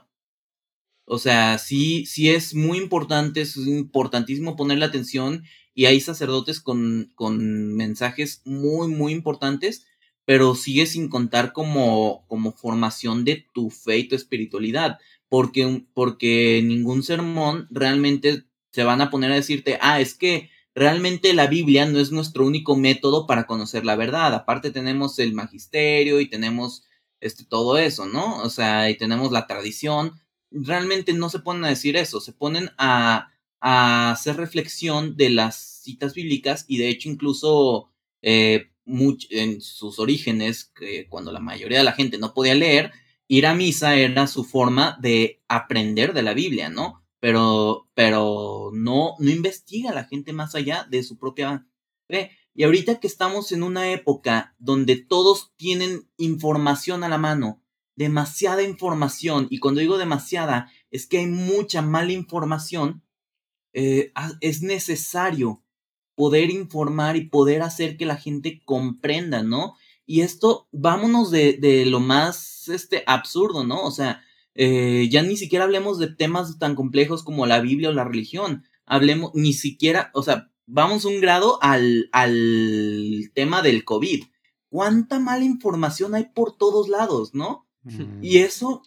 O 1.11 1.17
sea, 1.17 1.57
sí, 1.57 2.05
sí 2.05 2.29
es 2.29 2.53
muy 2.53 2.77
importante, 2.77 3.41
es 3.41 3.57
importantísimo 3.57 4.55
ponerle 4.55 4.85
atención 4.85 5.43
y 5.73 5.85
hay 5.85 6.01
sacerdotes 6.01 6.61
con, 6.61 7.11
con 7.15 7.73
mensajes 7.73 8.43
muy, 8.45 8.89
muy 8.89 9.11
importantes, 9.11 9.87
pero 10.25 10.53
sigue 10.53 10.85
sin 10.85 11.09
contar 11.09 11.51
como, 11.51 12.27
como 12.27 12.51
formación 12.51 13.25
de 13.25 13.47
tu 13.55 13.71
fe 13.71 13.97
y 13.97 14.07
tu 14.07 14.15
espiritualidad, 14.15 14.99
porque, 15.29 15.83
porque 15.95 16.61
ningún 16.63 17.01
sermón 17.01 17.67
realmente 17.71 18.43
se 18.71 18.83
van 18.83 19.01
a 19.01 19.09
poner 19.09 19.31
a 19.31 19.35
decirte, 19.35 19.79
ah, 19.81 19.99
es 19.99 20.13
que 20.13 20.51
realmente 20.75 21.33
la 21.33 21.47
Biblia 21.47 21.87
no 21.87 21.97
es 21.97 22.11
nuestro 22.11 22.45
único 22.45 22.75
método 22.75 23.25
para 23.25 23.47
conocer 23.47 23.83
la 23.83 23.95
verdad. 23.95 24.35
Aparte 24.35 24.69
tenemos 24.69 25.17
el 25.17 25.33
magisterio 25.33 26.19
y 26.19 26.29
tenemos 26.29 26.83
este, 27.19 27.45
todo 27.45 27.79
eso, 27.79 28.05
¿no? 28.05 28.37
O 28.43 28.51
sea, 28.51 28.91
y 28.91 28.95
tenemos 28.95 29.31
la 29.31 29.47
tradición, 29.47 30.13
realmente 30.51 31.13
no 31.13 31.29
se 31.29 31.39
ponen 31.39 31.65
a 31.65 31.69
decir 31.69 31.95
eso, 31.97 32.19
se 32.21 32.33
ponen 32.33 32.69
a, 32.77 33.31
hacer 33.61 34.37
reflexión 34.37 35.17
de 35.17 35.29
las 35.29 35.81
citas 35.83 36.13
bíblicas 36.13 36.63
y 36.69 36.77
de 36.77 36.87
hecho 36.87 37.09
incluso 37.09 37.91
eh, 38.21 38.71
en 38.85 39.61
sus 39.61 39.99
orígenes, 39.99 40.71
que 40.73 41.07
cuando 41.09 41.33
la 41.33 41.41
mayoría 41.41 41.79
de 41.79 41.83
la 41.83 41.91
gente 41.91 42.17
no 42.17 42.33
podía 42.33 42.55
leer, 42.55 42.93
ir 43.27 43.45
a 43.45 43.53
misa 43.53 43.95
era 43.95 44.27
su 44.27 44.43
forma 44.43 44.97
de 45.01 45.41
aprender 45.47 46.13
de 46.13 46.23
la 46.23 46.33
Biblia, 46.33 46.69
¿no? 46.69 47.03
Pero, 47.19 47.89
pero 47.93 48.71
no, 48.73 49.15
no 49.19 49.29
investiga 49.29 49.93
la 49.93 50.05
gente 50.05 50.31
más 50.31 50.55
allá 50.55 50.87
de 50.89 51.03
su 51.03 51.17
propia 51.17 51.67
fe. 52.07 52.31
Y 52.55 52.63
ahorita 52.63 52.99
que 52.99 53.07
estamos 53.07 53.51
en 53.51 53.63
una 53.63 53.91
época 53.91 54.55
donde 54.57 54.95
todos 54.95 55.51
tienen 55.57 56.09
información 56.17 57.03
a 57.03 57.09
la 57.09 57.17
mano, 57.17 57.61
demasiada 57.99 58.63
información, 58.63 59.47
y 59.49 59.59
cuando 59.59 59.81
digo 59.81 59.97
demasiada, 59.97 60.71
es 60.89 61.05
que 61.05 61.17
hay 61.17 61.27
mucha 61.27 61.81
mala 61.81 62.13
información, 62.13 63.03
eh, 63.73 64.13
es 64.39 64.61
necesario 64.61 65.61
poder 66.15 66.49
informar 66.49 67.17
y 67.17 67.25
poder 67.25 67.61
hacer 67.61 67.97
que 67.97 68.05
la 68.05 68.15
gente 68.15 68.61
comprenda, 68.63 69.43
¿no? 69.43 69.75
Y 70.05 70.21
esto, 70.21 70.69
vámonos 70.71 71.29
de, 71.29 71.57
de 71.59 71.85
lo 71.85 71.99
más 71.99 72.69
este, 72.69 73.03
absurdo, 73.05 73.65
¿no? 73.65 73.83
O 73.83 73.91
sea, 73.91 74.23
eh, 74.55 75.09
ya 75.11 75.21
ni 75.21 75.35
siquiera 75.35 75.65
hablemos 75.65 75.99
de 75.99 76.07
temas 76.07 76.57
tan 76.57 76.75
complejos 76.75 77.21
como 77.21 77.45
la 77.47 77.59
Biblia 77.59 77.89
o 77.89 77.93
la 77.93 78.05
religión. 78.05 78.63
Hablemos, 78.85 79.31
ni 79.33 79.51
siquiera, 79.51 80.09
o 80.13 80.23
sea, 80.23 80.49
vamos 80.65 81.03
un 81.03 81.19
grado 81.19 81.59
al, 81.61 82.09
al 82.13 83.29
tema 83.35 83.61
del 83.61 83.83
COVID. 83.83 84.23
¿Cuánta 84.69 85.19
mala 85.19 85.43
información 85.43 86.15
hay 86.15 86.27
por 86.33 86.55
todos 86.55 86.87
lados, 86.87 87.33
no? 87.33 87.68
Mm. 87.97 88.23
Y 88.23 88.37
eso, 88.39 88.83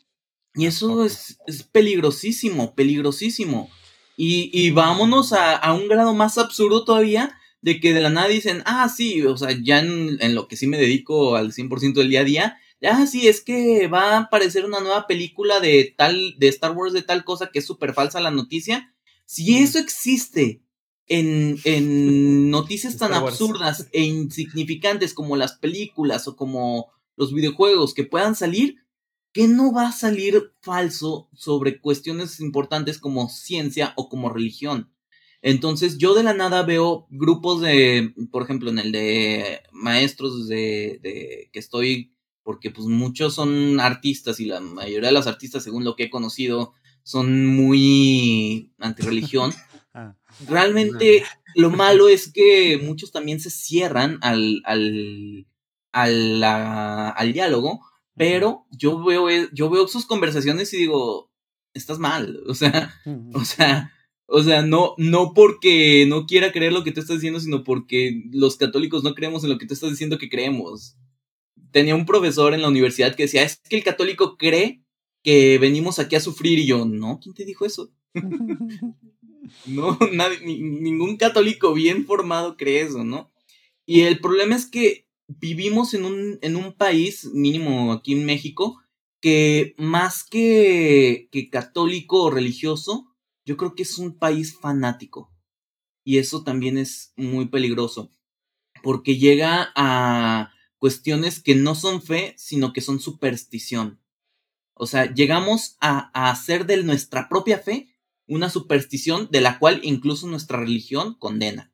y 0.55 0.67
eso 0.67 1.05
es, 1.05 1.39
es 1.47 1.63
peligrosísimo, 1.63 2.75
peligrosísimo. 2.75 3.71
Y, 4.17 4.51
y 4.53 4.71
vámonos 4.71 5.33
a, 5.33 5.57
a, 5.57 5.73
un 5.73 5.89
grado 5.89 6.15
más 6.15 6.39
absurdo 6.39 6.85
todavía, 6.85 7.37
de 7.61 7.81
que 7.81 7.95
de 7.95 8.01
la 8.01 8.11
nada 8.11 8.29
dicen, 8.29 8.63
ah, 8.67 8.89
sí, 8.89 9.23
o 9.23 9.37
sea, 9.37 9.51
ya 9.63 9.79
en, 9.79 10.19
en 10.21 10.35
lo 10.35 10.49
que 10.49 10.57
sí 10.57 10.67
me 10.67 10.79
dedico 10.79 11.37
al 11.37 11.53
100% 11.53 11.95
del 11.95 12.11
día 12.11 12.21
a 12.21 12.25
día, 12.25 12.59
ah, 12.91 13.07
sí, 13.07 13.29
es 13.29 13.41
que 13.41 13.89
va 13.89 14.13
a 14.13 14.19
aparecer 14.19 14.65
una 14.65 14.81
nueva 14.81 15.07
película 15.07 15.61
de 15.61 15.95
tal, 15.97 16.35
de 16.39 16.49
Star 16.49 16.73
Wars 16.73 16.93
de 16.93 17.03
tal 17.03 17.25
cosa 17.25 17.51
que 17.53 17.61
es 17.61 17.67
súper 17.67 17.95
falsa 17.95 18.21
la 18.21 18.31
noticia. 18.31 18.93
Si 19.25 19.59
eso 19.59 19.79
existe 19.79 20.63
en, 21.07 21.59
en 21.65 22.51
noticias 22.51 22.97
tan 22.97 23.15
absurdas 23.15 23.89
e 23.93 24.03
insignificantes 24.03 25.15
como 25.15 25.37
las 25.37 25.55
películas 25.55 26.27
o 26.29 26.37
como 26.37 26.93
los 27.17 27.33
videojuegos 27.33 27.95
que 27.95 28.05
puedan 28.05 28.35
salir, 28.35 28.77
que 29.33 29.49
no 29.49 29.73
va 29.73 29.89
a 29.89 29.93
salir 29.93 30.53
falso 30.61 31.29
sobre 31.35 31.81
cuestiones 31.81 32.41
importantes 32.41 32.99
como 32.99 33.29
ciencia 33.29 33.95
o 33.97 34.09
como 34.09 34.29
religión. 34.29 34.93
Entonces 35.41 35.99
yo 35.99 36.15
de 36.15 36.23
la 36.23 36.35
nada 36.35 36.63
veo 36.63 37.07
grupos 37.11 37.61
de, 37.61 38.15
por 38.31 38.43
ejemplo, 38.43 38.71
en 38.71 38.79
el 38.79 38.93
de 38.93 39.61
maestros 39.73 40.47
de, 40.47 41.01
de 41.03 41.51
que 41.53 41.59
estoy, 41.59 42.15
porque 42.45 42.71
pues 42.71 42.87
muchos 42.87 43.35
son 43.35 43.81
artistas 43.81 44.39
y 44.39 44.45
la 44.45 44.61
mayoría 44.61 45.09
de 45.09 45.15
los 45.15 45.27
artistas, 45.27 45.65
según 45.65 45.83
lo 45.83 45.97
que 45.97 46.05
he 46.05 46.11
conocido, 46.11 46.75
son 47.03 47.47
muy 47.47 48.73
antirreligión. 48.79 49.53
Ah. 49.95 50.17
Realmente 50.49 51.23
lo 51.55 51.69
malo 51.69 52.09
es 52.09 52.33
que 52.33 52.81
muchos 52.83 53.13
también 53.13 53.41
se 53.41 53.51
cierran 53.51 54.17
al, 54.23 54.63
al, 54.65 55.47
al, 55.93 56.43
al 56.43 57.33
diálogo 57.35 57.83
pero 58.17 58.67
yo 58.71 59.03
veo, 59.03 59.31
e, 59.31 59.49
yo 59.53 59.71
veo 59.71 59.89
sus 59.89 60.07
conversaciones 60.07 60.73
y 60.75 60.79
digo, 60.79 61.31
estás 61.75 61.99
mal, 61.99 62.43
o 62.47 62.55
sea, 62.55 62.95
o 63.35 63.45
sea, 63.45 63.93
o 64.27 64.43
sea, 64.43 64.63
no, 64.63 64.95
no 64.99 65.35
porque 65.35 66.07
no 66.09 66.27
quiera 66.27 66.53
creer 66.53 66.73
lo 66.73 66.85
que 66.85 66.93
tú 66.93 67.01
estás 67.01 67.17
diciendo, 67.17 67.41
sino 67.41 67.65
porque 67.65 68.23
los 68.33 68.57
católicos 68.57 69.05
no 69.05 69.15
creemos 69.15 69.45
en 69.45 69.51
lo 69.51 69.59
que 69.59 69.67
tú 69.67 69.75
estás 69.75 69.91
diciendo 69.91 70.19
que 70.19 70.31
creemos. 70.31 70.97
Tenía 71.71 71.95
un 71.95 72.07
profesor 72.07 72.55
en 72.55 72.63
la 72.63 72.69
universidad 72.69 73.15
que 73.15 73.25
decía, 73.25 73.43
es 73.43 73.61
que 73.69 73.77
el 73.77 73.85
católico 73.85 74.37
cree 74.37 74.83
que 75.23 75.59
venimos 75.59 75.99
aquí 75.99 76.17
a 76.17 76.21
sufrir 76.21 76.59
y 76.59 76.67
yo, 76.67 76.85
no, 76.85 77.21
¿quién 77.23 77.35
te 77.35 77.45
dijo 77.45 77.65
eso? 77.65 77.93
no, 79.67 79.99
nadie, 80.13 80.41
ningún 80.41 81.17
católico 81.17 81.73
bien 81.73 82.07
formado 82.07 82.57
cree 82.57 82.83
eso, 82.83 83.05
¿no? 83.05 83.33
Y 83.87 84.03
el 84.03 84.21
problema 84.21 84.57
es 84.57 84.67
que 84.67 85.09
vivimos 85.41 85.95
en 85.95 86.05
un, 86.05 86.39
en 86.43 86.57
un 86.57 86.73
país, 86.73 87.27
mínimo 87.33 87.93
aquí 87.93 88.13
en 88.13 88.25
México, 88.25 88.83
que 89.21 89.75
más 89.79 90.25
que, 90.25 91.29
que 91.31 91.49
católico 91.49 92.25
o 92.25 92.31
religioso, 92.31 93.15
yo 93.45 93.57
creo 93.57 93.75
que 93.75 93.85
es 93.85 93.99
un 93.99 94.19
país 94.19 94.59
fanático. 94.59 95.33
Y 96.05 96.19
eso 96.19 96.43
también 96.43 96.79
es 96.79 97.13
muy 97.17 97.47
peligroso, 97.47 98.11
porque 98.83 99.17
llega 99.17 99.73
a 99.77 100.53
cuestiones 100.79 101.41
que 101.41 101.55
no 101.55 101.77
son 101.77 102.03
fe, 102.03 102.35
sino 102.37 102.73
que 102.73 102.81
son 102.81 102.99
superstición. 102.99 104.01
O 104.75 104.87
sea, 104.87 105.15
llegamos 105.15 105.77
a, 105.81 106.11
a 106.13 106.31
hacer 106.31 106.67
de 106.67 106.83
nuestra 106.83 107.29
propia 107.29 107.59
fe 107.59 107.95
una 108.27 108.51
superstición 108.51 109.29
de 109.31 109.41
la 109.41 109.59
cual 109.59 109.81
incluso 109.85 110.27
nuestra 110.27 110.59
religión 110.59 111.15
condena. 111.19 111.72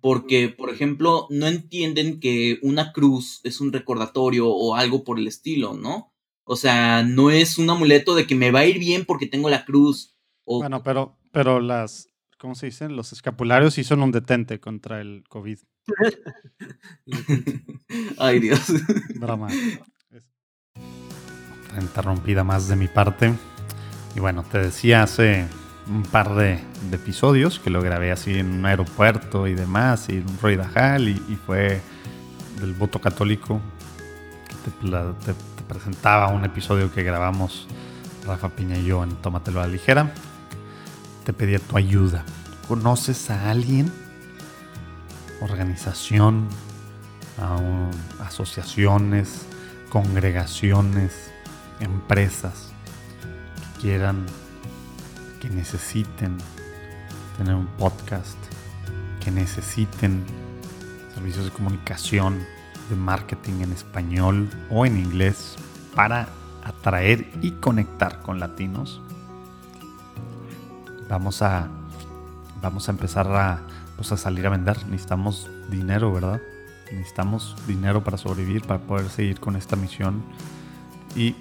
Porque, 0.00 0.48
por 0.48 0.70
ejemplo, 0.70 1.26
no 1.30 1.46
entienden 1.46 2.20
que 2.20 2.58
una 2.62 2.92
cruz 2.92 3.40
es 3.42 3.60
un 3.60 3.72
recordatorio 3.72 4.48
o 4.48 4.76
algo 4.76 5.02
por 5.02 5.18
el 5.18 5.26
estilo, 5.26 5.74
¿no? 5.74 6.12
O 6.44 6.54
sea, 6.54 7.02
no 7.02 7.30
es 7.30 7.58
un 7.58 7.68
amuleto 7.68 8.14
de 8.14 8.26
que 8.26 8.36
me 8.36 8.52
va 8.52 8.60
a 8.60 8.66
ir 8.66 8.78
bien 8.78 9.04
porque 9.04 9.26
tengo 9.26 9.50
la 9.50 9.64
cruz. 9.64 10.16
Bueno, 10.44 10.84
pero, 10.84 11.18
pero 11.32 11.58
las, 11.58 12.08
¿cómo 12.38 12.54
se 12.54 12.66
dicen? 12.66 12.94
Los 12.94 13.12
escapularios 13.12 13.74
sí 13.74 13.82
son 13.82 14.02
un 14.02 14.12
detente 14.12 14.60
contra 14.60 15.00
el 15.00 15.24
COVID. 15.28 15.58
Ay, 18.18 18.38
Dios. 18.38 18.72
Broma. 19.16 19.48
Interrumpida 21.80 22.44
más 22.44 22.68
de 22.68 22.76
mi 22.76 22.86
parte. 22.86 23.34
Y 24.14 24.20
bueno, 24.20 24.44
te 24.44 24.58
decía 24.58 25.02
hace 25.02 25.46
un 25.88 26.02
par 26.02 26.34
de, 26.34 26.60
episodios 26.92 27.58
que 27.58 27.70
lo 27.70 27.80
grabé 27.82 28.10
así 28.10 28.38
en 28.38 28.52
un 28.52 28.66
aeropuerto 28.66 29.46
y 29.46 29.54
demás, 29.54 30.08
y 30.08 30.18
un 30.18 30.38
Roy 30.40 30.56
Dajal, 30.56 31.08
y, 31.08 31.38
fue 31.46 31.80
del 32.60 32.72
voto 32.72 33.00
católico 33.00 33.60
que 34.64 34.70
te, 34.70 35.34
presentaba 35.68 36.28
un 36.28 36.44
episodio 36.44 36.92
que 36.92 37.02
grabamos 37.02 37.66
Rafa 38.24 38.48
Piña 38.50 38.76
y 38.76 38.86
yo 38.86 39.02
en 39.02 39.16
Tómatelo 39.16 39.60
a 39.60 39.66
la 39.66 39.72
ligera. 39.72 40.12
Te 41.24 41.32
pedía 41.32 41.58
tu 41.58 41.76
ayuda. 41.76 42.24
¿Conoces 42.68 43.30
a 43.30 43.50
alguien? 43.50 43.92
Organización, 45.40 46.48
asociaciones, 48.20 49.46
congregaciones, 49.90 51.32
empresas 51.80 52.72
que 53.74 53.82
quieran 53.82 54.26
que 55.40 55.48
necesiten 55.50 56.38
tener 57.36 57.54
un 57.54 57.66
podcast, 57.78 58.38
que 59.22 59.30
necesiten 59.30 60.24
servicios 61.14 61.44
de 61.44 61.50
comunicación, 61.50 62.44
de 62.88 62.96
marketing 62.96 63.62
en 63.62 63.72
español 63.72 64.48
o 64.70 64.86
en 64.86 64.96
inglés 64.96 65.56
para 65.94 66.28
atraer 66.64 67.30
y 67.42 67.52
conectar 67.52 68.22
con 68.22 68.40
latinos. 68.40 69.00
Vamos 71.08 71.42
a, 71.42 71.68
vamos 72.60 72.88
a 72.88 72.92
empezar 72.92 73.26
a, 73.28 73.62
pues 73.96 74.12
a 74.12 74.16
salir 74.16 74.46
a 74.46 74.50
vender. 74.50 74.86
Necesitamos 74.86 75.50
dinero, 75.70 76.12
¿verdad? 76.12 76.40
Necesitamos 76.92 77.56
dinero 77.66 78.02
para 78.04 78.18
sobrevivir, 78.18 78.62
para 78.62 78.80
poder 78.80 79.08
seguir 79.08 79.40
con 79.40 79.56
esta 79.56 79.76
misión. 79.76 80.22
Y 81.14 81.34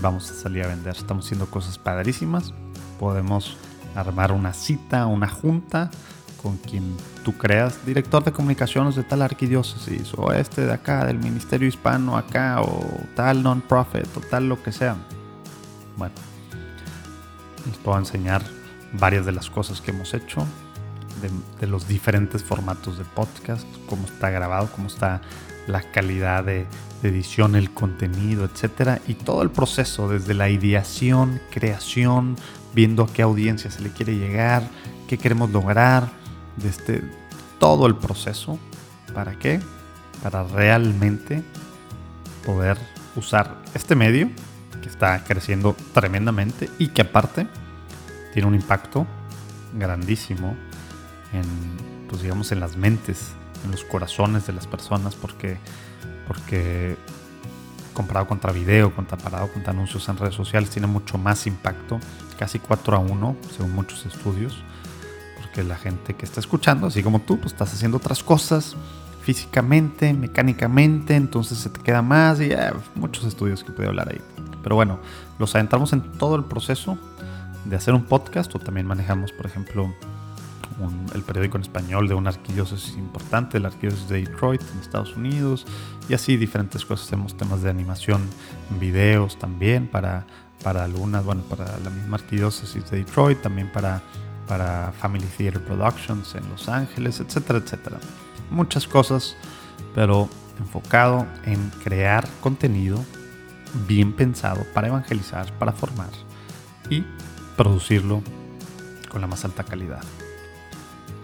vamos 0.00 0.30
a 0.30 0.34
salir 0.34 0.64
a 0.64 0.68
vender. 0.68 0.96
Estamos 0.96 1.26
haciendo 1.26 1.46
cosas 1.46 1.78
padrísimas 1.78 2.52
podemos 2.98 3.56
armar 3.94 4.32
una 4.32 4.52
cita, 4.52 5.06
una 5.06 5.28
junta 5.28 5.90
con 6.42 6.56
quien 6.56 6.96
tú 7.24 7.36
creas, 7.36 7.84
director 7.84 8.24
de 8.24 8.32
comunicaciones 8.32 8.94
de 8.94 9.02
tal 9.02 9.22
arquidiócesis, 9.22 10.14
o 10.16 10.32
este 10.32 10.66
de 10.66 10.72
acá, 10.72 11.04
del 11.04 11.18
Ministerio 11.18 11.68
Hispano 11.68 12.16
acá, 12.16 12.62
o 12.62 12.84
tal 13.14 13.42
non-profit, 13.42 14.06
o 14.16 14.20
tal 14.20 14.48
lo 14.48 14.62
que 14.62 14.72
sea. 14.72 14.96
Bueno, 15.96 16.14
les 17.66 17.76
puedo 17.78 17.98
enseñar 17.98 18.42
varias 18.92 19.26
de 19.26 19.32
las 19.32 19.50
cosas 19.50 19.80
que 19.80 19.90
hemos 19.90 20.14
hecho, 20.14 20.46
de, 21.60 21.66
los 21.66 21.88
diferentes 21.88 22.44
formatos 22.44 22.96
de 22.96 23.04
podcast, 23.04 23.66
cómo 23.88 24.06
está 24.06 24.30
grabado, 24.30 24.70
cómo 24.74 24.86
está 24.86 25.20
la 25.66 25.82
calidad 25.82 26.44
de, 26.44 26.66
de 27.02 27.08
edición, 27.08 27.56
el 27.56 27.70
contenido, 27.72 28.44
etcétera, 28.44 29.00
y 29.08 29.14
todo 29.14 29.42
el 29.42 29.50
proceso 29.50 30.08
desde 30.08 30.34
la 30.34 30.48
ideación, 30.48 31.40
creación, 31.50 32.36
viendo 32.74 33.04
a 33.04 33.12
qué 33.12 33.22
audiencia 33.22 33.70
se 33.70 33.82
le 33.82 33.90
quiere 33.90 34.16
llegar, 34.16 34.68
qué 35.06 35.18
queremos 35.18 35.50
lograr, 35.50 36.10
desde 36.56 37.02
todo 37.58 37.86
el 37.86 37.96
proceso. 37.96 38.58
¿Para 39.14 39.38
qué? 39.38 39.60
Para 40.22 40.44
realmente 40.44 41.42
poder 42.44 42.78
usar 43.16 43.62
este 43.74 43.94
medio 43.94 44.30
que 44.82 44.88
está 44.88 45.24
creciendo 45.24 45.76
tremendamente 45.92 46.70
y 46.78 46.88
que 46.88 47.02
aparte 47.02 47.46
tiene 48.32 48.48
un 48.48 48.54
impacto 48.54 49.06
grandísimo 49.74 50.56
en, 51.32 51.44
pues 52.08 52.22
digamos, 52.22 52.52
en 52.52 52.60
las 52.60 52.76
mentes, 52.76 53.32
en 53.64 53.70
los 53.70 53.84
corazones 53.84 54.46
de 54.46 54.52
las 54.52 54.66
personas, 54.66 55.14
porque, 55.14 55.58
porque 56.26 56.96
comparado 57.98 58.28
contra 58.28 58.52
video, 58.52 58.94
comparado 58.94 59.52
contra 59.52 59.72
anuncios 59.72 60.08
en 60.08 60.16
redes 60.16 60.36
sociales, 60.36 60.70
tiene 60.70 60.86
mucho 60.86 61.18
más 61.18 61.48
impacto, 61.48 61.98
casi 62.38 62.60
4 62.60 62.96
a 62.96 63.00
1, 63.00 63.36
según 63.56 63.72
muchos 63.72 64.06
estudios, 64.06 64.62
porque 65.40 65.64
la 65.64 65.74
gente 65.74 66.14
que 66.14 66.24
está 66.24 66.38
escuchando, 66.38 66.86
así 66.86 67.02
como 67.02 67.18
tú, 67.18 67.40
pues 67.40 67.52
estás 67.52 67.74
haciendo 67.74 67.96
otras 67.96 68.22
cosas 68.22 68.76
físicamente, 69.22 70.14
mecánicamente, 70.14 71.16
entonces 71.16 71.58
se 71.58 71.70
te 71.70 71.80
queda 71.80 72.00
más 72.00 72.40
y 72.40 72.50
muchos 72.94 73.24
estudios 73.24 73.64
que 73.64 73.72
puedo 73.72 73.88
hablar 73.88 74.10
ahí. 74.10 74.20
Pero 74.62 74.76
bueno, 74.76 75.00
los 75.40 75.56
adentramos 75.56 75.92
en 75.92 76.02
todo 76.18 76.36
el 76.36 76.44
proceso 76.44 76.96
de 77.64 77.74
hacer 77.74 77.94
un 77.94 78.04
podcast 78.04 78.54
o 78.54 78.60
también 78.60 78.86
manejamos, 78.86 79.32
por 79.32 79.44
ejemplo, 79.44 79.92
el 81.14 81.22
periódico 81.22 81.56
en 81.56 81.62
español 81.62 82.08
de 82.08 82.14
una 82.14 82.30
arquidiócesis 82.30 82.96
importante, 82.96 83.58
la 83.58 83.68
arquidiócesis 83.68 84.08
de 84.08 84.24
Detroit 84.24 84.62
en 84.72 84.80
Estados 84.80 85.16
Unidos, 85.16 85.66
y 86.08 86.14
así 86.14 86.36
diferentes 86.36 86.84
cosas. 86.84 87.06
Hacemos 87.06 87.36
temas 87.36 87.62
de 87.62 87.70
animación, 87.70 88.22
videos 88.78 89.38
también 89.38 89.88
para, 89.88 90.26
para 90.62 90.84
algunas, 90.84 91.24
bueno, 91.24 91.42
para 91.42 91.78
la 91.78 91.90
misma 91.90 92.16
arquidiócesis 92.16 92.90
de 92.90 92.98
Detroit, 92.98 93.40
también 93.40 93.70
para, 93.72 94.02
para 94.46 94.92
Family 94.92 95.26
Theater 95.36 95.62
Productions 95.64 96.34
en 96.34 96.48
Los 96.48 96.68
Ángeles, 96.68 97.20
etcétera, 97.20 97.58
etcétera. 97.58 97.98
Muchas 98.50 98.86
cosas, 98.86 99.36
pero 99.94 100.28
enfocado 100.58 101.26
en 101.44 101.70
crear 101.82 102.28
contenido 102.40 103.04
bien 103.86 104.12
pensado 104.12 104.64
para 104.74 104.88
evangelizar, 104.88 105.52
para 105.58 105.72
formar 105.72 106.10
y 106.88 107.04
producirlo 107.56 108.22
con 109.10 109.20
la 109.20 109.26
más 109.26 109.44
alta 109.44 109.64
calidad 109.64 110.02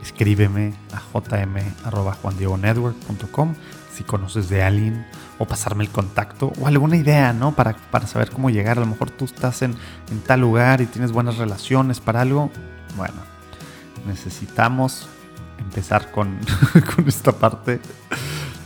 escríbeme 0.05 0.75
a 0.93 1.03
jm.juandiegonetwork.com 1.13 3.55
si 3.95 4.05
conoces 4.05 4.49
de 4.49 4.63
alguien 4.63 5.07
o 5.39 5.47
pasarme 5.47 5.85
el 5.85 5.91
contacto 5.91 6.53
o 6.61 6.67
alguna 6.67 6.97
idea, 6.97 7.33
¿no? 7.33 7.55
Para, 7.55 7.77
para 7.91 8.07
saber 8.07 8.31
cómo 8.31 8.51
llegar. 8.51 8.79
A 8.79 8.83
lo 8.83 8.87
mejor 8.87 9.11
tú 9.11 9.25
estás 9.25 9.63
en, 9.63 9.75
en 10.11 10.21
tal 10.21 10.41
lugar 10.41 10.81
y 10.81 10.87
tienes 10.87 11.13
buenas 11.13 11.39
relaciones 11.39 12.01
para 12.01 12.21
algo. 12.21 12.51
Bueno, 12.97 13.15
necesitamos 14.07 15.09
empezar 15.59 16.11
con, 16.11 16.39
con 16.95 17.09
esta 17.09 17.33
parte 17.33 17.81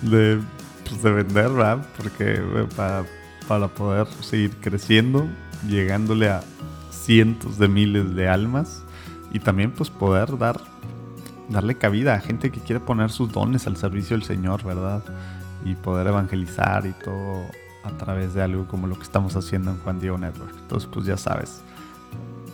de, 0.03 0.41
pues, 0.89 1.03
de 1.03 1.13
vender, 1.13 1.51
¿verdad? 1.51 1.87
Porque 1.97 2.35
eh, 2.35 2.67
para, 2.75 3.05
para 3.47 3.69
poder 3.69 4.07
seguir 4.23 4.57
creciendo, 4.61 5.29
llegándole 5.69 6.31
a 6.31 6.43
cientos 6.91 7.59
de 7.59 7.69
miles 7.69 8.15
de 8.15 8.29
almas 8.29 8.83
y 9.31 9.41
también 9.41 9.73
pues 9.73 9.91
poder 9.91 10.39
dar 10.39 10.78
darle 11.49 11.77
cabida 11.77 12.15
a 12.15 12.21
gente 12.21 12.51
que 12.51 12.61
quiere 12.61 12.81
poner 12.81 13.11
sus 13.11 13.33
dones 13.33 13.67
al 13.67 13.77
servicio 13.77 14.17
del 14.17 14.25
Señor, 14.25 14.65
¿verdad? 14.65 15.03
Y 15.65 15.75
poder 15.75 16.07
evangelizar 16.07 16.87
y 16.87 16.93
todo 16.93 17.47
a 17.83 17.91
través 17.97 18.35
de 18.35 18.43
algo 18.43 18.69
como 18.69 18.87
lo 18.87 18.97
que 18.97 19.03
estamos 19.03 19.35
haciendo 19.37 19.71
en 19.71 19.79
Juan 19.79 20.01
Diego 20.01 20.19
Network. 20.19 20.55
Entonces, 20.61 20.89
pues 20.93 21.07
ya 21.07 21.17
sabes, 21.17 21.63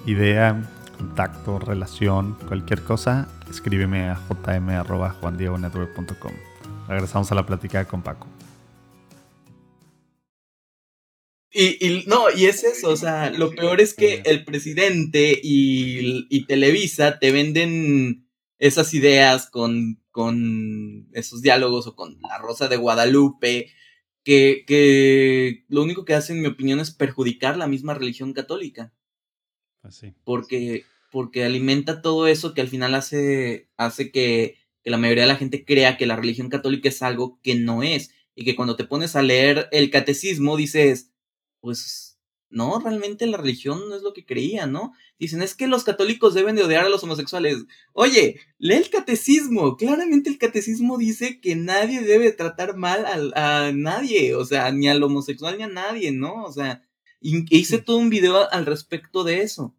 idea, 0.07 0.63
contacto, 0.97 1.59
relación, 1.59 2.37
cualquier 2.47 2.83
cosa, 2.83 3.29
escríbeme 3.51 4.09
a 4.09 4.21
jm.juandiegonetwork.com. 4.29 6.33
Regresamos 6.89 7.33
a 7.33 7.35
la 7.35 7.45
plática 7.47 7.85
con 7.87 8.03
Paco. 8.03 8.29
Y, 11.57 12.03
no, 12.09 12.33
y 12.37 12.47
es 12.47 12.65
eso, 12.65 12.91
o 12.91 12.97
sea, 12.97 13.31
lo 13.31 13.53
peor 13.53 13.81
es 13.81 13.95
que 13.95 14.23
el 14.25 14.45
presidente 14.45 15.39
y, 15.41 16.27
y 16.29 16.47
Televisa 16.47 17.21
te 17.21 17.31
venden 17.31 18.24
esas 18.67 18.95
ideas 18.95 19.51
con, 19.51 20.03
con 20.11 21.11
esos 21.13 21.43
diálogos 21.43 21.87
o 21.87 21.95
con 21.95 22.19
la 22.23 22.39
Rosa 22.39 22.67
de 22.67 22.79
Guadalupe, 22.79 23.71
que, 24.23 24.65
que 24.67 25.67
lo 25.69 25.83
único 25.83 26.07
que 26.07 26.15
hace, 26.15 26.33
en 26.33 26.41
mi 26.41 26.47
opinión, 26.47 26.81
es 26.81 26.91
perjudicar 26.91 27.59
la 27.59 27.67
misma 27.67 27.93
religión 27.93 28.33
católica. 28.33 28.95
Pues 29.83 29.97
sí. 29.97 30.15
Porque, 30.25 30.87
porque 31.13 31.45
alimenta 31.45 32.01
todo 32.01 32.27
eso 32.27 32.55
que 32.55 32.63
al 32.63 32.69
final 32.69 32.95
hace, 32.95 33.69
hace 33.77 34.11
que, 34.11 34.57
que 34.83 34.91
la 34.91 34.97
mayoría 34.97 35.25
de 35.25 35.29
la 35.29 35.37
gente 35.37 35.67
crea 35.67 35.99
que 35.99 36.07
la 36.07 36.17
religión 36.17 36.49
católica 36.49 36.89
es 36.89 37.03
algo 37.03 37.39
que 37.43 37.57
no 37.57 37.83
es. 37.83 38.15
Y 38.35 38.47
que 38.47 38.57
cuando 38.57 38.77
te 38.77 38.85
pones 38.85 39.15
a 39.15 39.23
leer 39.23 39.69
el 39.73 39.91
catecismo 39.91 40.57
dices, 40.57 41.13
pues 41.61 42.04
no, 42.55 42.79
realmente 42.79 43.27
la 43.27 43.37
religión 43.37 43.89
no 43.89 43.97
es 43.97 44.03
lo 44.03 44.15
que 44.15 44.25
creía, 44.25 44.67
¿no? 44.67 44.93
Dicen, 45.19 45.43
es 45.43 45.55
que 45.55 45.67
los 45.67 45.83
católicos 45.85 46.35
deben 46.35 46.55
de 46.55 46.63
odiar 46.63 46.85
a 46.85 46.89
los 46.89 47.03
homosexuales. 47.03 47.65
Oye, 47.93 48.41
lee 48.59 48.75
el 48.75 48.91
catecismo. 48.91 49.77
Claramente 49.77 50.31
el 50.31 50.39
catecismo 50.39 50.97
dice 50.97 51.41
que 51.41 51.57
nadie 51.57 52.01
debe 52.03 52.33
tratar 52.33 52.77
mal 52.77 53.33
a, 53.35 53.73
nadie, 53.73 54.35
o 54.37 54.45
sea, 54.45 54.71
ni 54.71 54.89
al 54.89 55.03
homosexual 55.03 55.59
ni 55.59 55.65
a 55.65 55.69
nadie, 55.69 56.13
¿no? 56.13 56.45
O 56.45 56.53
sea, 56.53 56.83
hice 57.21 57.79
todo 57.79 57.97
un 57.97 58.11
video 58.11 58.51
al 58.53 58.67
respecto 58.67 59.25
de 59.25 59.43
eso, 59.43 59.77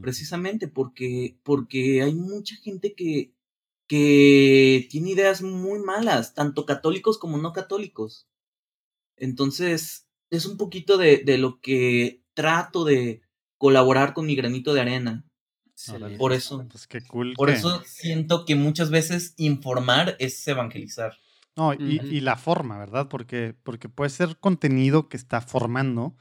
precisamente 0.00 0.66
porque, 0.66 1.38
porque 1.42 2.02
hay 2.02 2.14
mucha 2.14 2.56
gente 2.56 2.94
que, 2.94 3.34
que 3.86 4.86
tiene 4.90 5.10
ideas 5.10 5.42
muy 5.42 5.78
malas, 5.80 6.34
tanto 6.34 6.64
católicos 6.64 7.18
como 7.18 7.36
no 7.38 7.52
católicos. 7.52 8.26
Entonces, 9.16 10.08
es 10.36 10.46
un 10.46 10.56
poquito 10.56 10.96
de, 10.96 11.18
de 11.18 11.38
lo 11.38 11.60
que 11.60 12.22
trato 12.34 12.84
de 12.84 13.22
colaborar 13.58 14.12
con 14.12 14.26
mi 14.26 14.36
granito 14.36 14.74
de 14.74 14.80
arena. 14.80 15.24
por 16.18 16.32
eso, 16.32 16.66
pues 16.70 16.86
qué 16.86 17.00
cool 17.02 17.34
por 17.34 17.50
eso 17.50 17.82
siento 17.86 18.44
que 18.44 18.54
muchas 18.54 18.90
veces 18.90 19.34
informar 19.36 20.16
es 20.18 20.46
evangelizar. 20.46 21.16
No, 21.56 21.72
y, 21.72 22.00
y, 22.02 22.20
la 22.20 22.36
forma, 22.36 22.78
¿verdad? 22.78 23.08
Porque, 23.08 23.54
porque 23.62 23.88
puede 23.88 24.10
ser 24.10 24.38
contenido 24.38 25.08
que 25.08 25.16
está 25.16 25.40
formando, 25.40 26.16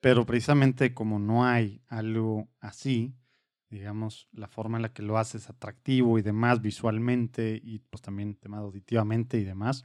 pero 0.00 0.24
precisamente 0.24 0.94
como 0.94 1.18
no 1.18 1.44
hay 1.44 1.82
algo 1.88 2.48
así, 2.58 3.14
digamos, 3.68 4.28
la 4.32 4.48
forma 4.48 4.78
en 4.78 4.82
la 4.82 4.92
que 4.92 5.02
lo 5.02 5.18
haces 5.18 5.50
atractivo 5.50 6.18
y 6.18 6.22
demás 6.22 6.62
visualmente 6.62 7.60
y 7.62 7.80
pues 7.80 8.02
también 8.02 8.34
tema 8.34 8.58
auditivamente 8.58 9.38
y 9.38 9.44
demás, 9.44 9.84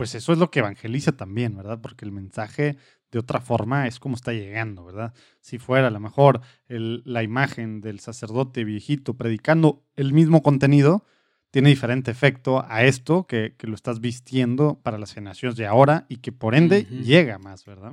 pues 0.00 0.14
eso 0.14 0.32
es 0.32 0.38
lo 0.38 0.50
que 0.50 0.60
evangeliza 0.60 1.12
también, 1.12 1.54
¿verdad? 1.54 1.78
Porque 1.82 2.06
el 2.06 2.10
mensaje 2.10 2.78
de 3.10 3.18
otra 3.18 3.38
forma 3.38 3.86
es 3.86 4.00
como 4.00 4.14
está 4.14 4.32
llegando, 4.32 4.82
¿verdad? 4.82 5.12
Si 5.42 5.58
fuera 5.58 5.88
a 5.88 5.90
lo 5.90 6.00
mejor 6.00 6.40
la 6.68 7.22
imagen 7.22 7.82
del 7.82 8.00
sacerdote 8.00 8.64
viejito 8.64 9.18
predicando 9.18 9.84
el 9.96 10.14
mismo 10.14 10.42
contenido, 10.42 11.04
tiene 11.50 11.68
diferente 11.68 12.10
efecto 12.10 12.64
a 12.66 12.82
esto 12.84 13.26
que, 13.26 13.54
lo 13.60 13.74
estás 13.74 14.00
vistiendo 14.00 14.80
para 14.82 14.96
las 14.96 15.12
generaciones 15.12 15.58
de 15.58 15.66
ahora 15.66 16.06
y 16.08 16.16
que 16.22 16.32
por 16.32 16.54
ende 16.54 16.84
llega 16.84 17.38
más, 17.38 17.66
¿verdad? 17.66 17.92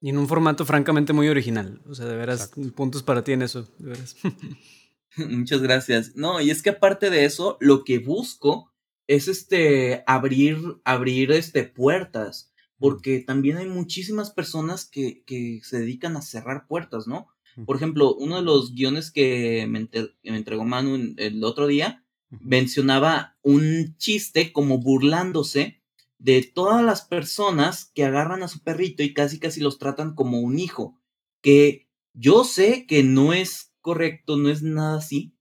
Y 0.00 0.10
en 0.10 0.18
un 0.18 0.28
formato 0.28 0.64
francamente 0.64 1.12
muy 1.12 1.28
original. 1.28 1.82
O 1.88 1.96
sea, 1.96 2.06
de 2.06 2.14
veras, 2.14 2.52
puntos 2.76 3.02
para 3.02 3.24
ti 3.24 3.32
en 3.32 3.42
eso, 3.42 3.64
de 3.80 3.88
veras. 3.88 4.14
Muchas 5.16 5.60
gracias. 5.60 6.14
No, 6.14 6.40
y 6.40 6.52
es 6.52 6.62
que 6.62 6.70
aparte 6.70 7.10
de 7.10 7.24
eso, 7.24 7.56
lo 7.58 7.82
que 7.82 7.98
busco 7.98 8.75
es 9.06 9.28
este 9.28 10.02
abrir, 10.06 10.58
abrir 10.84 11.32
este 11.32 11.64
puertas, 11.64 12.52
porque 12.78 13.20
también 13.20 13.56
hay 13.56 13.66
muchísimas 13.66 14.30
personas 14.30 14.84
que, 14.84 15.22
que 15.24 15.60
se 15.62 15.80
dedican 15.80 16.16
a 16.16 16.22
cerrar 16.22 16.66
puertas, 16.66 17.06
¿no? 17.06 17.28
Por 17.64 17.76
ejemplo, 17.76 18.14
uno 18.14 18.36
de 18.36 18.42
los 18.42 18.74
guiones 18.74 19.10
que 19.10 19.66
me, 19.66 19.88
entregó 20.22 20.64
Manu 20.64 21.14
el 21.16 21.42
otro 21.42 21.66
día 21.66 22.04
mencionaba 22.28 23.38
un 23.42 23.96
chiste 23.96 24.52
como 24.52 24.78
burlándose 24.78 25.80
de 26.18 26.42
todas 26.42 26.84
las 26.84 27.02
personas 27.02 27.90
que 27.94 28.04
agarran 28.04 28.42
a 28.42 28.48
su 28.48 28.60
perrito 28.60 29.02
y 29.02 29.14
casi 29.14 29.38
casi 29.38 29.60
los 29.60 29.78
tratan 29.78 30.14
como 30.14 30.40
un 30.40 30.58
hijo, 30.58 31.00
que 31.40 31.88
yo 32.12 32.44
sé 32.44 32.86
que 32.86 33.02
no 33.02 33.32
es 33.32 33.72
correcto, 33.80 34.36
no 34.36 34.50
es 34.50 34.62
nada 34.62 34.98
así, 34.98 35.34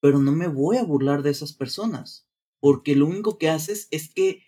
pero 0.00 0.18
no 0.18 0.32
me 0.32 0.48
voy 0.48 0.76
a 0.76 0.84
burlar 0.84 1.22
de 1.22 1.30
esas 1.30 1.52
personas, 1.52 2.26
porque 2.62 2.94
lo 2.94 3.06
único 3.06 3.38
que 3.38 3.50
haces 3.50 3.88
es 3.90 4.08
que 4.08 4.44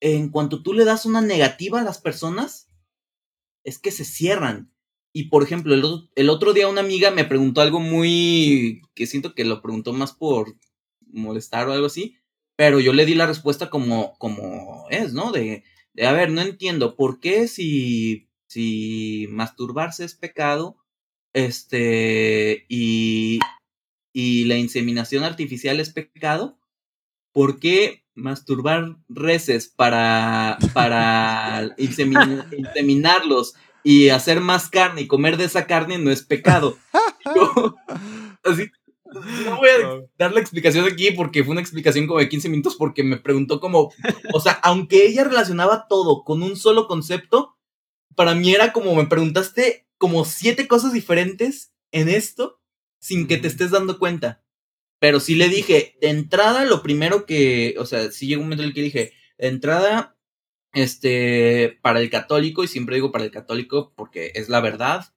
en 0.00 0.28
cuanto 0.28 0.62
tú 0.62 0.74
le 0.74 0.84
das 0.84 1.06
una 1.06 1.20
negativa 1.20 1.80
a 1.80 1.84
las 1.84 1.98
personas, 2.00 2.70
es 3.64 3.80
que 3.80 3.90
se 3.90 4.04
cierran. 4.04 4.72
Y 5.12 5.24
por 5.24 5.42
ejemplo, 5.42 5.74
el, 6.14 6.30
otro 6.30 6.52
día 6.52 6.68
una 6.68 6.82
amiga 6.82 7.10
me 7.10 7.24
preguntó 7.24 7.60
algo 7.60 7.80
muy 7.80 8.82
que 8.94 9.08
siento 9.08 9.34
que 9.34 9.44
lo 9.44 9.60
preguntó 9.60 9.92
más 9.92 10.12
por 10.12 10.56
molestar 11.00 11.68
o 11.68 11.72
algo 11.72 11.86
así, 11.86 12.16
pero 12.54 12.78
yo 12.78 12.92
le 12.92 13.06
di 13.06 13.16
la 13.16 13.26
respuesta 13.26 13.70
como, 13.70 14.16
como 14.18 14.86
es, 14.90 15.12
¿no? 15.12 15.32
De, 15.32 15.64
de, 15.94 16.06
a 16.06 16.12
ver, 16.12 16.30
no 16.30 16.42
entiendo, 16.42 16.94
¿por 16.94 17.18
qué 17.18 17.48
si, 17.48 18.28
si 18.46 19.26
masturbarse 19.30 20.04
es 20.04 20.14
pecado, 20.14 20.76
este, 21.32 22.66
y, 22.68 23.40
y 24.12 24.44
la 24.44 24.58
inseminación 24.58 25.24
artificial 25.24 25.80
es 25.80 25.90
pecado? 25.90 26.61
¿Por 27.32 27.58
qué 27.58 28.04
masturbar 28.14 28.96
reces 29.08 29.68
para, 29.68 30.58
para 30.74 31.74
inseminarlos 31.78 33.54
y 33.82 34.10
hacer 34.10 34.40
más 34.40 34.68
carne 34.68 35.02
y 35.02 35.06
comer 35.06 35.36
de 35.36 35.44
esa 35.44 35.66
carne 35.66 35.98
no 35.98 36.10
es 36.10 36.22
pecado? 36.22 36.78
Yo, 37.34 37.76
así, 38.44 38.70
no 39.44 39.56
voy 39.56 39.68
a 39.68 40.00
dar 40.18 40.32
la 40.32 40.40
explicación 40.40 40.86
aquí 40.86 41.10
porque 41.12 41.44
fue 41.44 41.52
una 41.52 41.60
explicación 41.60 42.06
como 42.06 42.20
de 42.20 42.28
15 42.28 42.48
minutos 42.48 42.76
porque 42.76 43.02
me 43.02 43.18
preguntó 43.18 43.60
como, 43.60 43.92
o 44.32 44.40
sea, 44.40 44.52
aunque 44.62 45.06
ella 45.06 45.24
relacionaba 45.24 45.86
todo 45.88 46.24
con 46.24 46.42
un 46.42 46.56
solo 46.56 46.86
concepto, 46.86 47.56
para 48.14 48.34
mí 48.34 48.54
era 48.54 48.72
como 48.72 48.94
me 48.94 49.06
preguntaste 49.06 49.86
como 49.98 50.24
siete 50.24 50.66
cosas 50.68 50.92
diferentes 50.92 51.72
en 51.92 52.08
esto 52.08 52.60
sin 52.98 53.26
que 53.26 53.36
te 53.36 53.48
estés 53.48 53.70
dando 53.70 53.98
cuenta. 53.98 54.42
Pero 55.02 55.18
sí 55.18 55.34
le 55.34 55.48
dije, 55.48 55.98
de 56.00 56.10
entrada, 56.10 56.64
lo 56.64 56.80
primero 56.80 57.26
que, 57.26 57.74
o 57.76 57.86
sea, 57.86 58.12
sí 58.12 58.28
llegó 58.28 58.42
un 58.42 58.46
momento 58.46 58.62
en 58.62 58.68
el 58.68 58.74
que 58.74 58.82
dije, 58.82 59.12
de 59.36 59.48
entrada, 59.48 60.16
este, 60.72 61.76
para 61.82 61.98
el 61.98 62.08
católico, 62.08 62.62
y 62.62 62.68
siempre 62.68 62.94
digo 62.94 63.10
para 63.10 63.24
el 63.24 63.32
católico 63.32 63.92
porque 63.96 64.30
es 64.36 64.48
la 64.48 64.60
verdad, 64.60 65.12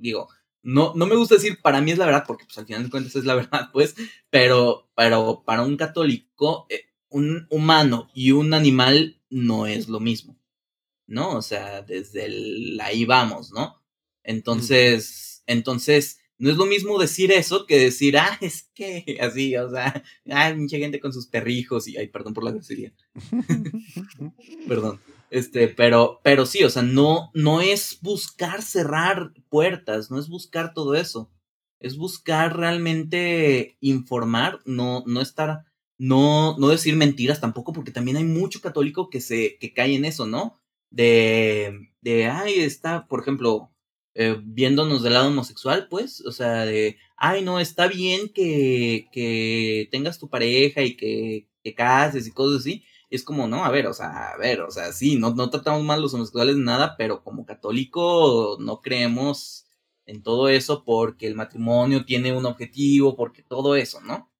digo, 0.00 0.28
no, 0.64 0.94
no 0.96 1.06
me 1.06 1.14
gusta 1.14 1.36
decir 1.36 1.60
para 1.62 1.80
mí 1.80 1.92
es 1.92 1.98
la 1.98 2.06
verdad, 2.06 2.24
porque 2.26 2.44
pues 2.46 2.58
al 2.58 2.66
final 2.66 2.82
de 2.82 2.90
cuentas 2.90 3.14
es 3.14 3.24
la 3.24 3.34
verdad, 3.36 3.70
pues, 3.72 3.94
pero, 4.30 4.90
pero 4.96 5.44
para 5.46 5.62
un 5.62 5.76
católico, 5.76 6.66
eh, 6.68 6.86
un 7.08 7.46
humano 7.50 8.10
y 8.14 8.32
un 8.32 8.52
animal 8.52 9.22
no 9.30 9.68
es 9.68 9.86
lo 9.86 10.00
mismo, 10.00 10.40
¿no? 11.06 11.36
O 11.36 11.42
sea, 11.42 11.82
desde 11.82 12.24
el, 12.24 12.80
ahí 12.82 13.04
vamos, 13.04 13.52
¿no? 13.52 13.80
Entonces, 14.24 15.44
entonces, 15.46 16.18
no 16.38 16.50
es 16.50 16.56
lo 16.56 16.66
mismo 16.66 16.98
decir 16.98 17.32
eso 17.32 17.66
que 17.66 17.78
decir, 17.78 18.16
ah, 18.16 18.38
es 18.40 18.70
que 18.74 19.18
así, 19.20 19.56
o 19.56 19.70
sea, 19.70 20.02
hay 20.30 20.56
mucha 20.56 20.78
gente 20.78 21.00
con 21.00 21.12
sus 21.12 21.26
perrijos 21.26 21.88
y, 21.88 21.96
ay, 21.96 22.08
perdón 22.08 22.34
por 22.34 22.44
la 22.44 22.52
grosería. 22.52 22.92
perdón. 24.68 25.00
Este, 25.30 25.68
pero, 25.68 26.20
pero 26.22 26.46
sí, 26.46 26.64
o 26.64 26.70
sea, 26.70 26.82
no, 26.82 27.30
no 27.34 27.60
es 27.60 27.98
buscar 28.00 28.62
cerrar 28.62 29.32
puertas, 29.50 30.10
no 30.10 30.18
es 30.18 30.28
buscar 30.28 30.72
todo 30.72 30.94
eso. 30.94 31.30
Es 31.80 31.96
buscar 31.96 32.56
realmente 32.56 33.76
informar, 33.80 34.60
no, 34.64 35.04
no 35.06 35.20
estar, 35.20 35.64
no, 35.98 36.56
no 36.58 36.68
decir 36.68 36.96
mentiras 36.96 37.40
tampoco, 37.40 37.72
porque 37.72 37.92
también 37.92 38.16
hay 38.16 38.24
mucho 38.24 38.60
católico 38.60 39.10
que 39.10 39.20
se, 39.20 39.58
que 39.58 39.72
cae 39.74 39.94
en 39.94 40.04
eso, 40.04 40.26
¿no? 40.26 40.58
De, 40.90 41.90
de, 42.00 42.26
ay, 42.26 42.60
está, 42.60 43.06
por 43.06 43.20
ejemplo, 43.20 43.70
eh, 44.20 44.36
viéndonos 44.42 45.04
del 45.04 45.12
lado 45.12 45.28
homosexual, 45.28 45.86
pues, 45.88 46.22
o 46.22 46.32
sea, 46.32 46.64
de, 46.64 46.98
ay, 47.16 47.44
no, 47.44 47.60
está 47.60 47.86
bien 47.86 48.28
que, 48.34 49.06
que 49.12 49.88
tengas 49.92 50.18
tu 50.18 50.28
pareja 50.28 50.82
y 50.82 50.96
que, 50.96 51.46
que 51.62 51.74
cases 51.76 52.26
y 52.26 52.32
cosas 52.32 52.62
así, 52.62 52.84
es 53.10 53.22
como, 53.22 53.46
no, 53.46 53.64
a 53.64 53.70
ver, 53.70 53.86
o 53.86 53.94
sea, 53.94 54.30
a 54.30 54.36
ver, 54.36 54.62
o 54.62 54.72
sea, 54.72 54.92
sí, 54.92 55.14
no, 55.14 55.36
no 55.36 55.50
tratamos 55.50 55.84
mal 55.84 56.02
los 56.02 56.14
homosexuales 56.14 56.56
nada, 56.56 56.96
pero 56.98 57.22
como 57.22 57.46
católico 57.46 58.56
no 58.58 58.80
creemos 58.80 59.66
en 60.04 60.24
todo 60.24 60.48
eso 60.48 60.82
porque 60.84 61.28
el 61.28 61.36
matrimonio 61.36 62.04
tiene 62.04 62.36
un 62.36 62.44
objetivo, 62.44 63.14
porque 63.14 63.44
todo 63.44 63.76
eso, 63.76 64.00
¿no? 64.00 64.32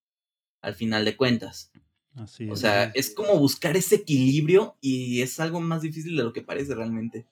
Al 0.61 0.75
final 0.75 1.05
de 1.05 1.17
cuentas. 1.17 1.71
Así 2.17 2.47
es. 2.47 2.51
O 2.51 2.57
sea, 2.57 2.87
es 2.97 3.15
como 3.15 3.39
buscar 3.39 3.77
ese 3.77 3.95
equilibrio 3.95 4.77
y 4.81 5.23
es 5.23 5.39
algo 5.39 5.61
más 5.61 5.83
difícil 5.83 6.17
de 6.17 6.25
lo 6.25 6.33
que 6.33 6.43
parece 6.43 6.75
realmente. 6.75 7.29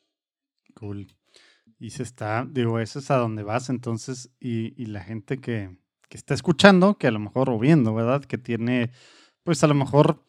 Cool. 0.75 1.09
Y 1.79 1.91
se 1.91 2.03
está, 2.03 2.47
digo, 2.49 2.79
eso 2.79 2.99
es 2.99 3.11
a 3.11 3.17
donde 3.17 3.43
vas 3.43 3.69
entonces, 3.69 4.31
y, 4.41 4.81
y 4.83 4.87
la 4.87 5.03
gente 5.03 5.39
que, 5.39 5.77
que 6.09 6.17
está 6.17 6.35
escuchando, 6.35 6.97
que 6.99 7.07
a 7.07 7.11
lo 7.11 7.19
mejor 7.19 7.51
o 7.51 7.59
viendo, 7.59 7.95
¿verdad? 7.95 8.25
Que 8.25 8.39
tiene, 8.39 8.91
pues 9.43 9.63
a 9.63 9.67
lo 9.67 9.75
mejor 9.75 10.23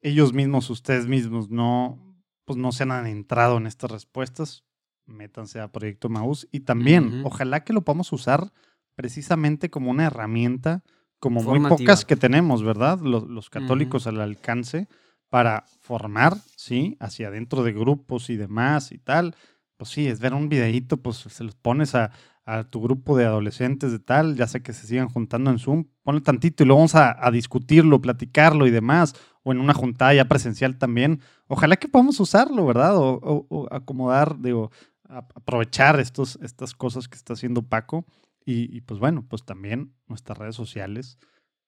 ellos 0.00 0.32
mismos, 0.32 0.70
ustedes 0.70 1.06
mismos, 1.06 1.50
no, 1.50 1.98
pues 2.44 2.56
no 2.56 2.72
se 2.72 2.84
han 2.84 3.06
entrado 3.06 3.56
en 3.58 3.66
estas 3.66 3.90
respuestas, 3.90 4.64
métanse 5.06 5.60
a 5.60 5.70
Proyecto 5.70 6.08
Maús 6.08 6.48
y 6.50 6.60
también, 6.60 7.22
ojalá 7.24 7.64
que 7.64 7.72
lo 7.72 7.82
podamos 7.82 8.12
usar 8.12 8.52
precisamente 8.94 9.70
como 9.70 9.90
una 9.90 10.06
herramienta, 10.06 10.82
como 11.18 11.42
muy 11.42 11.60
pocas 11.68 12.04
que 12.04 12.16
tenemos, 12.16 12.62
¿verdad? 12.62 13.00
Los, 13.00 13.50
católicos 13.50 14.06
al 14.06 14.20
alcance 14.20 14.88
para 15.28 15.64
formar, 15.80 16.36
¿sí? 16.56 16.96
Hacia 17.00 17.28
adentro 17.28 17.62
de 17.62 17.72
grupos 17.72 18.30
y 18.30 18.36
demás 18.36 18.92
y 18.92 18.98
tal. 18.98 19.34
Pues 19.76 19.90
sí, 19.90 20.06
es 20.06 20.20
ver 20.20 20.34
un 20.34 20.48
videíto, 20.48 20.96
pues 20.96 21.16
se 21.16 21.44
los 21.44 21.54
pones 21.54 21.94
a, 21.94 22.12
a 22.46 22.62
tu 22.62 22.80
grupo 22.80 23.16
de 23.16 23.24
adolescentes 23.24 23.90
de 23.90 23.98
tal, 23.98 24.36
ya 24.36 24.46
sé 24.46 24.62
que 24.62 24.72
se 24.72 24.86
sigan 24.86 25.08
juntando 25.08 25.50
en 25.50 25.58
Zoom, 25.58 25.86
ponle 26.04 26.20
tantito 26.20 26.62
y 26.62 26.66
luego 26.66 26.78
vamos 26.78 26.94
a, 26.94 27.28
discutirlo, 27.32 28.00
platicarlo 28.00 28.68
y 28.68 28.70
demás, 28.70 29.14
o 29.42 29.50
en 29.50 29.58
una 29.58 29.74
juntada 29.74 30.14
ya 30.14 30.26
presencial 30.26 30.78
también. 30.78 31.20
Ojalá 31.48 31.76
que 31.76 31.88
podamos 31.88 32.20
usarlo, 32.20 32.64
¿verdad? 32.64 32.92
O, 32.96 33.66
acomodar, 33.72 34.40
digo, 34.40 34.70
aprovechar 35.08 35.98
estos, 35.98 36.38
estas 36.40 36.72
cosas 36.72 37.08
que 37.08 37.16
está 37.16 37.32
haciendo 37.32 37.62
Paco. 37.62 38.06
Y, 38.44 38.74
y, 38.76 38.80
pues 38.82 39.00
bueno, 39.00 39.26
pues 39.28 39.44
también 39.44 39.92
nuestras 40.06 40.38
redes 40.38 40.54
sociales 40.54 41.18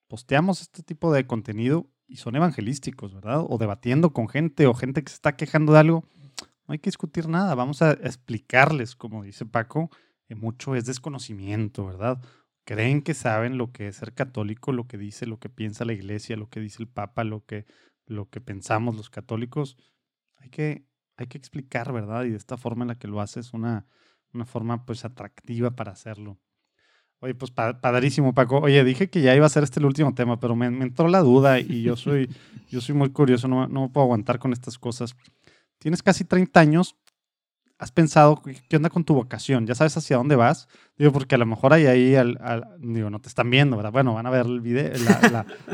posteamos 0.07 0.61
este 0.61 0.85
tipo 0.85 1.13
de 1.13 1.27
contenido 1.27 1.91
y 2.07 2.17
son 2.17 2.37
evangelísticos, 2.37 3.15
¿verdad? 3.15 3.45
O 3.49 3.59
debatiendo 3.59 4.13
con 4.13 4.29
gente 4.29 4.69
o 4.69 4.75
gente 4.75 5.03
que 5.03 5.11
se 5.11 5.17
está 5.17 5.35
quejando 5.35 5.73
de 5.73 5.81
algo. 5.81 6.05
No 6.69 6.75
hay 6.75 6.79
que 6.79 6.91
discutir 6.91 7.29
nada, 7.29 7.55
vamos 7.55 7.81
a 7.81 7.93
explicarles, 7.93 8.95
como 8.95 9.23
dice 9.23 9.47
Paco, 9.47 9.91
mucho 10.37 10.75
es 10.75 10.85
desconocimiento, 10.85 11.87
¿verdad? 11.87 12.21
Creen 12.65 13.01
que 13.01 13.15
saben 13.15 13.57
lo 13.57 13.73
que 13.73 13.89
es 13.89 13.97
ser 13.97 14.13
católico, 14.13 14.73
lo 14.73 14.87
que 14.87 14.99
dice, 14.99 15.25
lo 15.25 15.39
que 15.39 15.49
piensa 15.49 15.87
la 15.87 15.95
iglesia, 15.95 16.37
lo 16.37 16.51
que 16.51 16.61
dice 16.61 16.83
el 16.83 16.89
Papa, 16.89 17.25
lo 17.25 17.43
que, 17.47 17.65
lo 18.05 18.29
que 18.29 18.43
pensamos 18.43 18.97
los 18.97 19.09
católicos. 19.09 19.79
Hay 20.37 20.51
que, 20.51 20.85
hay 21.17 21.27
que 21.29 21.39
explicar, 21.39 21.91
¿verdad? 21.91 22.25
Y 22.25 22.31
de 22.31 22.37
esta 22.37 22.59
forma 22.59 22.85
en 22.85 22.89
la 22.89 22.99
que 22.99 23.09
lo 23.09 23.23
haces, 23.23 23.55
una, 23.55 23.87
una 24.35 24.45
forma 24.45 24.85
pues 24.85 25.07
atractiva 25.07 25.71
para 25.71 25.93
hacerlo. 25.93 26.39
Oye, 27.21 27.35
pues 27.35 27.51
padrísimo, 27.51 28.33
Paco. 28.33 28.59
Oye, 28.59 28.85
dije 28.85 29.11
que 29.11 29.23
ya 29.23 29.35
iba 29.35 29.45
a 29.45 29.49
ser 29.49 29.65
este 29.65 29.81
el 29.81 29.87
último 29.87 30.15
tema, 30.15 30.39
pero 30.39 30.55
me, 30.55 30.67
entró 30.67 31.09
la 31.09 31.21
duda 31.21 31.59
y 31.59 31.83
yo 31.83 31.97
soy, 31.97 32.29
yo 32.71 32.81
soy 32.81 32.95
muy 32.95 33.11
curioso, 33.11 33.49
no, 33.49 33.67
no 33.67 33.91
puedo 33.91 34.05
aguantar 34.05 34.39
con 34.39 34.53
estas 34.53 34.79
cosas. 34.79 35.17
Tienes 35.79 36.03
casi 36.03 36.25
30 36.25 36.59
años 36.61 36.97
has 37.79 37.93
pensado 37.93 38.43
qué 38.69 38.77
onda 38.77 38.91
con 38.91 39.05
tu 39.05 39.15
vocación? 39.15 39.67
¿Ya 39.67 39.75
sabes 39.75 39.97
hacia 39.97 40.17
dónde 40.17 40.37
vas? 40.37 40.69
Digo, 40.97 41.13
porque 41.13 41.37
a 41.37 41.39
lo 41.39 41.47
mejor 41.47 41.73
hay 41.73 41.87
ahí, 41.87 42.17
al, 42.17 42.37
digo, 42.81 43.09
no 43.09 43.21
te 43.21 43.29
están 43.29 43.51
viendo, 43.51 43.77
¿verdad? 43.77 43.93
Bueno, 43.93 44.15
van 44.15 44.27
a 44.27 44.31
ver 44.31 44.47
el 44.47 44.61
video, 44.61 44.93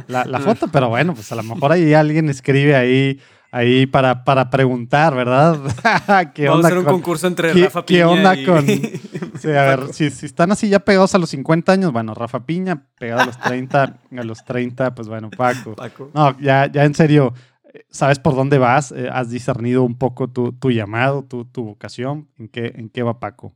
la, 0.07 0.41
foto, 0.41 0.69
pero 0.69 0.91
bueno, 0.91 1.15
pues 1.15 1.33
a 1.33 1.35
lo 1.37 1.43
mejor 1.43 1.73
ahí 1.73 1.95
alguien 1.95 2.29
escribe 2.29 2.77
ahí, 2.77 3.19
ahí 3.51 3.87
para, 3.87 4.23
para 4.25 4.51
preguntar, 4.51 5.15
¿verdad? 5.15 5.59
¿Qué 6.35 6.47
Vamos 6.47 6.67
a 6.67 6.69
hacer 6.69 6.79
un 6.79 6.85
concurso 6.85 7.27
entre 7.27 7.55
Rafa 7.55 7.87
Piña 7.87 7.99
¿Qué 7.99 8.05
onda 8.05 8.37
con...? 8.45 8.67
Sí, 9.41 9.51
a 9.51 9.63
ver, 9.63 9.93
si, 9.93 10.11
si, 10.11 10.27
están 10.27 10.53
así 10.53 10.69
ya 10.69 10.79
pegados 10.79 11.15
a 11.15 11.19
los 11.19 11.29
50 11.31 11.73
años, 11.73 11.93
bueno, 11.93 12.15
Rafa 12.15 12.47
Piña, 12.47 12.87
pegado 12.99 13.23
a 13.23 13.27
los 13.27 13.39
30, 13.39 13.83
a 13.83 14.23
los 14.23 14.45
30, 14.45 14.95
pues 14.95 15.09
bueno, 15.09 15.29
Paco. 15.29 15.75
Paco. 15.75 16.11
No, 16.15 16.39
ya, 16.39 16.71
ya 16.71 16.85
en 16.85 16.95
serio, 16.95 17.35
sabes 17.91 18.19
por 18.19 18.35
dónde 18.35 18.59
vas, 18.59 18.93
eh, 18.93 19.09
has 19.11 19.31
discernido 19.31 19.83
un 19.83 19.99
poco 19.99 20.29
tu, 20.29 20.53
tu 20.53 20.71
llamado, 20.71 21.25
tu, 21.25 21.45
tu, 21.45 21.65
vocación, 21.65 22.29
¿En 22.39 22.49
qué, 22.49 22.73
¿en 22.77 22.89
qué 22.89 23.03
va 23.03 23.21
Paco? 23.21 23.55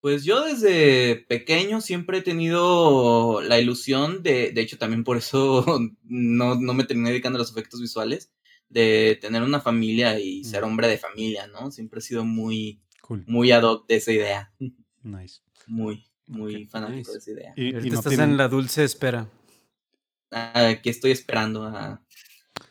Pues 0.00 0.24
yo 0.24 0.44
desde 0.44 1.16
pequeño 1.16 1.80
siempre 1.80 2.18
he 2.18 2.22
tenido 2.22 3.40
la 3.40 3.58
ilusión 3.58 4.22
de, 4.22 4.52
de 4.52 4.60
hecho 4.60 4.78
también 4.78 5.04
por 5.04 5.16
eso 5.16 5.64
no, 6.04 6.54
no 6.54 6.74
me 6.74 6.84
terminé 6.84 7.10
dedicando 7.10 7.38
a 7.38 7.40
los 7.40 7.50
efectos 7.50 7.80
visuales, 7.80 8.32
de 8.68 9.18
tener 9.20 9.42
una 9.42 9.60
familia 9.60 10.18
y 10.18 10.44
ser 10.44 10.62
mm. 10.62 10.66
hombre 10.66 10.88
de 10.88 10.98
familia, 10.98 11.46
¿no? 11.46 11.70
Siempre 11.70 12.00
he 12.00 12.02
sido 12.02 12.24
muy, 12.24 12.80
muy 13.26 13.52
ad 13.52 13.62
hoc 13.62 13.86
de 13.86 13.96
esa 13.96 14.12
idea. 14.12 14.52
Nice. 15.02 15.40
Muy, 15.66 16.04
muy 16.26 16.66
fanático 16.66 17.12
de 17.12 17.18
esa 17.18 17.30
idea. 17.30 17.52
Y, 17.56 17.76
y 17.76 17.88
estás 17.92 18.18
en 18.18 18.36
la 18.36 18.48
dulce 18.48 18.84
espera. 18.84 19.28
Ah, 20.32 20.74
que 20.82 20.90
estoy 20.90 21.12
esperando 21.12 21.64
a, 21.64 22.02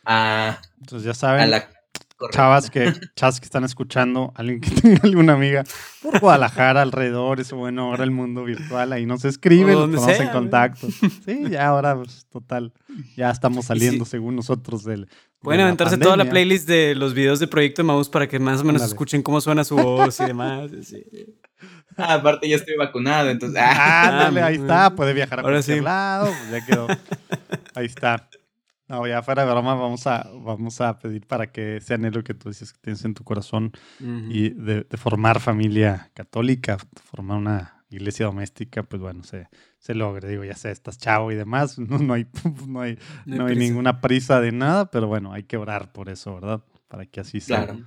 a, 0.06 0.60
Entonces 0.80 1.06
ya 1.06 1.14
saben, 1.14 1.52
chavas 2.32 2.70
que, 2.70 2.94
chavas 3.16 3.40
que 3.40 3.46
están 3.46 3.64
escuchando, 3.64 4.32
alguien 4.36 4.62
que 4.62 4.70
tenga 4.82 5.02
alguna 5.04 5.34
amiga 5.34 5.64
por 6.02 6.20
Guadalajara, 6.20 6.82
alrededor, 6.82 7.40
eso 7.40 7.58
bueno, 7.58 7.84
ahora 7.84 8.04
el 8.04 8.12
mundo 8.12 8.44
virtual, 8.44 8.94
ahí 8.94 9.06
nos 9.06 9.26
escriben, 9.26 9.74
nos 9.74 10.02
ponemos 10.02 10.20
en 10.20 10.30
contacto. 10.30 10.88
Sí, 11.26 11.44
ya 11.50 11.68
ahora, 11.68 11.96
pues, 11.96 12.26
total, 12.30 12.74
ya 13.16 13.30
estamos 13.32 13.66
saliendo 13.66 14.06
según 14.06 14.36
nosotros 14.36 14.84
del. 14.84 15.08
Pueden 15.40 15.62
aventarse 15.62 15.98
toda 15.98 16.18
la 16.18 16.28
playlist 16.28 16.68
de 16.68 16.96
los 16.96 17.14
videos 17.14 17.40
de 17.40 17.48
Proyecto 17.48 17.84
de 17.84 17.88
Maus 17.88 18.10
para 18.10 18.28
que 18.28 18.40
más 18.40 18.62
o 18.62 18.64
menos 18.64 18.82
escuchen 18.82 19.22
cómo 19.22 19.42
suena 19.42 19.64
su 19.64 19.76
voz 19.76 20.20
y 20.20 20.26
demás. 20.26 20.72
Ah, 21.98 22.16
aparte 22.16 22.50
ya 22.50 22.56
estoy 22.56 22.76
vacunado, 22.76 23.30
entonces. 23.30 23.62
Ah, 23.64 24.32
ahí 24.44 24.56
está, 24.56 24.96
puede 24.96 25.14
viajar 25.14 25.40
a 25.40 25.44
Ahora 25.44 25.58
cualquier 25.58 25.84
lado, 25.84 26.26
pues 26.26 26.52
ya 26.52 26.66
quedó. 26.66 26.88
Ahí 27.76 27.86
está. 27.86 28.28
No, 28.88 29.08
ya 29.08 29.24
fuera 29.24 29.46
de 29.46 29.52
broma, 29.52 29.74
vamos 29.74 30.06
a, 30.06 30.30
vamos 30.34 30.80
a 30.80 31.00
pedir 31.00 31.26
para 31.26 31.52
que 31.52 31.78
ese 31.78 31.96
anhelo 31.96 32.24
que 32.24 32.36
tú 32.36 32.50
dices 32.50 32.72
que 32.72 32.80
tienes 32.80 33.04
en 33.04 33.16
tu 33.16 33.24
corazón 33.24 33.72
y 34.00 34.50
de, 34.50 34.86
formar 34.96 35.40
familia 35.40 36.12
católica, 36.14 36.78
formar 37.04 37.38
una 37.38 37.84
iglesia 37.90 38.28
doméstica, 38.28 38.84
pues 38.84 39.02
bueno, 39.02 39.24
se, 39.24 39.48
se 39.80 39.96
logre. 39.96 40.30
Digo, 40.30 40.44
ya 40.44 40.56
sé, 40.56 40.70
estás 40.70 41.00
chavo 41.00 41.32
y 41.32 41.36
demás, 41.36 41.80
no, 41.80 41.98
no 42.00 42.14
hay, 42.14 42.28
no 42.68 42.82
hay, 42.82 43.00
no 43.26 43.48
hay, 43.48 43.56
ninguna 43.56 44.02
prisa 44.02 44.40
de 44.40 44.52
nada, 44.52 44.92
pero 44.92 45.08
bueno, 45.08 45.34
hay 45.34 45.44
que 45.44 45.58
orar 45.58 45.92
por 45.92 46.10
eso, 46.10 46.36
¿verdad? 46.36 46.64
Para 46.88 47.08
que 47.08 47.22
así 47.22 47.42
sea. 47.42 47.66
Claro. 47.66 47.86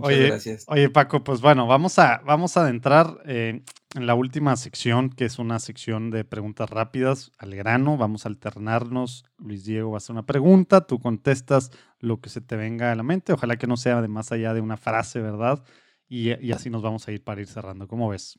oye, 0.00 0.26
gracias. 0.26 0.64
Oye, 0.66 0.90
Paco, 0.90 1.22
pues 1.22 1.40
bueno, 1.40 1.68
vamos 1.68 1.98
a, 2.00 2.22
vamos 2.24 2.56
a 2.56 2.62
adentrar 2.62 3.18
eh, 3.24 3.62
en 3.94 4.06
la 4.06 4.14
última 4.14 4.56
sección, 4.56 5.10
que 5.10 5.24
es 5.24 5.38
una 5.38 5.58
sección 5.58 6.10
de 6.10 6.24
preguntas 6.24 6.70
rápidas 6.70 7.32
al 7.38 7.54
grano. 7.54 7.96
Vamos 7.96 8.24
a 8.24 8.28
alternarnos. 8.28 9.24
Luis 9.38 9.64
Diego 9.64 9.90
va 9.90 9.96
a 9.96 9.98
hacer 9.98 10.12
una 10.12 10.26
pregunta, 10.26 10.86
tú 10.86 10.98
contestas 10.98 11.70
lo 11.98 12.20
que 12.20 12.30
se 12.30 12.40
te 12.40 12.56
venga 12.56 12.92
a 12.92 12.94
la 12.94 13.02
mente. 13.02 13.32
Ojalá 13.32 13.56
que 13.56 13.66
no 13.66 13.76
sea 13.76 14.00
de 14.00 14.08
más 14.08 14.32
allá 14.32 14.54
de 14.54 14.60
una 14.60 14.76
frase, 14.76 15.20
¿verdad? 15.20 15.62
Y, 16.08 16.34
y 16.44 16.52
así 16.52 16.70
nos 16.70 16.82
vamos 16.82 17.06
a 17.08 17.12
ir 17.12 17.22
para 17.22 17.40
ir 17.40 17.46
cerrando. 17.46 17.86
¿Cómo 17.88 18.08
ves? 18.08 18.38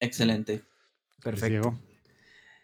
Excelente. 0.00 0.62
Perfecto. 1.22 1.78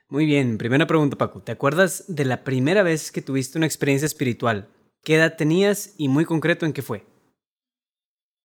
Muy 0.08 0.26
bien, 0.26 0.58
primera 0.58 0.86
pregunta, 0.86 1.16
Paco. 1.16 1.42
¿Te 1.42 1.52
acuerdas 1.52 2.04
de 2.08 2.24
la 2.24 2.44
primera 2.44 2.82
vez 2.82 3.10
que 3.10 3.22
tuviste 3.22 3.58
una 3.58 3.66
experiencia 3.66 4.06
espiritual? 4.06 4.68
¿Qué 5.02 5.16
edad 5.16 5.36
tenías 5.36 5.94
y 5.98 6.08
muy 6.08 6.24
concreto 6.24 6.66
en 6.66 6.72
qué 6.72 6.82
fue? 6.82 7.04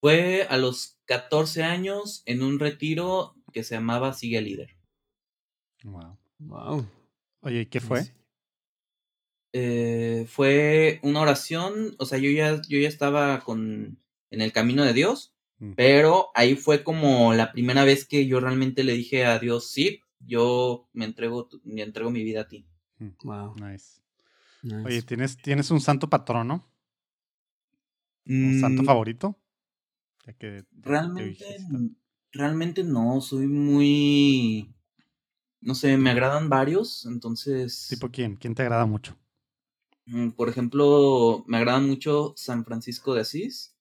Fue 0.01 0.47
a 0.49 0.57
los 0.57 0.99
14 1.05 1.63
años 1.63 2.23
en 2.25 2.41
un 2.41 2.59
retiro 2.59 3.35
que 3.53 3.63
se 3.63 3.75
llamaba 3.75 4.13
Sigue 4.13 4.37
al 4.37 4.45
Líder. 4.45 4.75
Wow. 5.83 6.17
Wow. 6.39 6.87
Oye, 7.41 7.67
¿qué 7.69 7.79
fue? 7.79 8.13
Eh, 9.53 10.25
fue 10.27 10.99
una 11.03 11.21
oración, 11.21 11.95
o 11.97 12.05
sea, 12.05 12.17
yo 12.17 12.29
ya, 12.29 12.61
yo 12.67 12.79
ya 12.79 12.87
estaba 12.87 13.41
con, 13.41 13.99
en 14.29 14.41
el 14.41 14.51
camino 14.51 14.83
de 14.85 14.93
Dios 14.93 15.35
Mm. 15.60 15.73
Pero 15.73 16.30
ahí 16.36 16.56
fue 16.56 16.84
como 16.84 17.34
la 17.34 17.52
primera 17.52 17.84
vez 17.84 18.06
que 18.06 18.26
yo 18.26 18.40
realmente 18.40 18.84
le 18.84 18.94
dije 18.94 19.26
a 19.26 19.40
Dios, 19.40 19.69
sí, 19.69 20.02
yo 20.19 20.88
me 20.94 21.06
entrego, 21.06 21.49
me 21.64 21.81
entrego 21.81 22.10
mi 22.10 22.23
vida 22.23 22.41
a 22.41 22.48
ti. 22.48 22.65
Mm. 22.98 23.10
Wow. 23.23 23.56
Nice. 23.56 23.99
Oye, 24.86 25.02
¿tienes, 25.02 25.38
¿tienes 25.38 25.72
un 25.72 25.80
santo 25.80 26.10
patrono? 26.10 26.68
¿Un 28.26 28.60
santo 28.60 28.84
mm. 28.84 28.86
favorito? 28.86 29.36
realmente, 30.84 31.44
realmente 32.31 32.84
no, 32.84 33.19
soy 33.19 33.48
muy... 33.48 34.76
No 35.61 35.76
sé, 35.76 35.98
me 35.98 36.11
agradan 36.11 36.49
varios, 36.49 37.06
entonces... 37.06 37.88
¿Tipo 37.90 38.10
quién? 38.10 38.36
¿Quién 38.36 38.53
te 38.53 38.61
agrada 38.61 38.86
mucho? 38.86 39.18
Por 40.38 40.49
ejemplo, 40.49 41.44
me 41.48 41.57
agrada 41.57 41.80
mucho 41.80 42.34
San 42.38 42.64
Francisco 42.64 43.14
de 43.14 43.22
Asís 43.22 43.76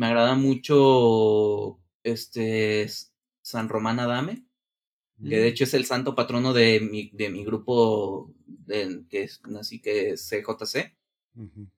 me 0.00 0.06
agrada 0.06 0.34
mucho 0.34 1.78
este 2.02 2.88
San 3.42 3.68
Román 3.68 4.00
Adame, 4.00 4.46
que 5.22 5.36
de 5.36 5.44
mm. 5.44 5.48
hecho 5.48 5.64
es 5.64 5.74
el 5.74 5.84
santo 5.84 6.14
patrono 6.14 6.54
de 6.54 6.80
mi, 6.80 7.10
de 7.10 7.28
mi 7.28 7.44
grupo 7.44 8.32
de, 8.46 9.04
que 9.10 9.24
es 9.24 9.42
así 9.58 9.78
que 9.82 10.12
es 10.12 10.26
CJC, 10.26 10.96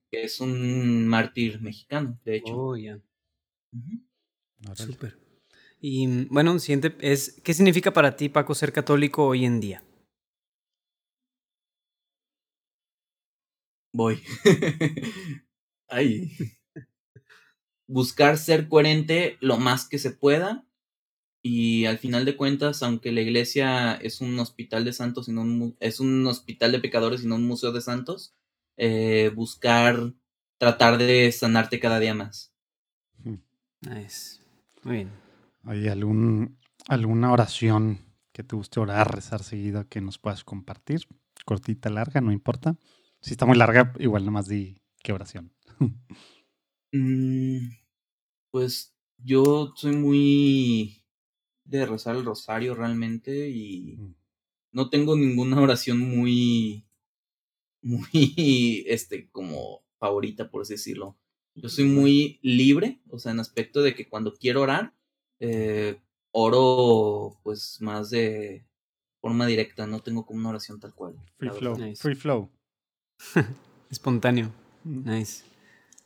que 0.09 0.23
es 0.23 0.39
un 0.39 1.05
mártir 1.05 1.61
mexicano, 1.61 2.17
de 2.23 2.37
hecho. 2.37 2.55
Oh, 2.55 2.77
ya. 2.77 2.97
Súper. 4.73 5.19
Y 5.81 6.07
mm, 6.07 6.27
bueno, 6.29 6.57
siguiente 6.59 6.95
es, 7.01 7.41
¿qué 7.43 7.53
significa 7.53 7.91
para 7.91 8.15
ti, 8.15 8.29
Paco, 8.29 8.55
ser 8.55 8.71
católico 8.71 9.27
hoy 9.27 9.43
en 9.43 9.59
día? 9.59 9.83
Voy. 13.91 14.23
Ay 15.89 16.31
buscar 17.87 18.37
ser 18.37 18.67
coherente 18.67 19.37
lo 19.39 19.57
más 19.57 19.87
que 19.87 19.99
se 19.99 20.11
pueda 20.11 20.65
y 21.45 21.85
al 21.85 21.97
final 21.97 22.23
de 22.23 22.37
cuentas, 22.37 22.81
aunque 22.83 23.11
la 23.11 23.19
iglesia 23.19 23.95
es 23.95 24.21
un 24.21 24.39
hospital 24.39 24.85
de 24.85 24.93
santos, 24.93 25.27
y 25.27 25.33
no 25.33 25.75
es 25.81 25.99
un 25.99 26.25
hospital 26.25 26.71
de 26.71 26.79
pecadores 26.79 27.23
y 27.23 27.27
no 27.27 27.35
un 27.35 27.45
museo 27.45 27.73
de 27.73 27.81
santos, 27.81 28.33
eh, 28.77 29.29
buscar 29.35 30.13
tratar 30.57 30.97
de 30.97 31.29
sanarte 31.33 31.81
cada 31.81 31.99
día 31.99 32.13
más. 32.13 32.53
Nice. 33.81 34.39
Muy 34.83 34.95
bien. 34.95 35.11
¿Hay 35.65 35.89
algún, 35.89 36.57
alguna 36.87 37.33
oración 37.33 37.99
que 38.31 38.43
te 38.43 38.55
guste 38.55 38.79
orar, 38.79 39.13
rezar 39.13 39.43
seguida 39.43 39.83
que 39.83 39.99
nos 39.99 40.17
puedas 40.17 40.45
compartir? 40.45 41.01
Cortita, 41.43 41.89
larga, 41.89 42.21
no 42.21 42.31
importa. 42.31 42.77
Si 43.19 43.31
está 43.31 43.45
muy 43.45 43.57
larga, 43.57 43.91
igual 43.99 44.25
nomás 44.25 44.47
di 44.47 44.81
qué 45.03 45.11
oración. 45.11 45.51
Mm, 46.93 47.71
pues 48.51 48.95
yo 49.17 49.73
soy 49.75 49.95
muy 49.95 51.03
de 51.65 51.85
rezar 51.87 52.15
el 52.15 52.23
rosario 52.23 52.75
realmente 52.75 53.49
y 53.49 53.95
mm. 53.97 54.15
no 54.73 54.89
tengo 54.89 55.15
ninguna 55.17 55.59
oración 55.59 55.99
muy, 55.99 56.85
muy, 57.81 58.85
este, 58.87 59.29
como 59.31 59.83
favorita, 59.97 60.49
por 60.49 60.61
así 60.61 60.75
decirlo. 60.75 61.17
Yo 61.55 61.69
soy 61.69 61.85
muy 61.85 62.39
libre, 62.41 62.99
o 63.09 63.19
sea, 63.19 63.31
en 63.31 63.39
aspecto 63.39 63.81
de 63.81 63.93
que 63.93 64.09
cuando 64.09 64.33
quiero 64.33 64.61
orar, 64.61 64.95
eh, 65.39 65.99
oro 66.31 67.39
pues 67.43 67.79
más 67.79 68.09
de 68.09 68.65
forma 69.21 69.45
directa, 69.45 69.85
no 69.85 70.01
tengo 70.01 70.25
como 70.25 70.39
una 70.39 70.49
oración 70.49 70.79
tal 70.79 70.95
cual. 70.95 71.15
Free 71.37 71.49
flow. 71.51 71.77
Free 71.95 72.15
flow. 72.15 72.49
Espontáneo. 73.91 74.51
Mm. 74.83 75.09
Nice. 75.09 75.52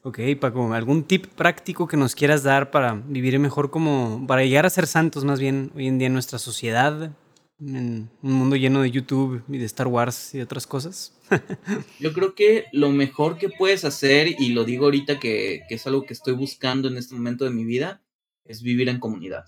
Ok, 0.08 0.20
Paco, 0.40 0.72
¿algún 0.72 1.04
tip 1.04 1.26
práctico 1.26 1.86
que 1.86 1.98
nos 1.98 2.16
quieras 2.16 2.42
dar 2.42 2.72
para 2.72 2.94
vivir 2.94 3.38
mejor 3.40 3.70
como, 3.70 4.26
para 4.26 4.46
llegar 4.46 4.66
a 4.66 4.70
ser 4.70 4.88
santos 4.88 5.26
más 5.26 5.38
bien 5.38 5.70
hoy 5.76 5.88
en 5.88 5.98
día 5.98 6.08
en 6.08 6.14
nuestra 6.14 6.40
sociedad, 6.40 7.12
en 7.60 8.10
un 8.22 8.32
mundo 8.32 8.56
lleno 8.56 8.82
de 8.84 8.90
YouTube 8.90 9.44
y 9.50 9.58
de 9.58 9.66
Star 9.66 9.88
Wars 9.88 10.34
y 10.34 10.38
de 10.38 10.46
otras 10.46 10.66
cosas? 10.66 11.14
Yo 12.00 12.14
creo 12.14 12.36
que 12.36 12.68
lo 12.72 12.90
mejor 12.90 13.38
que 13.38 13.50
puedes 13.50 13.84
hacer, 13.84 14.34
y 14.40 14.54
lo 14.54 14.64
digo 14.64 14.86
ahorita 14.86 15.20
que, 15.20 15.64
que, 15.68 15.76
es 15.76 15.86
algo 15.88 16.04
que 16.04 16.14
estoy 16.14 16.36
buscando 16.36 16.88
en 16.88 16.96
este 16.96 17.14
momento 17.14 17.44
de 17.44 17.52
mi 17.52 17.66
vida, 17.66 18.02
es 18.46 18.62
vivir 18.62 18.88
en 18.88 19.02
comunidad. 19.02 19.44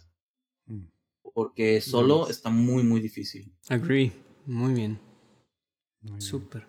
Mm. 0.65 0.87
Porque 1.33 1.79
solo 1.79 2.27
está 2.27 2.49
muy, 2.49 2.83
muy 2.83 2.99
difícil. 2.99 3.49
Agree. 3.69 4.11
Muy 4.45 4.73
bien. 4.73 4.99
Súper. 6.17 6.67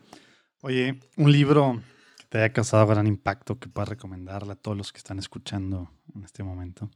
Oye, 0.60 1.00
un 1.16 1.32
libro 1.32 1.82
te 2.30 2.38
haya 2.38 2.52
causado 2.52 2.86
gran 2.86 3.06
impacto 3.06 3.58
que 3.58 3.68
puedas 3.68 3.88
recomendarle 3.88 4.52
a 4.52 4.56
todos 4.56 4.76
los 4.76 4.92
que 4.92 4.98
están 4.98 5.18
escuchando 5.18 5.90
en 6.14 6.24
este 6.24 6.42
momento? 6.44 6.88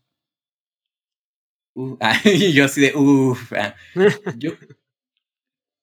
Uh, 1.75 1.97
ah, 2.01 2.23
yo 2.23 2.65
así 2.65 2.81
de, 2.81 2.93
uff. 2.95 3.53
Ah. 3.53 3.75
yo, 4.39 4.53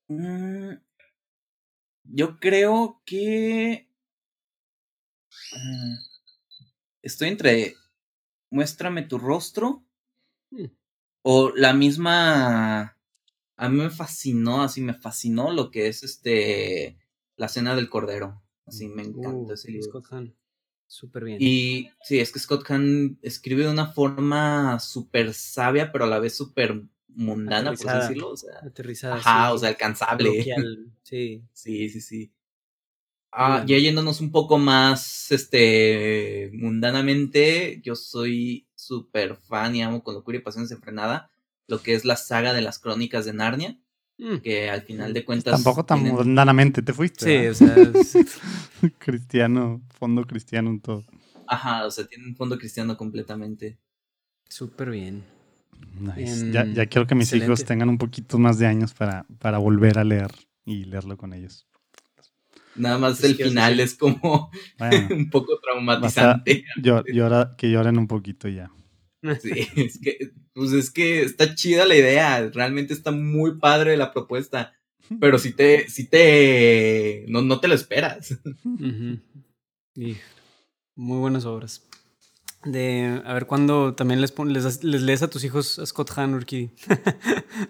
mm, 0.07 0.71
yo 2.05 2.39
creo 2.39 3.01
que 3.05 3.89
mm, 5.51 5.95
estoy 7.01 7.27
entre 7.27 7.75
muéstrame 8.51 9.01
tu 9.03 9.17
rostro 9.17 9.83
mm. 10.51 10.65
o 11.23 11.51
la 11.55 11.73
misma 11.73 12.97
a 13.57 13.69
mí 13.69 13.77
me 13.77 13.89
fascinó 13.89 14.63
así 14.63 14.81
me 14.81 14.93
fascinó 14.93 15.51
lo 15.51 15.71
que 15.71 15.87
es 15.87 16.03
este 16.03 16.97
la 17.35 17.49
cena 17.49 17.75
del 17.75 17.89
cordero 17.89 18.41
Así 18.71 18.87
me 18.87 19.03
encanta 19.03 19.51
uh, 19.51 19.53
ese 19.53 19.71
libro. 19.71 19.89
Scott 19.89 20.05
Hahn. 20.11 20.35
Súper 20.87 21.25
bien. 21.25 21.37
Y 21.39 21.89
sí, 22.03 22.19
es 22.19 22.31
que 22.31 22.39
Scott 22.39 22.63
Hahn 22.69 23.17
escribe 23.21 23.63
de 23.63 23.69
una 23.69 23.87
forma 23.87 24.79
súper 24.79 25.33
sabia, 25.33 25.91
pero 25.91 26.05
a 26.05 26.07
la 26.07 26.19
vez 26.19 26.35
súper 26.35 26.81
mundana, 27.07 27.73
por 27.73 27.93
decirlo. 27.93 28.29
O 28.29 28.37
sea, 28.37 28.59
Aterrizada. 28.63 29.15
Ajá, 29.15 29.53
o 29.53 29.57
sea, 29.57 29.69
alcanzable. 29.69 30.45
Sí. 31.03 31.43
Sí, 31.51 31.89
sí, 31.89 31.99
sí. 31.99 32.31
Ah, 33.33 33.65
ya 33.67 33.77
yéndonos 33.77 34.21
un 34.21 34.31
poco 34.31 34.57
más, 34.57 35.31
este, 35.31 36.51
mundanamente, 36.53 37.81
yo 37.83 37.95
soy 37.95 38.67
súper 38.75 39.35
fan 39.35 39.75
y 39.75 39.81
amo 39.81 40.03
con 40.03 40.15
locura 40.15 40.37
y 40.37 40.41
pasión 40.41 40.63
desenfrenada 40.63 41.31
lo 41.71 41.81
que 41.81 41.93
es 41.93 42.03
la 42.03 42.17
saga 42.17 42.53
de 42.53 42.61
las 42.61 42.79
crónicas 42.79 43.25
de 43.25 43.33
Narnia. 43.33 43.79
Que 44.43 44.69
al 44.69 44.81
final 44.83 45.13
de 45.13 45.25
cuentas... 45.25 45.51
Tampoco 45.53 45.83
tan 45.85 45.99
tienen- 46.03 46.15
mundanamente 46.15 46.81
te 46.81 46.93
fuiste. 46.93 47.25
Sí, 47.25 47.63
¿verdad? 47.65 47.95
o 47.95 48.03
sea, 48.03 48.21
es- 48.21 48.39
cristiano, 48.99 49.81
fondo 49.97 50.25
cristiano 50.25 50.69
en 50.69 50.79
todo. 50.79 51.03
Ajá, 51.47 51.85
o 51.85 51.91
sea, 51.91 52.05
tienen 52.05 52.29
un 52.29 52.35
fondo 52.35 52.57
cristiano 52.57 52.95
completamente. 52.97 53.77
súper 54.47 54.89
bien. 54.91 55.23
Nice. 55.99 56.45
Em, 56.45 56.51
ya, 56.51 56.65
ya 56.65 56.85
quiero 56.85 57.07
que 57.07 57.15
mis 57.15 57.33
hijos 57.33 57.65
tengan 57.65 57.89
un 57.89 57.97
poquito 57.97 58.37
más 58.37 58.59
de 58.59 58.67
años 58.67 58.93
para, 58.93 59.25
para 59.39 59.57
volver 59.57 59.97
a 59.97 60.03
leer 60.03 60.29
y 60.63 60.85
leerlo 60.85 61.17
con 61.17 61.33
ellos. 61.33 61.67
Nada 62.75 62.97
más 62.99 63.19
Es 63.19 63.25
el 63.25 63.35
final 63.35 63.75
sí. 63.75 63.81
es 63.81 63.95
como 63.95 64.49
Bueno, 64.77 65.07
un 65.15 65.29
poco 65.29 65.59
traumatizante. 65.59 66.63
llor- 66.77 67.03
llora- 67.11 67.55
que 67.57 67.69
lloren 67.71 67.97
un 67.97 68.07
poquito 68.07 68.47
ya. 68.47 68.71
Sí, 69.41 69.67
es 69.75 69.99
que, 69.99 70.31
pues 70.53 70.71
es 70.71 70.89
que 70.89 71.21
está 71.21 71.53
chida 71.55 71.85
la 71.85 71.95
idea, 71.95 72.49
realmente 72.53 72.93
está 72.93 73.11
muy 73.11 73.57
padre 73.59 73.95
la 73.97 74.11
propuesta, 74.13 74.73
pero 75.19 75.37
si 75.37 75.53
te, 75.53 75.87
si 75.89 76.07
te, 76.07 77.25
no, 77.27 77.41
no 77.41 77.59
te 77.59 77.67
lo 77.67 77.75
esperas. 77.75 78.37
Ujú. 78.63 79.19
Y 79.95 80.17
muy 80.95 81.19
buenas 81.19 81.45
obras. 81.45 81.87
De, 82.63 83.21
a 83.25 83.33
ver 83.33 83.47
cuándo 83.47 83.95
también 83.95 84.21
les, 84.21 84.31
pon- 84.31 84.53
les, 84.53 84.83
les 84.83 85.01
lees 85.01 85.23
a 85.23 85.29
tus 85.29 85.43
hijos 85.43 85.79
a 85.79 85.85
Scott 85.85 86.11
Hahn, 86.15 86.35
Urquidi. 86.35 86.69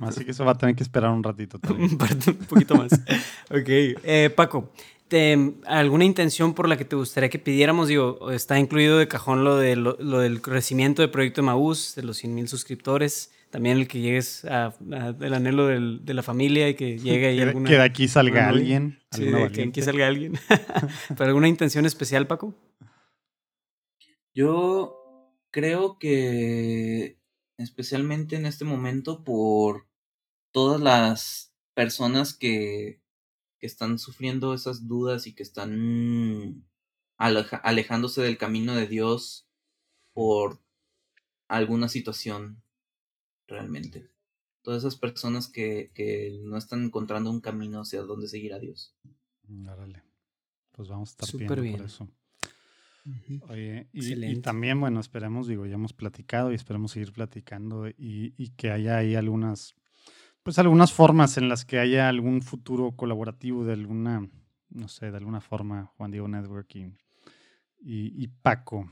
Así 0.02 0.26
que 0.26 0.32
eso 0.32 0.44
va 0.44 0.52
a 0.52 0.58
tener 0.58 0.76
que 0.76 0.84
esperar 0.84 1.12
un 1.12 1.24
ratito 1.24 1.60
par- 1.60 1.74
un 1.78 2.46
poquito 2.48 2.76
más. 2.76 2.92
ok. 3.50 3.68
Eh, 3.68 4.30
Paco, 4.36 4.74
te- 5.12 5.56
¿alguna 5.68 6.06
intención 6.06 6.54
por 6.54 6.70
la 6.70 6.78
que 6.78 6.86
te 6.86 6.96
gustaría 6.96 7.30
que 7.30 7.38
pidiéramos? 7.38 7.90
Digo, 7.90 8.32
está 8.32 8.58
incluido 8.58 8.98
de 8.98 9.10
cajón 9.10 9.44
lo, 9.44 9.58
de, 9.58 9.76
lo, 9.76 9.98
lo 10.00 10.20
del 10.20 10.42
crecimiento 10.42 11.02
del 11.02 11.12
proyecto 11.12 11.42
de 11.42 11.48
Maús, 11.48 11.94
de 11.96 12.04
los 12.04 12.16
100 12.18 12.34
mil 12.34 12.48
suscriptores. 12.48 13.32
También 13.50 13.78
el 13.78 13.90
que 13.90 14.00
llegues 14.00 14.46
a, 14.46 14.68
a- 14.94 15.16
el 15.20 15.34
anhelo 15.34 15.68
del- 15.68 16.06
de 16.06 16.14
la 16.14 16.24
familia 16.24 16.70
y 16.70 16.76
que 16.76 16.98
llegue 16.98 17.28
ahí 17.28 17.36
Que, 17.40 17.44
alguna... 17.44 17.70
que 17.70 17.76
de 17.76 17.82
aquí 17.84 18.08
salga 18.08 18.48
alguna- 18.48 18.58
alguien. 18.62 19.00
Sí, 19.12 19.24
alguna 19.24 19.40
de 19.44 19.52
que 19.52 19.64
aquí 19.64 19.82
salga 19.82 20.08
alguien. 20.08 20.34
¿Pero 21.10 21.26
alguna 21.26 21.50
intención 21.50 21.86
especial, 21.86 22.26
Paco? 22.28 22.56
Yo 24.34 24.96
creo 25.52 26.00
que 26.00 27.18
especialmente 27.58 28.38
en 28.38 28.46
este 28.46 28.64
momento 28.64 29.26
por 29.26 29.88
todas 30.54 30.80
las 30.80 31.54
personas 31.74 32.34
que, 32.34 33.01
que 33.62 33.68
están 33.68 34.00
sufriendo 34.00 34.54
esas 34.54 34.88
dudas 34.88 35.28
y 35.28 35.34
que 35.34 35.44
están 35.44 36.66
aleja- 37.18 37.58
alejándose 37.58 38.22
del 38.22 38.38
camino 38.38 38.76
de 38.76 38.88
Dios 38.88 39.48
por 40.14 40.60
alguna 41.48 41.88
situación 41.88 42.62
realmente. 43.48 44.10
Todas 44.64 44.84
esas 44.84 44.96
personas 44.96 45.48
que, 45.48 45.92
que 45.94 46.40
no 46.44 46.58
están 46.58 46.84
encontrando 46.84 47.30
un 47.32 47.40
camino 47.42 47.82
hacia 47.82 48.02
dónde 48.02 48.28
seguir 48.28 48.54
a 48.54 48.60
Dios. 48.60 48.96
Mm, 49.48 49.68
Órale. 49.70 50.04
Pues 50.72 50.90
vamos 50.90 51.10
a 51.10 51.12
estar 51.12 51.30
Súper 51.30 51.62
viendo 51.62 51.62
bien. 51.62 51.78
por 51.78 51.86
eso. 51.86 52.10
Oye, 53.50 53.88
y, 53.94 54.42
también, 54.42 54.80
bueno, 54.80 55.00
esperemos, 55.00 55.48
digo, 55.48 55.66
ya 55.66 55.74
hemos 55.74 55.94
platicado 55.94 56.52
y 56.52 56.56
esperemos 56.56 56.92
seguir 56.92 57.12
platicando 57.12 57.88
y, 57.90 58.34
y 58.38 58.50
que 58.50 58.70
haya 58.70 58.98
ahí 58.98 59.16
algunas, 59.16 59.76
pues 60.44 60.60
algunas 60.60 60.92
formas 60.92 61.38
en 61.38 61.50
las 61.50 61.66
que 61.66 61.80
haya 61.80 62.10
algún 62.10 62.42
futuro 62.42 62.96
colaborativo 62.96 63.64
de 63.64 63.74
alguna, 63.74 64.28
no 64.70 64.88
sé, 64.88 65.12
de 65.12 65.18
alguna 65.18 65.42
forma, 65.42 65.92
Juan 65.98 66.12
Diego 66.12 66.28
Networking 66.28 66.92
y, 67.80 68.24
y 68.24 68.28
Paco. 68.28 68.92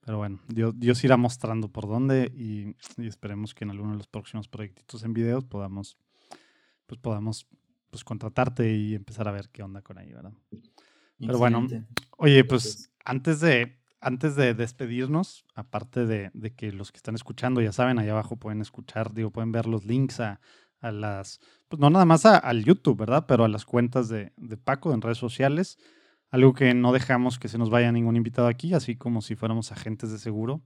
Pero 0.00 0.18
bueno, 0.18 0.40
Dios, 0.48 0.72
Dios 0.78 1.02
irá 1.02 1.16
mostrando 1.16 1.68
por 1.68 1.88
dónde 1.88 2.32
y, 2.34 2.76
y 3.02 3.06
esperemos 3.06 3.54
que 3.54 3.64
en 3.64 3.70
alguno 3.70 3.92
de 3.92 3.98
los 3.98 4.06
próximos 4.06 4.48
proyectitos 4.48 5.02
en 5.02 5.12
videos 5.12 5.44
podamos, 5.44 5.96
pues 6.86 7.00
podamos, 7.00 7.48
pues 7.90 8.04
contratarte 8.04 8.72
y 8.72 8.94
empezar 8.94 9.26
a 9.26 9.32
ver 9.32 9.48
qué 9.50 9.62
onda 9.62 9.82
con 9.82 9.98
ahí, 9.98 10.12
¿verdad? 10.12 10.32
Pero 11.18 11.38
bueno. 11.38 11.66
Oye, 12.18 12.44
pues 12.44 12.92
antes 13.04 13.40
de, 13.40 13.78
antes 14.00 14.36
de 14.36 14.54
despedirnos, 14.54 15.44
aparte 15.54 16.06
de, 16.06 16.30
de 16.34 16.54
que 16.54 16.72
los 16.72 16.92
que 16.92 16.98
están 16.98 17.14
escuchando, 17.14 17.60
ya 17.60 17.72
saben, 17.72 17.98
allá 17.98 18.12
abajo 18.12 18.36
pueden 18.36 18.60
escuchar, 18.60 19.12
digo, 19.12 19.30
pueden 19.30 19.52
ver 19.52 19.66
los 19.66 19.84
links 19.84 20.20
a, 20.20 20.40
a 20.80 20.92
las, 20.92 21.40
pues 21.68 21.80
no 21.80 21.90
nada 21.90 22.04
más 22.04 22.26
a- 22.26 22.36
al 22.38 22.64
YouTube, 22.64 22.98
¿verdad? 22.98 23.24
Pero 23.26 23.44
a 23.44 23.48
las 23.48 23.64
cuentas 23.64 24.08
de, 24.08 24.32
de 24.36 24.56
Paco 24.56 24.92
en 24.92 25.00
redes 25.02 25.18
sociales. 25.18 25.78
Algo 26.30 26.54
que 26.54 26.74
no 26.74 26.92
dejamos 26.92 27.38
que 27.38 27.48
se 27.48 27.56
nos 27.58 27.70
vaya 27.70 27.92
ningún 27.92 28.16
invitado 28.16 28.48
aquí, 28.48 28.74
así 28.74 28.96
como 28.96 29.22
si 29.22 29.36
fuéramos 29.36 29.70
agentes 29.72 30.10
de 30.10 30.18
seguro, 30.18 30.60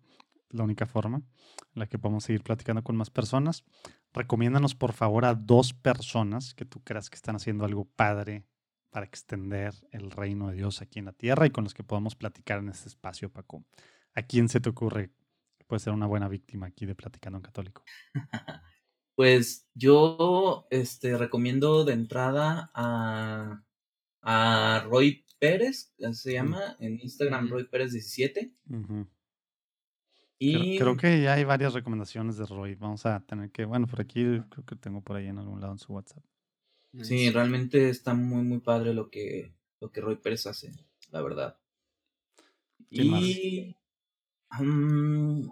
la 0.48 0.64
única 0.64 0.86
forma 0.86 1.18
en 1.18 1.80
la 1.80 1.86
que 1.86 1.98
podemos 1.98 2.24
seguir 2.24 2.42
platicando 2.42 2.82
con 2.82 2.96
más 2.96 3.10
personas. 3.10 3.64
Recomiéndanos 4.12 4.74
por 4.74 4.92
favor 4.92 5.24
a 5.24 5.34
dos 5.34 5.72
personas 5.72 6.54
que 6.54 6.64
tú 6.64 6.82
creas 6.82 7.10
que 7.10 7.16
están 7.16 7.36
haciendo 7.36 7.64
algo 7.64 7.84
padre 7.84 8.44
para 8.90 9.06
extender 9.06 9.74
el 9.92 10.10
reino 10.10 10.48
de 10.48 10.56
Dios 10.56 10.82
aquí 10.82 10.98
en 10.98 11.06
la 11.06 11.12
tierra 11.12 11.46
y 11.46 11.50
con 11.50 11.64
los 11.64 11.74
que 11.74 11.84
podamos 11.84 12.16
platicar 12.16 12.58
en 12.58 12.68
este 12.68 12.88
espacio, 12.88 13.30
Paco. 13.30 13.64
¿A 14.14 14.22
quién 14.22 14.48
se 14.48 14.60
te 14.60 14.68
ocurre 14.68 15.10
que 15.56 15.64
puede 15.64 15.80
ser 15.80 15.92
una 15.92 16.06
buena 16.06 16.28
víctima 16.28 16.66
aquí 16.66 16.86
de 16.86 16.94
Platicando 16.94 17.38
en 17.38 17.42
Católico? 17.42 17.84
Pues 19.16 19.68
yo 19.74 20.66
este, 20.70 21.18
recomiendo 21.18 21.84
de 21.84 21.92
entrada 21.92 22.70
a, 22.72 23.62
a 24.22 24.86
Roy 24.88 25.26
Pérez, 25.38 25.92
así 26.02 26.22
se 26.22 26.32
llama, 26.32 26.76
en 26.78 26.98
Instagram. 27.02 27.50
Roy 27.50 27.64
Pérez 27.64 27.92
17. 27.92 28.50
Ujú. 28.70 29.06
Creo, 30.38 30.64
Y 30.64 30.78
creo 30.78 30.96
que 30.96 31.20
ya 31.20 31.34
hay 31.34 31.44
varias 31.44 31.74
recomendaciones 31.74 32.38
de 32.38 32.46
Roy. 32.46 32.76
Vamos 32.76 33.04
a 33.04 33.20
tener 33.20 33.50
que, 33.50 33.66
bueno, 33.66 33.86
por 33.86 34.00
aquí 34.00 34.22
creo 34.22 34.64
que 34.64 34.76
tengo 34.76 35.02
por 35.02 35.16
ahí 35.16 35.26
en 35.26 35.36
algún 35.36 35.60
lado 35.60 35.74
en 35.74 35.78
su 35.78 35.92
WhatsApp. 35.92 36.24
Sí, 37.02 37.30
realmente 37.30 37.88
está 37.88 38.14
muy, 38.14 38.42
muy 38.42 38.58
padre 38.60 38.94
lo 38.94 39.10
que, 39.10 39.54
lo 39.80 39.90
que 39.90 40.00
Roy 40.00 40.16
Pérez 40.16 40.46
hace, 40.46 40.72
la 41.10 41.22
verdad. 41.22 41.56
Y... 42.90 43.76
mm, 44.58 45.48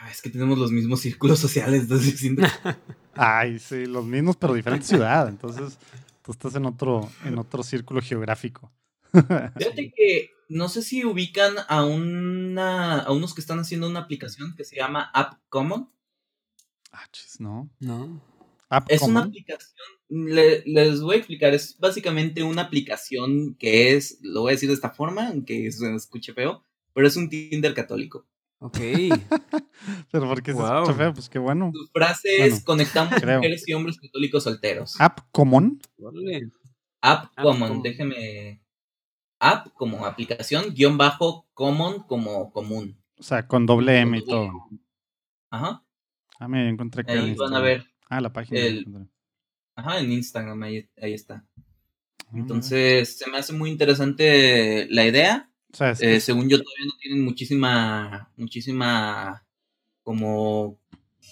ah, 0.00 0.10
es 0.10 0.22
que 0.22 0.30
tenemos 0.30 0.58
los 0.58 0.70
mismos 0.72 1.00
círculos 1.00 1.38
sociales, 1.38 1.82
entonces 1.82 2.18
siento 2.18 2.42
que- 2.42 2.48
Ay, 3.14 3.58
sí, 3.58 3.86
los 3.86 4.04
mismos, 4.06 4.36
pero 4.36 4.54
diferente 4.54 4.86
ciudad. 4.86 5.28
Entonces, 5.28 5.78
tú 6.22 6.32
estás 6.32 6.54
en 6.54 6.64
otro, 6.66 7.10
en 7.24 7.38
otro 7.38 7.62
círculo 7.62 8.00
geográfico. 8.00 8.72
Fíjate 9.12 9.92
que 9.94 10.30
no 10.48 10.68
sé 10.68 10.82
si 10.82 11.04
ubican 11.04 11.54
a 11.68 11.84
una 11.84 13.00
a 13.00 13.12
unos 13.12 13.34
que 13.34 13.40
están 13.40 13.58
haciendo 13.58 13.88
una 13.88 14.00
aplicación 14.00 14.54
que 14.56 14.64
se 14.64 14.76
llama 14.76 15.10
App 15.12 15.34
Common. 15.48 15.90
Ah, 16.92 17.06
chis, 17.12 17.40
no. 17.40 17.68
No. 17.80 18.22
App 18.68 18.86
Es 18.88 19.02
una 19.02 19.20
Common. 19.20 19.28
aplicación, 19.28 19.86
le- 20.10 20.62
les 20.66 21.00
voy 21.00 21.14
a 21.14 21.18
explicar, 21.18 21.54
es 21.54 21.78
básicamente 21.78 22.42
una 22.42 22.62
aplicación 22.62 23.54
que 23.54 23.94
es, 23.94 24.18
lo 24.22 24.42
voy 24.42 24.50
a 24.50 24.54
decir 24.56 24.68
de 24.68 24.74
esta 24.74 24.90
forma, 24.90 25.28
aunque 25.28 25.70
se 25.72 25.94
escuche 25.94 26.32
feo, 26.34 26.62
pero 26.92 27.06
es 27.06 27.16
un 27.16 27.28
Tinder 27.30 27.72
católico. 27.74 28.26
Ok. 28.62 28.76
Pero 30.12 30.28
porque 30.28 30.52
se 30.52 30.58
Wow. 30.58 30.82
escucha 30.82 30.94
feo, 30.98 31.14
pues 31.14 31.28
qué 31.30 31.38
bueno. 31.38 31.72
Su 31.74 31.86
frase 31.92 32.28
Bueno, 32.40 32.54
es 32.56 32.62
conectamos 32.64 33.14
creo. 33.18 33.38
mujeres 33.38 33.66
y 33.66 33.72
hombres 33.72 33.98
católicos 33.98 34.42
solteros. 34.44 35.00
App 35.00 35.20
Common. 35.32 35.80
App 37.00 37.24
App 37.24 37.34
Common, 37.42 37.68
Common. 37.68 37.82
déjeme. 37.82 38.62
App 39.38 39.68
como 39.72 40.04
aplicación, 40.04 40.74
guion 40.74 40.98
bajo 40.98 41.48
Common 41.54 42.02
como 42.02 42.52
común. 42.52 43.02
O 43.18 43.22
sea, 43.22 43.46
con 43.48 43.64
doble 43.64 43.98
M 44.00 44.18
y 44.18 44.24
todo. 44.26 44.50
Ajá, 45.50 45.82
Ah, 46.38 46.46
me 46.48 46.68
encontré 46.68 47.04
que 47.04 47.12
ahí 47.12 47.34
van 47.34 47.54
a 47.54 47.60
ver. 47.60 47.86
Ah, 48.10 48.20
la 48.20 48.30
página. 48.32 48.60
el-. 48.60 48.86
Ajá, 49.80 50.00
en 50.00 50.12
Instagram, 50.12 50.62
ahí, 50.62 50.88
ahí 51.00 51.14
está. 51.14 51.44
Ah. 52.26 52.30
Entonces, 52.34 53.16
se 53.18 53.30
me 53.30 53.38
hace 53.38 53.52
muy 53.52 53.70
interesante 53.70 54.86
la 54.90 55.06
idea. 55.06 55.50
O 55.72 55.76
sea, 55.76 55.90
es- 55.90 56.00
Eh, 56.02 56.20
según 56.20 56.48
yo, 56.48 56.58
todavía 56.62 56.86
no 56.86 56.92
tienen 57.00 57.24
muchísima, 57.24 58.30
muchísima 58.36 59.44
como, 60.02 60.78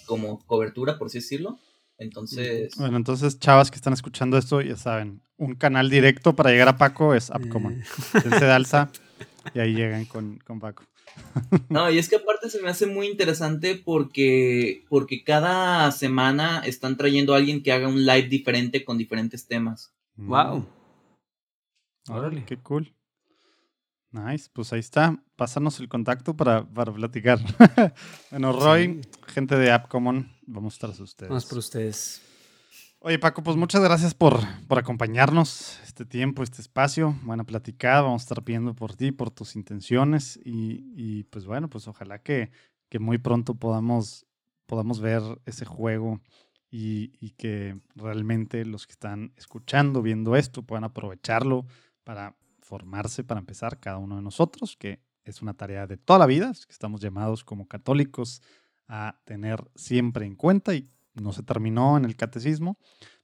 como 0.05 0.39
cobertura, 0.45 0.97
por 0.97 1.07
así 1.07 1.19
decirlo. 1.19 1.59
Entonces, 1.97 2.75
Bueno, 2.77 2.95
entonces, 2.97 3.39
chavas 3.39 3.69
que 3.69 3.75
están 3.75 3.91
escuchando 3.93 4.37
esto, 4.37 4.61
ya 4.61 4.77
saben, 4.77 5.21
un 5.37 5.55
canal 5.55 5.89
directo 5.89 6.33
para 6.35 6.49
llegar 6.51 6.69
a 6.69 6.77
Paco 6.77 7.13
es 7.13 7.29
App 7.29 7.47
Common. 7.49 7.73
Eh, 7.81 7.83
Dense 8.23 8.45
de 8.45 8.51
alza 8.51 8.89
y 9.53 9.59
ahí 9.59 9.73
llegan 9.73 10.05
con, 10.05 10.37
con 10.39 10.59
Paco. 10.61 10.83
no, 11.69 11.89
y 11.89 11.97
es 11.97 12.09
que 12.09 12.17
aparte 12.17 12.49
se 12.49 12.61
me 12.61 12.69
hace 12.69 12.85
muy 12.85 13.07
interesante 13.07 13.75
porque, 13.75 14.85
porque 14.89 15.23
cada 15.23 15.91
semana 15.91 16.61
están 16.65 16.97
trayendo 16.97 17.33
a 17.33 17.37
alguien 17.37 17.63
que 17.63 17.71
haga 17.71 17.87
un 17.87 18.05
live 18.05 18.27
diferente 18.27 18.83
con 18.83 18.97
diferentes 18.97 19.47
temas. 19.47 19.93
Wow. 20.15 20.59
Mm, 22.07 22.11
Órale, 22.11 22.45
qué 22.45 22.57
cool. 22.57 22.93
Nice, 24.11 24.49
pues 24.51 24.73
ahí 24.73 24.79
está. 24.79 25.21
Pásanos 25.35 25.79
el 25.79 25.87
contacto 25.87 26.35
para, 26.35 26.67
para 26.67 26.91
platicar. 26.91 27.39
bueno, 28.31 28.53
Roy, 28.53 29.01
gente 29.27 29.55
de 29.55 29.71
App 29.71 29.87
Common, 29.87 30.31
vamos 30.47 30.79
tras 30.79 30.99
ustedes. 30.99 31.29
Vamos 31.29 31.45
por 31.45 31.59
ustedes. 31.59 32.23
Oye, 33.01 33.17
Paco, 33.17 33.43
pues 33.43 33.55
muchas 33.55 33.81
gracias 33.81 34.13
por, 34.13 34.41
por 34.67 34.77
acompañarnos 34.77 35.79
este 35.85 36.03
tiempo, 36.05 36.43
este 36.43 36.61
espacio. 36.61 37.15
Buena 37.23 37.45
platicada, 37.45 38.01
vamos 38.01 38.23
a 38.23 38.25
estar 38.25 38.43
pidiendo 38.43 38.75
por 38.75 38.93
ti, 38.93 39.13
por 39.13 39.31
tus 39.31 39.55
intenciones 39.55 40.37
y, 40.43 40.83
y 40.97 41.23
pues 41.23 41.45
bueno, 41.45 41.69
pues 41.69 41.87
ojalá 41.87 42.19
que, 42.19 42.51
que 42.89 42.99
muy 42.99 43.17
pronto 43.17 43.55
podamos, 43.55 44.25
podamos 44.65 44.99
ver 44.99 45.21
ese 45.45 45.63
juego 45.63 46.19
y, 46.69 47.13
y, 47.21 47.29
que 47.37 47.79
realmente 47.95 48.65
los 48.65 48.85
que 48.85 48.91
están 48.91 49.31
escuchando, 49.37 50.01
viendo 50.01 50.35
esto, 50.35 50.63
puedan 50.63 50.83
aprovecharlo 50.83 51.65
para 52.03 52.35
formarse, 52.59 53.23
para 53.23 53.39
empezar, 53.39 53.79
cada 53.79 53.97
uno 53.97 54.17
de 54.17 54.23
nosotros, 54.23 54.75
que 54.75 54.99
es 55.23 55.41
una 55.41 55.53
tarea 55.53 55.87
de 55.87 55.95
toda 55.95 56.19
la 56.19 56.25
vida, 56.25 56.51
que 56.51 56.73
estamos 56.73 56.99
llamados 56.99 57.45
como 57.45 57.65
católicos 57.65 58.41
a 58.89 59.21
tener 59.23 59.71
siempre 59.75 60.25
en 60.25 60.35
cuenta 60.35 60.75
y 60.75 60.89
no 61.21 61.33
se 61.33 61.43
terminó 61.43 61.97
en 61.97 62.05
el 62.05 62.15
catecismo, 62.15 62.77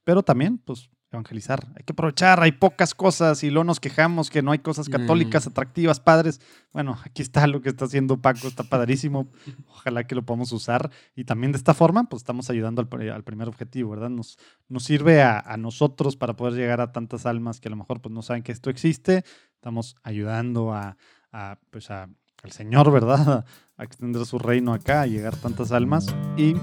pero 0.04 0.22
también, 0.22 0.58
pues, 0.58 0.90
evangelizar. 1.10 1.66
Hay 1.76 1.84
que 1.84 1.92
aprovechar, 1.92 2.42
hay 2.42 2.52
pocas 2.52 2.94
cosas 2.94 3.42
y 3.44 3.50
luego 3.50 3.64
nos 3.64 3.80
quejamos 3.80 4.30
que 4.30 4.42
no 4.42 4.52
hay 4.52 4.58
cosas 4.58 4.88
católicas 4.88 5.46
mm. 5.46 5.50
atractivas, 5.50 6.00
padres. 6.00 6.40
Bueno, 6.72 6.98
aquí 7.04 7.22
está 7.22 7.46
lo 7.46 7.60
que 7.60 7.68
está 7.68 7.84
haciendo 7.84 8.20
Paco, 8.20 8.48
está 8.48 8.64
padrísimo. 8.64 9.28
Ojalá 9.68 10.04
que 10.06 10.14
lo 10.14 10.24
podamos 10.24 10.52
usar. 10.52 10.90
Y 11.14 11.24
también 11.24 11.52
de 11.52 11.58
esta 11.58 11.74
forma, 11.74 12.04
pues 12.04 12.22
estamos 12.22 12.50
ayudando 12.50 12.80
al, 12.82 13.24
primer 13.24 13.48
objetivo, 13.48 13.90
¿verdad? 13.90 14.10
Nos, 14.10 14.38
nos 14.68 14.84
sirve 14.84 15.22
a, 15.22 15.56
nosotros 15.56 16.16
para 16.16 16.36
poder 16.36 16.54
llegar 16.54 16.80
a 16.80 16.92
tantas 16.92 17.24
almas 17.24 17.60
que 17.60 17.68
a 17.68 17.70
lo 17.70 17.76
mejor 17.76 18.00
pues, 18.00 18.12
no 18.12 18.22
saben 18.22 18.42
que 18.42 18.52
esto 18.52 18.70
existe. 18.70 19.24
Estamos 19.54 19.96
ayudando 20.02 20.72
a, 20.72 20.96
a 21.32 21.58
pues, 21.70 21.90
a 21.90 22.08
al 22.46 22.52
Señor, 22.52 22.90
¿verdad? 22.90 23.44
A 23.76 23.84
extender 23.84 24.24
su 24.24 24.38
reino 24.38 24.72
acá, 24.72 25.02
a 25.02 25.06
llegar 25.06 25.36
tantas 25.36 25.70
almas 25.70 26.06
y 26.38 26.54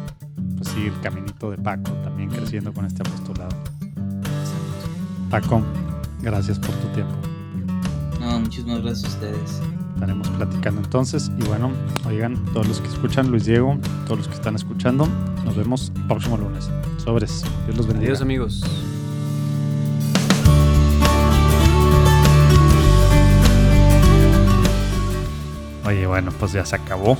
pues 0.57 0.69
seguir 0.69 0.91
el 0.93 1.01
caminito 1.01 1.51
de 1.51 1.59
Paco, 1.59 1.91
también 2.03 2.31
creciendo 2.31 2.73
con 2.73 2.87
este 2.87 3.03
apostolado. 3.03 3.55
Paco, 5.29 5.61
gracias 6.23 6.57
por 6.57 6.71
tu 6.71 6.87
tiempo. 6.87 7.13
No, 8.19 8.39
muchísimas 8.39 8.81
gracias 8.81 9.05
a 9.05 9.15
ustedes. 9.15 9.61
Estaremos 9.93 10.27
platicando 10.29 10.81
entonces. 10.81 11.29
Y 11.37 11.43
bueno, 11.47 11.71
oigan, 12.07 12.43
todos 12.45 12.67
los 12.67 12.81
que 12.81 12.87
escuchan, 12.87 13.29
Luis 13.29 13.45
Diego, 13.45 13.77
todos 14.05 14.17
los 14.17 14.27
que 14.27 14.33
están 14.33 14.55
escuchando, 14.55 15.07
nos 15.45 15.55
vemos 15.55 15.91
el 15.95 16.07
próximo 16.07 16.37
lunes. 16.37 16.67
Sobres. 16.97 17.43
Dios 17.65 17.77
los 17.77 17.85
bendiga. 17.85 18.07
Adiós, 18.07 18.21
amigos. 18.23 18.63
Oye, 25.85 26.07
bueno, 26.07 26.31
pues 26.39 26.53
ya 26.53 26.65
se 26.65 26.75
acabó. 26.75 27.17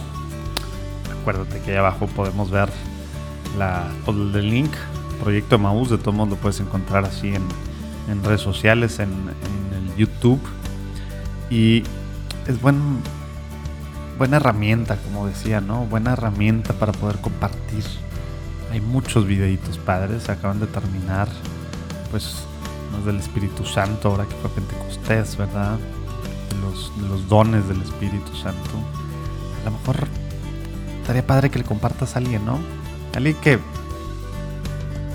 Acuérdate 1.21 1.59
que 1.61 1.71
ahí 1.71 1.77
abajo 1.77 2.07
podemos 2.07 2.49
ver 2.49 2.69
la, 3.57 3.91
el 4.07 4.49
link, 4.49 4.71
Proyecto 5.21 5.57
Maús, 5.57 5.89
de 5.89 5.97
todo 5.97 6.13
modo 6.13 6.31
lo 6.31 6.35
puedes 6.37 6.59
encontrar 6.59 7.05
así 7.05 7.29
en, 7.29 7.43
en 8.09 8.23
redes 8.23 8.41
sociales, 8.41 8.99
en, 8.99 9.09
en, 9.11 9.89
el 9.89 9.95
YouTube. 9.95 10.39
Y 11.49 11.83
es 12.47 12.61
buen, 12.61 12.99
buena 14.17 14.37
herramienta, 14.37 14.97
como 14.97 15.27
decía, 15.27 15.61
¿no? 15.61 15.85
Buena 15.85 16.13
herramienta 16.13 16.73
para 16.73 16.91
poder 16.93 17.19
compartir. 17.19 17.83
Hay 18.71 18.81
muchos 18.81 19.27
videitos 19.27 19.77
padres, 19.77 20.29
acaban 20.29 20.59
de 20.59 20.67
terminar, 20.67 21.27
pues, 22.11 22.45
los 22.91 23.05
del 23.05 23.17
Espíritu 23.17 23.65
Santo, 23.65 24.09
ahora 24.09 24.25
que 24.25 24.35
fue 24.35 24.49
Pentecostés, 24.49 25.37
¿verdad? 25.37 25.77
De 26.53 27.07
los, 27.07 27.27
dones 27.29 27.67
del 27.67 27.81
Espíritu 27.81 28.35
Santo, 28.35 28.71
a 29.61 29.65
lo 29.65 29.71
mejor 29.71 30.07
estaría 31.01 31.25
padre 31.25 31.49
que 31.49 31.59
le 31.59 31.65
compartas 31.65 32.15
a 32.15 32.19
alguien, 32.19 32.45
¿no? 32.45 32.59
Alguien 33.15 33.35
que 33.35 33.59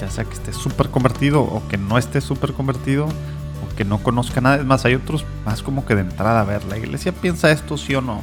ya 0.00 0.10
sea 0.10 0.24
que 0.24 0.34
esté 0.34 0.52
súper 0.52 0.90
convertido 0.90 1.42
o 1.42 1.66
que 1.68 1.76
no 1.76 1.98
esté 1.98 2.20
súper 2.20 2.52
convertido 2.52 3.06
o 3.06 3.76
que 3.76 3.84
no 3.84 3.98
conozca 3.98 4.40
nada. 4.40 4.56
Es 4.56 4.64
más, 4.64 4.84
hay 4.84 4.94
otros 4.94 5.24
más 5.44 5.62
como 5.62 5.84
que 5.84 5.94
de 5.94 6.02
entrada 6.02 6.40
a 6.40 6.44
ver, 6.44 6.64
la 6.64 6.78
iglesia 6.78 7.12
piensa 7.12 7.50
esto 7.50 7.76
sí 7.76 7.94
o 7.94 8.00
no. 8.00 8.22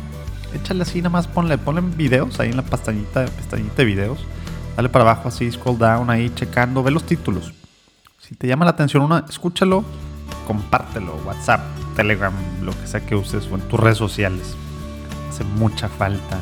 Échale 0.54 0.84
así, 0.84 1.00
nada 1.00 1.10
más 1.10 1.28
ponle, 1.28 1.58
ponle 1.58 1.82
videos 1.82 2.40
ahí 2.40 2.50
en 2.50 2.58
la 2.58 2.64
pestañita, 2.64 3.26
pestañita 3.26 3.76
de 3.78 3.86
videos. 3.86 4.20
Dale 4.78 4.90
para 4.90 5.04
abajo 5.04 5.28
así, 5.28 5.52
scroll 5.52 5.78
down 5.78 6.10
ahí, 6.10 6.32
checando, 6.34 6.84
ve 6.84 6.92
los 6.92 7.04
títulos. 7.06 7.54
Si 8.20 8.36
te 8.36 8.48
llama 8.48 8.66
la 8.66 8.72
atención 8.72 9.04
una, 9.04 9.26
escúchalo, 9.30 9.84
compártelo, 10.46 11.16
WhatsApp, 11.26 11.62
Telegram, 11.96 12.34
lo 12.62 12.72
que 12.72 12.88
sea 12.88 13.06
que 13.06 13.16
uses 13.16 13.48
o 13.52 13.56
en 13.56 13.62
tus 13.62 13.80
redes 13.80 13.98
sociales. 13.98 14.56
Hace 15.30 15.44
mucha 15.44 15.90
falta 15.90 16.40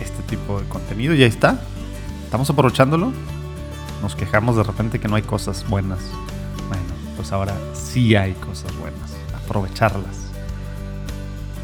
este 0.00 0.22
tipo 0.24 0.60
de 0.60 0.68
contenido 0.68 1.14
y 1.14 1.22
ahí 1.22 1.28
está. 1.28 1.60
Estamos 2.24 2.50
aprovechándolo. 2.50 3.12
Nos 4.02 4.16
quejamos 4.16 4.56
de 4.56 4.62
repente 4.64 4.98
que 4.98 5.08
no 5.08 5.16
hay 5.16 5.22
cosas 5.22 5.68
buenas. 5.68 6.00
Bueno, 6.68 6.84
pues 7.16 7.32
ahora 7.32 7.54
sí 7.74 8.16
hay 8.16 8.32
cosas 8.34 8.76
buenas. 8.78 9.12
Aprovecharlas. 9.44 10.30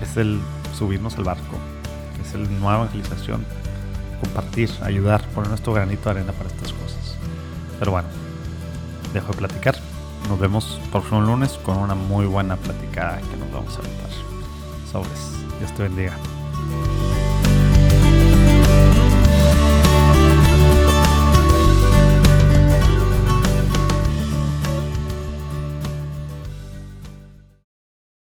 Es 0.01 0.17
el 0.17 0.41
subirnos 0.77 1.17
al 1.17 1.25
barco. 1.25 1.57
Es 2.25 2.35
el 2.35 2.49
nueva 2.61 2.77
evangelización. 2.77 3.45
Compartir, 4.21 4.71
ayudar, 4.83 5.27
poner 5.29 5.49
nuestro 5.49 5.73
granito 5.73 6.05
de 6.05 6.21
arena 6.21 6.33
para 6.33 6.49
estas 6.49 6.73
cosas. 6.73 7.17
Pero 7.79 7.93
bueno, 7.93 8.09
dejo 9.13 9.33
de 9.33 9.39
platicar. 9.39 9.77
Nos 10.29 10.39
vemos 10.39 10.79
próximo 10.91 11.23
lunes 11.23 11.59
con 11.65 11.79
una 11.79 11.95
muy 11.95 12.27
buena 12.27 12.57
platicada 12.57 13.19
que 13.19 13.37
nos 13.39 13.51
vamos 13.51 13.75
a 13.77 13.79
aventar. 13.79 14.11
Sobres. 14.93 15.33
Dios 15.59 15.75
te 15.75 15.85
bendiga. 15.85 16.17